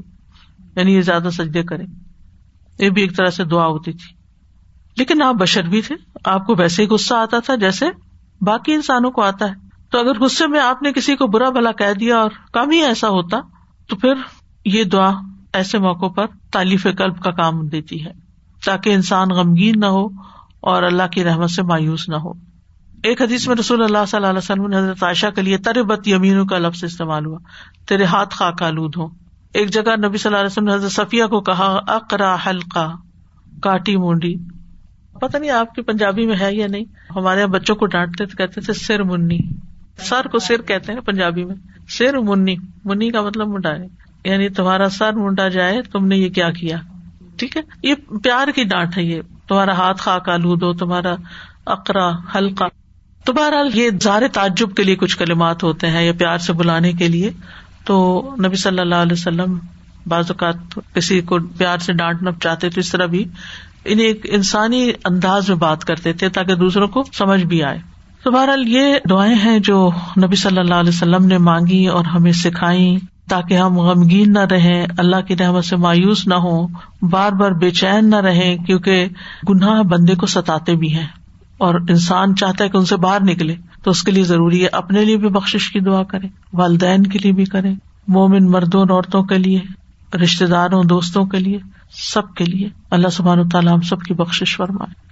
یعنی 0.77 0.95
یہ 0.95 1.01
زیادہ 1.01 1.29
سجدے 1.33 1.63
کرے 1.63 1.85
یہ 2.79 2.91
بھی 2.91 3.03
ایک 3.03 3.17
طرح 3.17 3.31
سے 3.31 3.45
دعا 3.45 3.67
ہوتی 3.67 3.93
تھی۔ 3.93 4.17
لیکن 4.99 5.23
آپ 5.23 5.35
بشر 5.35 5.63
بھی 5.63 5.83
تھے، 5.83 5.95
آپ 6.25 6.47
کو 6.47 6.55
ویسے 6.59 6.83
ہی 6.83 6.89
غصہ 6.89 7.15
آتا 7.15 7.39
تھا 7.39 7.55
جیسے 7.55 7.87
باقی 8.41 8.75
انسانوں 8.75 9.11
کو 9.11 9.23
آتا 9.23 9.49
ہے۔ 9.49 9.71
تو 9.91 9.99
اگر 9.99 10.19
غصے 10.19 10.47
میں 10.47 10.61
آپ 10.61 10.83
نے 10.83 10.93
کسی 10.93 11.17
کو 11.17 11.27
برا 11.27 11.51
بھلا 11.51 11.73
کہہ 11.73 11.93
دیا 12.01 12.17
اور 12.17 12.31
کم 12.53 12.71
ہی 12.71 12.83
ایسا 12.83 13.09
ہوتا 13.09 13.37
تو 13.91 13.97
پھر 13.97 14.15
یہ 14.65 14.85
دعا 14.85 15.11
ایسے 15.53 15.79
موقع 15.79 16.07
پر 16.07 16.27
تعلیف 16.51 16.87
قلب 16.99 17.21
کا 17.21 17.31
کام 17.31 17.69
دیتی 17.69 18.05
ہے، 18.05 18.11
تاکہ 18.65 18.91
انسان 18.91 19.29
غمگین 19.29 19.81
نہ 19.81 19.87
ہو 19.87 20.07
اور 20.61 20.83
اللہ 20.83 21.03
کی 21.13 21.25
رحمت 21.25 21.51
سے 21.51 21.63
مایوس 21.63 22.09
نہ 22.09 22.17
ہو۔ 22.17 22.33
ایک 23.03 23.23
حدیث 23.23 23.49
میں 23.49 23.57
رسول 23.57 23.83
اللہ 23.83 23.99
صلی 24.09 24.17
اللہ 24.17 24.27
علیہ 24.27 24.39
وسلم 24.39 24.67
نے 24.67 24.77
حضرت 24.77 25.03
عائشہ 25.03 25.27
کے 25.35 25.43
لیے 25.43 25.59
تر 25.59 25.83
بت 25.83 26.09
یمینوں 26.09 26.47
کا 26.47 26.59
لفظ 26.59 26.85
استعمال 26.85 27.27
ہوا، 27.27 27.39
تیرے 27.89 28.05
ہاتھ 28.05 28.35
خاک 28.35 28.63
آلود 28.63 28.97
ہو 28.97 29.09
ایک 29.53 29.71
جگہ 29.71 29.97
نبی 30.05 30.19
صلی 30.19 30.29
اللہ 30.29 30.37
علیہ 30.37 30.47
وسلم 30.47 30.65
نے 30.65 30.75
حضرت 30.75 30.93
صفیہ 30.93 31.25
کو 31.25 31.41
کہا، 31.41 31.79
اقرا 31.87 32.37
حلقہ، 32.47 32.97
کاٹی 33.63 33.97
مونڈی۔ 33.97 34.35
پتا 35.21 35.39
نہیں 35.39 35.51
آپ 35.51 35.75
کی 35.75 35.83
پنجابی 35.83 36.27
میں 36.27 36.37
ہے 36.41 36.55
یا 36.55 36.67
نہیں، 36.67 36.85
ہمارے 37.17 37.41
یہاں 37.41 37.49
بچوں 37.49 37.77
کو 37.77 37.87
ڈانٹتے 37.87 38.27
تو 38.27 38.37
کہتے 38.37 38.61
تھے 38.61 38.73
سر 38.73 39.03
منی۔ 39.03 39.39
سر 39.99 40.29
کو 40.29 40.39
سر 40.39 40.63
کہتے 40.63 40.93
ہیں 40.93 41.01
پنجابی 41.01 41.45
میں۔ 41.45 41.57
سر 41.91 42.19
منی 42.19 42.57
منی 42.85 43.11
کا 43.11 43.23
مطلب 43.23 43.49
منڈا 43.49 43.71
ہے۔ 43.71 43.87
یعنی 44.25 44.49
تمہارا 44.49 44.89
سر 44.89 45.13
منڈا 45.13 45.49
جائے، 45.49 45.83
تم 45.83 46.07
نے 46.07 46.17
یہ 46.17 46.29
کیا 46.29 46.51
کیا؟ 46.51 46.77
ٹھیک 47.37 47.57
ہے؟ 47.57 47.63
یہ 47.83 47.95
پیار 48.23 48.49
کی 48.49 48.65
ڈانٹ 48.65 48.99
ہے 48.99 49.03
یہ۔ 49.03 49.23
تمہارا 49.49 49.73
ہاتھ 49.73 50.03
خاک 50.03 50.29
آلود 50.29 50.63
ہو 50.63 50.73
تمہارا 50.73 51.15
اقرا 51.67 52.11
ہلکا 52.35 52.67
تو 53.25 53.33
بہرحال 53.33 53.71
یہ 53.75 53.91
زار 54.01 54.23
تعجب 54.33 54.75
کے 54.75 54.83
لیے 54.83 54.97
کچھ 54.97 55.19
کلمات 55.19 55.63
ہوتے 55.63 55.87
ہیں 55.87 56.03
یا 56.05 56.13
پیار 56.19 56.39
سے 56.39 56.53
بلانے 56.53 56.93
کے 56.93 57.09
لیے۔ 57.09 57.31
تو 57.85 58.31
نبی 58.47 58.57
صلی 58.57 58.79
اللہ 58.79 58.95
علیہ 58.95 59.13
وسلم 59.13 59.59
بعض 60.07 60.31
اوقات 60.31 60.79
کسی 60.95 61.21
کو 61.21 61.39
پیار 61.59 61.79
سے 61.79 61.93
ڈانٹنا 61.93 62.31
چاہتے 62.41 62.71
تو 62.71 62.81
اس 62.81 62.91
طرح 62.93 63.07
بھی 63.07 63.25
انہیں 63.85 64.07
ایک 64.07 64.27
انسانی 64.29 64.91
انداز 65.05 65.49
میں 65.49 65.57
بات 65.57 65.85
کرتے 65.85 66.13
تھے 66.13 66.29
تاکہ 66.29 66.55
دوسروں 66.55 66.89
کو 66.89 67.05
سمجھ 67.13 67.45
بھی 67.45 67.63
آئے۔ 67.63 67.79
تو 68.25 68.31
بہرحال 68.31 68.69
یہ 68.69 68.95
دعائیں 69.11 69.35
ہیں 69.35 69.59
جو 69.59 69.91
نبی 70.25 70.37
صلی 70.37 70.59
اللہ 70.59 70.75
علیہ 70.75 70.89
وسلم 70.89 71.25
نے 71.25 71.39
مانگی 71.39 71.87
اور 71.87 72.05
ہمیں 72.05 72.33
سکھائی 72.33 72.97
تاکہ 73.29 73.57
ہم 73.57 73.79
غمگین 73.79 74.33
نہ 74.33 74.39
رہیں، 74.39 74.87
اللہ 74.99 75.21
کی 75.21 75.37
رحمت 75.37 75.65
سے 75.65 75.77
مایوس 75.77 76.27
نہ 76.27 76.35
ہوں، 76.35 76.69
بار 77.03 77.33
بار 77.33 77.51
بے 77.51 77.71
چین 77.71 78.11
نہ 78.11 78.17
رہیں، 78.17 78.57
کیونکہ 78.57 79.09
گناہ 79.49 79.83
بندے 79.83 80.15
کو 80.15 80.27
ستاتے 80.27 80.77
بھی 80.77 80.95
ہیں۔ 80.95 81.07
اور 81.59 81.75
انسان 81.75 82.37
چاہتا 82.37 82.65
ہے 82.65 82.69
کہ 82.69 82.77
ان 82.77 82.85
سے 82.85 82.97
باہر 82.97 83.23
نکلے، 83.23 83.55
تو 83.83 83.91
اس 83.91 84.03
کے 84.03 84.13
لیے 84.13 84.23
ضروری 84.23 84.63
ہے 84.63 84.69
اپنے 84.73 85.05
لیے 85.05 85.17
بھی 85.17 85.29
بخش 85.29 85.71
کی 85.73 85.81
دعا 85.81 86.03
کرے 86.03 86.27
والدین 86.53 87.03
کے 87.03 87.19
لیے 87.19 87.33
بھی 87.33 87.45
کرے 87.45 87.73
مومن 88.09 88.51
مردوں 88.51 88.81
اور 88.81 88.91
عورتوں 88.91 89.23
کے 89.23 89.39
لیے 89.39 89.61
رشتے 90.17 90.47
داروں، 90.47 90.85
دوستوں 90.85 91.25
کے 91.25 91.39
لیے، 91.39 91.59
سب 91.91 92.35
کے 92.35 92.45
لیے۔ 92.45 92.69
اللہ 92.91 93.09
سبحان 93.09 93.39
و 93.39 93.49
تعالیٰ 93.49 93.73
ہم 93.73 93.81
سب 93.81 94.01
کی 94.01 94.15
بخش 94.15 94.57
فرمائے۔ 94.57 95.10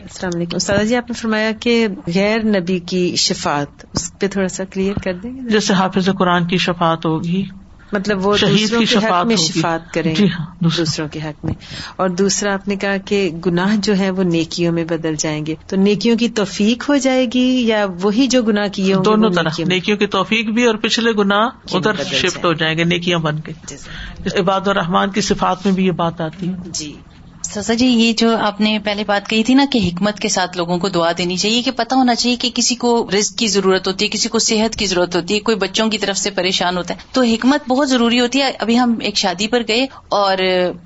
السلام 0.00 0.36
علیکم۔ 0.36 0.58
سر 0.58 0.84
جی 0.84 0.96
آپ 0.96 1.10
نے 1.10 1.14
فرمایا 1.14 1.50
کہ 1.60 1.88
غیر 2.14 2.44
نبی 2.44 2.78
کی 2.78 3.16
شفات 3.16 3.84
اس 3.94 4.18
پہ 4.18 4.28
تھوڑا 4.28 4.48
سا 4.48 4.64
کلیئر 4.64 4.94
کر 5.04 5.12
دیں 5.14 5.36
گے؟ 5.36 5.40
جیسے 5.48 5.74
حافظ 5.74 6.08
قرآن 6.18 6.46
کی 6.46 6.56
شفات 6.58 7.06
ہوگی۔ 7.06 7.44
مطلب 7.92 8.26
وہ 8.26 8.36
شہید 8.36 8.78
کی 8.78 8.84
شفات 8.84 9.26
میں 9.26 9.36
شفات 9.36 9.94
کریں 9.94 10.14
جی 10.14 10.26
ہاں 10.26 10.46
دوسروں۔ 10.64 11.08
کے 11.08 11.18
حق 11.20 11.44
میں۔ 11.44 11.54
اور 11.96 12.08
دوسرا 12.08 12.54
آپ 12.54 12.68
نے 12.68 12.76
کہا 12.76 12.96
کہ 12.96 13.30
گناہ 13.46 13.76
جو 13.82 13.98
ہے 13.98 14.10
وہ 14.10 14.22
نیکیوں 14.22 14.72
میں 14.72 14.84
بدل 14.84 15.14
جائیں 15.18 15.46
گے۔ 15.46 15.54
تو 15.66 15.76
نیکیوں 15.76 16.16
کی 16.16 16.28
توفیق 16.28 16.88
ہو 16.88 16.96
جائے 16.96 17.26
گی 17.34 17.64
یا 17.66 17.86
وہی 18.02 18.26
جو 18.26 18.42
گناہ 18.42 18.66
کیے 18.68 18.94
ہوں 18.94 19.04
دونوں 19.04 19.30
طرح۔ 19.30 19.50
نیکیوں 19.66 19.96
کی 19.96 20.06
توفیق 20.06 20.50
بھی 20.50 20.64
اور 20.64 20.74
پچھلے 20.74 21.12
گناہ 21.12 21.48
ادھر 21.72 21.92
شفٹ 22.04 22.44
ہو 22.44 22.52
جائیں 22.52 22.78
گے 22.78 22.84
نیکیاں 22.84 23.18
بن 23.18 23.40
کے 23.40 23.52
عباد 24.38 24.68
الرحمان 24.68 25.10
کی 25.10 25.20
صفات 25.20 25.66
میں 25.66 25.74
بھی 25.74 25.86
یہ 25.86 25.92
بات 25.92 26.20
آتی 26.20 26.48
ہے۔ 26.48 26.54
جی۔ 26.66 26.96
سزا 27.54 27.74
جی 27.74 27.86
یہ 27.86 28.12
جو 28.12 28.36
آپ 28.36 28.60
نے 28.60 28.78
پہلے 28.84 29.04
بات 29.04 29.28
کہی 29.28 29.44
تھی 29.44 29.54
نا 29.54 29.64
کہ 29.72 29.78
حکمت 29.86 30.18
کے 30.20 30.28
ساتھ 30.28 30.56
لوگوں 30.56 30.78
کو 30.78 30.88
دعا 30.88 31.12
دینی 31.18 31.36
چاہیے، 31.36 31.62
کہ 31.62 31.70
پتا 31.70 31.96
ہونا 31.96 32.14
چاہیے 32.14 32.36
کہ 32.36 32.50
کسی 32.54 32.74
کو 32.74 33.10
رزق 33.18 33.38
کی 33.38 33.46
ضرورت 33.46 33.88
ہوتی 33.88 34.04
ہے، 34.04 34.10
کسی 34.10 34.28
کو 34.28 34.38
صحت 34.38 34.76
کی 34.76 34.86
ضرورت 34.86 35.16
ہوتی 35.16 35.34
ہے، 35.34 35.40
کوئی 35.40 35.56
بچوں 35.56 35.88
کی 35.88 35.98
طرف 35.98 36.18
سے 36.18 36.30
پریشان 36.30 36.76
ہوتا 36.76 36.94
ہے۔ 36.94 36.98
تو 37.12 37.22
حکمت 37.22 37.68
بہت 37.68 37.88
ضروری 37.88 38.20
ہوتی 38.20 38.40
ہے۔ 38.40 38.50
ابھی 38.58 38.78
ہم 38.78 38.94
ایک 39.00 39.16
شادی 39.16 39.48
پر 39.48 39.62
گئے 39.68 39.86
اور 40.08 40.36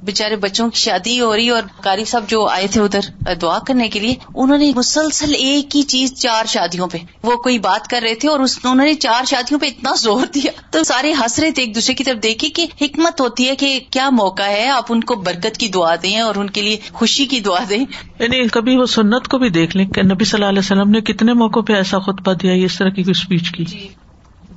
بےچارے 0.04 0.36
بچوں 0.36 0.70
کی 0.70 0.78
شادی 0.78 1.20
ہو 1.20 1.36
رہی 1.36 1.48
اور 1.48 1.62
قاری 1.82 2.04
صاحب 2.04 2.28
جو 2.28 2.46
آئے 2.48 2.66
تھے 2.66 2.80
ادھر 2.80 3.34
دعا 3.34 3.58
کرنے 3.58 3.88
کے 3.88 4.00
لیے، 4.00 4.14
انہوں 4.34 4.58
نے 4.58 4.72
مسلسل 4.76 5.34
ایک 5.34 5.76
ہی 5.76 5.82
چیز 5.82 6.14
چار 6.14 6.44
شادیوں 6.46 6.88
پہ، 6.88 6.98
وہ 7.22 7.36
کوئی 7.36 7.58
بات 7.58 7.88
کر 7.88 8.00
رہے 8.02 8.14
تھے 8.14 8.28
اور 8.28 8.40
انہوں 8.40 8.86
نے 8.86 8.94
چار 8.94 9.24
شادیوں 9.24 9.60
پہ 9.60 9.66
اتنا 9.66 9.94
زور 9.98 10.26
دیا۔ 10.26 10.50
تو 10.70 10.82
سارے 10.84 11.12
ہنس 11.12 11.38
رہے 11.38 11.50
تھے 11.50 11.62
ایک 11.62 11.74
دوسرے 11.74 11.94
کی 11.94 12.04
طرف 12.04 12.22
دیکھی 12.22 12.48
کہ 12.48 12.66
حکمت 12.80 13.20
ہوتی 13.20 13.48
ہے 13.48 13.56
کہ 13.56 13.78
کیا 13.90 14.10
موقع 14.10 14.42
ہے، 14.42 14.68
آپ 14.68 14.84
ان 14.88 15.04
کو 15.04 15.14
برکت 15.14 15.56
کی 15.56 15.68
دعا 15.68 15.94
دیں 16.02 16.18
اور 16.20 16.34
ان 16.34 16.50
کے 16.54 16.62
لیے 16.62 16.76
خوشی 16.92 17.26
کی 17.26 17.40
دعا 17.40 17.64
دیں۔ 17.70 17.84
یعنی 18.18 18.48
کبھی 18.48 18.76
وہ 18.76 18.86
سنت 18.86 19.28
کو 19.28 19.38
بھی 19.38 19.48
دیکھ 19.48 19.76
لیں 19.76 19.86
کہ 19.86 20.02
نبی 20.02 20.24
صلی 20.24 20.38
اللہ 20.38 20.48
علیہ 20.48 20.58
وسلم 20.58 20.90
نے 20.90 21.00
کتنے 21.00 21.32
موقع 21.32 21.60
پہ 21.60 21.72
ایسا 21.72 21.98
خطبہ 21.98 22.32
دیا 22.32 22.52
اس 22.52 22.78
طرح 22.78 22.88
کی 22.88 23.02
کوئی 23.02 23.10
اسپیچ 23.10 23.50
کی۔ 23.50 23.64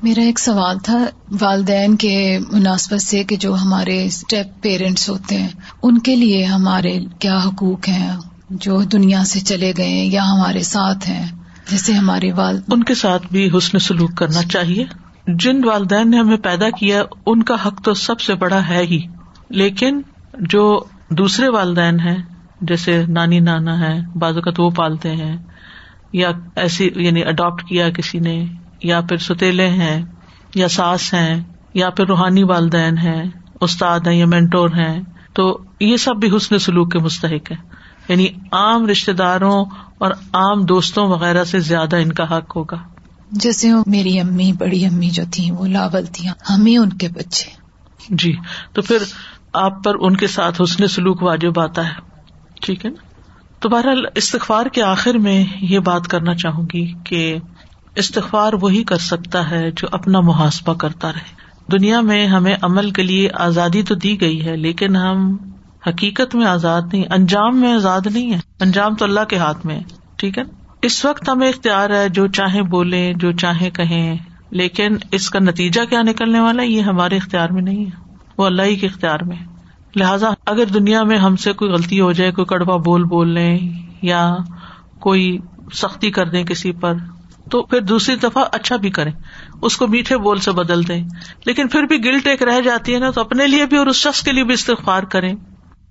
میرا 0.03 0.21
ایک 0.21 0.39
سوال 0.39 0.79
تھا 0.79 1.05
والدین 1.41 1.95
کے 1.95 2.39
مناسبت 2.51 3.01
سے 3.01 3.23
کہ 3.23 3.35
جو 3.35 3.55
ہمارے 3.55 4.05
اسٹیپ 4.05 4.63
پیرنٹس 4.63 5.09
ہوتے 5.09 5.37
ہیں 5.37 5.47
ان 5.83 5.97
کے 5.97 6.15
لیے 6.15 6.43
ہمارے 6.45 6.99
کیا 7.19 7.37
حقوق 7.45 7.87
ہیں؟ 7.87 8.17
جو 8.49 8.81
دنیا 8.81 9.23
سے 9.23 9.39
چلے 9.39 9.73
گئے 9.77 10.05
یا 10.05 10.25
ہمارے 10.25 10.63
ساتھ 10.63 11.09
ہیں؟ 11.09 11.27
جیسے 11.71 11.93
ہمارے 11.93 12.31
والد 12.31 12.61
ان 12.71 12.83
کے 12.83 12.95
ساتھ 12.95 13.27
بھی 13.31 13.49
حسن 13.57 13.79
سلوک 13.79 14.15
کرنا 14.15 14.41
چاہیے۔ 14.41 14.85
جن 15.27 15.65
والدین 15.65 16.11
نے 16.11 16.19
ہمیں 16.19 16.37
پیدا 16.37 16.69
کیا 16.69 17.03
ان 17.25 17.43
کا 17.43 17.55
حق 17.65 17.81
تو 17.83 17.93
سب 17.93 18.19
سے 18.19 18.35
بڑا 18.35 18.67
ہے 18.67 18.81
ہی۔ 18.83 18.99
لیکن 19.49 20.01
جو 20.39 20.83
دوسرے 21.09 21.49
والدین 21.49 21.99
ہیں 21.99 22.17
جیسے 22.61 23.03
نانی 23.07 23.39
نانا 23.39 23.79
ہے 23.79 23.99
بعض 24.15 24.35
اوقات 24.35 24.59
وہ 24.59 24.69
پالتے 24.69 25.11
ہیں 25.11 25.37
یا 26.13 26.31
ایسی 26.55 26.89
یعنی 26.95 27.23
اڈاپٹ 27.23 27.63
کیا 27.63 27.89
کسی 27.89 28.19
نے 28.19 28.45
یا 28.83 29.01
پھر 29.01 29.17
ستیلے 29.17 29.69
ہیں 29.69 30.05
یا 30.55 30.67
ساس 30.67 31.13
ہیں 31.13 31.43
یا 31.73 31.89
پھر 31.89 32.07
روحانی 32.07 32.43
والدین 32.43 32.97
ہیں 32.97 33.23
استاد 33.61 33.99
ہیں 33.99 34.15
یا 34.15 34.25
مینٹور 34.25 34.69
ہیں 34.69 35.03
تو 35.33 35.57
یہ 35.79 35.97
سب 35.97 36.15
بھی 36.15 36.37
حسن 36.37 36.59
سلوک 36.59 36.91
کے 36.91 36.99
مستحق 36.99 37.51
ہے 37.51 37.55
یعنی 38.07 38.27
عام 38.51 38.87
رشتے 38.87 39.13
داروں 39.13 39.65
اور 39.97 40.11
عام 40.11 40.65
دوستوں 40.65 41.07
وغیرہ 41.07 41.43
سے 41.43 41.59
زیادہ 41.59 41.95
ان 41.95 42.11
کا 42.11 42.37
حق 42.37 42.55
ہوگا۔ 42.55 42.77
جیسے 43.31 43.69
میری 43.85 44.19
امی 44.19 44.51
بڑی 44.53 44.85
امی 44.85 45.09
جو 45.09 45.23
تھی 45.31 45.51
وہ 45.51 45.67
لاول 45.67 46.05
تھی 46.05 46.27
ہمیں 46.27 46.77
ان 46.77 46.89
کے 46.89 47.07
بچے۔ 47.09 47.67
جی 48.09 48.33
تو 48.73 48.81
پھر 48.81 48.97
آپ 49.57 49.83
پر 49.83 49.95
ان 49.99 50.15
کے 50.17 50.27
ساتھ 50.27 50.61
حسن 50.61 50.87
سلوک 50.87 51.23
واجب 51.23 51.59
آتا 51.59 51.87
ہے۔ 51.87 51.93
ٹھیک 52.61 52.85
ہے 52.85 52.89
نا؟ 52.89 53.07
تو 53.59 53.69
بہرحال 53.69 54.05
استغفار 54.15 54.65
کے 54.65 54.81
آخر 54.81 55.17
میں 55.17 55.45
یہ 55.61 55.79
بات 55.79 56.07
کرنا 56.07 56.35
چاہوں 56.35 56.65
گی 56.73 56.93
کہ 57.03 57.37
استغفار 57.95 58.53
وہی 58.61 58.83
کر 58.83 58.97
سکتا 58.97 59.49
ہے 59.49 59.71
جو 59.71 59.87
اپنا 59.91 60.19
محاسبہ 60.19 60.73
کرتا 60.73 61.11
رہے۔ 61.11 61.35
دنیا 61.71 62.01
میں 62.01 62.27
ہمیں 62.27 62.55
عمل 62.61 62.91
کے 62.91 63.03
لیے 63.03 63.29
آزادی 63.33 63.81
تو 63.81 63.95
دی 63.95 64.21
گئی 64.21 64.45
ہے، 64.45 64.55
لیکن 64.55 64.95
ہم 64.95 65.37
حقیقت 65.87 66.35
میں 66.35 66.45
آزاد 66.45 66.81
نہیں، 66.93 67.03
انجام 67.11 67.59
میں 67.59 67.73
آزاد 67.73 68.01
نہیں 68.13 68.33
ہے 68.33 68.39
انجام 68.59 68.95
تو 68.95 69.05
اللہ 69.05 69.23
کے 69.23 69.37
ہاتھ 69.37 69.65
میں 69.65 69.75
ہے، 69.75 69.83
ٹھیک 70.15 70.37
ہے 70.37 70.43
اس 70.81 71.05
وقت 71.05 71.29
ہمیں 71.29 71.49
اختیار 71.49 71.89
ہے 71.89 72.09
جو 72.09 72.27
چاہے 72.27 72.61
بولے 72.61 73.13
جو 73.15 73.31
چاہے 73.31 73.69
کہیں، 73.69 74.17
لیکن 74.51 74.97
اس 75.11 75.29
کا 75.29 75.39
نتیجہ 75.39 75.81
کیا 75.89 76.01
نکلنے 76.01 76.39
والا 76.39 76.63
یہ 76.63 76.81
ہمارے 76.81 77.17
اختیار 77.17 77.49
میں 77.49 77.61
نہیں 77.61 77.85
ہے۔ 77.85 78.06
وہ 78.37 78.45
اللہ 78.45 78.61
ہی 78.61 78.75
کے 78.75 78.87
اختیار 78.87 79.19
میں 79.19 79.35
لہٰذا 79.95 80.29
اگر 80.45 80.65
دنیا 80.65 81.03
میں 81.03 81.17
ہم 81.17 81.35
سے 81.35 81.53
کوئی 81.53 81.71
غلطی 81.71 82.01
ہو 82.01 82.11
جائے، 82.11 82.31
کوئی 82.31 82.45
کڑوا 82.45 82.77
بول 82.77 83.03
بول 83.03 83.29
لیں 83.29 83.59
یا 84.01 84.35
کوئی 84.99 85.37
سختی 85.73 86.11
کر 86.11 86.29
دیں 86.29 86.43
کسی 86.43 86.71
پر، 86.71 86.93
تو 87.51 87.63
پھر 87.63 87.81
دوسری 87.81 88.15
دفعہ 88.15 88.43
اچھا 88.51 88.75
بھی 88.75 88.89
کریں۔ 88.89 89.11
اس 89.61 89.77
کو 89.77 89.87
میٹھے 89.87 90.17
بول 90.17 90.37
سے 90.37 90.51
بدل 90.51 90.87
دیں۔ 90.87 91.03
لیکن 91.45 91.67
پھر 91.67 91.83
بھی 91.83 92.05
گلٹ 92.05 92.27
ایک 92.27 92.43
رہ 92.43 92.61
جاتی 92.61 92.93
ہے 92.93 92.99
نا، 92.99 93.11
تو 93.11 93.21
اپنے 93.21 93.47
لیے 93.47 93.65
بھی 93.65 93.77
اور 93.77 93.87
اس 93.87 93.95
شخص 93.95 94.23
کے 94.23 94.31
لیے 94.31 94.43
بھی 94.43 94.53
استغفار 94.53 95.03
کریں۔ 95.03 95.33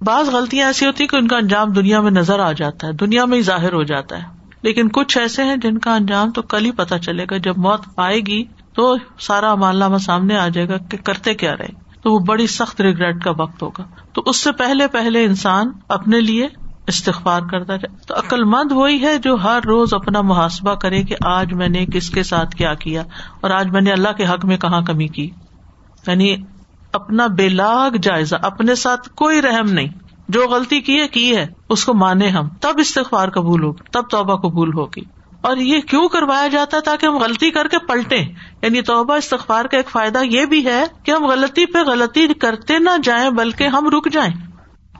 بعض 0.00 0.28
غلطیاں 0.28 0.66
ایسی 0.66 0.86
ہوتی 0.86 1.02
ہیں 1.02 1.08
کہ 1.08 1.16
ان 1.16 1.28
کا 1.28 1.36
انجام 1.36 1.72
دنیا 1.72 2.00
میں 2.00 2.10
نظر 2.10 2.38
آ 2.38 2.52
جاتا 2.52 2.86
ہے، 2.86 2.92
دنیا 2.92 3.24
میں 3.24 3.36
ہی 3.36 3.42
ظاہر 3.42 3.72
ہو 3.72 3.82
جاتا 3.82 4.18
ہے۔ 4.18 4.22
لیکن 4.62 4.88
کچھ 4.88 5.18
ایسے 5.18 5.44
ہیں 5.44 5.56
جن 5.56 5.78
کا 5.78 5.94
انجام 5.94 6.30
تو 6.30 6.42
کل 6.42 6.64
ہی 6.64 6.70
پتا 6.70 6.98
چلے 6.98 7.24
گا۔ 7.30 7.36
جب 7.36 7.58
موت 7.58 7.80
آئے 7.96 8.20
گی 8.20 8.44
تو 8.74 8.96
سارا 9.20 9.54
ماللہ 9.54 9.98
سامنے 9.98 10.36
آ 10.36 10.48
جائے 10.48 10.68
گا 10.68 10.76
کہ 10.76 10.96
کرتے 11.04 11.34
کیا 11.34 11.56
رہے۔ 11.56 11.85
تو 12.06 12.12
وہ 12.12 12.18
بڑی 12.18 12.46
سخت 12.46 12.80
ریگریٹ 12.80 13.24
کا 13.24 13.30
وقت 13.38 13.62
ہوگا۔ 13.62 13.82
تو 14.12 14.22
اس 14.26 14.36
سے 14.36 14.52
پہلے 14.52 14.88
پہلے 14.88 15.24
انسان 15.24 15.72
اپنے 15.88 16.20
لیے 16.20 16.48
استغفار 16.86 17.40
کرتا 17.40 17.76
جائے۔ 17.76 17.96
تو 18.06 18.14
عقل 18.14 18.44
مند 18.44 18.72
وہی 18.72 19.02
ہے 19.02 19.18
جو 19.18 19.34
ہر 19.34 19.60
روز 19.66 19.94
اپنا 19.94 20.20
محاسبہ 20.20 20.74
کرے 20.74 21.02
کہ 21.02 21.16
آج 21.24 21.52
میں 21.52 21.68
نے 21.68 21.86
کس 21.86 22.10
کے 22.10 22.22
ساتھ 22.22 22.56
کیا 22.56 22.74
کیا 22.74 23.02
اور 23.40 23.50
آج 23.50 23.66
میں 23.66 23.80
نے 23.80 23.92
اللہ 23.92 24.12
کے 24.12 24.26
حق 24.26 24.44
میں 24.44 24.56
کہاں 24.56 24.80
کمی 24.80 25.08
کی۔ 25.08 25.30
یعنی 26.06 26.36
اپنا 26.92 27.26
بے 27.26 27.48
لاگ 27.48 27.90
جائزہ، 27.90 28.36
اپنے 28.42 28.74
ساتھ 28.74 29.08
کوئی 29.08 29.42
رحم 29.42 29.70
نہیں۔ 29.70 29.88
جو 30.28 30.48
غلطی 30.50 30.80
کی 30.80 31.00
ہے 31.00 31.08
کی 31.08 31.36
ہے، 31.36 31.46
اس 31.68 31.84
کو 31.84 31.94
مانے 31.94 32.28
ہم۔ 32.28 32.48
تب 32.48 32.74
استغفار 32.78 33.28
قبول 33.28 33.62
ہوگی، 33.62 33.88
تب 33.92 34.02
توبہ 34.10 34.36
قبول 34.36 34.74
ہوگی۔ 34.74 35.02
اور 35.46 35.56
یہ 35.56 35.80
کیوں 35.80 36.08
کروایا 36.08 36.48
جاتا 36.48 36.76
ہے 36.76 36.82
تاکہ 36.82 37.06
ہم 37.06 37.16
غلطی 37.16 37.50
کر 37.50 37.68
کے 37.68 37.78
پلٹے 37.78 38.16
یعنی 38.62 38.82
توبہ، 38.82 39.14
استغفار 39.14 39.64
کا 39.64 39.76
ایک 39.76 39.90
فائدہ 39.90 40.22
یہ 40.24 40.44
بھی 40.44 40.64
ہے 40.66 40.82
کہ 41.02 41.10
ہم 41.10 41.26
غلطی 41.26 41.66
پہ 41.66 41.78
غلطی 41.78 42.26
کرتے 42.34 42.78
نہ 42.78 42.90
جائیں، 43.02 43.30
بلکہ 43.30 43.64
ہم 43.64 43.88
رک 43.88 44.08
جائیں۔ 44.12 44.32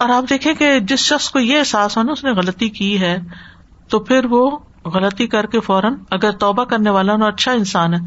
اور 0.01 0.09
آپ 0.09 0.31
دیکھیں 0.31 0.55
کہ 0.55 0.79
جس 0.81 0.99
شخص 0.99 1.31
کو 1.31 1.39
یہ 1.39 1.59
احساس 1.59 1.97
ہو 1.97 2.03
نا، 2.03 2.13
اس 2.13 2.25
نے 2.25 2.31
غلطی 2.31 2.69
کی 2.69 3.01
ہے، 3.01 3.19
تو 3.89 3.99
پھر 4.01 4.25
وہ 4.25 4.51
غلطی 4.85 5.27
کر 5.27 5.47
کے 5.47 5.61
فوراً 5.61 5.95
اگر 6.11 6.31
توبہ 6.31 6.65
کرنے 6.65 6.91
والا 6.91 7.17
نا 7.17 7.27
اچھا 7.27 7.53
انسان 7.53 7.95
ہے، 7.95 7.99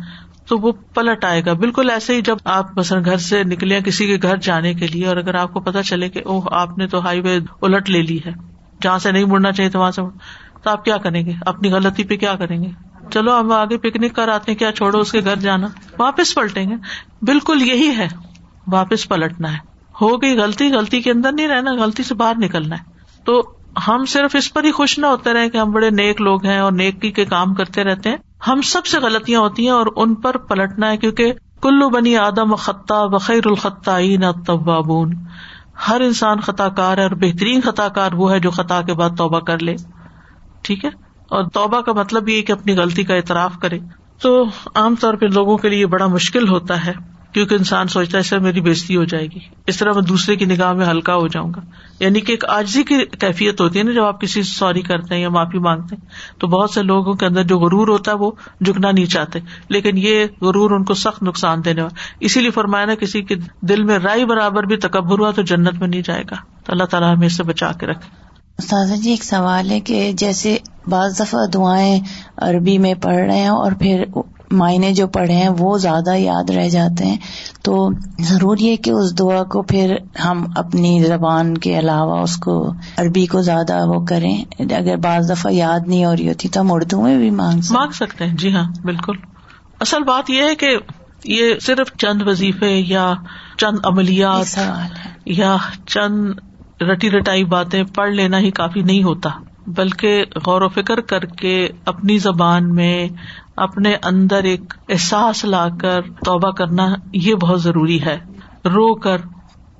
تو 0.47 0.57
وہ 0.57 0.71
پلٹ 0.71 1.25
آئے 1.25 1.45
گا۔ 1.45 1.53
بالکل 1.53 1.89
ایسے 1.89 2.15
ہی 2.15 2.21
جب 2.21 2.37
آپ 2.43 2.77
مثلاً 2.77 3.05
گھر 3.05 3.17
سے 3.17 3.43
نکلے 3.43 3.81
کسی 3.81 4.07
کے 4.07 4.27
گھر 4.27 4.37
جانے 4.37 4.73
کے 4.73 4.87
لیے، 4.87 5.07
اور 5.07 5.17
اگر 5.17 5.35
آپ 5.35 5.53
کو 5.53 5.59
پتا 5.59 5.83
چلے 5.83 6.09
کہ 6.09 6.21
اوہ، 6.25 6.41
آپ 6.51 6.77
نے 6.77 6.87
تو 6.87 7.05
ہائی 7.05 7.21
وے 7.21 7.39
الٹ 7.61 7.89
لے 7.89 8.01
لی 8.01 8.19
ہے، 8.25 8.31
جہاں 8.81 8.99
سے 8.99 9.11
نہیں 9.11 9.25
مڑنا 9.25 9.51
چاہیے 9.51 9.71
تو 9.71 9.79
وہاں 9.79 9.91
سے 9.91 10.01
تو 10.63 10.69
آپ 10.69 10.85
کیا 10.85 10.97
کریں 10.97 11.25
گے؟ 11.25 11.31
اپنی 11.45 11.71
غلطی 11.71 12.03
پہ 12.03 12.17
کیا 12.17 12.35
کریں 12.35 12.63
گے؟ 12.63 12.69
چلو 13.11 13.39
ہم 13.39 13.51
آگے 13.51 13.77
پکنک 13.77 14.15
کر 14.15 14.27
آتے 14.27 14.51
ہیں 14.51 14.59
کیا 14.59 14.71
چھوڑو، 14.71 14.99
اس 14.99 15.11
کے 15.11 15.19
گھر 15.23 15.35
جانا۔ 15.35 15.67
واپس 15.99 16.35
پلٹیں 16.35 16.69
گے۔ 16.69 16.75
بالکل 17.21 17.61
یہی 17.61 17.91
ہے۔ 17.97 18.07
واپس 18.67 19.09
پلٹنا 19.09 19.53
ہے۔ 19.53 19.57
ہو 20.01 20.21
گئی 20.21 20.37
غلطی 20.37 20.73
غلطی 20.73 21.01
کے 21.01 21.11
اندر 21.11 21.31
نہیں 21.31 21.47
رہنا، 21.47 21.71
غلطی 21.71 22.03
سے 22.03 22.15
باہر 22.15 22.33
نکلنا 22.37 22.75
ہے۔ 22.75 22.83
تو 23.25 23.51
ہم 23.87 24.05
صرف 24.05 24.35
اس 24.35 24.53
پر 24.53 24.63
ہی 24.63 24.71
خوش 24.71 24.99
نہ 24.99 25.05
ہوتے 25.05 25.33
رہے 25.33 25.49
کہ 25.49 25.57
ہم 25.57 25.71
بڑے 25.71 25.89
نیک 25.89 26.21
لوگ 26.21 26.45
ہیں 26.45 26.59
اور 26.59 26.71
نیکی 26.71 27.11
کے 27.11 27.25
کام 27.25 27.53
کرتے 27.53 27.83
رہتے 27.83 28.09
ہیں۔ 28.09 28.17
ہم 28.47 28.61
سب 28.61 28.85
سے 28.85 28.99
غلطیاں 28.99 29.39
ہوتی 29.39 29.63
ہیں 29.63 29.73
اور 29.73 29.87
ان 29.95 30.15
پر 30.15 30.37
پلٹنا 30.37 30.91
ہے، 30.91 30.97
کیونکہ 30.97 31.33
کلو 31.61 31.89
بنی 31.89 32.17
آدم 32.17 32.55
خطہ 32.55 33.07
بخیر 33.07 33.47
الخط 33.47 33.89
طبابون 34.47 35.13
ہر 35.89 36.01
انسان 36.01 36.39
خطا 36.39 36.69
کار 36.69 36.97
ہے 36.97 37.03
اور 37.03 37.11
بہترین 37.11 37.61
خطا 37.61 37.87
کار 37.87 38.11
وہ 38.11 38.31
ہے 38.31 38.39
جو 38.39 38.51
خطا 38.51 38.81
کے 38.81 38.93
بعد 38.93 39.09
توبہ 39.17 39.39
کر 39.39 39.59
لے۔ 39.59 39.75
ٹھیک 40.61 40.85
ہے؟ 40.85 40.89
اور 41.29 41.43
توبہ 41.43 41.81
کا 41.81 41.93
مطلب 41.93 42.29
یہ 42.29 42.41
کہ 42.41 42.51
اپنی 42.51 42.77
غلطی 42.77 43.03
کا 43.03 43.15
اعتراف 43.15 43.53
کرے۔ 43.61 43.79
تو 44.21 44.43
عام 44.75 44.95
طور 44.95 45.13
پہ 45.13 45.25
لوگوں 45.25 45.57
کے 45.57 45.69
لیے 45.69 45.85
بڑا 45.85 46.07
مشکل 46.07 46.49
ہوتا 46.49 46.85
ہے، 46.85 46.91
کیونکہ 47.33 47.55
انسان 47.55 47.87
سوچتا 47.87 48.17
ہے، 48.17 48.19
اس 48.19 48.27
سے 48.27 48.39
میری 48.39 48.61
بےزتی 48.61 48.95
ہو 48.95 49.03
جائے 49.03 49.25
گی۔ 49.25 49.39
اس 49.67 49.77
طرح 49.77 49.93
میں 49.93 50.01
دوسرے 50.01 50.35
کی 50.35 50.45
نگاہ 50.45 50.73
میں 50.73 50.85
ہلکا 50.85 51.15
ہو 51.15 51.27
جاؤں 51.27 51.53
گا۔ 51.55 51.61
یعنی 51.99 52.21
کہ 52.21 52.31
ایک 52.31 52.45
آجزی 52.45 52.83
کی 52.83 52.95
کیفیت 53.19 53.61
ہوتی 53.61 53.79
ہے 53.79 53.83
نا، 53.83 53.91
جب 53.91 54.03
آپ 54.03 54.21
کسی 54.21 54.43
سے 54.43 54.53
سوری 54.53 54.81
کرتے 54.81 55.15
ہیں 55.15 55.21
یا 55.21 55.29
معافی 55.29 55.59
مانگتے 55.59 55.95
ہیں۔ 55.95 56.07
تو 56.39 56.47
بہت 56.47 56.69
سے 56.69 56.83
لوگوں 56.83 57.13
کے 57.13 57.25
اندر 57.25 57.43
جو 57.43 57.59
غرور 57.59 57.87
ہوتا 57.87 58.11
ہے، 58.11 58.17
وہ 58.17 58.31
جھکنا 58.65 58.91
نہیں 58.91 59.05
چاہتے۔ 59.05 59.39
لیکن 59.69 59.97
یہ 59.97 60.25
غرور 60.41 60.71
ان 60.71 60.83
کو 60.83 60.93
سخت 60.93 61.23
نقصان 61.23 61.65
دینے 61.65 61.81
والا۔ 61.81 61.99
اسی 62.19 62.41
لیے 62.41 62.51
فرمایا 62.51 62.85
نا، 62.85 62.95
کسی 62.95 63.21
کے 63.21 63.35
دل 63.61 63.83
میں 63.83 63.99
رائی 63.99 64.25
برابر 64.25 64.63
بھی 64.63 64.77
تکبر 64.77 65.19
ہوا 65.19 65.31
تو 65.31 65.41
جنت 65.41 65.79
میں 65.79 65.87
نہیں 65.87 66.01
جائے 66.05 66.23
گا۔ 66.31 66.35
تو 66.65 66.71
اللہ 66.71 66.83
تعالیٰ 66.83 67.15
ہمیں 67.15 67.27
اس 67.27 67.37
سے 67.37 67.43
بچا 67.43 67.71
کے 67.71 67.85
رکھے۔ 67.85 68.18
استاذہ 68.59 68.93
جی 68.93 69.09
ایک 69.09 69.23
سوال 69.23 69.71
ہے 69.71 69.79
کہ 69.79 70.11
جیسے 70.17 70.57
بعض 70.87 71.19
دفعہ 71.19 71.45
دعائیں 71.45 71.99
عربی 72.37 72.77
میں 72.77 72.93
پڑھ 72.93 73.15
رہے 73.15 73.39
ہیں 73.39 73.47
اور 73.47 73.71
پھر 73.71 74.03
معنی 74.51 74.93
جو 74.93 75.07
پڑھے 75.07 75.33
ہیں 75.33 75.49
وہ 75.57 75.77
زیادہ 75.77 76.15
یاد 76.15 76.49
رہ 76.49 76.69
جاتے 76.69 77.05
ہیں 77.05 77.17
تو 77.63 77.89
ضرور 78.19 78.57
یہ 78.57 78.75
کہ 78.75 78.91
اس 78.91 79.19
دعا 79.19 79.43
کو 79.43 79.61
پھر 79.61 79.95
ہم 80.25 80.45
اپنی 80.55 81.03
زبان 81.03 81.57
کے 81.57 81.79
علاوہ 81.79 82.21
اس 82.21 82.35
کو 82.37 82.55
عربی 82.97 83.25
کو 83.25 83.41
زیادہ 83.41 83.79
وہ 83.87 84.05
کریں۔ 84.05 84.35
اگر 84.59 84.95
بعض 84.97 85.31
دفعہ 85.31 85.51
یاد 85.51 85.87
نہیں 85.87 86.05
ہو 86.05 86.15
رہی 86.15 86.27
ہوتی 86.27 86.49
تو 86.49 86.61
ہم 86.61 86.71
اردو 86.71 87.01
میں 87.01 87.17
بھی 87.17 87.29
مانگ 87.31 87.61
مانگ 87.69 87.91
سکتے 87.91 88.25
ہیں 88.25 88.37
جی 88.37 88.53
ہاں 88.53 88.65
بالکل۔ 88.83 89.17
اصل 89.79 90.03
بات 90.03 90.29
یہ 90.29 90.43
ہے 90.43 90.55
کہ 90.55 90.75
یہ 91.23 91.53
صرف 91.61 91.95
چند 91.97 92.21
وظیفے 92.25 92.75
یا 92.87 93.13
چند 93.57 93.85
عملیات 93.85 94.59
یا 95.25 95.55
چند 95.87 96.31
رٹی 96.81 97.11
رٹائی 97.11 97.43
باتیں 97.43 97.83
پڑھ 97.83 98.11
لینا 98.11 98.39
ہی 98.39 98.51
کافی 98.51 98.81
نہیں 98.81 99.03
ہوتا، 99.03 99.29
بلکہ 99.67 100.23
غور 100.45 100.61
و 100.61 100.69
فکر 100.69 101.01
کر 101.01 101.19
کے 101.19 101.67
اپنی 101.85 102.17
زبان 102.17 102.75
میں 102.75 103.07
اپنے 103.55 103.95
اندر 104.03 104.43
ایک 104.43 104.73
احساس 104.89 105.45
لا 105.45 105.67
کر 105.81 106.01
توبہ 106.01 106.51
کرنا 106.51 106.95
یہ 107.13 107.35
بہت 107.35 107.61
ضروری 107.61 108.01
ہے۔ 108.01 108.17
رو 108.65 108.95
کر۔ 108.95 109.17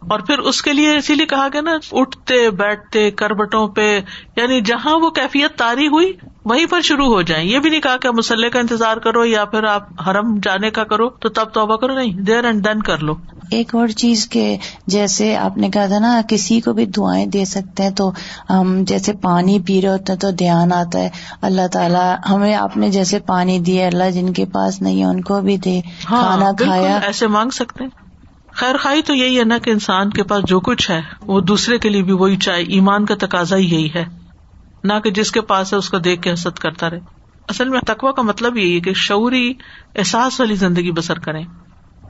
اور 0.10 0.20
پھر 0.20 0.39
اس 0.39 0.62
کے 0.62 0.74
لیے 0.74 0.95
اسی 0.97 1.16
لیے 1.16 1.26
کہا 1.26 1.47
گیا 1.54 1.62
نا، 1.62 1.78
اٹھتے، 1.91 2.50
بیٹھتے 2.50 3.12
کربٹوں 3.12 3.68
پہ 3.68 4.00
یعنی 4.36 4.62
جہاں 4.62 5.00
وہ 5.00 5.10
کیفیت 5.10 5.58
تاری 5.58 5.88
ہوئی 5.88 6.14
وہیں 6.46 6.66
پر 6.66 6.82
شروع 6.82 7.06
ہو 7.06 7.22
جائیں۔ 7.22 7.50
یہ 7.50 7.60
بھی 7.60 7.70
نہیں 7.70 7.82
کہا 7.82 7.98
کہ 7.98 8.10
مسلح 8.12 8.50
کا 8.50 8.60
انتظار 8.60 8.98
کرو 8.98 9.26
یا 9.26 9.46
پھر 9.46 9.64
آپ 9.64 10.10
حرم 10.10 10.40
جانے 10.44 10.70
کا 10.70 10.84
کرو 10.84 11.10
تو 11.10 11.30
تب 11.30 11.46
توبہ 11.54 11.76
کرو۔ 11.76 11.94
نہیں 11.94 12.12
دیر 12.12 12.46
اینڈ 12.46 12.64
ڈن 12.64 12.82
کر 12.82 12.98
لو۔ 12.98 13.14
ایک 13.52 13.76
اور 13.76 13.88
چیز 13.88 14.28
کے 14.28 14.58
جیسے 14.88 15.38
آپ 15.38 15.58
نے 15.58 15.70
کہا 15.70 15.86
تھا 15.86 16.00
نا 16.00 16.22
کسی 16.30 16.62
کو 16.62 16.74
بھی 16.74 16.86
دعائیں 16.86 17.26
دے 17.26 17.46
سکتے 17.46 17.84
ہیں 17.84 17.90
تو 17.90 18.12
ہم 18.50 18.84
جیسے 18.84 19.14
پانی 19.14 19.60
پی 19.60 19.82
رہے 19.82 19.90
ہوتے 19.90 20.14
ہیں 20.14 20.20
تو 20.20 20.32
دھیان 20.32 20.74
آتا 20.74 21.00
ہے۔ 21.00 21.10
اللہ 21.42 21.68
تعالیٰ 21.68 22.16
ہمیں 22.30 22.56
آپ 22.56 22.78
نے 22.78 22.90
جیسے 22.90 23.20
پانی 23.20 23.60
دیا 23.60 23.88
اللہ 23.88 24.12
جن 24.12 24.34
کے 24.34 24.46
پاس 24.46 24.82
نہیں 24.82 25.00
ہے 25.00 25.06
ان 25.06 25.22
کو 25.22 25.42
بھی 25.42 25.58
دے۔ 25.58 25.82
ہاں 26.12 26.22
کھانا 26.22 26.52
کھایا۔ 26.64 27.00
ایسے 27.04 27.28
مانگ 27.28 27.50
سکتے 27.50 27.84
ہیں۔ 27.84 27.92
خیر 28.52 28.78
خائی 28.78 29.02
تو 29.02 29.14
یہی 29.14 29.40
ہے 29.40 29.44
نا 29.44 29.58
کہ 29.58 29.70
انسان 29.70 30.10
کے 30.10 30.24
پاس 30.24 30.44
جو 30.48 30.60
کچھ 30.60 30.92
ہے 30.92 31.02
وہ 31.22 31.42
دوسرے 31.42 31.78
کے 31.78 31.90
لیے 31.90 32.04
بھی 32.04 32.14
وہی 32.14 32.38
چاہے۔ 32.38 32.62
ایمان 32.62 33.06
کا 33.06 33.16
تقاضا 33.20 33.56
ہی 33.58 33.66
یہی 33.66 33.90
ہے۔ 33.96 34.18
نہ 34.84 34.93
کہ 35.03 35.11
جس 35.11 35.32
کے 35.32 35.41
پاس 35.41 35.73
ہے 35.73 35.77
اس 35.77 35.89
کو 35.89 35.97
دیکھ 35.97 36.21
کے 36.21 36.34
حسد 36.34 36.59
کرتا 36.59 36.89
رہے۔ 36.89 36.99
اصل 37.47 37.69
میں 37.69 37.80
تقوا 37.88 38.11
کا 38.11 38.21
مطلب 38.21 38.57
یہی 38.57 38.75
ہے 38.75 38.80
کہ 38.80 38.93
شعوری 38.93 39.53
احساس 39.95 40.39
والی 40.39 40.55
زندگی 40.55 40.91
بسر 40.91 41.19
کریں۔ 41.19 41.45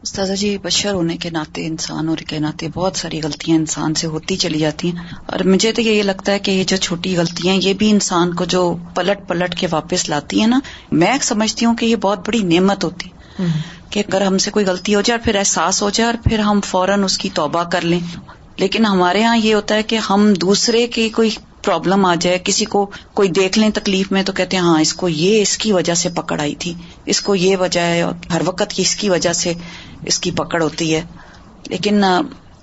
استاذہ 0.03 0.34
جی 0.34 0.57
بشر 0.57 0.93
ہونے 0.93 1.17
کے 1.17 1.30
ناطے 1.30 1.67
انسان 1.67 2.07
ہونے 2.07 2.26
کے 2.26 2.39
ناطے 2.39 2.67
بہت 2.74 2.95
ساری 2.95 3.22
غلطیاں 3.24 3.57
انسان 3.57 3.93
سے 3.93 4.07
ہوتی 4.07 4.36
چلی 4.36 4.59
جاتی 4.59 4.91
ہیں۔ 4.91 5.03
اور 5.26 5.39
مجھے 5.39 5.72
تو 5.72 5.82
یہ 5.82 6.03
لگتا 6.03 6.32
ہے 6.32 6.39
کہ 6.39 6.51
یہ 6.51 6.63
جو 6.63 6.78
چھوٹی 6.78 7.17
غلطیاں 7.17 7.55
یہ 7.55 7.74
بھی 7.74 7.91
انسان 7.91 8.34
کو 8.34 8.45
جو 8.45 8.78
پلٹ 8.95 9.28
پلٹ 9.28 9.55
کے 9.55 9.67
واپس 9.72 10.09
لاتی 10.09 10.39
ہیں 10.39 10.47
نا 10.47 10.59
میں 10.91 11.17
سمجھتی 11.22 11.65
ہوں 11.65 11.76
کہ 11.76 11.86
یہ 11.86 11.95
بہت 11.95 12.28
بڑی 12.28 12.39
نعمت 12.43 12.84
ہوتی 12.84 13.09
کہ 13.89 13.99
اگر 13.99 14.22
ہم 14.22 14.38
سے 14.38 14.51
کوئی 14.51 14.65
غلطی 14.65 14.95
ہو 14.95 15.01
جائے 15.01 15.17
اور 15.17 15.26
پھر 15.26 15.36
احساس 15.36 15.82
ہو 15.82 15.89
جائے 15.89 16.09
اور 16.11 16.30
پھر 16.30 16.39
ہم 16.39 16.61
فوراً 16.61 17.03
اس 17.03 17.17
کی 17.17 17.30
توبہ 17.34 17.63
کر 17.63 17.82
لیں۔ 17.82 17.99
لیکن 18.57 18.86
ہمارے 18.86 19.20
یہاں 19.20 19.38
یہ 19.38 19.53
ہوتا 19.53 19.76
ہے 19.76 19.84
کہ 19.84 19.95
ہم 19.95 20.34
دوسرے 20.41 20.88
کی 20.88 21.09
کوئی 21.09 21.30
پرابلم 21.70 22.05
آ 22.05 22.15
جائے، 22.15 22.39
کسی 22.43 22.65
کو 22.65 22.89
کوئی 23.13 23.30
دیکھ 23.30 23.59
لیں 23.59 23.70
تکلیف 23.70 24.11
میں 24.11 24.24
تو 24.24 24.34
کہتے 24.34 24.57
ہیں 24.57 24.63
ہاں 24.63 24.82
اس 24.82 24.93
کو 24.93 25.09
یہ 25.09 25.41
اس 25.41 25.57
کی 25.57 25.72
وجہ 25.72 25.93
سے 25.93 26.09
پکڑ 26.09 26.39
آئی 26.41 26.55
تھی، 26.55 26.74
اس 27.05 27.22
کو 27.22 27.36
یہ 27.36 27.57
وجہ 27.57 27.80
ہے 27.80 28.03
ہر 28.34 28.41
وقت 28.45 28.70
کی 28.70 28.82
اس 28.82 28.95
کی 28.95 29.09
وجہ 29.09 29.34
سے 29.34 29.53
اس 30.05 30.20
کی 30.20 30.32
پکڑ 30.32 30.63
ہوتی 30.63 30.95
ہے۔ 30.95 31.01
لیکن 31.70 32.03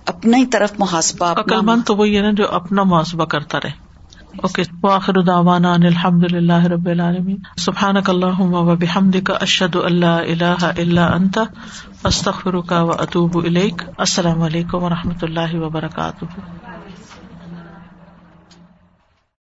اپنی 0.07 0.47
طرف 0.47 0.73
محاسبہ 0.79 1.27
عقل 1.27 1.81
تو 1.87 1.97
وہی 1.97 2.17
ہے 2.17 2.23
نا 2.23 2.31
جو 2.37 2.45
اپنا 2.51 2.83
محاسبہ 2.83 3.25
کرتا 3.25 3.59
رہے۔ 3.65 3.71
اوکے 4.37 4.63
واخر 4.83 5.13
دعوانا 5.23 5.73
ان 5.73 5.83
الحمد 5.83 6.33
للہ 6.33 6.65
رب 6.65 6.87
العالمین۔ 6.87 7.37
سبحانک 7.57 8.11
اللہم 8.11 8.55
و 8.55 8.77
بحمدک 8.77 9.31
اشہد 9.41 9.77
اللہ 9.77 10.21
الہ 10.27 10.55
الا 10.63 11.07
انت، 11.07 11.39
استغفرک 12.05 12.73
و 12.73 12.91
اتوب 13.03 13.39
الیک۔ 13.45 13.83
السلام 13.99 14.43
علیکم 14.43 14.83
و 14.83 14.89
رحمۃ 14.89 15.23
اللہ 15.23 15.55
وبرکاتہ۔ 15.55 16.25